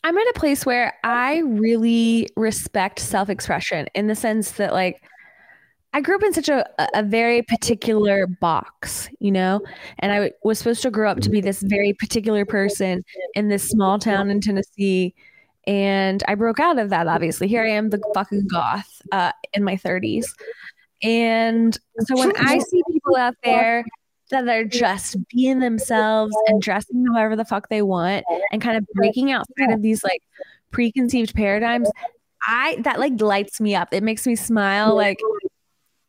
I'm 0.04 0.18
at 0.18 0.28
a 0.28 0.32
place 0.34 0.66
where 0.66 0.94
I 1.02 1.38
really 1.38 2.28
respect 2.36 2.98
self-expression 2.98 3.86
in 3.94 4.06
the 4.06 4.14
sense 4.14 4.52
that 4.52 4.74
like 4.74 5.02
I 5.92 6.00
grew 6.00 6.14
up 6.14 6.22
in 6.22 6.32
such 6.32 6.48
a, 6.48 6.64
a 6.94 7.02
very 7.02 7.42
particular 7.42 8.26
box, 8.26 9.08
you 9.18 9.32
know, 9.32 9.60
and 9.98 10.12
I 10.12 10.32
was 10.44 10.58
supposed 10.58 10.82
to 10.82 10.90
grow 10.90 11.10
up 11.10 11.20
to 11.20 11.30
be 11.30 11.40
this 11.40 11.62
very 11.62 11.92
particular 11.94 12.44
person 12.44 13.04
in 13.34 13.48
this 13.48 13.68
small 13.68 13.98
town 13.98 14.30
in 14.30 14.40
Tennessee. 14.40 15.14
And 15.66 16.22
I 16.28 16.36
broke 16.36 16.60
out 16.60 16.78
of 16.78 16.90
that, 16.90 17.08
obviously. 17.08 17.48
Here 17.48 17.64
I 17.64 17.70
am, 17.70 17.90
the 17.90 18.00
fucking 18.14 18.46
goth 18.46 19.02
uh, 19.10 19.32
in 19.52 19.64
my 19.64 19.76
30s. 19.76 20.26
And 21.02 21.76
so 22.00 22.16
when 22.16 22.32
I 22.36 22.58
see 22.58 22.82
people 22.92 23.16
out 23.16 23.34
there 23.42 23.84
that 24.30 24.46
are 24.48 24.64
just 24.64 25.16
being 25.28 25.58
themselves 25.58 26.34
and 26.46 26.62
dressing 26.62 27.04
however 27.12 27.34
the 27.34 27.44
fuck 27.44 27.68
they 27.68 27.82
want 27.82 28.24
and 28.52 28.62
kind 28.62 28.76
of 28.78 28.86
breaking 28.94 29.32
outside 29.32 29.72
of 29.72 29.82
these 29.82 30.04
like 30.04 30.22
preconceived 30.70 31.34
paradigms, 31.34 31.90
I 32.46 32.76
that 32.84 33.00
like 33.00 33.20
lights 33.20 33.60
me 33.60 33.74
up. 33.74 33.88
It 33.92 34.02
makes 34.02 34.26
me 34.26 34.36
smile 34.36 34.94
like 34.94 35.18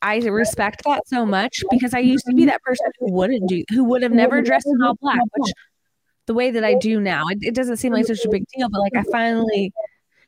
I 0.01 0.17
respect 0.19 0.83
that 0.85 1.07
so 1.07 1.25
much 1.25 1.63
because 1.69 1.93
I 1.93 1.99
used 1.99 2.25
to 2.25 2.33
be 2.33 2.45
that 2.45 2.61
person 2.63 2.87
who 2.99 3.11
wouldn't 3.11 3.47
do, 3.47 3.63
who 3.69 3.83
would 3.85 4.01
have 4.01 4.11
never 4.11 4.41
dressed 4.41 4.67
in 4.67 4.81
all 4.81 4.95
black, 4.95 5.19
which 5.37 5.53
the 6.25 6.33
way 6.33 6.51
that 6.51 6.63
I 6.63 6.75
do 6.75 6.99
now, 6.99 7.27
it, 7.27 7.39
it 7.41 7.55
doesn't 7.55 7.77
seem 7.77 7.93
like 7.93 8.05
such 8.05 8.25
a 8.25 8.29
big 8.29 8.45
deal, 8.55 8.69
but 8.69 8.79
like 8.79 8.95
I 8.95 9.03
finally 9.11 9.71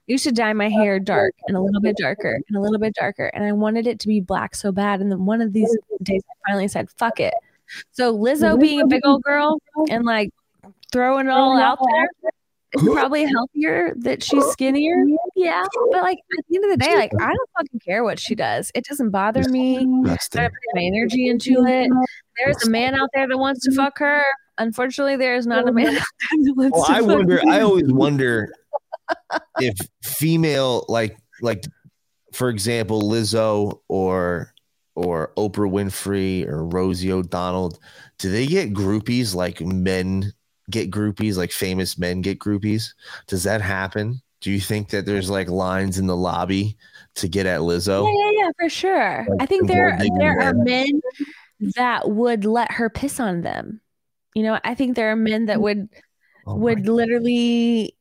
used 0.07 0.25
to 0.25 0.31
dye 0.31 0.53
my 0.53 0.69
hair 0.69 0.99
dark 0.99 1.33
and 1.47 1.55
a 1.57 1.61
little 1.61 1.81
bit 1.81 1.95
darker 1.97 2.39
and 2.47 2.57
a 2.57 2.59
little 2.59 2.79
bit 2.79 2.93
darker. 2.93 3.27
And 3.33 3.43
I 3.43 3.51
wanted 3.51 3.87
it 3.87 3.99
to 4.01 4.07
be 4.07 4.19
black 4.19 4.55
so 4.55 4.71
bad. 4.71 5.01
And 5.01 5.11
then 5.11 5.25
one 5.25 5.41
of 5.41 5.53
these 5.53 5.75
days 6.01 6.21
I 6.29 6.51
finally 6.51 6.67
said, 6.67 6.89
fuck 6.91 7.19
it. 7.19 7.33
So 7.91 8.15
Lizzo 8.15 8.59
being 8.59 8.81
a 8.81 8.87
big 8.87 9.05
old 9.05 9.23
girl 9.23 9.59
and 9.89 10.03
like 10.03 10.31
throwing 10.91 11.27
it 11.27 11.31
all 11.31 11.57
out 11.57 11.79
there 11.91 12.09
it's 12.73 12.83
probably 12.83 13.25
healthier 13.25 13.93
that 13.99 14.23
she's 14.23 14.43
oh, 14.43 14.51
skinnier. 14.51 14.95
Yeah. 15.35 15.63
But 15.91 16.01
like 16.01 16.17
at 16.17 16.45
the 16.49 16.55
end 16.55 16.65
of 16.65 16.71
the 16.71 16.83
day, 16.83 16.95
like 16.95 17.11
I 17.19 17.27
don't 17.27 17.49
fucking 17.57 17.79
care 17.79 18.03
what 18.03 18.19
she 18.19 18.33
does. 18.33 18.71
It 18.73 18.85
doesn't 18.85 19.11
bother 19.11 19.47
me. 19.49 19.77
I 19.77 20.17
put 20.25 20.51
my 20.73 20.81
energy 20.81 21.29
into 21.29 21.63
it. 21.65 21.91
There's 22.37 22.65
a 22.65 22.69
man 22.69 22.95
out 22.95 23.09
there 23.13 23.27
that 23.27 23.37
wants 23.37 23.63
to 23.65 23.71
fuck 23.71 23.99
her. 23.99 24.23
Unfortunately, 24.57 25.15
there 25.15 25.35
is 25.35 25.45
not 25.45 25.67
a 25.67 25.71
man 25.71 25.87
out 25.87 25.93
there 25.93 26.43
that 26.43 26.53
wants 26.55 26.77
Well, 26.77 26.85
I 26.89 27.01
wonder. 27.01 27.41
I 27.47 27.61
always 27.61 27.91
wonder 27.91 28.51
if 29.59 29.75
female, 30.03 30.85
like, 30.89 31.17
like, 31.41 31.65
for 32.33 32.49
example, 32.49 33.03
Lizzo 33.03 33.81
or 33.87 34.51
or 34.95 35.31
Oprah 35.37 35.71
Winfrey 35.71 36.47
or 36.47 36.65
Rosie 36.65 37.11
O'Donnell, 37.11 37.79
do 38.19 38.29
they 38.29 38.45
get 38.45 38.73
groupies 38.73 39.33
like 39.33 39.59
men 39.61 40.33
get 40.69 40.91
groupies, 40.91 41.37
like 41.37 41.51
famous 41.51 41.97
men 41.97 42.21
get 42.21 42.39
groupies? 42.39 42.93
Does 43.27 43.43
that 43.43 43.61
happen? 43.61 44.21
Do 44.41 44.51
you 44.51 44.59
think 44.59 44.89
that 44.89 45.05
there's 45.05 45.29
like 45.29 45.49
lines 45.49 45.97
in 45.97 46.07
the 46.07 46.17
lobby 46.17 46.75
to 47.15 47.27
get 47.27 47.45
at 47.45 47.61
Lizzo? 47.61 48.05
Yeah, 48.05 48.31
yeah, 48.31 48.43
yeah, 48.43 48.51
for 48.59 48.69
sure. 48.69 49.27
I 49.39 49.45
think 49.45 49.67
there 49.67 49.97
there 50.17 50.39
are 50.41 50.53
men 50.53 51.01
that 51.75 52.09
would 52.09 52.43
let 52.45 52.71
her 52.73 52.89
piss 52.89 53.19
on 53.19 53.41
them. 53.41 53.79
You 54.35 54.43
know, 54.43 54.59
I 54.63 54.75
think 54.75 54.95
there 54.95 55.11
are 55.11 55.15
men 55.15 55.45
that 55.45 55.61
would 55.61 55.87
oh 56.45 56.55
would 56.55 56.87
literally, 56.89 57.95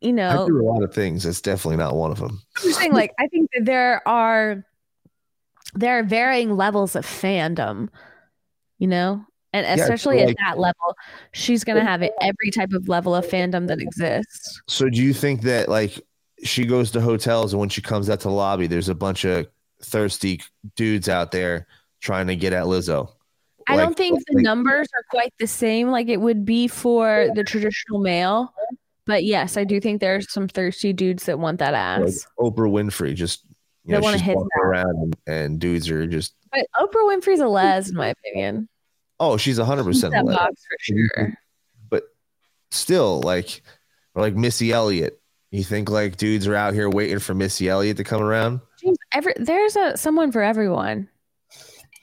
you 0.00 0.10
I 0.10 0.12
know, 0.12 0.46
do 0.46 0.60
a 0.60 0.62
lot 0.62 0.84
of 0.84 0.94
things. 0.94 1.24
That's 1.24 1.40
definitely 1.40 1.78
not 1.78 1.96
one 1.96 2.12
of 2.12 2.18
them. 2.18 2.40
I'm 2.58 2.62
just 2.62 2.78
saying, 2.78 2.92
like, 2.92 3.12
I 3.18 3.26
think 3.26 3.50
that 3.54 3.64
there 3.64 4.06
are 4.06 4.64
there 5.74 5.98
are 5.98 6.02
varying 6.04 6.56
levels 6.56 6.94
of 6.94 7.06
fandom, 7.06 7.88
you 8.78 8.86
know, 8.86 9.24
and 9.52 9.66
Yeah, 9.66 9.76
so, 9.76 9.82
especially 9.82 10.20
at 10.22 10.34
that 10.46 10.58
level, 10.58 10.96
she's 11.32 11.64
gonna 11.64 11.84
have 11.84 12.02
every 12.20 12.50
type 12.50 12.72
of 12.72 12.88
level 12.88 13.14
of 13.14 13.26
fandom 13.26 13.66
that 13.68 13.80
exists. 13.80 14.60
So 14.68 14.88
do 14.88 15.02
you 15.02 15.12
think 15.12 15.42
that 15.42 15.68
like 15.68 16.00
she 16.44 16.64
goes 16.64 16.90
to 16.92 17.00
hotels 17.00 17.52
and 17.52 17.60
when 17.60 17.68
she 17.68 17.82
comes 17.82 18.08
out 18.10 18.20
to 18.20 18.28
the 18.28 18.34
lobby, 18.34 18.66
there's 18.66 18.88
a 18.88 18.94
bunch 18.94 19.24
of 19.24 19.46
thirsty 19.82 20.40
dudes 20.76 21.08
out 21.08 21.32
there 21.32 21.66
trying 22.00 22.26
to 22.28 22.36
get 22.36 22.52
at 22.52 22.64
Lizzo? 22.64 23.10
I 23.68 23.76
Like- 23.76 23.84
don't 23.86 23.96
think 23.96 24.18
the 24.26 24.42
numbers 24.42 24.88
are 24.96 25.04
quite 25.10 25.32
the 25.38 25.46
same 25.46 25.88
like 25.90 26.08
it 26.08 26.20
would 26.20 26.44
be 26.44 26.66
for 26.66 27.28
the 27.34 27.44
traditional 27.44 28.00
male. 28.00 28.52
But 29.06 29.24
yes, 29.24 29.56
I 29.56 29.64
do 29.64 29.80
think 29.80 30.00
there's 30.00 30.32
some 30.32 30.46
thirsty 30.48 30.92
dudes 30.92 31.24
that 31.26 31.38
want 31.38 31.58
that 31.58 31.72
like 31.72 32.08
ass. 32.08 32.26
Oprah 32.38 32.70
Winfrey 32.70 33.14
just 33.14 33.44
you 33.84 33.92
They 33.92 33.92
know 33.94 34.00
wanna 34.00 34.18
she's 34.18 34.26
hit 34.26 34.36
around 34.64 34.96
and, 34.96 35.16
and 35.26 35.58
dudes 35.58 35.90
are 35.90 36.06
just 36.06 36.34
But 36.52 36.66
Oprah 36.76 37.08
Winfrey's 37.08 37.40
a 37.40 37.48
les, 37.48 37.88
in 37.90 37.96
my 37.96 38.08
opinion. 38.08 38.68
Oh 39.22 39.36
she's 39.36 39.56
hundred 39.58 39.84
percent 39.84 40.12
That 40.12 40.26
box 40.26 40.62
for 40.68 40.76
sure. 40.80 41.34
but 41.88 42.02
still 42.72 43.20
like 43.22 43.62
or 44.14 44.22
like 44.22 44.34
Missy 44.34 44.72
Elliott. 44.72 45.20
You 45.50 45.62
think 45.62 45.88
like 45.90 46.16
dudes 46.16 46.46
are 46.46 46.54
out 46.54 46.74
here 46.74 46.88
waiting 46.90 47.18
for 47.18 47.34
Missy 47.34 47.68
Elliott 47.68 47.96
to 47.98 48.04
come 48.04 48.22
around? 48.22 48.60
Every 49.12 49.34
there's 49.36 49.76
a 49.76 49.96
someone 49.96 50.32
for 50.32 50.42
everyone. 50.42 51.08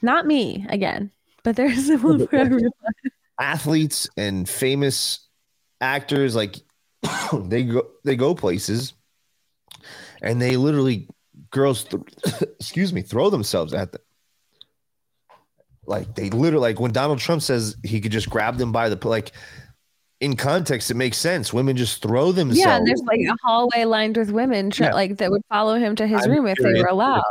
Not 0.02 0.26
me 0.26 0.66
again, 0.70 1.12
but 1.44 1.56
there's 1.56 1.88
someone 1.88 2.26
for 2.28 2.36
everyone. 2.38 2.72
athletes 3.40 4.08
and 4.18 4.48
famous 4.48 5.28
actors 5.82 6.36
like 6.36 6.56
they 7.46 7.64
go 7.64 7.88
they 8.06 8.16
go 8.16 8.34
places 8.36 8.94
and 10.22 10.42
they 10.42 10.56
literally 10.58 11.08
girls 11.52 11.84
th- 11.86 12.04
excuse 12.60 12.92
me 12.94 13.02
throw 13.02 13.30
themselves 13.30 13.74
at 13.74 13.92
them 13.94 14.02
like 15.90 16.16
they 16.16 16.30
literally 16.30 16.62
like 16.70 16.80
when 16.80 16.92
donald 16.92 17.20
trump 17.20 17.42
says 17.42 17.76
he 17.84 18.00
could 18.00 18.12
just 18.12 18.30
grab 18.30 18.58
them 18.58 18.72
by 18.72 18.88
the 18.90 19.08
like 19.08 19.32
in 20.22 20.36
context 20.36 20.92
it 20.92 20.96
makes 20.96 21.18
sense 21.18 21.52
women 21.52 21.76
just 21.76 22.02
throw 22.02 22.32
themselves 22.32 22.60
Yeah, 22.60 22.78
and 22.78 22.88
there's 22.88 23.02
like 23.04 23.22
a 23.22 23.36
hallway 23.44 23.86
lined 23.86 24.16
with 24.18 24.32
women, 24.32 24.70
tr- 24.70 24.84
Yeah. 24.84 24.94
like 24.94 25.18
that 25.18 25.32
would 25.32 25.42
follow 25.50 25.76
him 25.76 25.96
to 25.98 26.06
his 26.08 26.26
I'm 26.26 26.32
room 26.32 26.48
if 26.48 26.58
they 26.58 26.74
were 26.82 26.88
allowed. 26.88 27.24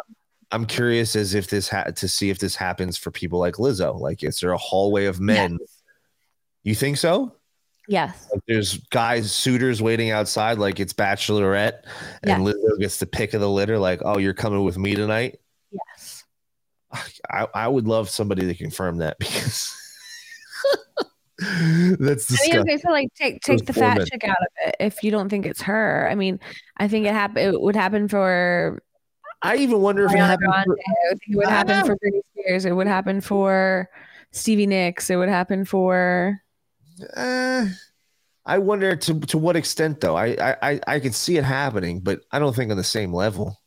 i'm 0.50 0.64
curious 0.66 1.14
as 1.16 1.34
if 1.34 1.48
this 1.48 1.68
had 1.68 1.96
to 1.96 2.08
see 2.08 2.30
if 2.30 2.38
this 2.38 2.56
happens 2.56 2.96
for 2.98 3.10
people 3.10 3.38
like 3.38 3.54
lizzo 3.54 3.98
like 3.98 4.22
is 4.24 4.40
there 4.40 4.52
a 4.52 4.58
hallway 4.58 5.06
of 5.06 5.20
men 5.20 5.58
you 6.64 6.74
think 6.74 6.96
so 6.98 7.32
Yes. 7.90 8.28
Like 8.30 8.42
there's 8.46 8.76
guys, 8.90 9.32
suitors 9.32 9.80
waiting 9.80 10.10
outside, 10.10 10.58
like 10.58 10.78
it's 10.78 10.92
bachelorette, 10.92 11.84
and 12.22 12.44
Lizzo 12.44 12.78
gets 12.78 12.98
the 12.98 13.06
pick 13.06 13.32
of 13.32 13.40
the 13.40 13.48
litter, 13.48 13.78
like, 13.78 14.02
oh, 14.04 14.18
you're 14.18 14.34
coming 14.34 14.62
with 14.62 14.76
me 14.76 14.94
tonight. 14.94 15.40
Yes. 15.72 16.17
I, 17.30 17.46
I 17.54 17.68
would 17.68 17.86
love 17.86 18.08
somebody 18.08 18.46
to 18.46 18.54
confirm 18.54 18.98
that 18.98 19.18
because 19.18 19.74
that's 21.38 22.32
I 22.32 22.46
mean, 22.50 22.58
okay, 22.60 22.76
so 22.78 22.90
like 22.90 23.08
take 23.14 23.40
take 23.42 23.64
the 23.64 23.72
fat 23.72 24.06
chick 24.06 24.24
out 24.24 24.36
of 24.40 24.46
it 24.68 24.76
if 24.80 25.02
you 25.04 25.10
don't 25.10 25.28
think 25.28 25.46
it's 25.46 25.62
her. 25.62 26.08
I 26.10 26.14
mean, 26.14 26.40
I 26.78 26.88
think 26.88 27.06
it 27.06 27.12
happen. 27.12 27.54
It 27.54 27.60
would 27.60 27.76
happen 27.76 28.08
for. 28.08 28.82
I 29.42 29.56
even 29.56 29.80
wonder 29.80 30.04
if 30.06 30.12
it 30.12 30.18
happened 30.18 30.52
for- 30.66 30.76
it 31.12 31.36
would 31.36 31.46
happen 31.46 31.84
for 31.86 31.96
Britney 31.96 32.22
Spears. 32.32 32.64
It 32.64 32.72
would 32.72 32.88
happen 32.88 33.20
for 33.20 33.88
Stevie 34.32 34.66
Nicks. 34.66 35.10
It 35.10 35.16
would 35.16 35.28
happen 35.28 35.64
for. 35.64 36.40
Uh, 37.16 37.66
I 38.44 38.58
wonder 38.58 38.96
to 38.96 39.20
to 39.20 39.38
what 39.38 39.54
extent 39.54 40.00
though. 40.00 40.16
I 40.16 40.26
I 40.40 40.56
I- 40.72 40.80
I 40.88 41.00
could 41.00 41.14
see 41.14 41.36
it 41.36 41.44
happening, 41.44 42.00
but 42.00 42.20
I 42.32 42.40
don't 42.40 42.56
think 42.56 42.72
on 42.72 42.76
the 42.76 42.82
same 42.84 43.12
level. 43.12 43.60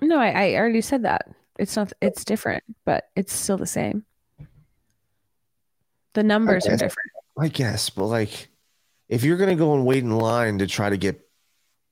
No, 0.00 0.18
I, 0.18 0.28
I 0.50 0.54
already 0.54 0.80
said 0.80 1.02
that. 1.02 1.26
It's 1.60 1.76
not. 1.76 1.92
It's 2.00 2.24
different, 2.24 2.64
but 2.86 3.10
it's 3.14 3.32
still 3.32 3.58
the 3.58 3.66
same. 3.66 4.04
The 6.14 6.22
numbers 6.22 6.66
are 6.66 6.76
different. 6.76 7.10
I 7.38 7.48
guess, 7.48 7.90
but 7.90 8.06
like, 8.06 8.48
if 9.08 9.22
you're 9.22 9.36
gonna 9.36 9.56
go 9.56 9.74
and 9.74 9.84
wait 9.84 10.02
in 10.02 10.16
line 10.16 10.58
to 10.58 10.66
try 10.66 10.88
to 10.88 10.96
get 10.96 11.20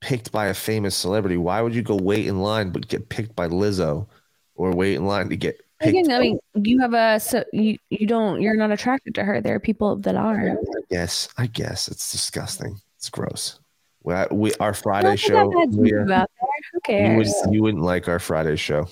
picked 0.01 0.31
by 0.31 0.47
a 0.47 0.53
famous 0.53 0.95
celebrity, 0.95 1.37
why 1.37 1.61
would 1.61 1.75
you 1.75 1.83
go 1.83 1.95
wait 1.95 2.25
in 2.25 2.39
line 2.39 2.71
but 2.71 2.87
get 2.87 3.09
picked 3.09 3.35
by 3.35 3.47
Lizzo, 3.47 4.07
or 4.55 4.71
wait 4.71 4.95
in 4.95 5.05
line 5.05 5.29
to 5.29 5.37
get 5.37 5.57
picked? 5.79 5.89
Again, 5.97 6.11
I 6.11 6.19
mean, 6.19 6.39
you 6.55 6.79
have 6.79 6.93
a 6.93 7.19
so 7.19 7.43
you 7.53 7.77
you 7.91 8.07
don't 8.07 8.41
you're 8.41 8.57
not 8.57 8.71
attracted 8.71 9.13
to 9.15 9.23
her. 9.23 9.39
There 9.39 9.53
are 9.55 9.59
people 9.59 9.97
that 9.97 10.15
are. 10.15 10.49
I 10.49 10.81
guess. 10.89 11.29
I 11.37 11.45
guess 11.45 11.87
it's 11.87 12.11
disgusting. 12.11 12.81
It's 12.97 13.09
gross. 13.09 13.59
We, 14.01 14.15
we 14.31 14.53
our 14.55 14.73
Friday 14.73 15.15
Don't 15.15 15.53
put 15.53 15.71
that 15.71 15.77
show. 15.77 15.79
we- 15.79 15.93
uh, 15.93 15.99
juju 15.99 16.13
out 16.13 16.31
there. 16.39 16.47
Who 16.71 16.77
you, 16.77 17.23
cares? 17.23 17.33
you 17.51 17.61
wouldn't 17.61 17.83
like 17.83 18.07
our 18.07 18.19
Friday 18.19 18.55
show. 18.55 18.87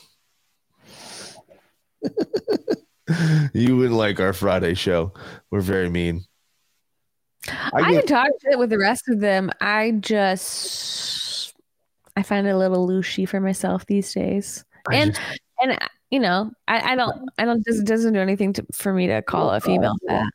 you 3.53 3.77
wouldn't 3.77 3.95
like 3.95 4.19
our 4.19 4.33
Friday 4.33 4.73
show. 4.73 5.13
We're 5.51 5.61
very 5.61 5.89
mean. 5.89 6.25
I, 7.47 7.91
get- 7.91 8.07
can 8.07 8.15
talk 8.15 8.27
shit 8.41 8.59
with 8.59 8.69
the 8.69 8.77
rest 8.77 9.07
of 9.09 9.19
them. 9.19 9.51
I 9.61 9.91
just 9.91 11.53
I 12.15 12.23
find 12.23 12.47
it 12.47 12.51
a 12.51 12.57
little 12.57 12.87
loosey 12.87 13.27
for 13.27 13.39
myself 13.39 13.85
these 13.85 14.13
days, 14.13 14.65
I 14.89 14.95
and 14.95 15.13
just- 15.15 15.39
and 15.59 15.77
you 16.11 16.19
know 16.19 16.51
I, 16.67 16.93
I 16.93 16.95
don't 16.95 17.29
I 17.37 17.45
don't 17.45 17.63
this 17.65 17.81
doesn't 17.83 18.13
do 18.13 18.19
anything 18.19 18.53
to, 18.53 18.65
for 18.73 18.93
me 18.93 19.07
to 19.07 19.21
call 19.21 19.51
a 19.51 19.61
female 19.61 19.95
fat. 20.07 20.25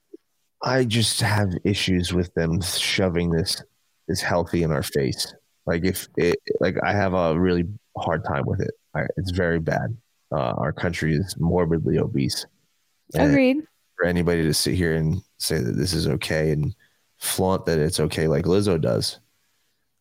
I 0.63 0.85
just 0.85 1.21
have 1.21 1.53
issues 1.65 2.13
with 2.13 2.33
them 2.35 2.61
shoving 2.63 3.31
this 3.31 3.63
this 4.09 4.21
healthy 4.21 4.63
in 4.63 4.73
our 4.73 4.83
face. 4.83 5.33
Like 5.67 5.85
if 5.85 6.09
it 6.17 6.39
like 6.61 6.77
I 6.83 6.93
have 6.93 7.15
a 7.15 7.39
really 7.39 7.65
hard 7.97 8.25
time 8.25 8.45
with 8.47 8.61
it. 8.61 8.73
I, 8.95 9.03
it's 9.17 9.31
very 9.31 9.59
bad. 9.59 9.97
Uh, 10.33 10.55
our 10.57 10.73
country 10.73 11.15
is 11.15 11.37
morbidly 11.39 11.99
obese. 11.99 12.47
And 13.15 13.31
Agreed. 13.31 13.59
For 13.97 14.07
anybody 14.07 14.43
to 14.43 14.55
sit 14.55 14.75
here 14.75 14.95
and 14.95 15.23
say 15.39 15.59
that 15.59 15.73
this 15.73 15.93
is 15.93 16.09
okay 16.09 16.51
and 16.51 16.75
flaunt 17.19 17.67
that 17.67 17.79
it's 17.79 18.01
okay, 18.01 18.27
like 18.27 18.47
Lizzo 18.47 18.81
does, 18.81 19.21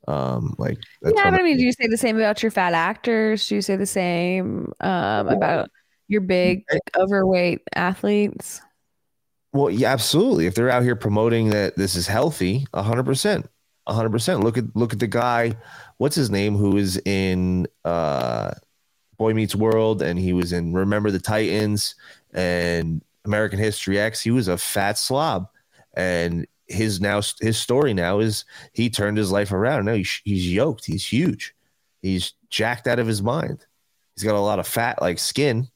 um, 0.08 0.56
like 0.58 0.80
that's 1.02 1.16
yeah, 1.16 1.30
but 1.30 1.40
I 1.40 1.44
mean, 1.44 1.58
do 1.58 1.64
you 1.64 1.74
say 1.74 1.88
the 1.88 1.98
same 1.98 2.18
about 2.18 2.41
your 2.41 2.52
fat 2.52 2.74
actors? 2.74 3.48
Do 3.48 3.56
you 3.56 3.62
say 3.62 3.76
the 3.76 3.86
same 3.86 4.72
um, 4.80 5.28
about 5.28 5.70
your 6.08 6.22
big 6.22 6.64
overweight 6.98 7.62
athletes? 7.76 8.62
Well, 9.53 9.70
yeah, 9.70 9.91
absolutely. 9.91 10.48
If 10.48 10.56
they're 10.56 10.70
out 10.70 10.84
here 10.84 10.95
promoting 10.95 11.49
that 11.49 11.76
this 11.76 11.95
is 11.95 12.08
healthy, 12.08 12.66
hundred 12.74 13.06
percent, 13.06 13.48
hundred 13.88 14.12
percent. 14.12 14.44
Look 14.44 14.58
at 14.58 14.66
look 14.76 14.94
at 14.94 14.99
the 14.99 15.08
guy. 15.08 15.56
What's 15.98 16.16
his 16.16 16.32
name? 16.32 16.56
Who 16.56 16.78
is 16.78 16.98
in 17.06 17.68
uh, 17.86 18.52
Boy 19.22 19.35
Meets 19.35 19.53
World, 19.53 20.02
and 20.02 20.18
he 20.18 20.34
was 20.34 20.52
in 20.52 20.73
Remember 20.73 21.11
the 21.11 21.19
Titans 21.19 21.93
and 22.34 23.03
American 23.23 23.60
History 23.60 23.99
X. 23.99 24.19
He 24.19 24.31
was 24.31 24.48
a 24.48 24.57
fat 24.57 24.98
slob, 24.98 25.48
and 25.93 26.48
his 26.65 26.99
now 26.99 27.22
his 27.39 27.56
story 27.56 27.93
now 27.93 28.18
is 28.18 28.45
he 28.73 28.89
turned 28.89 29.19
his 29.19 29.31
life 29.31 29.52
around. 29.52 29.85
Now 29.85 29.93
he's, 29.93 30.22
he's 30.23 30.52
yoked. 30.52 30.85
He's 30.85 31.06
huge. 31.06 31.53
He's 32.02 32.34
jacked 32.49 32.88
out 32.88 32.98
of 32.98 33.06
his 33.06 33.22
mind. 33.22 33.64
He's 34.15 34.23
got 34.23 34.34
a 34.34 34.39
lot 34.39 34.57
of 34.57 34.65
fat 34.65 34.99
like 35.03 35.19
skin, 35.19 35.68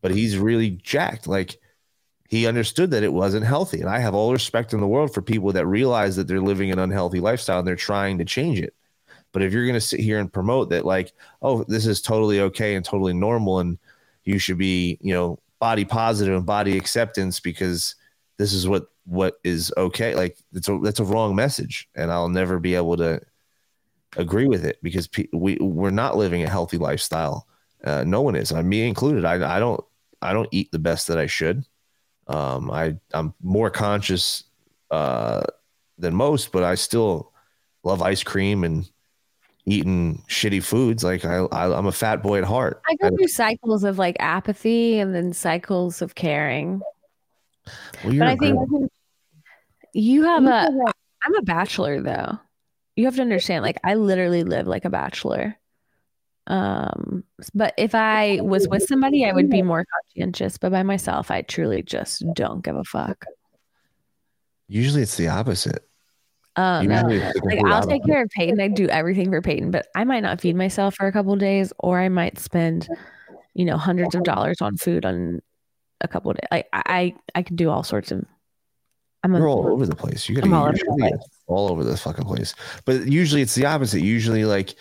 but 0.00 0.12
he's 0.12 0.38
really 0.38 0.70
jacked. 0.70 1.26
Like 1.26 1.58
he 2.28 2.46
understood 2.46 2.92
that 2.92 3.02
it 3.02 3.12
wasn't 3.12 3.44
healthy. 3.44 3.80
And 3.80 3.90
I 3.90 3.98
have 3.98 4.14
all 4.14 4.32
respect 4.32 4.72
in 4.72 4.78
the 4.78 4.86
world 4.86 5.12
for 5.12 5.20
people 5.20 5.50
that 5.50 5.66
realize 5.66 6.14
that 6.14 6.28
they're 6.28 6.40
living 6.40 6.70
an 6.70 6.78
unhealthy 6.78 7.18
lifestyle 7.18 7.58
and 7.58 7.66
they're 7.66 7.74
trying 7.74 8.18
to 8.18 8.24
change 8.24 8.60
it. 8.60 8.72
But 9.32 9.42
if 9.42 9.52
you're 9.52 9.64
going 9.64 9.74
to 9.74 9.80
sit 9.80 10.00
here 10.00 10.18
and 10.18 10.32
promote 10.32 10.70
that, 10.70 10.84
like, 10.84 11.12
oh, 11.40 11.64
this 11.64 11.86
is 11.86 12.02
totally 12.02 12.40
okay 12.40 12.74
and 12.74 12.84
totally 12.84 13.14
normal, 13.14 13.60
and 13.60 13.78
you 14.24 14.38
should 14.38 14.58
be, 14.58 14.98
you 15.00 15.14
know, 15.14 15.38
body 15.58 15.84
positive 15.84 16.34
and 16.34 16.46
body 16.46 16.76
acceptance 16.76 17.40
because 17.40 17.94
this 18.38 18.52
is 18.52 18.68
what 18.68 18.88
what 19.04 19.34
is 19.42 19.72
okay. 19.76 20.14
Like, 20.14 20.36
it's 20.52 20.68
a 20.68 20.78
that's 20.82 21.00
a 21.00 21.04
wrong 21.04 21.34
message, 21.34 21.88
and 21.94 22.12
I'll 22.12 22.28
never 22.28 22.58
be 22.58 22.74
able 22.74 22.96
to 22.98 23.20
agree 24.16 24.46
with 24.46 24.64
it 24.64 24.78
because 24.82 25.08
pe- 25.08 25.28
we 25.32 25.56
we're 25.60 25.90
not 25.90 26.16
living 26.16 26.42
a 26.42 26.50
healthy 26.50 26.78
lifestyle. 26.78 27.46
Uh, 27.84 28.04
no 28.06 28.20
one 28.20 28.36
is, 28.36 28.52
I 28.52 28.62
me 28.62 28.86
included. 28.86 29.24
I 29.24 29.56
I 29.56 29.58
don't 29.58 29.82
I 30.20 30.32
don't 30.32 30.48
eat 30.52 30.70
the 30.70 30.78
best 30.78 31.08
that 31.08 31.18
I 31.18 31.26
should. 31.26 31.64
Um, 32.28 32.70
I 32.70 32.96
I'm 33.12 33.34
more 33.42 33.70
conscious 33.70 34.44
uh, 34.90 35.42
than 35.98 36.14
most, 36.14 36.52
but 36.52 36.62
I 36.62 36.74
still 36.76 37.32
love 37.82 38.02
ice 38.02 38.22
cream 38.22 38.62
and 38.64 38.88
eating 39.66 40.22
shitty 40.28 40.62
foods. 40.62 41.04
Like 41.04 41.24
I, 41.24 41.44
I 41.52 41.76
am 41.76 41.86
a 41.86 41.92
fat 41.92 42.22
boy 42.22 42.38
at 42.38 42.44
heart. 42.44 42.82
I 42.88 42.94
go 42.96 43.14
through 43.16 43.28
cycles 43.28 43.84
of 43.84 43.98
like 43.98 44.16
apathy 44.20 44.98
and 44.98 45.14
then 45.14 45.32
cycles 45.32 46.02
of 46.02 46.14
caring. 46.14 46.80
Well, 48.04 48.18
but 48.18 48.28
I 48.28 48.36
think 48.36 48.90
you 49.92 50.24
have 50.24 50.44
a. 50.44 50.70
I'm 51.24 51.36
a 51.36 51.42
bachelor 51.42 52.02
though. 52.02 52.38
You 52.96 53.04
have 53.04 53.14
to 53.16 53.22
understand. 53.22 53.62
Like 53.62 53.78
I 53.84 53.94
literally 53.94 54.42
live 54.42 54.66
like 54.66 54.84
a 54.84 54.90
bachelor. 54.90 55.56
Um, 56.48 57.22
but 57.54 57.74
if 57.78 57.94
I 57.94 58.40
was 58.42 58.66
with 58.66 58.82
somebody, 58.82 59.24
I 59.24 59.32
would 59.32 59.48
be 59.48 59.62
more 59.62 59.84
conscientious. 59.84 60.58
But 60.58 60.72
by 60.72 60.82
myself, 60.82 61.30
I 61.30 61.42
truly 61.42 61.82
just 61.82 62.24
don't 62.34 62.64
give 62.64 62.74
a 62.74 62.82
fuck. 62.82 63.24
Usually, 64.66 65.02
it's 65.02 65.16
the 65.16 65.28
opposite. 65.28 65.88
Um, 66.56 66.90
Usually 66.90 67.16
it's 67.16 67.40
the 67.40 67.46
like 67.46 67.64
I'll 67.64 67.86
take 67.86 68.04
care 68.04 68.22
of 68.22 68.28
Peyton. 68.30 68.60
I 68.60 68.68
do 68.68 68.86
everything 68.88 69.30
for 69.30 69.40
Peyton, 69.40 69.70
but 69.70 69.86
I 69.94 70.04
might 70.04 70.20
not 70.20 70.40
feed 70.40 70.54
myself 70.56 70.94
for 70.94 71.06
a 71.06 71.12
couple 71.12 71.34
days, 71.36 71.72
or 71.78 71.98
I 71.98 72.08
might 72.08 72.38
spend, 72.38 72.88
you 73.54 73.64
know, 73.64 73.76
hundreds 73.78 74.14
of 74.14 74.22
dollars 74.24 74.60
on 74.60 74.76
food 74.76 75.04
on 75.04 75.40
a 76.02 76.08
couple 76.08 76.30
of 76.30 76.36
days. 76.36 76.48
Like 76.50 76.68
I, 76.72 76.82
I, 76.86 77.14
I 77.36 77.42
can 77.42 77.56
do 77.56 77.70
all 77.70 77.82
sorts 77.82 78.12
of. 78.12 78.24
I'm 79.24 79.34
a, 79.34 79.38
You're 79.38 79.48
all 79.48 79.68
over 79.68 79.86
the 79.86 79.94
place. 79.94 80.28
You 80.28 80.34
got 80.34 80.44
I'm 80.44 80.52
all 80.52 80.66
over 80.66 80.76
get 80.98 81.12
all 81.46 81.70
over 81.70 81.84
the 81.84 81.96
fucking 81.96 82.24
place. 82.24 82.54
But 82.84 83.06
usually 83.06 83.40
it's 83.40 83.54
the 83.54 83.64
opposite. 83.66 84.00
Usually 84.02 84.44
like 84.44 84.74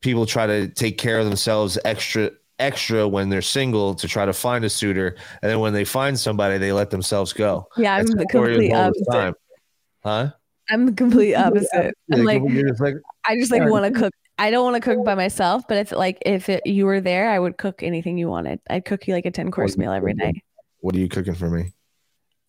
people 0.00 0.26
try 0.26 0.46
to 0.46 0.68
take 0.68 0.98
care 0.98 1.18
of 1.18 1.26
themselves 1.26 1.78
extra 1.84 2.30
extra 2.58 3.06
when 3.06 3.28
they're 3.28 3.42
single 3.42 3.94
to 3.94 4.08
try 4.08 4.24
to 4.24 4.32
find 4.32 4.64
a 4.64 4.70
suitor, 4.70 5.14
and 5.42 5.50
then 5.50 5.60
when 5.60 5.72
they 5.72 5.84
find 5.84 6.18
somebody, 6.18 6.58
they 6.58 6.72
let 6.72 6.90
themselves 6.90 7.32
go. 7.32 7.68
Yeah, 7.76 7.96
I'm 7.96 8.06
That's 8.06 8.32
the 8.32 8.38
how 8.38 8.44
it 8.44 8.50
is 8.50 8.56
complete 8.56 8.72
all 8.72 8.82
the 8.82 8.86
opposite. 8.88 9.12
time. 9.12 9.34
Huh? 10.02 10.30
I'm 10.70 10.86
the 10.86 10.92
complete 10.92 11.34
opposite. 11.34 11.94
I'm 12.12 12.24
Like, 12.24 12.42
like, 12.42 12.52
you're 12.52 12.68
just 12.68 12.80
like 12.80 12.94
I 13.24 13.36
just 13.36 13.52
like 13.52 13.62
want 13.64 13.92
to 13.92 13.98
cook. 14.00 14.12
I 14.38 14.50
don't 14.50 14.64
want 14.64 14.82
to 14.82 14.94
cook 14.94 15.04
by 15.04 15.14
myself, 15.14 15.66
but 15.68 15.78
if 15.78 15.92
like 15.92 16.18
if 16.26 16.48
it, 16.48 16.66
you 16.66 16.84
were 16.86 17.00
there, 17.00 17.30
I 17.30 17.38
would 17.38 17.56
cook 17.56 17.82
anything 17.82 18.18
you 18.18 18.28
wanted. 18.28 18.60
I'd 18.68 18.84
cook 18.84 19.06
you 19.06 19.14
like 19.14 19.26
a 19.26 19.30
ten 19.30 19.50
course 19.50 19.76
meal 19.76 19.92
every 19.92 20.14
night. 20.14 20.36
what 20.80 20.94
are 20.94 20.98
you 20.98 21.08
cooking 21.08 21.34
for 21.34 21.48
me? 21.48 21.72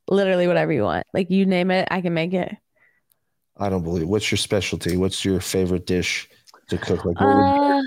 Literally 0.09 0.47
whatever 0.47 0.71
you 0.73 0.83
want. 0.83 1.05
Like 1.13 1.29
you 1.29 1.45
name 1.45 1.71
it, 1.71 1.87
I 1.91 2.01
can 2.01 2.13
make 2.13 2.33
it. 2.33 2.53
I 3.57 3.69
don't 3.69 3.83
believe. 3.83 4.07
What's 4.07 4.31
your 4.31 4.37
specialty? 4.37 4.97
What's 4.97 5.23
your 5.25 5.39
favorite 5.39 5.85
dish 5.85 6.29
to 6.69 6.77
cook? 6.77 7.05
Like, 7.05 7.17
Uh, 7.19 7.81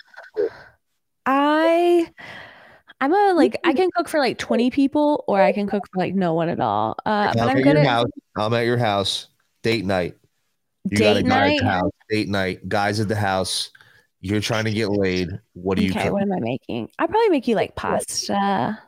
I 1.26 2.10
I'm 3.00 3.12
a 3.12 3.32
like 3.34 3.58
I 3.64 3.72
can 3.72 3.88
cook 3.94 4.08
for 4.08 4.18
like 4.18 4.38
20 4.38 4.70
people 4.70 5.24
or 5.26 5.40
I 5.40 5.52
can 5.52 5.66
cook 5.66 5.84
for 5.92 5.98
like 5.98 6.14
no 6.14 6.34
one 6.34 6.48
at 6.48 6.60
all. 6.60 6.96
Uh 7.06 7.32
I'm 7.34 7.40
I'm 7.40 7.56
at 7.58 7.64
your 7.64 7.78
at 7.78 7.86
house. 7.86 8.10
I'm 8.36 8.54
at 8.54 8.66
your 8.66 8.78
house. 8.78 9.28
Date 9.62 9.84
night. 9.84 10.16
You 10.88 10.98
got 10.98 11.16
a 11.16 11.22
Date 11.22 11.28
guy 11.28 11.36
at 11.44 11.48
night? 11.48 11.58
the 11.60 11.66
house. 11.66 11.90
Date 12.08 12.28
night. 12.28 12.68
Guys 12.68 13.00
at 13.00 13.08
the 13.08 13.16
house. 13.16 13.70
You're 14.22 14.40
trying 14.40 14.64
to 14.64 14.72
get 14.72 14.88
laid. 14.90 15.28
What 15.54 15.76
do 15.78 15.84
you 15.84 15.90
Okay, 15.90 16.04
cook? 16.04 16.12
what 16.12 16.22
am 16.22 16.32
I 16.32 16.40
making? 16.40 16.90
I'll 16.98 17.08
probably 17.08 17.30
make 17.30 17.48
you 17.48 17.54
like 17.56 17.74
pasta. 17.76 18.78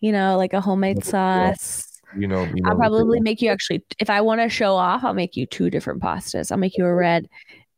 You 0.00 0.10
know, 0.12 0.36
like 0.36 0.52
a 0.52 0.60
homemade 0.60 1.04
sauce. 1.04 1.88
You 2.18 2.26
know, 2.28 2.42
you 2.44 2.62
know 2.62 2.70
I'll 2.70 2.76
probably 2.76 3.20
make 3.20 3.40
you 3.40 3.50
actually 3.50 3.84
if 3.98 4.10
I 4.10 4.20
want 4.20 4.40
to 4.40 4.48
show 4.48 4.74
off, 4.74 5.02
I'll 5.04 5.14
make 5.14 5.36
you 5.36 5.46
two 5.46 5.70
different 5.70 6.02
pastas. 6.02 6.50
I'll 6.52 6.58
make 6.58 6.76
you 6.76 6.84
a 6.84 6.94
red 6.94 7.28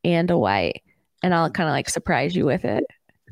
and 0.03 0.29
a 0.31 0.37
white. 0.37 0.81
And 1.23 1.33
I'll 1.33 1.49
kind 1.49 1.69
of 1.69 1.73
like 1.73 1.87
surprise 1.89 2.35
you 2.35 2.45
with 2.45 2.65
it. 2.65 2.83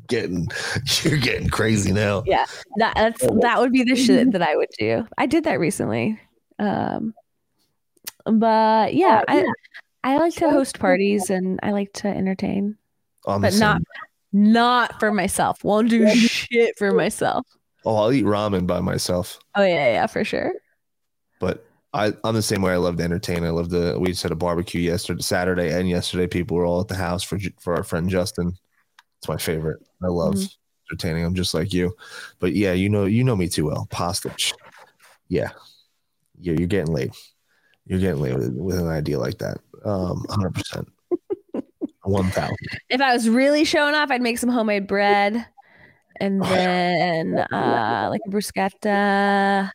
getting 0.06 0.46
you're 1.02 1.18
getting 1.18 1.48
crazy 1.48 1.92
now. 1.92 2.22
Yeah. 2.26 2.46
That 2.76 2.94
that's 2.94 3.20
that 3.42 3.60
would 3.60 3.72
be 3.72 3.82
the 3.84 3.96
shit 3.96 4.32
that 4.32 4.42
I 4.42 4.56
would 4.56 4.70
do. 4.78 5.06
I 5.18 5.26
did 5.26 5.44
that 5.44 5.58
recently. 5.60 6.18
Um 6.58 7.14
but 8.24 8.94
yeah, 8.94 9.22
I 9.28 9.44
I 10.04 10.18
like 10.18 10.34
to 10.34 10.50
host 10.50 10.78
parties 10.78 11.30
and 11.30 11.58
I 11.62 11.72
like 11.72 11.92
to 11.94 12.08
entertain. 12.08 12.76
I'm 13.26 13.40
but 13.40 13.54
not 13.54 13.80
not 14.32 15.00
for 15.00 15.10
myself. 15.10 15.64
Won't 15.64 15.88
do 15.88 16.06
shit 16.14 16.76
for 16.76 16.92
myself. 16.92 17.46
Oh, 17.86 17.96
I'll 17.96 18.12
eat 18.12 18.24
ramen 18.24 18.66
by 18.66 18.80
myself. 18.80 19.38
Oh 19.54 19.62
yeah, 19.64 19.92
yeah, 19.92 20.06
for 20.06 20.22
sure. 20.22 20.52
But 21.40 21.66
I, 21.94 22.12
I'm 22.24 22.34
the 22.34 22.42
same 22.42 22.60
way. 22.60 22.72
I 22.72 22.76
love 22.76 22.96
to 22.96 23.02
entertain. 23.02 23.44
I 23.44 23.50
love 23.50 23.70
to. 23.70 23.96
We 23.98 24.08
just 24.08 24.22
had 24.22 24.32
a 24.32 24.36
barbecue 24.36 24.80
yesterday, 24.80 25.22
Saturday, 25.22 25.72
and 25.72 25.88
yesterday. 25.88 26.26
People 26.26 26.56
were 26.56 26.66
all 26.66 26.80
at 26.80 26.88
the 26.88 26.96
house 26.96 27.22
for 27.22 27.38
for 27.58 27.74
our 27.74 27.82
friend 27.82 28.08
Justin. 28.10 28.52
It's 29.18 29.28
my 29.28 29.38
favorite. 29.38 29.78
I 30.02 30.08
love 30.08 30.34
Mhm. 30.34 30.56
entertaining. 30.90 31.24
I'm 31.24 31.34
just 31.34 31.54
like 31.54 31.72
you. 31.72 31.96
But 32.40 32.54
yeah, 32.54 32.72
you 32.72 32.90
know, 32.90 33.06
you 33.06 33.24
know 33.24 33.36
me 33.36 33.48
too 33.48 33.66
well. 33.66 33.86
Pasta. 33.90 34.34
Yeah, 35.28 35.50
yeah. 36.38 36.52
You're 36.52 36.66
getting 36.66 36.92
laid. 36.92 37.12
You're 37.86 38.00
getting 38.00 38.20
laid 38.20 38.36
with, 38.36 38.54
with 38.54 38.78
an 38.78 38.88
idea 38.88 39.18
like 39.18 39.38
that. 39.38 39.58
Um, 39.84 40.22
100. 40.28 40.54
percent 40.54 40.88
One 42.02 42.30
thousand. 42.30 42.56
If 42.90 43.00
I 43.00 43.12
was 43.12 43.28
really 43.28 43.64
showing 43.64 43.94
off, 43.94 44.10
I'd 44.10 44.22
make 44.22 44.38
some 44.38 44.50
homemade 44.50 44.86
bread 44.86 45.46
and 46.20 46.42
then 46.42 47.38
uh 47.38 48.08
like 48.10 48.20
a 48.26 48.30
bruschetta. 48.30 49.70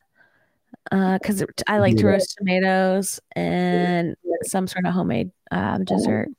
Uh, 0.91 1.19
because 1.19 1.44
I 1.68 1.77
like 1.80 1.98
to 1.98 2.07
roast 2.07 2.36
tomatoes 2.38 3.19
and 3.36 4.15
some 4.44 4.65
sort 4.65 4.86
of 4.86 4.94
homemade 4.94 5.31
um 5.52 5.84
dessert. 5.84 6.30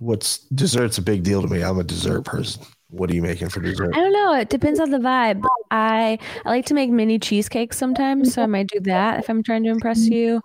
What's 0.00 0.38
dessert's 0.48 0.98
a 0.98 1.02
big 1.02 1.22
deal 1.22 1.42
to 1.42 1.48
me. 1.48 1.62
I'm 1.62 1.78
a 1.78 1.84
dessert 1.84 2.22
person. 2.22 2.62
What 2.88 3.10
are 3.10 3.14
you 3.14 3.22
making 3.22 3.48
for 3.48 3.60
dessert? 3.60 3.94
I 3.94 4.00
don't 4.00 4.12
know. 4.12 4.34
It 4.34 4.48
depends 4.48 4.78
on 4.78 4.90
the 4.90 4.98
vibe. 4.98 5.44
I 5.70 6.18
I 6.44 6.48
like 6.48 6.66
to 6.66 6.74
make 6.74 6.90
mini 6.90 7.18
cheesecakes 7.18 7.76
sometimes, 7.76 8.32
so 8.32 8.42
I 8.42 8.46
might 8.46 8.68
do 8.68 8.78
that 8.80 9.18
if 9.18 9.28
I'm 9.28 9.42
trying 9.42 9.64
to 9.64 9.70
impress 9.70 10.06
you. 10.06 10.40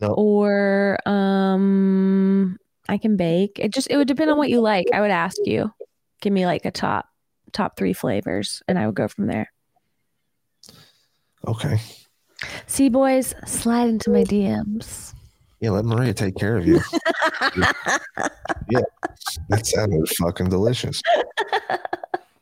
No. 0.00 0.08
Or 0.08 0.98
um, 1.06 2.58
I 2.88 2.98
can 2.98 3.16
bake. 3.16 3.60
It 3.60 3.72
just 3.72 3.88
it 3.90 3.96
would 3.96 4.08
depend 4.08 4.30
on 4.30 4.38
what 4.38 4.50
you 4.50 4.60
like. 4.60 4.86
I 4.92 5.00
would 5.00 5.12
ask 5.12 5.36
you, 5.44 5.72
give 6.20 6.32
me 6.32 6.46
like 6.46 6.64
a 6.64 6.72
top 6.72 7.06
top 7.52 7.76
three 7.76 7.92
flavors, 7.92 8.60
and 8.66 8.76
I 8.76 8.86
would 8.86 8.96
go 8.96 9.06
from 9.06 9.26
there. 9.28 9.52
Okay. 11.46 11.78
See, 12.66 12.88
boys, 12.88 13.34
slide 13.46 13.88
into 13.88 14.10
my 14.10 14.24
DMs. 14.24 15.13
Yeah, 15.64 15.70
let 15.70 15.86
Maria 15.86 16.12
take 16.12 16.36
care 16.36 16.58
of 16.58 16.66
you. 16.66 16.74
yeah, 18.68 18.82
that 19.48 19.64
sounded 19.64 20.06
fucking 20.18 20.50
delicious. 20.50 21.00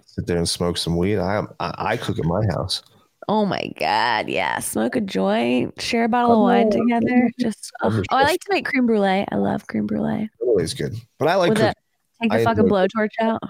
Sit 0.07 0.27
there 0.27 0.39
and 0.39 0.49
smoke 0.49 0.77
some 0.77 0.97
weed. 0.97 1.21
I 1.21 1.45
I, 1.61 1.75
I 1.79 1.97
cook 1.99 2.19
at 2.19 2.25
my 2.25 2.45
house. 2.51 2.83
Oh 3.29 3.47
my 3.47 3.71
god, 3.79 4.29
yeah! 4.29 4.59
Smoke 4.59 4.97
a 4.97 5.01
joint, 5.01 5.81
share 5.81 6.03
a 6.03 6.09
bottle 6.09 6.33
of 6.33 6.41
wine 6.41 6.69
together. 6.69 7.31
Just 7.39 7.71
oh, 7.83 8.03
oh, 8.11 8.17
I 8.17 8.25
like 8.25 8.41
to 8.41 8.49
make 8.51 8.67
creme 8.67 8.87
brulee. 8.87 9.25
I 9.31 9.37
love 9.37 9.69
creme 9.69 9.87
brulee. 9.87 10.29
Always 10.41 10.75
good. 10.75 10.97
But 11.21 11.29
I 11.29 11.37
like 11.37 11.51
With 11.51 11.61
a, 11.61 11.75
take 12.23 12.33
the 12.33 12.43
fucking 12.43 12.65
blowtorch 12.65 13.13
out. 13.21 13.41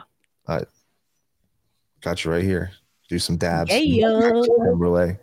I 0.48 0.64
got 2.02 2.26
you 2.26 2.30
right 2.30 2.44
here. 2.44 2.72
Do 3.08 3.18
some 3.18 3.38
dabs. 3.38 3.70
Yeah, 3.70 3.78
yo. 3.78 4.42
Creme 4.42 4.76
brulee. 4.78 5.16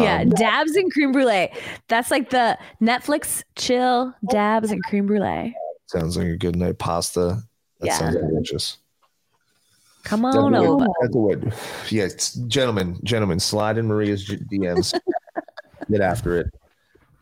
Yeah, 0.00 0.20
Um, 0.22 0.30
dabs 0.30 0.72
and 0.76 0.90
cream 0.92 1.12
brulee. 1.12 1.50
That's 1.88 2.10
like 2.10 2.30
the 2.30 2.58
Netflix 2.80 3.42
chill 3.56 4.14
dabs 4.30 4.70
and 4.70 4.82
cream 4.84 5.06
brulee. 5.06 5.54
sounds 5.86 6.16
like 6.16 6.26
a 6.28 6.36
good 6.36 6.56
night. 6.56 6.78
Pasta. 6.78 7.42
That 7.80 7.86
Yeah. 7.86 7.98
sounds 7.98 8.16
delicious. 8.16 8.78
Come 10.04 10.24
on 10.24 10.52
way- 10.52 10.58
over. 10.58 10.86
that's 11.00 11.12
the 11.12 11.18
way- 11.18 11.36
Yeah, 11.90 12.08
gentlemen, 12.48 12.98
gentlemen, 13.04 13.38
slide 13.38 13.78
in 13.78 13.86
Maria's 13.86 14.26
DMs. 14.50 14.94
Get 15.90 16.00
after 16.00 16.38
it. 16.38 16.46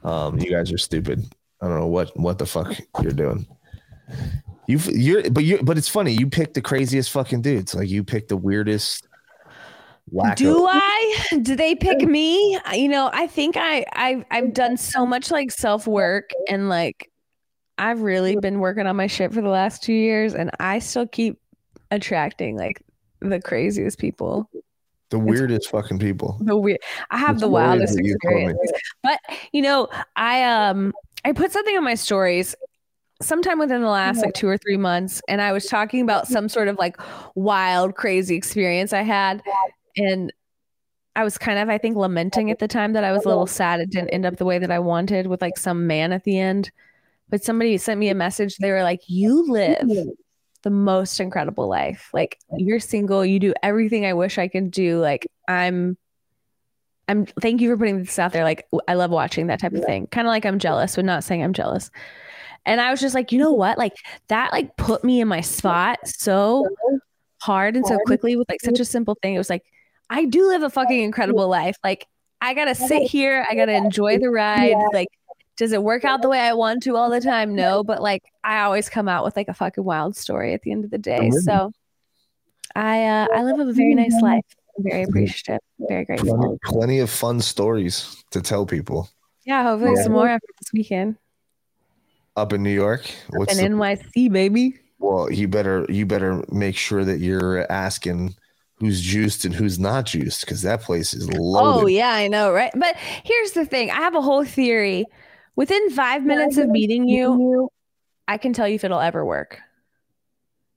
Um, 0.04 0.38
you 0.38 0.50
guys 0.50 0.72
are 0.72 0.78
stupid. 0.78 1.24
I 1.60 1.66
don't 1.68 1.78
know 1.78 1.86
what 1.88 2.16
what 2.18 2.38
the 2.38 2.46
fuck 2.46 2.74
you're 3.02 3.12
doing. 3.12 3.46
You 4.66 4.78
you're 4.88 5.30
but 5.30 5.44
you 5.44 5.58
but 5.62 5.76
it's 5.76 5.88
funny. 5.88 6.12
You 6.12 6.26
pick 6.28 6.54
the 6.54 6.62
craziest 6.62 7.10
fucking 7.10 7.42
dudes. 7.42 7.74
Like 7.74 7.88
you 7.90 8.02
pick 8.04 8.28
the 8.28 8.36
weirdest. 8.36 9.06
Wacko. 10.12 10.34
Do 10.36 10.66
I? 10.68 11.24
Do 11.42 11.54
they 11.56 11.74
pick 11.74 12.00
me? 12.02 12.58
You 12.72 12.88
know, 12.88 13.10
I 13.12 13.26
think 13.26 13.56
I 13.56 13.84
I've 13.92 14.24
I've 14.30 14.52
done 14.54 14.76
so 14.76 15.06
much 15.06 15.30
like 15.30 15.50
self 15.50 15.86
work 15.86 16.30
and 16.48 16.68
like 16.68 17.10
I've 17.78 18.02
really 18.02 18.36
been 18.36 18.58
working 18.60 18.86
on 18.86 18.96
my 18.96 19.06
shit 19.06 19.32
for 19.32 19.40
the 19.40 19.48
last 19.48 19.82
two 19.82 19.92
years, 19.94 20.34
and 20.34 20.50
I 20.60 20.80
still 20.80 21.06
keep 21.06 21.38
attracting 21.90 22.56
like 22.56 22.82
the 23.20 23.40
craziest 23.40 23.98
people. 23.98 24.50
The 25.10 25.18
weirdest 25.18 25.70
fucking 25.70 25.98
people. 25.98 26.38
the 26.40 26.56
weird 26.56 26.78
i 27.10 27.16
have 27.18 27.40
The 27.40 27.46
the 27.46 27.50
wildest 27.50 27.96
that 27.96 28.04
you 28.04 28.16
told 28.22 28.34
me. 28.36 28.42
experience 28.50 28.72
but 29.02 29.18
you 29.52 29.60
know 29.60 29.88
i 30.14 30.44
um 30.44 30.92
i 31.24 31.32
put 31.32 31.50
something 31.50 31.76
on 31.76 31.82
my 31.82 31.96
stories 31.96 32.54
sometime 33.20 33.58
within 33.58 33.82
the 33.82 33.88
last 33.88 34.22
like 34.22 34.34
two 34.34 34.46
or 34.46 34.56
three 34.56 34.76
months 34.76 35.20
and 35.26 35.42
i 35.42 35.50
was 35.50 35.66
talking 35.66 36.00
about 36.00 36.28
some 36.28 36.48
sort 36.48 36.68
of 36.68 36.78
like 36.78 36.96
wild 37.34 37.96
crazy 37.96 38.36
experience 38.36 38.92
i 38.92 39.02
had 39.02 39.42
and 39.96 40.32
i 41.16 41.24
was 41.24 41.38
kind 41.38 41.58
of 41.58 41.68
i 41.68 41.78
think 41.78 41.96
lamenting 41.96 42.50
at 42.50 42.58
the 42.58 42.68
time 42.68 42.92
that 42.92 43.04
i 43.04 43.12
was 43.12 43.24
a 43.24 43.28
little 43.28 43.46
sad 43.46 43.80
it 43.80 43.90
didn't 43.90 44.10
end 44.10 44.26
up 44.26 44.36
the 44.36 44.44
way 44.44 44.58
that 44.58 44.70
i 44.70 44.78
wanted 44.78 45.26
with 45.26 45.42
like 45.42 45.58
some 45.58 45.86
man 45.86 46.12
at 46.12 46.24
the 46.24 46.38
end 46.38 46.70
but 47.28 47.44
somebody 47.44 47.76
sent 47.78 48.00
me 48.00 48.08
a 48.08 48.14
message 48.14 48.56
they 48.56 48.70
were 48.70 48.82
like 48.82 49.00
you 49.06 49.50
live 49.50 49.88
the 50.62 50.70
most 50.70 51.20
incredible 51.20 51.68
life. 51.68 52.10
Like 52.12 52.38
you're 52.56 52.80
single, 52.80 53.24
you 53.24 53.38
do 53.38 53.54
everything 53.62 54.06
I 54.06 54.14
wish 54.14 54.38
I 54.38 54.48
could 54.48 54.70
do. 54.70 54.98
Like 54.98 55.26
I'm 55.48 55.96
I'm 57.08 57.26
thank 57.26 57.60
you 57.60 57.70
for 57.70 57.76
putting 57.76 58.00
this 58.00 58.18
out 58.18 58.32
there. 58.32 58.44
Like 58.44 58.66
I 58.86 58.94
love 58.94 59.10
watching 59.10 59.48
that 59.48 59.60
type 59.60 59.72
of 59.72 59.84
thing. 59.84 60.06
Kind 60.08 60.26
of 60.26 60.30
like 60.30 60.44
I'm 60.44 60.58
jealous, 60.58 60.96
but 60.96 61.04
not 61.04 61.24
saying 61.24 61.42
I'm 61.42 61.52
jealous. 61.52 61.90
And 62.66 62.80
I 62.80 62.90
was 62.90 63.00
just 63.00 63.14
like, 63.14 63.32
you 63.32 63.38
know 63.38 63.52
what? 63.52 63.78
Like 63.78 63.94
that 64.28 64.52
like 64.52 64.76
put 64.76 65.02
me 65.02 65.20
in 65.20 65.28
my 65.28 65.40
spot 65.40 65.98
so 66.04 66.68
hard 67.40 67.74
and 67.74 67.86
so 67.86 67.98
quickly 68.04 68.36
with 68.36 68.48
like 68.48 68.60
such 68.60 68.80
a 68.80 68.84
simple 68.84 69.16
thing. 69.22 69.34
It 69.34 69.38
was 69.38 69.50
like 69.50 69.64
I 70.10 70.24
do 70.26 70.48
live 70.48 70.62
a 70.62 70.70
fucking 70.70 71.00
incredible 71.00 71.48
life. 71.48 71.76
Like 71.82 72.06
I 72.40 72.52
got 72.54 72.66
to 72.66 72.74
sit 72.74 73.02
here, 73.04 73.46
I 73.48 73.54
got 73.54 73.66
to 73.66 73.72
enjoy 73.74 74.18
the 74.18 74.28
ride. 74.30 74.74
Like 74.92 75.08
does 75.56 75.72
it 75.72 75.82
work 75.82 76.04
out 76.04 76.22
the 76.22 76.28
way 76.28 76.40
I 76.40 76.54
want 76.54 76.82
to 76.84 76.96
all 76.96 77.10
the 77.10 77.20
time? 77.20 77.54
No, 77.54 77.84
but 77.84 78.02
like 78.02 78.22
I 78.42 78.62
always 78.62 78.88
come 78.88 79.08
out 79.08 79.24
with 79.24 79.36
like 79.36 79.48
a 79.48 79.54
fucking 79.54 79.84
wild 79.84 80.16
story 80.16 80.52
at 80.54 80.62
the 80.62 80.72
end 80.72 80.84
of 80.84 80.90
the 80.90 80.98
day. 80.98 81.30
So 81.30 81.70
I 82.74 83.04
uh 83.06 83.26
I 83.34 83.42
live 83.44 83.60
a 83.60 83.72
very 83.72 83.94
nice 83.94 84.18
life. 84.20 84.44
I'm 84.78 84.84
very 84.84 85.02
appreciative, 85.04 85.60
very 85.78 86.04
grateful. 86.04 86.36
Plenty, 86.36 86.58
plenty 86.64 86.98
of 87.00 87.10
fun 87.10 87.40
stories 87.40 88.22
to 88.30 88.40
tell 88.40 88.64
people. 88.66 89.08
Yeah, 89.44 89.62
hopefully 89.64 89.92
Yeah. 89.96 90.02
some 90.04 90.12
more 90.12 90.28
after 90.28 90.46
this 90.60 90.72
weekend. 90.72 91.16
Up 92.36 92.52
in 92.52 92.62
New 92.62 92.70
York, 92.72 93.10
what's 93.30 93.58
in 93.58 93.72
the- 93.72 93.76
NYC, 93.76 94.28
baby. 94.32 94.78
well, 94.98 95.30
you 95.30 95.46
better 95.48 95.84
you 95.88 96.06
better 96.06 96.42
make 96.50 96.76
sure 96.76 97.04
that 97.04 97.18
you're 97.18 97.70
asking 97.70 98.34
who's 98.80 99.00
juiced 99.00 99.44
and 99.44 99.54
who's 99.54 99.78
not 99.78 100.06
juiced 100.06 100.40
because 100.40 100.62
that 100.62 100.80
place 100.80 101.14
is 101.14 101.28
oh, 101.28 101.40
loaded. 101.40 101.82
Oh 101.82 101.86
yeah, 101.86 102.10
I 102.10 102.28
know, 102.28 102.50
right? 102.52 102.72
But 102.74 102.96
here's 102.96 103.52
the 103.52 103.64
thing: 103.64 103.90
I 103.90 103.96
have 103.96 104.14
a 104.14 104.22
whole 104.22 104.44
theory. 104.44 105.04
Within 105.56 105.90
five 105.90 106.24
minutes 106.24 106.56
of 106.56 106.68
meeting 106.68 107.06
you, 107.06 107.68
I 108.26 108.38
can 108.38 108.52
tell 108.52 108.66
you 108.66 108.76
if 108.76 108.84
it'll 108.84 109.00
ever 109.00 109.24
work. 109.24 109.60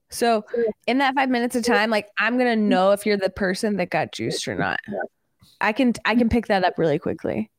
So 0.10 0.46
in 0.86 1.00
that 1.00 1.16
five 1.16 1.30
minutes 1.30 1.56
of 1.56 1.64
time, 1.64 1.90
like 1.90 2.08
I'm 2.18 2.38
gonna 2.38 2.52
mm-hmm. 2.52 2.70
know 2.70 2.92
if 2.92 3.06
you're 3.06 3.18
the 3.18 3.30
person 3.30 3.78
that 3.78 3.90
got 3.90 4.12
juiced 4.12 4.48
or 4.48 4.56
not. 4.56 4.80
I 5.62 5.72
can 5.72 5.94
I 6.04 6.16
can 6.16 6.30
pick 6.30 6.48
that 6.48 6.64
up 6.64 6.78
really 6.78 7.00
quickly. 7.00 7.50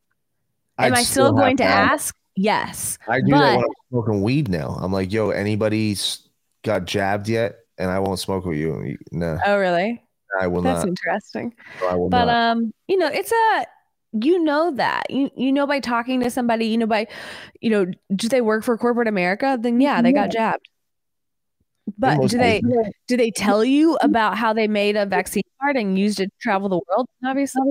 Am 0.77 0.93
I'd 0.93 0.99
I 0.99 1.03
still 1.03 1.25
have 1.25 1.35
going 1.35 1.57
to 1.57 1.63
ask. 1.63 1.91
ask? 1.91 2.15
Yes. 2.35 2.97
I 3.07 3.21
do 3.21 3.31
but 3.31 3.39
that 3.39 3.55
when 3.55 3.65
I'm 3.65 3.71
smoking 3.89 4.21
weed 4.21 4.49
now. 4.49 4.77
I'm 4.79 4.91
like, 4.91 5.11
yo, 5.11 5.29
anybody's 5.29 6.27
got 6.63 6.85
jabbed 6.85 7.29
yet? 7.29 7.59
And 7.77 7.89
I 7.89 7.99
won't 7.99 8.19
smoke 8.19 8.45
with 8.45 8.57
you. 8.57 8.97
No, 9.11 9.37
oh 9.45 9.57
really? 9.57 10.04
I 10.39 10.47
will 10.47 10.61
That's 10.61 10.79
not. 10.79 10.87
interesting. 10.87 11.53
No, 11.81 11.87
I 11.87 11.95
will 11.95 12.09
but 12.09 12.25
not. 12.25 12.51
um 12.51 12.73
you 12.87 12.97
know 12.97 13.07
it's 13.07 13.31
a 13.31 13.65
you 14.13 14.43
know 14.43 14.71
that. 14.75 15.09
You 15.09 15.29
you 15.35 15.51
know 15.51 15.67
by 15.67 15.79
talking 15.79 16.21
to 16.21 16.29
somebody 16.29 16.65
you 16.67 16.77
know 16.77 16.87
by 16.87 17.07
you 17.61 17.69
know 17.69 17.85
do 18.15 18.29
they 18.29 18.41
work 18.41 18.63
for 18.63 18.77
corporate 18.77 19.07
america? 19.07 19.57
Then 19.59 19.79
yeah 19.81 20.01
they 20.01 20.11
got 20.11 20.31
jabbed. 20.31 20.67
But 21.97 22.17
most 22.17 22.31
do 22.31 22.37
they 22.37 22.61
do 23.07 23.17
they 23.17 23.31
tell 23.31 23.63
you 23.63 23.97
about 24.01 24.37
how 24.37 24.53
they 24.53 24.67
made 24.67 24.95
a 24.95 25.05
vaccine 25.05 25.43
card 25.61 25.77
and 25.77 25.97
used 25.99 26.19
it 26.19 26.25
to 26.25 26.37
travel 26.41 26.69
the 26.69 26.79
world? 26.89 27.07
Obviously 27.25 27.61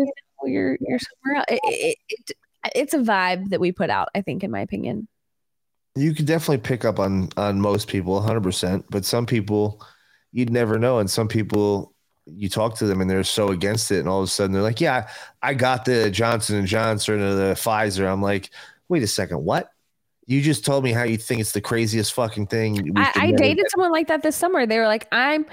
you're 0.44 0.76
you're 0.80 0.98
somewhere 0.98 1.38
else. 1.38 1.46
It, 1.48 1.60
it, 1.64 1.96
it, 2.08 2.36
it's 2.74 2.94
a 2.94 2.98
vibe 2.98 3.50
that 3.50 3.60
we 3.60 3.72
put 3.72 3.90
out 3.90 4.08
i 4.14 4.22
think 4.22 4.42
in 4.42 4.50
my 4.50 4.60
opinion. 4.60 5.06
You 5.96 6.14
could 6.14 6.26
definitely 6.26 6.58
pick 6.58 6.84
up 6.84 6.98
on 6.98 7.28
on 7.36 7.60
most 7.60 7.88
people 7.88 8.20
100% 8.20 8.84
but 8.90 9.04
some 9.04 9.26
people 9.26 9.80
you'd 10.34 10.50
never 10.50 10.78
know. 10.78 10.98
And 10.98 11.08
some 11.08 11.28
people 11.28 11.93
you 12.26 12.48
talk 12.48 12.76
to 12.76 12.86
them 12.86 13.00
and 13.00 13.10
they're 13.10 13.22
so 13.22 13.48
against 13.48 13.90
it 13.90 13.98
and 13.98 14.08
all 14.08 14.20
of 14.20 14.24
a 14.24 14.30
sudden 14.30 14.52
they're 14.52 14.62
like 14.62 14.80
yeah 14.80 15.08
i 15.42 15.52
got 15.52 15.84
the 15.84 16.10
johnson 16.10 16.56
and 16.56 16.66
johnson 16.66 17.20
or 17.20 17.34
the 17.34 17.52
pfizer 17.54 18.10
i'm 18.10 18.22
like 18.22 18.50
wait 18.88 19.02
a 19.02 19.06
second 19.06 19.44
what 19.44 19.70
you 20.26 20.40
just 20.40 20.64
told 20.64 20.84
me 20.84 20.92
how 20.92 21.02
you 21.02 21.16
think 21.16 21.40
it's 21.40 21.52
the 21.52 21.60
craziest 21.60 22.14
fucking 22.14 22.46
thing 22.46 22.92
I, 22.96 23.12
I 23.14 23.32
dated 23.32 23.58
get." 23.58 23.70
someone 23.70 23.92
like 23.92 24.08
that 24.08 24.22
this 24.22 24.36
summer. 24.36 24.66
They 24.66 24.78
were 24.78 24.86
like, 24.86 25.06
I'm 25.12 25.46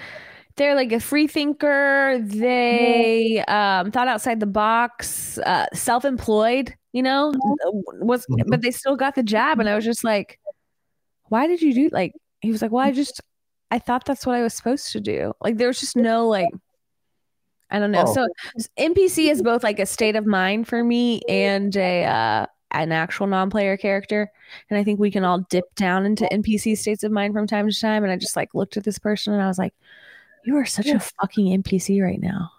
they're 0.55 0.75
like 0.75 0.91
a 0.91 0.99
free 0.99 1.27
thinker. 1.27 2.19
They 2.21 3.43
um, 3.47 3.91
thought 3.91 4.07
outside 4.07 4.39
the 4.39 4.45
box, 4.45 5.37
uh, 5.39 5.65
self-employed, 5.73 6.73
you 6.93 7.03
know, 7.03 7.33
was 7.99 8.25
but 8.47 8.61
they 8.61 8.71
still 8.71 8.95
got 8.95 9.15
the 9.15 9.23
jab. 9.23 9.59
And 9.59 9.69
I 9.69 9.75
was 9.75 9.85
just 9.85 10.03
like, 10.03 10.39
why 11.29 11.47
did 11.47 11.61
you 11.61 11.73
do 11.73 11.89
like 11.91 12.13
he 12.41 12.51
was 12.51 12.61
like, 12.61 12.71
Well, 12.71 12.85
I 12.85 12.91
just 12.91 13.21
I 13.71 13.79
thought 13.79 14.05
that's 14.05 14.25
what 14.25 14.35
I 14.35 14.43
was 14.43 14.53
supposed 14.53 14.91
to 14.91 14.99
do. 14.99 15.33
Like 15.41 15.57
there 15.57 15.67
was 15.67 15.79
just 15.79 15.95
no 15.95 16.27
like 16.27 16.49
I 17.69 17.79
don't 17.79 17.91
know. 17.91 18.03
Oh. 18.05 18.13
So 18.13 18.27
NPC 18.77 19.31
is 19.31 19.41
both 19.41 19.63
like 19.63 19.79
a 19.79 19.85
state 19.85 20.17
of 20.17 20.25
mind 20.25 20.67
for 20.67 20.83
me 20.83 21.21
and 21.29 21.75
a 21.77 22.03
uh 22.03 22.45
an 22.73 22.91
actual 22.91 23.27
non-player 23.27 23.75
character. 23.77 24.31
And 24.69 24.77
I 24.79 24.83
think 24.83 24.99
we 24.99 25.11
can 25.11 25.23
all 25.25 25.39
dip 25.49 25.73
down 25.75 26.05
into 26.05 26.25
NPC 26.31 26.77
states 26.77 27.03
of 27.03 27.11
mind 27.11 27.33
from 27.33 27.47
time 27.47 27.69
to 27.69 27.77
time. 27.79 28.03
And 28.03 28.11
I 28.11 28.17
just 28.17 28.35
like 28.35 28.53
looked 28.53 28.77
at 28.77 28.83
this 28.83 28.99
person 28.99 29.33
and 29.33 29.41
I 29.41 29.47
was 29.47 29.57
like, 29.57 29.73
You 30.45 30.57
are 30.57 30.65
such 30.65 30.87
a 30.87 30.99
fucking 30.99 31.63
NPC 31.63 32.01
right 32.03 32.19
now. 32.21 32.51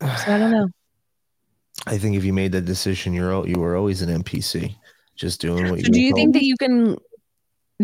So 0.00 0.32
I 0.32 0.38
don't 0.38 0.50
know. 0.50 0.68
i 1.88 1.98
think 1.98 2.14
if 2.16 2.24
you 2.24 2.32
made 2.32 2.52
that 2.52 2.64
decision 2.64 3.12
you're 3.12 3.32
al- 3.32 3.48
you 3.48 3.58
were 3.58 3.74
always 3.76 4.00
an 4.00 4.22
npc 4.22 4.76
just 5.16 5.40
doing 5.40 5.68
what 5.70 5.80
So 5.80 5.86
you 5.86 5.92
do 5.92 6.00
you 6.00 6.12
were 6.12 6.16
think 6.16 6.26
told. 6.28 6.34
that 6.36 6.44
you 6.44 6.56
can 6.56 6.96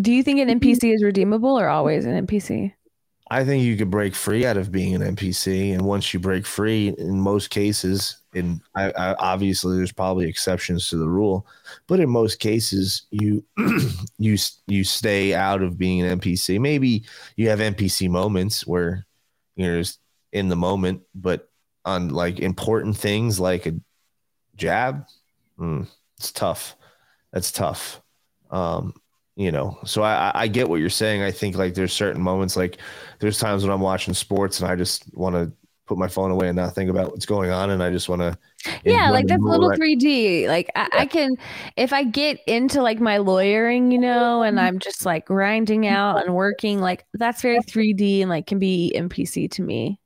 do 0.00 0.12
you 0.12 0.22
think 0.22 0.40
an 0.40 0.60
NPC 0.60 0.94
is 0.94 1.02
redeemable 1.02 1.58
or 1.58 1.68
always 1.68 2.04
an 2.04 2.26
NPC? 2.26 2.72
I 3.32 3.44
think 3.44 3.62
you 3.62 3.76
could 3.76 3.90
break 3.90 4.16
free 4.16 4.44
out 4.44 4.56
of 4.56 4.72
being 4.72 4.92
an 4.94 5.14
NPC, 5.14 5.72
and 5.72 5.82
once 5.82 6.12
you 6.12 6.18
break 6.18 6.44
free, 6.44 6.88
in 6.98 7.20
most 7.20 7.50
cases, 7.50 8.16
and 8.34 8.60
I, 8.74 8.90
I, 8.90 9.14
obviously 9.14 9.76
there's 9.76 9.92
probably 9.92 10.28
exceptions 10.28 10.88
to 10.88 10.96
the 10.96 11.08
rule, 11.08 11.46
but 11.86 12.00
in 12.00 12.10
most 12.10 12.40
cases, 12.40 13.02
you 13.10 13.44
you 14.18 14.36
you 14.66 14.82
stay 14.82 15.32
out 15.32 15.62
of 15.62 15.78
being 15.78 16.02
an 16.02 16.18
NPC. 16.18 16.58
Maybe 16.58 17.04
you 17.36 17.48
have 17.48 17.60
NPC 17.60 18.10
moments 18.10 18.66
where 18.66 19.06
you're 19.54 19.78
just 19.78 20.00
in 20.32 20.48
the 20.48 20.56
moment, 20.56 21.02
but 21.14 21.48
on 21.84 22.08
like 22.08 22.40
important 22.40 22.96
things 22.96 23.38
like 23.38 23.66
a 23.66 23.74
jab, 24.56 25.06
mm, 25.56 25.86
it's 26.18 26.32
tough. 26.32 26.76
That's 27.32 27.52
tough. 27.52 28.02
Um, 28.50 28.94
you 29.40 29.50
know, 29.50 29.78
so 29.84 30.02
I, 30.02 30.30
I- 30.34 30.48
get 30.48 30.68
what 30.68 30.80
you're 30.80 30.90
saying. 30.90 31.22
I 31.22 31.30
think 31.30 31.56
like 31.56 31.74
there's 31.74 31.92
certain 31.92 32.20
moments, 32.20 32.56
like 32.56 32.78
there's 33.20 33.38
times 33.38 33.62
when 33.62 33.72
I'm 33.72 33.80
watching 33.80 34.12
sports 34.14 34.60
and 34.60 34.70
I 34.70 34.76
just 34.76 35.04
want 35.14 35.34
to 35.34 35.50
put 35.86 35.96
my 35.98 36.08
phone 36.08 36.30
away 36.30 36.48
and 36.48 36.56
not 36.56 36.74
think 36.74 36.90
about 36.90 37.10
what's 37.10 37.26
going 37.26 37.50
on, 37.50 37.70
and 37.70 37.82
I 37.82 37.90
just 37.90 38.08
want 38.08 38.20
to. 38.22 38.36
Yeah, 38.84 39.10
like 39.10 39.26
that's 39.26 39.42
a 39.42 39.44
little 39.46 39.70
3D. 39.70 40.46
Like 40.46 40.70
I, 40.76 40.88
I 40.92 41.06
can, 41.06 41.30
if 41.76 41.92
I 41.92 42.04
get 42.04 42.38
into 42.46 42.82
like 42.82 43.00
my 43.00 43.16
lawyering, 43.16 43.90
you 43.90 43.98
know, 43.98 44.42
and 44.42 44.60
I'm 44.60 44.78
just 44.78 45.06
like 45.06 45.24
grinding 45.26 45.86
out 45.86 46.24
and 46.24 46.34
working, 46.34 46.80
like 46.80 47.06
that's 47.14 47.40
very 47.40 47.58
3D 47.60 48.20
and 48.20 48.28
like 48.28 48.46
can 48.46 48.58
be 48.58 48.92
NPC 48.94 49.50
to 49.52 49.62
me. 49.62 49.98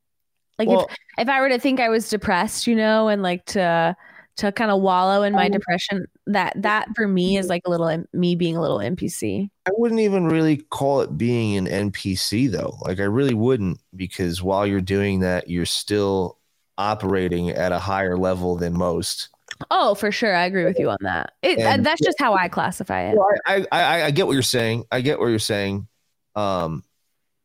Like 0.58 0.68
Well- 0.68 0.86
if 0.88 0.96
if 1.18 1.28
I 1.28 1.40
were 1.40 1.48
to 1.48 1.58
think 1.58 1.80
I 1.80 1.88
was 1.88 2.08
depressed, 2.08 2.66
you 2.68 2.76
know, 2.76 3.08
and 3.08 3.22
like 3.22 3.44
to 3.46 3.96
to 4.36 4.50
kind 4.50 4.70
of 4.70 4.80
wallow 4.80 5.22
in 5.22 5.32
my 5.32 5.48
depression, 5.48 6.06
that 6.26 6.52
that 6.56 6.88
for 6.96 7.06
me 7.06 7.36
is 7.36 7.48
like 7.48 7.62
a 7.66 7.70
little 7.70 8.04
me 8.12 8.34
being 8.34 8.56
a 8.56 8.60
little 8.60 8.78
NPC. 8.78 9.48
I 9.66 9.70
wouldn't 9.76 10.00
even 10.00 10.26
really 10.26 10.56
call 10.56 11.00
it 11.02 11.16
being 11.16 11.56
an 11.56 11.90
NPC 11.90 12.50
though. 12.50 12.76
Like 12.82 13.00
I 13.00 13.04
really 13.04 13.34
wouldn't 13.34 13.80
because 13.94 14.42
while 14.42 14.66
you're 14.66 14.80
doing 14.80 15.20
that, 15.20 15.48
you're 15.48 15.66
still 15.66 16.38
operating 16.76 17.50
at 17.50 17.72
a 17.72 17.78
higher 17.78 18.16
level 18.16 18.56
than 18.56 18.76
most. 18.76 19.28
Oh, 19.70 19.94
for 19.94 20.10
sure, 20.10 20.34
I 20.34 20.46
agree 20.46 20.64
with 20.64 20.78
you 20.78 20.90
on 20.90 20.98
that. 21.02 21.34
It, 21.42 21.58
And- 21.58 21.86
that's 21.86 22.00
just 22.00 22.18
how 22.18 22.34
I 22.34 22.48
classify 22.48 23.02
it. 23.02 23.16
Well, 23.16 23.28
I, 23.46 23.66
I, 23.70 24.02
I, 24.04 24.10
get 24.10 24.26
what 24.26 24.32
you're 24.32 24.42
saying. 24.42 24.84
I 24.90 25.00
get 25.00 25.20
what 25.20 25.26
you're 25.26 25.38
saying. 25.38 25.86
Um, 26.34 26.82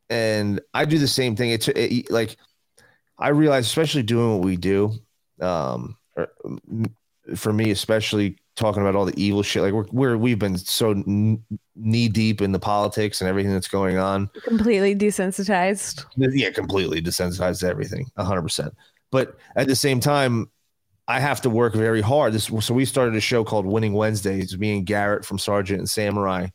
and 0.10 0.60
I 0.74 0.86
do 0.86 0.98
the 0.98 1.08
same 1.08 1.36
thing. 1.36 1.52
It's 1.52 1.68
it, 1.68 2.10
like 2.10 2.36
I 3.20 3.30
realize, 3.30 3.68
especially 3.68 4.02
doing 4.02 4.32
what 4.34 4.42
we 4.42 4.58
do, 4.58 4.94
um, 5.40 5.98
for 7.36 7.54
me, 7.54 7.72
especially 7.72 8.38
talking 8.56 8.82
about 8.82 8.96
all 8.96 9.06
the 9.06 9.22
evil 9.22 9.42
shit. 9.42 9.64
Like 9.64 9.74
we're, 9.74 9.86
we're 9.92 10.18
we've 10.18 10.40
been 10.40 10.58
so 10.58 10.94
knee 11.06 12.10
deep 12.10 12.42
in 12.42 12.52
the 12.52 12.60
politics 12.60 13.22
and 13.22 13.30
everything 13.30 13.54
that's 13.54 13.68
going 13.68 13.98
on. 13.98 14.30
Completely 14.44 14.96
desensitized. 14.96 16.06
Yeah, 16.16 16.52
completely 16.52 17.02
desensitized 17.02 17.62
to 17.62 17.68
everything, 17.68 18.10
hundred 18.18 18.44
percent. 18.44 18.74
But 19.12 19.38
at 19.56 19.68
the 19.68 19.76
same 19.76 20.00
time, 20.00 20.50
I 21.08 21.20
have 21.20 21.42
to 21.42 21.50
work 21.50 21.74
very 21.74 22.02
hard. 22.02 22.34
This 22.34 22.52
so 22.60 22.74
we 22.74 22.86
started 22.86 23.16
a 23.16 23.22
show 23.22 23.44
called 23.44 23.66
Winning 23.66 23.94
Wednesdays. 23.94 24.58
Me 24.58 24.78
and 24.78 24.86
Garrett 24.86 25.26
from 25.26 25.40
Sergeant 25.40 25.80
and 25.80 25.90
Samurai, 25.90 26.48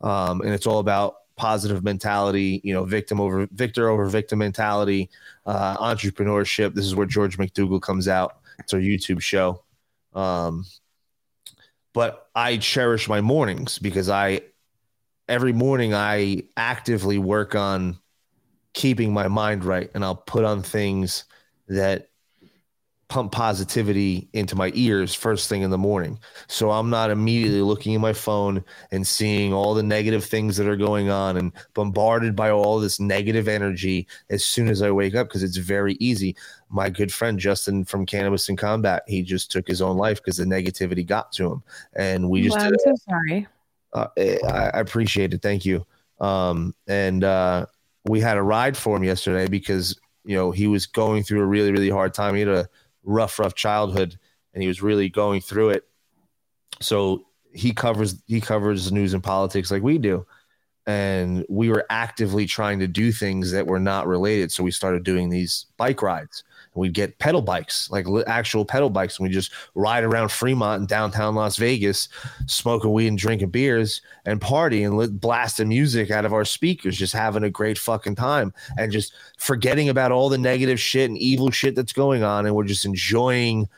um, 0.00 0.40
and 0.42 0.50
it's 0.50 0.66
all 0.66 0.80
about 0.80 1.16
positive 1.36 1.82
mentality, 1.82 2.60
you 2.62 2.74
know, 2.74 2.84
victim 2.84 3.20
over 3.20 3.48
victor 3.52 3.88
over 3.88 4.06
victim 4.06 4.38
mentality, 4.40 5.08
uh, 5.46 5.76
entrepreneurship. 5.78 6.74
This 6.74 6.84
is 6.84 6.94
where 6.94 7.06
George 7.06 7.38
McDougall 7.38 7.80
comes 7.80 8.08
out. 8.08 8.41
It's 8.58 8.74
our 8.74 8.80
YouTube 8.80 9.20
show. 9.20 9.62
Um, 10.14 10.64
but 11.92 12.28
I 12.34 12.56
cherish 12.56 13.08
my 13.08 13.20
mornings 13.20 13.78
because 13.78 14.08
I 14.08 14.42
every 15.28 15.52
morning 15.52 15.94
I 15.94 16.44
actively 16.56 17.18
work 17.18 17.54
on 17.54 17.98
keeping 18.74 19.12
my 19.12 19.28
mind 19.28 19.64
right 19.64 19.90
and 19.94 20.04
I'll 20.04 20.16
put 20.16 20.44
on 20.44 20.62
things 20.62 21.24
that 21.68 22.08
pump 23.12 23.30
positivity 23.30 24.26
into 24.32 24.56
my 24.56 24.72
ears 24.74 25.14
first 25.14 25.46
thing 25.46 25.60
in 25.60 25.68
the 25.68 25.76
morning. 25.76 26.18
So 26.48 26.70
I'm 26.70 26.88
not 26.88 27.10
immediately 27.10 27.60
looking 27.60 27.94
at 27.94 28.00
my 28.00 28.14
phone 28.14 28.64
and 28.90 29.06
seeing 29.06 29.52
all 29.52 29.74
the 29.74 29.82
negative 29.82 30.24
things 30.24 30.56
that 30.56 30.66
are 30.66 30.78
going 30.78 31.10
on 31.10 31.36
and 31.36 31.52
bombarded 31.74 32.34
by 32.34 32.50
all 32.50 32.80
this 32.80 32.98
negative 32.98 33.48
energy 33.48 34.08
as 34.30 34.46
soon 34.46 34.68
as 34.68 34.80
I 34.80 34.90
wake 34.90 35.14
up 35.14 35.28
because 35.28 35.42
it's 35.42 35.58
very 35.58 35.98
easy. 36.00 36.34
My 36.72 36.88
good 36.90 37.12
friend 37.12 37.38
Justin 37.38 37.84
from 37.84 38.06
Cannabis 38.06 38.48
and 38.48 38.56
Combat, 38.56 39.02
he 39.06 39.22
just 39.22 39.52
took 39.52 39.68
his 39.68 39.82
own 39.82 39.96
life 39.96 40.16
because 40.16 40.38
the 40.38 40.44
negativity 40.44 41.06
got 41.06 41.30
to 41.32 41.52
him. 41.52 41.62
And 41.94 42.28
we 42.28 42.42
just. 42.42 42.56
Well, 42.56 42.66
I'm 42.66 42.78
so 42.78 42.94
sorry. 43.08 43.46
uh, 43.92 44.06
I, 44.16 44.70
I 44.74 44.80
appreciate 44.80 45.34
it. 45.34 45.42
Thank 45.42 45.64
you. 45.64 45.86
Um, 46.20 46.74
and 46.86 47.24
uh, 47.24 47.66
we 48.04 48.20
had 48.20 48.36
a 48.38 48.42
ride 48.42 48.76
for 48.76 48.96
him 48.96 49.04
yesterday 49.04 49.46
because 49.48 49.98
you 50.24 50.36
know 50.36 50.50
he 50.50 50.66
was 50.66 50.86
going 50.86 51.24
through 51.24 51.40
a 51.40 51.46
really 51.46 51.72
really 51.72 51.90
hard 51.90 52.14
time. 52.14 52.34
He 52.34 52.40
had 52.40 52.48
a 52.48 52.68
rough 53.04 53.38
rough 53.38 53.54
childhood, 53.54 54.18
and 54.54 54.62
he 54.62 54.68
was 54.68 54.82
really 54.82 55.08
going 55.08 55.40
through 55.40 55.70
it. 55.70 55.84
So 56.80 57.26
he 57.52 57.72
covers 57.72 58.22
he 58.26 58.40
covers 58.40 58.92
news 58.92 59.14
and 59.14 59.22
politics 59.22 59.70
like 59.70 59.82
we 59.82 59.98
do, 59.98 60.26
and 60.86 61.44
we 61.48 61.68
were 61.68 61.84
actively 61.90 62.46
trying 62.46 62.78
to 62.78 62.86
do 62.86 63.12
things 63.12 63.50
that 63.50 63.66
were 63.66 63.80
not 63.80 64.06
related. 64.06 64.52
So 64.52 64.62
we 64.62 64.70
started 64.70 65.02
doing 65.02 65.28
these 65.28 65.66
bike 65.76 66.02
rides. 66.02 66.44
We'd 66.74 66.94
get 66.94 67.18
pedal 67.18 67.42
bikes, 67.42 67.90
like 67.90 68.06
actual 68.26 68.64
pedal 68.64 68.88
bikes, 68.88 69.18
and 69.18 69.28
we 69.28 69.32
just 69.32 69.52
ride 69.74 70.04
around 70.04 70.30
Fremont 70.30 70.80
and 70.80 70.88
downtown 70.88 71.34
Las 71.34 71.56
Vegas, 71.56 72.08
smoking 72.46 72.92
weed 72.92 73.08
and 73.08 73.18
drinking 73.18 73.50
beers 73.50 74.00
and 74.24 74.40
party 74.40 74.82
and 74.82 75.20
blasting 75.20 75.68
music 75.68 76.10
out 76.10 76.24
of 76.24 76.32
our 76.32 76.46
speakers, 76.46 76.96
just 76.96 77.12
having 77.12 77.44
a 77.44 77.50
great 77.50 77.76
fucking 77.76 78.14
time 78.14 78.54
and 78.78 78.90
just 78.90 79.12
forgetting 79.38 79.90
about 79.90 80.12
all 80.12 80.30
the 80.30 80.38
negative 80.38 80.80
shit 80.80 81.10
and 81.10 81.18
evil 81.18 81.50
shit 81.50 81.74
that's 81.74 81.92
going 81.92 82.22
on. 82.22 82.46
And 82.46 82.54
we're 82.54 82.64
just 82.64 82.86
enjoying 82.86 83.68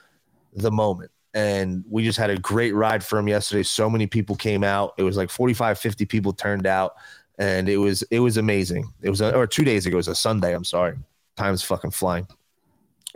the 0.55 0.71
moment. 0.71 1.11
And 1.35 1.85
we 1.91 2.05
just 2.05 2.19
had 2.19 2.31
a 2.31 2.39
great 2.39 2.77
ride 2.77 3.03
for 3.03 3.19
him 3.19 3.27
yesterday. 3.27 3.65
So 3.65 3.91
many 3.91 4.07
people 4.07 4.37
came 4.37 4.62
out. 4.62 4.95
It 4.99 5.03
was 5.03 5.16
like 5.16 5.31
45, 5.31 5.81
50 5.81 6.05
people 6.05 6.33
turned 6.33 6.66
out. 6.66 6.95
And 7.41 7.69
it 7.69 7.79
was 7.79 8.03
it 8.12 8.21
was 8.21 8.37
amazing. 8.37 8.93
It 9.03 9.11
was 9.11 9.21
a, 9.21 9.35
or 9.35 9.49
two 9.49 9.65
days 9.65 9.85
ago. 9.85 9.97
It 9.97 9.97
was 9.97 10.07
a 10.07 10.15
Sunday. 10.15 10.55
I'm 10.55 10.62
sorry. 10.62 10.95
Time's 11.37 11.65
fucking 11.65 11.91
flying 11.91 12.29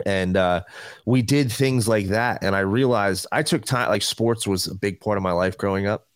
and 0.05 0.37
uh, 0.37 0.61
we 1.05 1.21
did 1.21 1.51
things 1.51 1.87
like 1.87 2.07
that 2.07 2.43
and 2.43 2.55
i 2.55 2.59
realized 2.59 3.27
i 3.31 3.43
took 3.43 3.65
time 3.65 3.89
like 3.89 4.01
sports 4.01 4.47
was 4.47 4.67
a 4.67 4.75
big 4.75 4.99
part 5.01 5.17
of 5.17 5.23
my 5.23 5.31
life 5.31 5.57
growing 5.57 5.87
up 5.87 6.07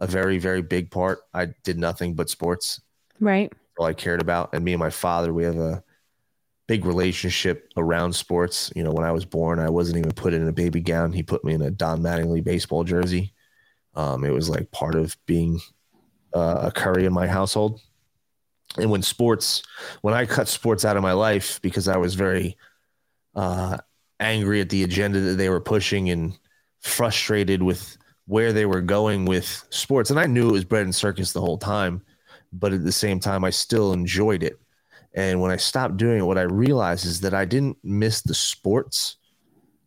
a 0.00 0.06
very 0.06 0.38
very 0.38 0.62
big 0.62 0.90
part. 0.90 1.20
I 1.34 1.48
did 1.64 1.78
nothing 1.78 2.14
but 2.14 2.30
sports. 2.30 2.80
Right. 3.20 3.52
all 3.78 3.86
i 3.86 3.94
cared 3.94 4.20
about 4.20 4.50
and 4.52 4.64
me 4.64 4.72
and 4.72 4.80
my 4.80 4.90
father 4.90 5.34
we 5.34 5.42
have 5.42 5.56
a 5.56 5.82
big 6.68 6.84
relationship 6.84 7.68
around 7.76 8.12
sports. 8.12 8.70
You 8.76 8.84
know 8.84 8.92
when 8.92 9.04
i 9.04 9.12
was 9.12 9.24
born 9.24 9.58
i 9.58 9.68
wasn't 9.68 9.98
even 9.98 10.12
put 10.12 10.34
in 10.34 10.46
a 10.46 10.52
baby 10.52 10.80
gown. 10.80 11.12
He 11.12 11.22
put 11.22 11.44
me 11.44 11.54
in 11.54 11.62
a 11.62 11.70
don 11.70 12.00
mattingly 12.00 12.42
baseball 12.42 12.84
jersey. 12.84 13.34
Um, 13.94 14.24
it 14.24 14.30
was 14.30 14.48
like 14.48 14.70
part 14.70 14.94
of 14.94 15.16
being 15.26 15.60
uh, 16.32 16.60
a 16.64 16.70
curry 16.70 17.04
in 17.04 17.12
my 17.12 17.26
household. 17.26 17.80
And 18.76 18.90
when 18.90 19.02
sports 19.02 19.62
when 20.02 20.14
i 20.14 20.26
cut 20.26 20.46
sports 20.46 20.84
out 20.84 20.96
of 20.96 21.02
my 21.02 21.12
life 21.12 21.60
because 21.62 21.88
i 21.88 21.96
was 21.96 22.14
very 22.14 22.56
uh, 23.34 23.78
angry 24.20 24.60
at 24.60 24.68
the 24.68 24.84
agenda 24.84 25.20
that 25.20 25.36
they 25.36 25.48
were 25.48 25.60
pushing 25.60 26.10
and 26.10 26.38
frustrated 26.80 27.62
with 27.62 27.96
where 28.26 28.52
they 28.52 28.66
were 28.66 28.80
going 28.80 29.24
with 29.24 29.64
sports. 29.70 30.10
And 30.10 30.20
I 30.20 30.26
knew 30.26 30.50
it 30.50 30.52
was 30.52 30.64
bread 30.64 30.84
and 30.84 30.94
circus 30.94 31.32
the 31.32 31.40
whole 31.40 31.58
time, 31.58 32.02
but 32.52 32.72
at 32.72 32.84
the 32.84 32.92
same 32.92 33.20
time, 33.20 33.44
I 33.44 33.50
still 33.50 33.92
enjoyed 33.92 34.42
it. 34.42 34.58
And 35.14 35.40
when 35.40 35.50
I 35.50 35.56
stopped 35.56 35.96
doing 35.96 36.18
it, 36.18 36.26
what 36.26 36.38
I 36.38 36.42
realized 36.42 37.06
is 37.06 37.20
that 37.20 37.34
I 37.34 37.44
didn't 37.44 37.78
miss 37.82 38.20
the 38.22 38.34
sports. 38.34 39.16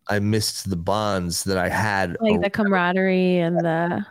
I 0.09 0.19
missed 0.19 0.69
the 0.69 0.75
bonds 0.75 1.43
that 1.43 1.57
I 1.57 1.69
had 1.69 2.17
Like 2.19 2.41
the 2.41 2.49
camaraderie 2.49 3.37
and 3.37 3.57
the 3.57 4.05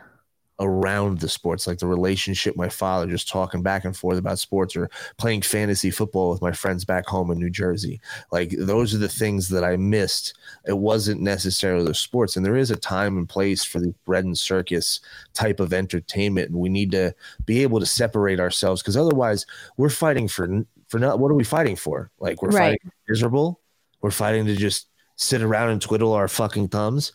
around 0.61 1.19
the 1.19 1.27
sports, 1.27 1.65
like 1.67 1.79
the 1.79 1.87
relationship 1.87 2.55
my 2.55 2.69
father 2.69 3.07
just 3.07 3.27
talking 3.27 3.61
back 3.63 3.83
and 3.83 3.97
forth 3.97 4.17
about 4.17 4.39
sports 4.39 4.75
or 4.75 4.89
playing 5.17 5.41
fantasy 5.41 5.89
football 5.91 6.29
with 6.29 6.41
my 6.41 6.51
friends 6.51 6.85
back 6.85 7.07
home 7.07 7.31
in 7.31 7.39
New 7.39 7.49
Jersey. 7.49 7.99
Like 8.31 8.51
those 8.57 8.93
are 8.93 8.99
the 8.99 9.09
things 9.09 9.49
that 9.49 9.63
I 9.63 9.75
missed. 9.75 10.37
It 10.65 10.77
wasn't 10.77 11.21
necessarily 11.21 11.85
the 11.85 11.95
sports. 11.95 12.37
And 12.37 12.45
there 12.45 12.55
is 12.55 12.71
a 12.71 12.75
time 12.75 13.17
and 13.17 13.27
place 13.27 13.63
for 13.63 13.79
the 13.79 13.93
bread 14.05 14.23
and 14.23 14.37
circus 14.37 15.01
type 15.33 15.59
of 15.59 15.73
entertainment. 15.73 16.51
And 16.51 16.59
we 16.59 16.69
need 16.69 16.91
to 16.91 17.13
be 17.45 17.63
able 17.63 17.79
to 17.79 17.85
separate 17.85 18.39
ourselves 18.39 18.81
because 18.81 18.95
otherwise 18.97 19.45
we're 19.77 19.89
fighting 19.89 20.27
for 20.27 20.63
for 20.87 20.99
not 20.99 21.19
what 21.19 21.31
are 21.31 21.35
we 21.35 21.43
fighting 21.43 21.75
for? 21.75 22.11
Like 22.19 22.41
we're 22.41 22.49
Right. 22.49 22.79
fighting 22.79 22.91
miserable. 23.09 23.59
We're 24.01 24.11
fighting 24.11 24.45
to 24.45 24.55
just 24.55 24.87
sit 25.15 25.41
around 25.41 25.69
and 25.69 25.81
twiddle 25.81 26.13
our 26.13 26.27
fucking 26.27 26.67
thumbs 26.69 27.13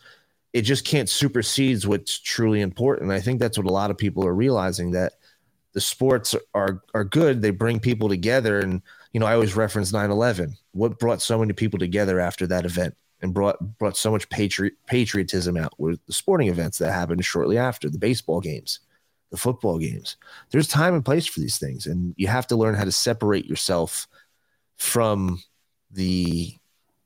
it 0.57 0.63
just 0.63 0.87
can't 0.87 1.11
supersedes 1.11 1.87
what's 1.87 2.19
truly 2.19 2.63
important. 2.63 3.13
I 3.13 3.21
think 3.21 3.41
that's 3.41 3.59
what 3.59 3.67
a 3.67 3.73
lot 3.73 3.91
of 3.91 3.99
people 3.99 4.25
are 4.27 4.35
realizing 4.35 4.93
that 4.93 5.13
the 5.75 5.83
sports 5.83 6.35
are 6.55 6.83
are 6.95 7.05
good. 7.05 7.43
They 7.43 7.51
bring 7.51 7.79
people 7.79 8.09
together, 8.09 8.61
and 8.61 8.81
you 9.13 9.21
know 9.21 9.27
I 9.27 9.35
always 9.35 9.55
reference 9.55 9.93
9/11. 9.93 10.57
What 10.73 10.99
brought 10.99 11.21
so 11.21 11.39
many 11.39 11.53
people 11.53 11.79
together 11.79 12.21
after 12.21 12.47
that 12.47 12.65
event 12.65 12.97
and 13.21 13.35
brought 13.35 13.59
brought 13.77 13.99
so 13.99 14.11
much 14.11 14.31
patriot 14.31 14.73
patriotism 14.87 15.59
out 15.59 15.79
were 15.79 15.97
the 16.07 16.15
sporting 16.15 16.49
events 16.49 16.79
that 16.79 16.91
happened 16.91 17.23
shortly 17.23 17.59
after 17.59 17.91
the 17.91 17.99
baseball 17.99 18.41
games, 18.41 18.81
the 19.31 19.37
football 19.37 19.79
games. 19.79 20.17
There's 20.53 20.69
time 20.69 20.95
and 20.95 21.05
place 21.05 21.27
for 21.27 21.41
these 21.41 21.59
things, 21.59 21.85
and 21.85 22.15
you 22.17 22.29
have 22.29 22.47
to 22.47 22.57
learn 22.57 22.77
how 22.77 22.85
to 22.85 22.93
separate 22.93 23.45
yourself 23.45 24.09
from 24.79 25.43
the 25.91 26.57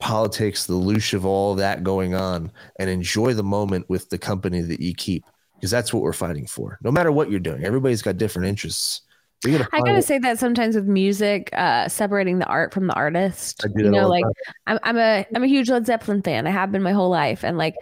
politics, 0.00 0.66
the 0.66 0.74
loosh 0.74 1.12
of 1.14 1.24
all 1.24 1.54
that 1.56 1.84
going 1.84 2.14
on, 2.14 2.50
and 2.78 2.90
enjoy 2.90 3.34
the 3.34 3.42
moment 3.42 3.88
with 3.88 4.08
the 4.10 4.18
company 4.18 4.60
that 4.62 4.80
you 4.80 4.94
keep. 4.94 5.24
Because 5.54 5.70
that's 5.70 5.92
what 5.92 6.02
we're 6.02 6.14
fighting 6.14 6.46
for. 6.46 6.78
No 6.82 6.90
matter 6.90 7.12
what 7.12 7.30
you're 7.30 7.38
doing, 7.38 7.64
everybody's 7.64 8.00
got 8.02 8.16
different 8.16 8.48
interests. 8.48 9.02
Gotta 9.44 9.68
I 9.72 9.78
gotta 9.80 9.92
what- 9.94 10.04
say 10.04 10.18
that 10.18 10.38
sometimes 10.38 10.74
with 10.74 10.86
music, 10.86 11.48
uh, 11.54 11.88
separating 11.88 12.38
the 12.38 12.46
art 12.46 12.72
from 12.74 12.86
the 12.86 12.94
artist. 12.94 13.62
I 13.64 13.68
do 13.68 13.84
You 13.84 13.90
know, 13.90 14.08
like. 14.08 14.24
I'm 14.66 14.78
I'm 14.82 14.96
a 14.98 15.26
I'm 15.34 15.42
a 15.42 15.46
huge 15.46 15.70
Led 15.70 15.86
Zeppelin 15.86 16.22
fan. 16.22 16.46
I 16.46 16.50
have 16.50 16.72
been 16.72 16.82
my 16.82 16.92
whole 16.92 17.08
life, 17.10 17.42
and 17.44 17.56
like 17.58 17.74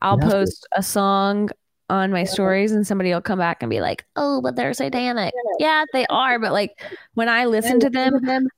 I'll 0.00 0.16
You 0.16 0.22
have 0.22 0.30
to. 0.30 0.36
post 0.36 0.66
a 0.76 0.82
song 0.82 1.48
on 1.90 2.10
my 2.12 2.24
stories, 2.24 2.72
and 2.72 2.86
somebody 2.86 3.10
will 3.12 3.20
come 3.20 3.38
back 3.38 3.62
and 3.62 3.68
be 3.68 3.80
like, 3.82 4.06
"Oh, 4.16 4.40
but 4.40 4.56
they're 4.56 4.72
satanic." 4.72 5.34
Yeah, 5.58 5.84
they 5.92 6.06
are, 6.08 6.38
but 6.38 6.52
like 6.52 6.82
when 7.14 7.28
I 7.28 7.44
listen 7.44 7.78
to 7.80 7.90
them, 7.90 8.48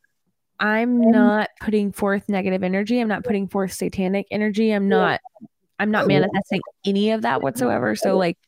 I'm 0.61 1.01
not 1.11 1.51
putting 1.61 1.93
forth 1.93 2.29
negative 2.29 2.63
energy. 2.63 3.01
I'm 3.01 3.09
not 3.09 3.25
putting 3.25 3.49
forth 3.49 3.73
satanic 3.73 4.27
energy. 4.31 4.71
I'm 4.71 4.89
not 4.89 5.21
I'm 5.79 5.91
not 5.91 6.07
manifesting 6.07 6.61
any 6.85 7.11
of 7.11 7.23
that 7.23 7.43
whatsoever. 7.43 7.97
So 7.97 8.17
like 8.17 8.39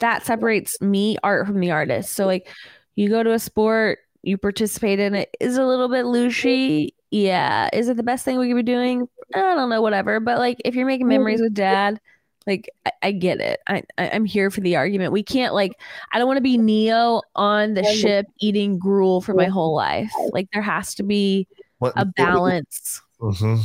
that 0.00 0.24
separates 0.24 0.80
me 0.80 1.18
art 1.22 1.46
from 1.46 1.60
the 1.60 1.70
artist. 1.70 2.14
So 2.14 2.26
like 2.26 2.48
you 2.94 3.08
go 3.08 3.22
to 3.22 3.32
a 3.32 3.38
sport, 3.38 3.98
you 4.22 4.38
participate 4.38 4.98
in 4.98 5.14
it, 5.14 5.34
is 5.40 5.58
a 5.58 5.64
little 5.64 5.88
bit 5.88 6.06
looshy. 6.06 6.94
Yeah. 7.10 7.68
Is 7.72 7.88
it 7.88 7.96
the 7.96 8.02
best 8.02 8.24
thing 8.24 8.38
we 8.38 8.48
could 8.48 8.56
be 8.56 8.62
doing? 8.62 9.08
I 9.34 9.40
don't 9.54 9.68
know, 9.68 9.82
whatever. 9.82 10.20
But 10.20 10.38
like 10.38 10.60
if 10.64 10.74
you're 10.74 10.86
making 10.86 11.08
memories 11.08 11.40
with 11.40 11.54
dad, 11.54 12.00
like 12.46 12.68
I, 12.86 12.92
I 13.02 13.12
get 13.12 13.40
it. 13.40 13.60
I, 13.66 13.82
I 13.98 14.10
I'm 14.10 14.24
here 14.24 14.50
for 14.50 14.60
the 14.60 14.76
argument. 14.76 15.12
We 15.12 15.22
can't 15.22 15.54
like 15.54 15.72
I 16.12 16.18
don't 16.18 16.26
want 16.26 16.36
to 16.38 16.42
be 16.42 16.58
Neo 16.58 17.22
on 17.34 17.74
the 17.74 17.84
ship 17.84 18.26
eating 18.40 18.78
gruel 18.78 19.20
for 19.20 19.34
my 19.34 19.46
whole 19.46 19.74
life. 19.74 20.12
Like 20.32 20.48
there 20.52 20.62
has 20.62 20.94
to 20.96 21.02
be 21.02 21.46
What- 21.78 21.94
a 21.96 22.04
balance. 22.04 23.00
Mhm. 23.20 23.60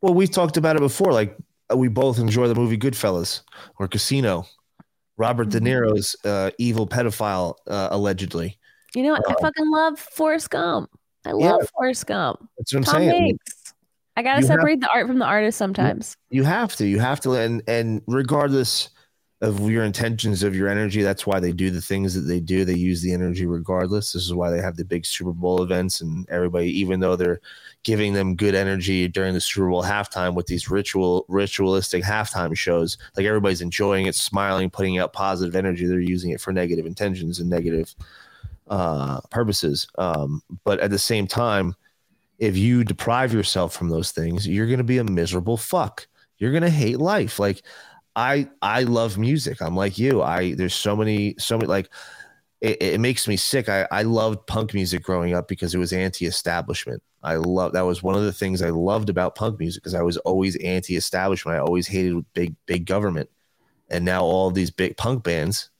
Well, 0.00 0.14
we've 0.14 0.30
talked 0.30 0.56
about 0.56 0.76
it 0.76 0.80
before. 0.80 1.12
Like 1.12 1.36
uh, 1.72 1.76
we 1.76 1.88
both 1.88 2.18
enjoy 2.18 2.48
the 2.48 2.54
movie 2.54 2.76
Goodfellas 2.78 3.42
or 3.78 3.88
Casino. 3.88 4.46
Robert 5.16 5.48
Mm-hmm. 5.48 5.64
De 5.64 5.70
Niro's 5.70 6.16
uh, 6.24 6.50
evil 6.58 6.86
pedophile, 6.88 7.54
uh, 7.68 7.88
allegedly. 7.92 8.58
You 8.96 9.04
know, 9.04 9.12
what? 9.12 9.28
I 9.30 9.32
Uh, 9.34 9.36
fucking 9.40 9.70
love 9.70 9.98
Forrest 9.98 10.50
Gump. 10.50 10.90
I 11.24 11.30
Yeah. 11.30 11.52
love 11.52 11.68
Forrest 11.76 12.06
Gump. 12.06 12.48
That's 12.58 12.74
what 12.74 12.78
I'm 12.80 12.84
Tom 12.84 12.94
saying. 12.96 13.10
Hanks. 13.26 13.53
I 14.16 14.22
gotta 14.22 14.40
you 14.40 14.46
have- 14.46 14.58
separate 14.58 14.80
the 14.80 14.90
art 14.90 15.06
from 15.06 15.18
the 15.18 15.24
artist 15.24 15.58
sometimes. 15.58 16.16
You 16.30 16.44
have 16.44 16.76
to. 16.76 16.86
You 16.86 16.98
have 17.00 17.20
to. 17.20 17.32
And 17.32 17.62
and 17.66 18.02
regardless 18.06 18.90
of 19.40 19.68
your 19.68 19.84
intentions 19.84 20.42
of 20.42 20.54
your 20.56 20.68
energy, 20.68 21.02
that's 21.02 21.26
why 21.26 21.38
they 21.38 21.52
do 21.52 21.70
the 21.70 21.80
things 21.80 22.14
that 22.14 22.22
they 22.22 22.40
do. 22.40 22.64
They 22.64 22.76
use 22.76 23.02
the 23.02 23.12
energy 23.12 23.44
regardless. 23.44 24.12
This 24.12 24.22
is 24.22 24.32
why 24.32 24.50
they 24.50 24.60
have 24.60 24.76
the 24.76 24.84
big 24.86 25.04
Super 25.04 25.32
Bowl 25.32 25.62
events 25.62 26.00
and 26.00 26.26
everybody, 26.30 26.68
even 26.80 27.00
though 27.00 27.14
they're 27.14 27.40
giving 27.82 28.14
them 28.14 28.36
good 28.36 28.54
energy 28.54 29.06
during 29.06 29.34
the 29.34 29.40
Super 29.40 29.68
Bowl 29.68 29.82
halftime 29.82 30.34
with 30.34 30.46
these 30.46 30.70
ritual 30.70 31.26
ritualistic 31.28 32.02
halftime 32.02 32.56
shows, 32.56 32.96
like 33.16 33.26
everybody's 33.26 33.60
enjoying 33.60 34.06
it, 34.06 34.14
smiling, 34.14 34.70
putting 34.70 34.98
out 34.98 35.12
positive 35.12 35.56
energy. 35.56 35.84
They're 35.86 36.00
using 36.00 36.30
it 36.30 36.40
for 36.40 36.52
negative 36.52 36.86
intentions 36.86 37.40
and 37.40 37.50
negative 37.50 37.94
uh, 38.68 39.20
purposes. 39.30 39.88
Um, 39.98 40.42
but 40.64 40.80
at 40.80 40.90
the 40.90 40.98
same 40.98 41.26
time, 41.26 41.74
if 42.38 42.56
you 42.56 42.84
deprive 42.84 43.32
yourself 43.32 43.74
from 43.74 43.88
those 43.88 44.10
things, 44.10 44.46
you're 44.46 44.66
going 44.66 44.78
to 44.78 44.84
be 44.84 44.98
a 44.98 45.04
miserable 45.04 45.56
fuck. 45.56 46.06
You're 46.38 46.50
going 46.50 46.62
to 46.62 46.70
hate 46.70 46.98
life. 46.98 47.38
Like 47.38 47.62
I, 48.16 48.48
I 48.62 48.82
love 48.82 49.18
music. 49.18 49.62
I'm 49.62 49.76
like 49.76 49.98
you. 49.98 50.22
I 50.22 50.54
there's 50.54 50.74
so 50.74 50.96
many, 50.96 51.34
so 51.38 51.56
many 51.56 51.68
like 51.68 51.88
it, 52.60 52.82
it 52.82 53.00
makes 53.00 53.28
me 53.28 53.36
sick. 53.36 53.68
I, 53.68 53.86
I 53.90 54.02
loved 54.02 54.46
punk 54.46 54.74
music 54.74 55.02
growing 55.02 55.34
up 55.34 55.48
because 55.48 55.74
it 55.74 55.78
was 55.78 55.92
anti-establishment. 55.92 57.02
I 57.22 57.36
love 57.36 57.72
that 57.72 57.82
was 57.82 58.02
one 58.02 58.14
of 58.14 58.24
the 58.24 58.32
things 58.32 58.62
I 58.62 58.70
loved 58.70 59.08
about 59.10 59.34
punk 59.34 59.58
music 59.58 59.82
because 59.82 59.94
I 59.94 60.02
was 60.02 60.16
always 60.18 60.56
anti-establishment. 60.56 61.56
I 61.56 61.60
always 61.60 61.86
hated 61.86 62.24
big 62.34 62.54
big 62.66 62.86
government, 62.86 63.30
and 63.90 64.04
now 64.04 64.22
all 64.22 64.50
these 64.50 64.70
big 64.70 64.96
punk 64.96 65.24
bands 65.24 65.70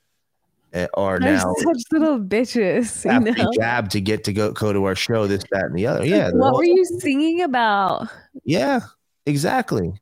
are 0.95 1.21
They're 1.21 1.35
now 1.37 1.55
such 1.59 1.83
little 1.93 2.19
bitches. 2.19 3.05
have 3.11 3.27
You 3.27 3.35
to 3.35 3.43
know? 3.45 3.51
jab 3.55 3.91
to 3.91 4.01
get 4.01 4.25
to 4.25 4.33
go 4.33 4.53
go 4.53 4.73
to 4.73 4.85
our 4.85 4.95
show. 4.95 5.27
This, 5.27 5.45
that, 5.53 5.65
and 5.67 5.75
the 5.77 5.87
other. 5.87 6.05
Yeah, 6.05 6.31
they're 6.31 6.39
What 6.39 6.53
all- 6.53 6.59
were 6.59 6.65
you 6.65 6.85
singing 6.99 7.43
about? 7.43 8.09
yeah, 8.45 8.81
exactly. 9.27 9.93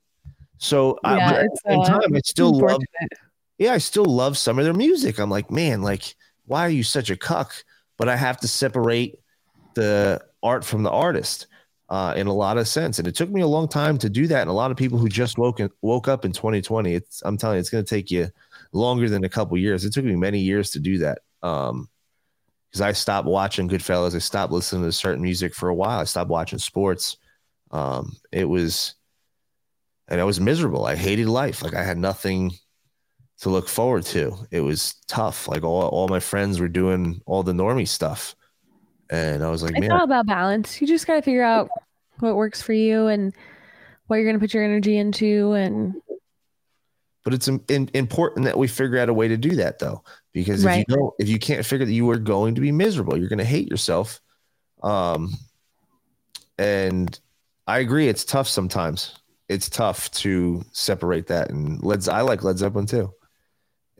So 0.58 0.98
Yeah, 1.04 1.32
at 1.32 1.44
it's, 1.44 1.62
the 1.64 1.70
same 1.70 1.80
uh, 1.80 1.84
time, 2.00 2.14
I 2.14 2.20
still 2.24 2.52
love. 2.58 2.80
Yeah, 3.58 3.72
I 3.74 3.78
still 3.78 4.04
love 4.06 4.38
some 4.38 4.58
of 4.58 4.64
their 4.64 4.74
music. 4.74 5.18
I'm 5.18 5.30
like, 5.30 5.50
man, 5.50 5.82
like, 5.82 6.14
why 6.46 6.64
are 6.66 6.70
you 6.70 6.82
such 6.82 7.10
a 7.10 7.16
cuck? 7.16 7.52
But 7.98 8.08
I 8.08 8.16
have 8.16 8.38
to 8.40 8.48
separate 8.48 9.18
the 9.74 10.20
art 10.42 10.64
from 10.64 10.82
the 10.82 10.90
artist 10.90 11.46
uh, 11.88 12.14
in 12.16 12.26
a 12.26 12.32
lot 12.32 12.58
of 12.58 12.66
sense, 12.66 12.98
and 12.98 13.06
it 13.06 13.14
took 13.14 13.28
me 13.30 13.40
a 13.42 13.46
long 13.46 13.68
time 13.68 13.98
to 13.98 14.08
do 14.08 14.26
that. 14.28 14.40
And 14.40 14.50
a 14.50 14.52
lot 14.54 14.70
of 14.70 14.76
people 14.76 14.98
who 14.98 15.08
just 15.08 15.36
woke 15.38 15.60
in, 15.60 15.68
woke 15.82 16.08
up 16.08 16.24
in 16.24 16.32
2020, 16.32 16.94
it's 16.94 17.22
I'm 17.24 17.36
telling 17.36 17.56
you, 17.56 17.60
it's 17.60 17.70
going 17.70 17.84
to 17.84 17.88
take 17.88 18.10
you 18.10 18.28
longer 18.72 19.08
than 19.08 19.24
a 19.24 19.28
couple 19.28 19.56
years. 19.58 19.84
It 19.84 19.92
took 19.92 20.04
me 20.04 20.16
many 20.16 20.40
years 20.40 20.70
to 20.70 20.80
do 20.80 20.98
that. 20.98 21.20
Um, 21.42 21.88
because 22.70 22.80
I 22.80 22.92
stopped 22.92 23.28
watching 23.28 23.68
Goodfellas. 23.68 24.14
I 24.14 24.18
stopped 24.18 24.50
listening 24.50 24.84
to 24.84 24.92
certain 24.92 25.22
music 25.22 25.54
for 25.54 25.68
a 25.68 25.74
while. 25.74 26.00
I 26.00 26.04
stopped 26.04 26.30
watching 26.30 26.58
sports. 26.58 27.18
Um, 27.70 28.16
it 28.32 28.46
was, 28.46 28.94
and 30.08 30.18
I 30.18 30.24
was 30.24 30.40
miserable. 30.40 30.86
I 30.86 30.96
hated 30.96 31.28
life. 31.28 31.62
Like 31.62 31.74
I 31.74 31.82
had 31.82 31.98
nothing 31.98 32.52
to 33.40 33.50
look 33.50 33.68
forward 33.68 34.04
to. 34.06 34.36
It 34.50 34.60
was 34.60 34.94
tough. 35.06 35.48
Like 35.48 35.64
all, 35.64 35.82
all 35.88 36.08
my 36.08 36.20
friends 36.20 36.60
were 36.60 36.68
doing 36.68 37.20
all 37.26 37.42
the 37.42 37.52
normie 37.52 37.86
stuff. 37.86 38.34
And 39.10 39.44
I 39.44 39.50
was 39.50 39.62
like, 39.62 39.72
It's 39.72 39.80
man, 39.80 39.92
all 39.92 40.04
about 40.04 40.26
balance. 40.26 40.80
You 40.80 40.86
just 40.86 41.06
got 41.06 41.16
to 41.16 41.22
figure 41.22 41.42
out 41.42 41.68
what 42.20 42.36
works 42.36 42.62
for 42.62 42.72
you 42.72 43.08
and 43.08 43.34
what 44.06 44.16
you're 44.16 44.24
going 44.24 44.36
to 44.36 44.40
put 44.40 44.54
your 44.54 44.64
energy 44.64 44.96
into. 44.96 45.52
And 45.52 45.94
but 47.24 47.34
it's 47.34 47.48
in, 47.48 47.88
important 47.94 48.44
that 48.44 48.58
we 48.58 48.66
figure 48.68 48.98
out 48.98 49.08
a 49.08 49.14
way 49.14 49.28
to 49.28 49.36
do 49.36 49.56
that 49.56 49.78
though, 49.78 50.02
because 50.32 50.62
if 50.62 50.66
Right. 50.66 50.84
you 50.88 50.96
don't, 50.96 51.14
if 51.18 51.28
you 51.28 51.38
can't 51.38 51.64
figure 51.64 51.86
that 51.86 51.92
you 51.92 52.08
are 52.10 52.18
going 52.18 52.54
to 52.54 52.60
be 52.60 52.72
miserable, 52.72 53.16
you're 53.16 53.28
going 53.28 53.38
to 53.38 53.44
hate 53.44 53.68
yourself. 53.68 54.20
Um, 54.82 55.32
and 56.58 57.18
I 57.66 57.78
agree. 57.78 58.08
It's 58.08 58.24
tough 58.24 58.48
sometimes. 58.48 59.16
It's 59.48 59.68
tough 59.68 60.10
to 60.12 60.64
separate 60.72 61.28
that. 61.28 61.50
And 61.50 61.82
Led, 61.82 62.08
I 62.08 62.22
like 62.22 62.42
Led 62.42 62.58
Zeppelin 62.58 62.86
too. 62.86 63.12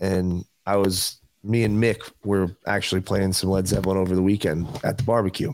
And 0.01 0.45
I 0.67 0.77
was, 0.77 1.19
me 1.45 1.65
and 1.65 1.83
Mick 1.83 2.11
were 2.25 2.57
actually 2.67 3.03
playing 3.03 3.33
some 3.33 3.51
Led 3.51 3.69
Zeppelin 3.69 3.99
over 3.99 4.15
the 4.15 4.23
weekend 4.23 4.67
at 4.83 4.97
the 4.97 5.05
barbecue. 5.05 5.53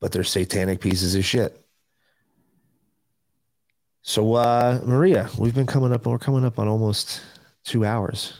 But 0.00 0.12
they're 0.12 0.24
satanic 0.24 0.80
pieces 0.80 1.14
of 1.14 1.24
shit. 1.24 1.61
So, 4.02 4.34
uh, 4.34 4.80
Maria, 4.84 5.28
we've 5.38 5.54
been 5.54 5.66
coming 5.66 5.92
up, 5.92 6.06
we're 6.06 6.18
coming 6.18 6.44
up 6.44 6.58
on 6.58 6.66
almost 6.68 7.22
two 7.64 7.84
hours. 7.84 8.34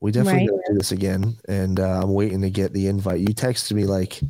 We 0.00 0.12
definitely 0.12 0.40
Right. 0.40 0.48
gotta 0.50 0.62
do 0.72 0.78
this 0.78 0.92
again. 0.92 1.36
And 1.48 1.80
uh, 1.80 2.00
I'm 2.02 2.14
waiting 2.14 2.40
to 2.42 2.50
get 2.50 2.72
the 2.72 2.86
invite. 2.86 3.20
You 3.20 3.34
texted 3.34 3.72
me 3.72 3.84
like 3.84 4.20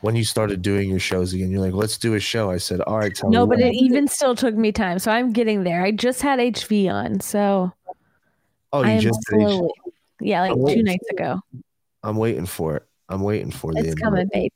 when 0.00 0.16
you 0.16 0.24
started 0.24 0.60
doing 0.60 0.90
your 0.90 0.98
shows 0.98 1.32
again. 1.32 1.50
You're 1.50 1.60
like, 1.60 1.72
let's 1.72 1.96
do 1.96 2.14
a 2.14 2.20
show. 2.20 2.50
I 2.50 2.58
said, 2.58 2.80
all 2.82 2.98
right, 2.98 3.14
tell 3.14 3.30
no, 3.30 3.46
but 3.46 3.58
when." 3.58 3.68
it 3.68 3.74
even 3.76 4.08
still 4.08 4.34
took 4.34 4.54
me 4.54 4.72
time. 4.72 4.98
So 4.98 5.10
I'm 5.10 5.32
getting 5.32 5.64
there. 5.64 5.82
I 5.82 5.90
just 5.90 6.20
had 6.20 6.38
HV 6.38 6.92
on. 6.92 7.20
So 7.20 7.72
oh, 8.72 8.82
you 8.82 8.90
am 8.90 9.00
just 9.00 9.20
slowly. 9.26 9.70
Yeah, 10.20 10.42
like 10.42 10.52
I'm 10.52 10.58
two 10.58 10.64
waiting 10.64 10.84
nights 10.84 11.08
ago. 11.10 11.40
I'm 12.02 12.16
waiting 12.16 12.46
for 12.46 12.76
it. 12.76 12.86
I'm 13.08 13.22
waiting 13.22 13.50
for 13.50 13.72
the 13.72 13.80
It's 13.80 13.88
invite. 13.92 14.02
coming, 14.02 14.28
baby. 14.32 14.50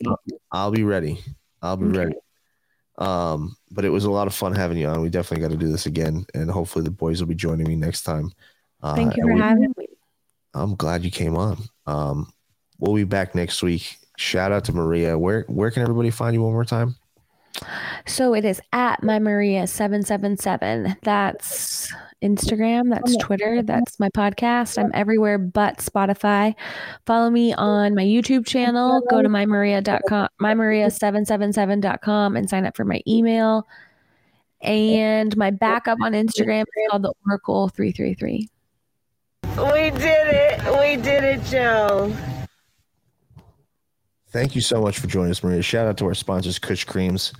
I'll 0.52 0.70
be 0.70 0.84
ready. 0.84 1.20
I'll 1.62 1.76
be 1.78 1.86
Okay. 1.86 1.98
ready. 1.98 2.14
Um, 2.98 3.56
but 3.70 3.84
it 3.84 3.88
was 3.90 4.04
a 4.04 4.10
lot 4.10 4.26
of 4.26 4.34
fun 4.34 4.54
having 4.54 4.78
you 4.78 4.86
on. 4.86 5.00
We 5.00 5.10
definitely 5.10 5.42
got 5.46 5.50
to 5.52 5.58
do 5.58 5.70
this 5.70 5.86
again, 5.86 6.26
and 6.34 6.50
hopefully 6.50 6.84
the 6.84 6.90
boys 6.90 7.20
will 7.20 7.28
be 7.28 7.34
joining 7.34 7.66
me 7.66 7.74
next 7.76 8.02
time. 8.02 8.32
Uh, 8.82 8.94
Thank 8.94 9.16
you 9.16 9.24
for 9.24 9.34
we- 9.34 9.40
having 9.40 9.74
me. 9.76 9.86
I'm 10.54 10.76
glad 10.76 11.04
you 11.04 11.10
came 11.10 11.36
on. 11.36 11.58
Um, 11.86 12.32
we'll 12.78 12.94
be 12.94 13.02
back 13.04 13.34
next 13.34 13.62
week. 13.62 13.98
Shout 14.16 14.52
out 14.52 14.64
to 14.66 14.72
Maria. 14.72 15.18
Where 15.18 15.42
where 15.48 15.72
can 15.72 15.82
everybody 15.82 16.10
find 16.10 16.34
you 16.34 16.42
one 16.42 16.52
more 16.52 16.64
time? 16.64 16.94
So 18.06 18.34
it 18.34 18.44
is 18.44 18.60
at 18.72 19.02
my 19.02 19.18
Maria 19.18 19.66
seven 19.66 20.04
seven 20.04 20.36
seven. 20.36 20.96
That's 21.02 21.92
Instagram. 22.24 22.90
That's 22.90 23.16
Twitter. 23.18 23.62
That's 23.62 24.00
my 24.00 24.08
podcast. 24.08 24.82
I'm 24.82 24.90
everywhere 24.94 25.38
but 25.38 25.78
Spotify. 25.78 26.54
Follow 27.06 27.30
me 27.30 27.52
on 27.52 27.94
my 27.94 28.02
YouTube 28.02 28.46
channel. 28.46 29.02
Go 29.10 29.22
to 29.22 29.28
mymaria.com, 29.36 30.28
mymaria777.com 30.40 32.36
and 32.36 32.48
sign 32.50 32.66
up 32.66 32.76
for 32.76 32.84
my 32.84 33.00
email. 33.06 33.68
And 34.62 35.36
my 35.36 35.50
backup 35.50 35.98
on 36.00 36.12
Instagram 36.12 36.62
is 36.62 36.88
called 36.90 37.02
the 37.02 37.12
Oracle 37.28 37.68
three 37.68 37.92
three 37.92 38.14
three. 38.14 38.48
We 39.56 39.90
did 39.90 40.26
it. 40.28 40.60
We 40.80 40.96
did 41.00 41.22
it, 41.22 41.44
Joe. 41.44 42.12
Thank 44.30 44.54
you 44.56 44.62
so 44.62 44.80
much 44.80 44.98
for 44.98 45.06
joining 45.06 45.30
us, 45.30 45.44
Maria. 45.44 45.62
Shout 45.62 45.86
out 45.86 45.96
to 45.98 46.06
our 46.06 46.14
sponsors, 46.14 46.58
Kush 46.58 46.84
Creams. 46.84 47.32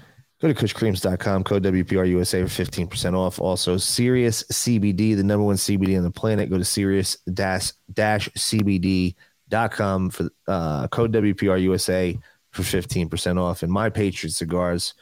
Go 0.45 0.53
to 0.53 0.63
kushcreams.com, 0.63 1.43
code 1.45 1.63
WPRUSA 1.63 2.47
for 2.47 2.63
15% 2.63 3.15
off. 3.15 3.41
Also, 3.41 3.79
Sirius 3.79 4.43
CBD, 4.53 5.17
the 5.17 5.25
number 5.25 5.43
one 5.43 5.57
CBD 5.57 5.97
on 5.97 6.03
the 6.03 6.11
planet. 6.11 6.51
Go 6.51 6.59
to 6.59 6.65
Sirius 6.67 7.17
dash 7.33 7.73
dash 7.95 8.29
CBD.com 8.37 10.11
for 10.11 10.29
uh, 10.47 10.87
code 10.89 11.15
WPRUSA 11.15 12.21
for 12.51 12.61
15% 12.63 13.41
off. 13.41 13.63
And 13.63 13.73
My 13.73 13.89
Patriot 13.89 14.33
Cigars. 14.33 14.93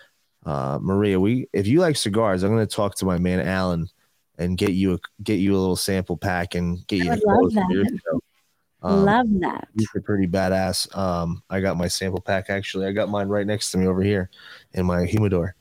Uh, 0.46 0.78
Maria, 0.80 1.18
we 1.18 1.48
if 1.52 1.66
you 1.66 1.80
like 1.80 1.96
cigars, 1.96 2.44
I'm 2.44 2.54
going 2.54 2.64
to 2.64 2.72
talk 2.72 2.94
to 2.98 3.04
my 3.04 3.18
man 3.18 3.40
Alan 3.40 3.88
and 4.38 4.56
get 4.56 4.74
you 4.74 4.94
a 4.94 4.98
get 5.24 5.40
you 5.40 5.56
a 5.56 5.58
little 5.58 5.74
sample 5.74 6.16
pack 6.16 6.54
and 6.54 6.86
get 6.86 7.04
you 7.04 7.10
I 7.10 7.14
a 7.14 7.20
would 7.24 7.52
love 7.52 7.54
that. 7.54 8.20
Um, 8.82 9.04
Love 9.04 9.26
that. 9.40 9.68
these 9.74 9.88
are 9.94 10.00
pretty 10.00 10.26
badass. 10.26 10.94
Um, 10.96 11.42
I 11.48 11.60
got 11.60 11.76
my 11.76 11.88
sample 11.88 12.20
pack 12.20 12.50
actually. 12.50 12.86
I 12.86 12.92
got 12.92 13.08
mine 13.08 13.28
right 13.28 13.46
next 13.46 13.70
to 13.72 13.78
me 13.78 13.86
over 13.86 14.02
here 14.02 14.28
in 14.72 14.86
my 14.86 15.04
humidor. 15.04 15.54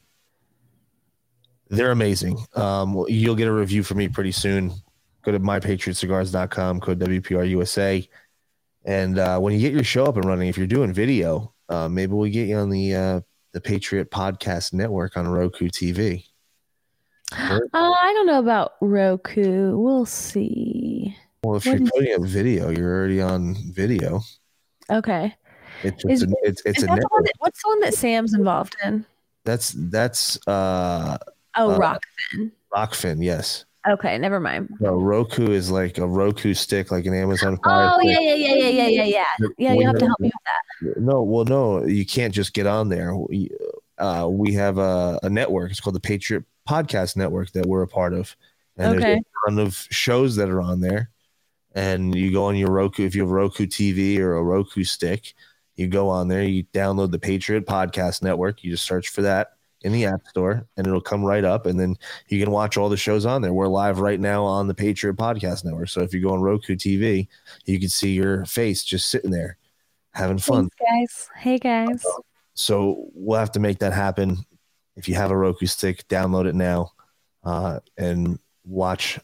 They're 1.70 1.92
amazing. 1.92 2.38
Um, 2.56 3.06
you'll 3.08 3.36
get 3.36 3.48
a 3.48 3.54
review 3.54 3.84
from 3.84 4.00
me 4.00 4.10
pretty 4.10 4.32
soon. 4.34 4.74
Go 5.24 5.32
to 5.32 5.40
mypatriotcigars.com, 5.40 6.80
code 6.82 7.00
WPRUSA. 7.00 8.10
And 8.84 9.20
uh, 9.20 9.40
when 9.40 9.54
you 9.54 9.60
get 9.60 9.72
your 9.72 9.84
show 9.84 10.06
up 10.06 10.18
and 10.18 10.26
running, 10.26 10.50
if 10.50 10.58
you're 10.58 10.68
doing 10.68 10.92
video, 10.92 11.54
uh, 11.70 11.88
maybe 11.88 12.14
we'll 12.14 12.30
get 12.30 12.48
you 12.48 12.58
on 12.58 12.70
the 12.70 12.96
uh, 12.96 13.22
the 13.54 13.62
Patriot 13.62 14.10
Podcast 14.12 14.74
Network 14.74 15.16
on 15.16 15.28
Roku 15.28 15.70
TV. 15.70 16.26
Uh, 17.32 17.60
I 17.74 18.14
don't 18.16 18.26
know 18.26 18.40
about 18.40 18.74
Roku. 18.82 19.78
We'll 19.78 20.06
see. 20.06 21.16
Well, 21.44 21.56
if 21.56 21.66
What 21.66 21.80
you're 21.80 21.90
putting 21.90 22.14
up 22.14 22.22
video, 22.22 22.70
you're 22.70 22.96
already 22.96 23.20
on 23.20 23.56
video. 23.74 24.22
Okay. 24.92 25.36
It's 25.82 26.06
Is- 26.06 26.22
a, 26.22 26.28
it's 26.44 26.62
it's 26.66 26.84
a 26.84 26.86
that 26.86 27.00
the 27.00 27.08
one 27.10 27.24
that, 27.24 27.34
what's 27.40 27.64
the 27.64 27.70
one 27.70 27.80
that 27.80 27.96
Sam's 27.96 28.36
involved 28.36 28.76
in? 28.86 29.04
That's 29.44 29.74
that's 29.76 30.38
uh 30.48 31.18
Oh, 31.58 31.72
uh, 31.72 31.80
Rokfin. 31.80 32.52
Rokfin, 32.72 33.24
yes. 33.24 33.66
Okay, 33.90 34.20
never 34.20 34.40
mind. 34.40 34.70
No, 34.80 35.00
Roku 35.00 35.50
is 35.50 35.72
like 35.72 35.98
a 35.98 36.06
Roku 36.06 36.54
stick, 36.54 36.92
like 36.92 37.08
an 37.08 37.16
Amazon 37.16 37.58
Fire 37.64 37.90
Oh 37.92 38.00
yeah, 38.02 38.20
yeah, 38.20 38.36
yeah, 38.36 38.54
yeah, 38.54 38.68
yeah, 38.68 38.88
yeah, 38.88 39.04
yeah. 39.04 39.48
Yeah, 39.58 39.74
you 39.74 39.88
have 39.88 39.98
to 39.98 40.06
help 40.06 40.20
me 40.20 40.28
with 40.28 40.94
that. 40.94 41.02
No, 41.02 41.24
well, 41.24 41.46
no, 41.46 41.84
you 41.86 42.06
can't 42.06 42.36
just 42.36 42.54
get 42.54 42.68
on 42.68 42.90
there. 42.90 43.16
We, 43.16 43.50
uh, 43.98 44.28
we 44.30 44.54
have 44.54 44.78
a, 44.78 45.20
a 45.24 45.30
network. 45.30 45.72
It's 45.72 45.80
called 45.80 45.96
the 45.96 46.00
Patriot 46.00 46.44
Podcast 46.70 47.16
Network 47.16 47.52
that 47.54 47.66
we're 47.66 47.82
a 47.82 47.88
part 47.88 48.14
of, 48.14 48.36
and 48.78 48.94
there's 49.02 49.20
a 49.20 49.50
ton 49.50 49.58
of 49.58 49.88
shows 49.90 50.36
that 50.36 50.48
are 50.48 50.62
on 50.62 50.80
there. 50.82 51.10
And 51.74 52.14
you 52.14 52.32
go 52.32 52.46
on 52.46 52.56
your 52.56 52.72
Roku 52.72 53.06
if 53.06 53.16
you 53.16 53.22
have 53.22 53.32
Roku 53.32 53.66
TV 53.66 54.20
or 54.20 54.36
a 54.36 54.44
Roku 54.44 54.84
stick, 54.84 55.34
you 55.76 55.88
go 55.88 56.10
on 56.10 56.28
there, 56.28 56.44
you 56.44 56.64
download 56.74 57.12
the 57.12 57.20
Patriot 57.20 57.66
Podcast 57.66 58.22
Network. 58.22 58.64
You 58.64 58.72
just 58.72 58.86
search 58.86 59.10
for 59.10 59.22
that 59.22 59.54
in 59.84 59.92
the 59.92 60.06
App 60.06 60.28
Store, 60.28 60.68
and 60.78 60.86
it'll 60.86 61.02
come 61.02 61.24
right 61.24 61.44
up. 61.44 61.66
And 61.66 61.80
then 61.80 61.96
you 62.28 62.44
can 62.44 62.52
watch 62.52 62.78
all 62.78 62.90
the 62.90 62.98
shows 62.98 63.26
on 63.26 63.42
there. 63.42 63.54
We're 63.54 63.68
live 63.68 64.00
right 64.00 64.20
now 64.20 64.44
on 64.44 64.68
the 64.68 64.74
Patriot 64.74 65.16
Podcast 65.16 65.66
Network. 65.66 65.90
So 65.90 66.02
if 66.02 66.14
you 66.14 66.22
go 66.22 66.34
on 66.34 66.42
Roku 66.42 66.76
TV, 66.76 67.28
you 67.66 67.80
can 67.80 67.90
see 67.90 68.12
your 68.12 68.46
face 68.46 68.84
just 68.84 69.10
sitting 69.10 69.32
there 69.32 69.58
having 70.14 70.38
fun. 70.38 70.70
Thanks, 70.78 71.30
guys. 71.30 71.30
Hey, 71.42 71.58
guys. 71.58 72.06
So 72.54 73.10
we'll 73.14 73.40
have 73.40 73.54
to 73.54 73.60
make 73.60 73.80
that 73.80 73.94
happen. 73.94 74.46
If 74.96 75.08
you 75.08 75.16
have 75.16 75.32
a 75.32 75.38
Roku 75.38 75.66
stick, 75.66 76.08
download 76.10 76.48
it 76.48 76.56
now 76.56 76.92
uh, 77.44 77.80
and 77.98 78.40
watch 78.64 79.20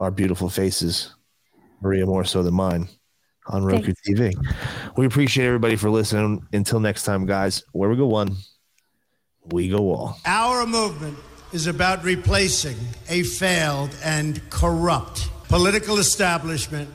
our 0.00 0.10
beautiful 0.10 0.48
faces, 0.48 1.14
Maria 1.82 2.06
more 2.06 2.24
so 2.24 2.42
than 2.42 2.54
mine, 2.54 2.88
on 3.46 3.64
Roku 3.64 3.92
TV. 4.06 4.34
We 4.96 5.06
appreciate 5.06 5.46
everybody 5.46 5.76
for 5.76 5.90
listening. 5.90 6.46
Until 6.52 6.80
next 6.80 7.04
time, 7.04 7.26
guys, 7.26 7.62
where 7.72 7.90
we 7.90 7.96
go 7.96 8.06
one, 8.06 8.36
we 9.44 9.68
go 9.68 9.92
all. 9.92 10.18
Our 10.24 10.66
movement 10.66 11.18
is 11.52 11.66
about 11.66 12.02
replacing 12.04 12.76
a 13.08 13.22
failed 13.24 13.96
and 14.02 14.40
corrupt 14.50 15.28
political 15.48 15.98
establishment 15.98 16.88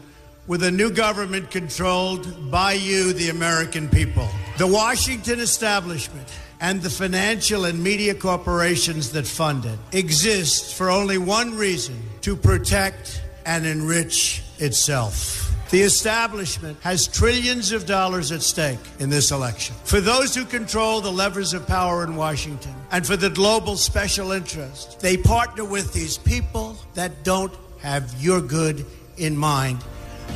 with 0.47 0.63
a 0.63 0.71
new 0.71 0.89
government 0.89 1.51
controlled 1.51 2.49
by 2.49 2.73
you, 2.73 3.13
the 3.13 3.29
American 3.29 3.89
people. 3.89 4.27
The 4.57 4.65
Washington 4.65 5.39
establishment 5.39 6.27
and 6.59 6.81
the 6.81 6.89
financial 6.89 7.65
and 7.65 7.83
media 7.83 8.15
corporations 8.15 9.11
that 9.11 9.27
fund 9.27 9.65
it 9.65 9.77
exist 9.91 10.73
for 10.73 10.89
only 10.89 11.17
one 11.17 11.55
reason 11.55 12.01
to 12.21 12.35
protect 12.35 13.21
and 13.45 13.65
enrich 13.65 14.41
itself. 14.59 15.53
The 15.69 15.81
establishment 15.81 16.77
has 16.81 17.07
trillions 17.07 17.73
of 17.73 17.85
dollars 17.85 18.31
at 18.31 18.41
stake 18.41 18.79
in 18.99 19.09
this 19.09 19.31
election. 19.31 19.75
For 19.83 19.99
those 19.99 20.33
who 20.33 20.45
control 20.45 21.01
the 21.01 21.11
levers 21.11 21.53
of 21.53 21.67
power 21.67 22.05
in 22.05 22.15
Washington 22.15 22.73
and 22.89 23.05
for 23.05 23.17
the 23.17 23.29
global 23.29 23.75
special 23.75 24.31
interests, 24.31 24.95
they 24.95 25.17
partner 25.17 25.65
with 25.65 25.91
these 25.91 26.17
people 26.17 26.77
that 26.93 27.25
don't 27.25 27.53
have 27.79 28.15
your 28.23 28.39
good 28.39 28.85
in 29.17 29.35
mind. 29.35 29.83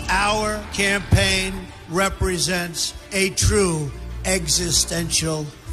Our 0.10 0.62
campaign 0.74 1.54
represents 1.90 2.94
a 3.14 3.30
true 3.30 3.90
existential 4.26 5.46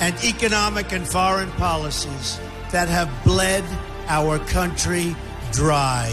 and 0.00 0.14
economic 0.24 0.92
and 0.92 1.06
foreign 1.06 1.50
policies 1.52 2.38
that 2.70 2.88
have 2.88 3.10
bled 3.24 3.64
our 4.08 4.38
country 4.40 5.14
dry. 5.52 6.12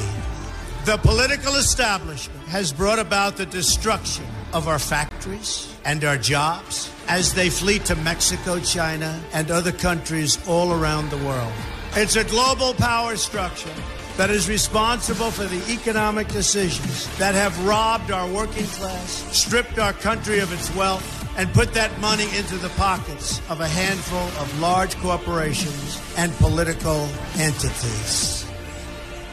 The 0.85 0.97
political 0.97 1.55
establishment 1.55 2.47
has 2.47 2.73
brought 2.73 2.99
about 2.99 3.37
the 3.37 3.45
destruction 3.45 4.25
of 4.53 4.67
our 4.67 4.79
factories 4.79 5.73
and 5.85 6.03
our 6.03 6.17
jobs 6.17 6.91
as 7.07 7.33
they 7.33 7.49
flee 7.49 7.79
to 7.79 7.95
Mexico, 7.97 8.59
China, 8.59 9.21
and 9.33 9.51
other 9.51 9.71
countries 9.71 10.37
all 10.47 10.73
around 10.73 11.09
the 11.09 11.17
world. 11.17 11.53
It's 11.93 12.15
a 12.15 12.23
global 12.23 12.73
power 12.73 13.15
structure 13.15 13.73
that 14.17 14.29
is 14.29 14.47
responsible 14.49 15.31
for 15.31 15.43
the 15.45 15.73
economic 15.73 16.27
decisions 16.27 17.07
that 17.17 17.35
have 17.35 17.65
robbed 17.65 18.11
our 18.11 18.27
working 18.31 18.65
class, 18.65 19.09
stripped 19.35 19.79
our 19.79 19.93
country 19.93 20.39
of 20.39 20.51
its 20.53 20.73
wealth, 20.75 21.20
and 21.37 21.51
put 21.53 21.73
that 21.73 21.99
money 21.99 22.27
into 22.37 22.57
the 22.57 22.69
pockets 22.69 23.41
of 23.49 23.61
a 23.61 23.67
handful 23.67 24.19
of 24.41 24.59
large 24.59 24.95
corporations 24.97 26.01
and 26.17 26.31
political 26.33 27.07
entities. 27.35 28.45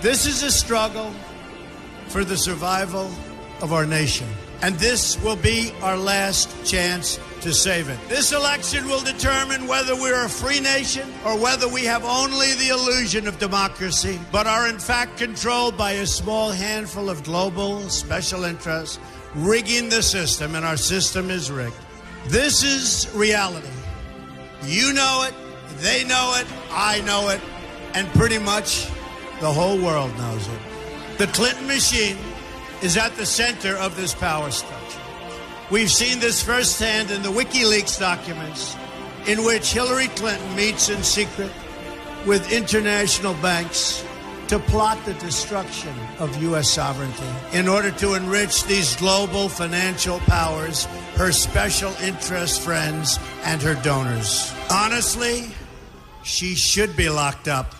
This 0.00 0.26
is 0.26 0.42
a 0.42 0.50
struggle 0.50 1.12
for 2.08 2.24
the 2.24 2.36
survival 2.36 3.10
of 3.60 3.72
our 3.72 3.86
nation. 3.86 4.28
And 4.60 4.74
this 4.76 5.20
will 5.22 5.36
be 5.36 5.72
our 5.82 5.96
last 5.96 6.64
chance 6.64 7.20
to 7.42 7.52
save 7.52 7.88
it. 7.88 7.98
This 8.08 8.32
election 8.32 8.88
will 8.88 9.00
determine 9.00 9.68
whether 9.68 9.94
we're 9.94 10.24
a 10.24 10.28
free 10.28 10.58
nation 10.58 11.08
or 11.24 11.38
whether 11.38 11.68
we 11.68 11.84
have 11.84 12.04
only 12.04 12.54
the 12.54 12.68
illusion 12.70 13.28
of 13.28 13.38
democracy, 13.38 14.18
but 14.32 14.48
are 14.48 14.68
in 14.68 14.80
fact 14.80 15.16
controlled 15.16 15.76
by 15.76 15.92
a 15.92 16.06
small 16.06 16.50
handful 16.50 17.08
of 17.08 17.22
global 17.22 17.88
special 17.88 18.42
interests 18.42 18.98
rigging 19.34 19.88
the 19.88 20.02
system, 20.02 20.54
and 20.54 20.64
our 20.64 20.76
system 20.76 21.30
is 21.30 21.50
rigged. 21.50 21.76
This 22.26 22.62
is 22.62 23.08
reality. 23.14 23.68
You 24.64 24.92
know 24.92 25.24
it, 25.26 25.34
they 25.78 26.04
know 26.04 26.34
it, 26.36 26.46
I 26.70 27.00
know 27.02 27.28
it, 27.30 27.40
and 27.94 28.06
pretty 28.08 28.38
much 28.38 28.86
the 29.40 29.52
whole 29.52 29.80
world 29.80 30.16
knows 30.18 30.46
it. 30.48 30.60
The 31.18 31.26
Clinton 31.28 31.66
machine 31.66 32.16
is 32.82 32.96
at 32.96 33.14
the 33.16 33.26
center 33.26 33.76
of 33.76 33.96
this 33.96 34.14
power 34.14 34.50
structure. 34.50 35.00
We've 35.70 35.90
seen 35.90 36.18
this 36.18 36.42
firsthand 36.42 37.10
in 37.10 37.22
the 37.22 37.28
WikiLeaks 37.28 37.98
documents, 37.98 38.76
in 39.26 39.44
which 39.44 39.72
Hillary 39.72 40.08
Clinton 40.08 40.56
meets 40.56 40.88
in 40.88 41.02
secret 41.02 41.50
with 42.26 42.52
international 42.52 43.34
banks 43.34 44.04
to 44.48 44.58
plot 44.58 44.98
the 45.04 45.12
destruction 45.14 45.94
of 46.18 46.42
U.S. 46.42 46.70
sovereignty 46.70 47.28
in 47.52 47.68
order 47.68 47.90
to 47.90 48.14
enrich 48.14 48.64
these 48.64 48.96
global 48.96 49.48
financial 49.48 50.18
powers, 50.20 50.88
her 51.18 51.32
special 51.32 51.92
interest 52.00 52.60
friends, 52.60 53.18
and 53.42 53.60
her 53.60 53.74
donors. 53.82 54.54
Honestly, 54.70 55.50
she 56.22 56.54
should 56.54 56.96
be 56.96 57.08
locked 57.08 57.48
up. 57.48 57.74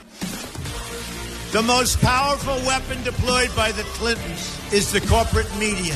The 1.52 1.62
most 1.62 2.01
powerful 2.01 2.56
weapon 2.66 3.01
deployed 3.05 3.55
by 3.55 3.70
the 3.70 3.85
Clintons 3.94 4.73
is 4.73 4.90
the 4.90 5.01
corporate 5.02 5.48
media, 5.56 5.94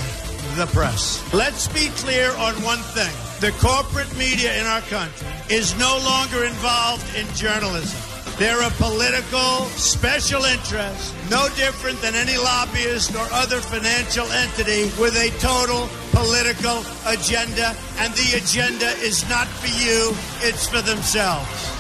the 0.55 0.66
press. 0.73 1.20
Let's 1.35 1.66
be 1.66 1.89
clear 1.97 2.31
on 2.31 2.55
one 2.62 2.78
thing 2.78 3.12
the 3.40 3.51
corporate 3.59 4.16
media 4.16 4.56
in 4.60 4.66
our 4.66 4.81
country 4.82 5.27
is 5.51 5.77
no 5.81 5.98
longer 6.05 6.44
involved 6.44 7.05
in 7.16 7.27
journalism. 7.35 8.11
They're 8.43 8.66
a 8.66 8.70
political 8.70 9.66
special 9.78 10.43
interest, 10.43 11.14
no 11.31 11.48
different 11.55 12.02
than 12.02 12.16
any 12.16 12.36
lobbyist 12.36 13.14
or 13.14 13.24
other 13.31 13.60
financial 13.60 14.27
entity 14.32 14.90
with 15.01 15.14
a 15.14 15.31
total 15.39 15.89
political 16.10 16.82
agenda. 17.06 17.73
And 17.98 18.12
the 18.14 18.39
agenda 18.39 18.89
is 18.98 19.23
not 19.31 19.47
for 19.47 19.69
you, 19.69 20.10
it's 20.40 20.66
for 20.66 20.82
themselves. 20.82 21.70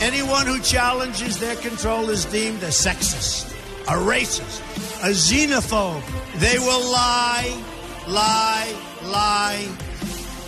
Anyone 0.00 0.46
who 0.46 0.60
challenges 0.60 1.38
their 1.38 1.56
control 1.56 2.08
is 2.08 2.24
deemed 2.24 2.62
a 2.62 2.68
sexist, 2.68 3.52
a 3.82 4.00
racist, 4.00 4.60
a 5.02 5.10
xenophobe. 5.10 6.02
They 6.40 6.58
will 6.58 6.90
lie, 6.90 7.54
lie, 8.08 8.74
lie, 9.02 9.68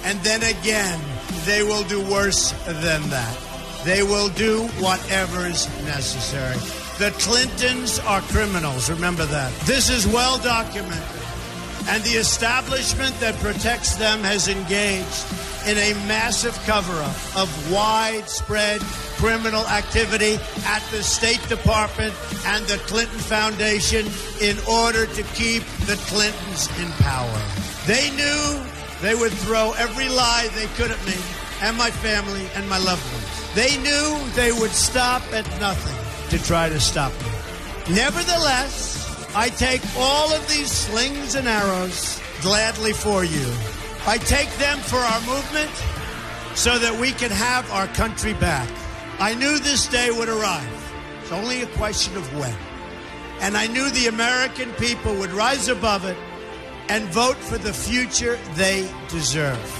and 0.04 0.18
then 0.20 0.42
again, 0.42 0.98
they 1.44 1.62
will 1.62 1.84
do 1.84 2.00
worse 2.10 2.52
than 2.64 3.10
that. 3.10 3.49
They 3.84 4.02
will 4.02 4.28
do 4.30 4.66
whatever 4.78 5.46
is 5.46 5.66
necessary. 5.84 6.56
The 6.98 7.12
Clintons 7.18 7.98
are 8.00 8.20
criminals, 8.22 8.90
remember 8.90 9.24
that. 9.24 9.52
This 9.60 9.88
is 9.88 10.06
well 10.06 10.38
documented. 10.38 11.02
And 11.88 12.02
the 12.04 12.18
establishment 12.20 13.18
that 13.20 13.34
protects 13.36 13.96
them 13.96 14.22
has 14.22 14.48
engaged 14.48 15.24
in 15.66 15.78
a 15.78 15.94
massive 16.06 16.54
cover 16.64 16.92
up 17.02 17.16
of 17.36 17.72
widespread 17.72 18.80
criminal 19.16 19.66
activity 19.68 20.38
at 20.66 20.82
the 20.90 21.02
State 21.02 21.40
Department 21.48 22.14
and 22.46 22.64
the 22.66 22.76
Clinton 22.86 23.18
Foundation 23.18 24.06
in 24.40 24.56
order 24.68 25.06
to 25.06 25.22
keep 25.34 25.62
the 25.86 25.96
Clintons 26.08 26.68
in 26.80 26.90
power. 27.02 27.40
They 27.86 28.10
knew 28.10 28.62
they 29.00 29.14
would 29.14 29.32
throw 29.32 29.72
every 29.78 30.08
lie 30.08 30.48
they 30.54 30.66
could 30.76 30.90
at 30.90 31.06
me 31.06 31.16
and 31.62 31.76
my 31.76 31.90
family 31.90 32.46
and 32.54 32.68
my 32.68 32.78
loved 32.78 33.04
ones. 33.12 33.29
They 33.54 33.76
knew 33.78 34.30
they 34.34 34.52
would 34.52 34.70
stop 34.70 35.22
at 35.32 35.48
nothing 35.60 35.96
to 36.30 36.44
try 36.44 36.68
to 36.68 36.78
stop 36.78 37.12
me. 37.12 37.94
Nevertheless, 37.94 39.26
I 39.34 39.48
take 39.48 39.82
all 39.96 40.32
of 40.32 40.48
these 40.48 40.70
slings 40.70 41.34
and 41.34 41.48
arrows 41.48 42.20
gladly 42.42 42.92
for 42.92 43.24
you. 43.24 43.52
I 44.06 44.18
take 44.18 44.50
them 44.58 44.78
for 44.78 44.98
our 44.98 45.20
movement 45.22 45.70
so 46.54 46.78
that 46.78 46.98
we 47.00 47.12
can 47.12 47.30
have 47.30 47.70
our 47.72 47.88
country 47.88 48.34
back. 48.34 48.68
I 49.18 49.34
knew 49.34 49.58
this 49.58 49.86
day 49.88 50.10
would 50.10 50.28
arrive. 50.28 50.92
It's 51.22 51.32
only 51.32 51.62
a 51.62 51.66
question 51.76 52.16
of 52.16 52.38
when. 52.38 52.56
And 53.40 53.56
I 53.56 53.66
knew 53.66 53.90
the 53.90 54.06
American 54.06 54.72
people 54.74 55.14
would 55.16 55.32
rise 55.32 55.68
above 55.68 56.04
it 56.04 56.16
and 56.88 57.04
vote 57.08 57.36
for 57.36 57.58
the 57.58 57.72
future 57.72 58.38
they 58.54 58.88
deserve. 59.08 59.79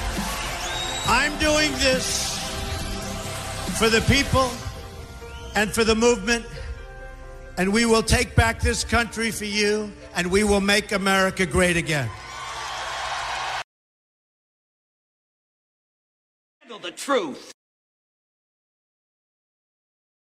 I'm 1.07 1.37
doing 1.39 1.71
this 1.73 2.37
for 3.77 3.89
the 3.89 4.01
people 4.01 4.49
and 5.55 5.71
for 5.71 5.83
the 5.83 5.95
movement, 5.95 6.45
and 7.57 7.73
we 7.73 7.85
will 7.85 8.03
take 8.03 8.35
back 8.35 8.61
this 8.61 8.83
country 8.83 9.31
for 9.31 9.45
you, 9.45 9.91
and 10.15 10.31
we 10.31 10.43
will 10.43 10.61
make 10.61 10.91
America 10.91 11.45
great 11.45 11.77
again. 11.77 12.09
the 16.81 16.91
truth. 16.91 17.50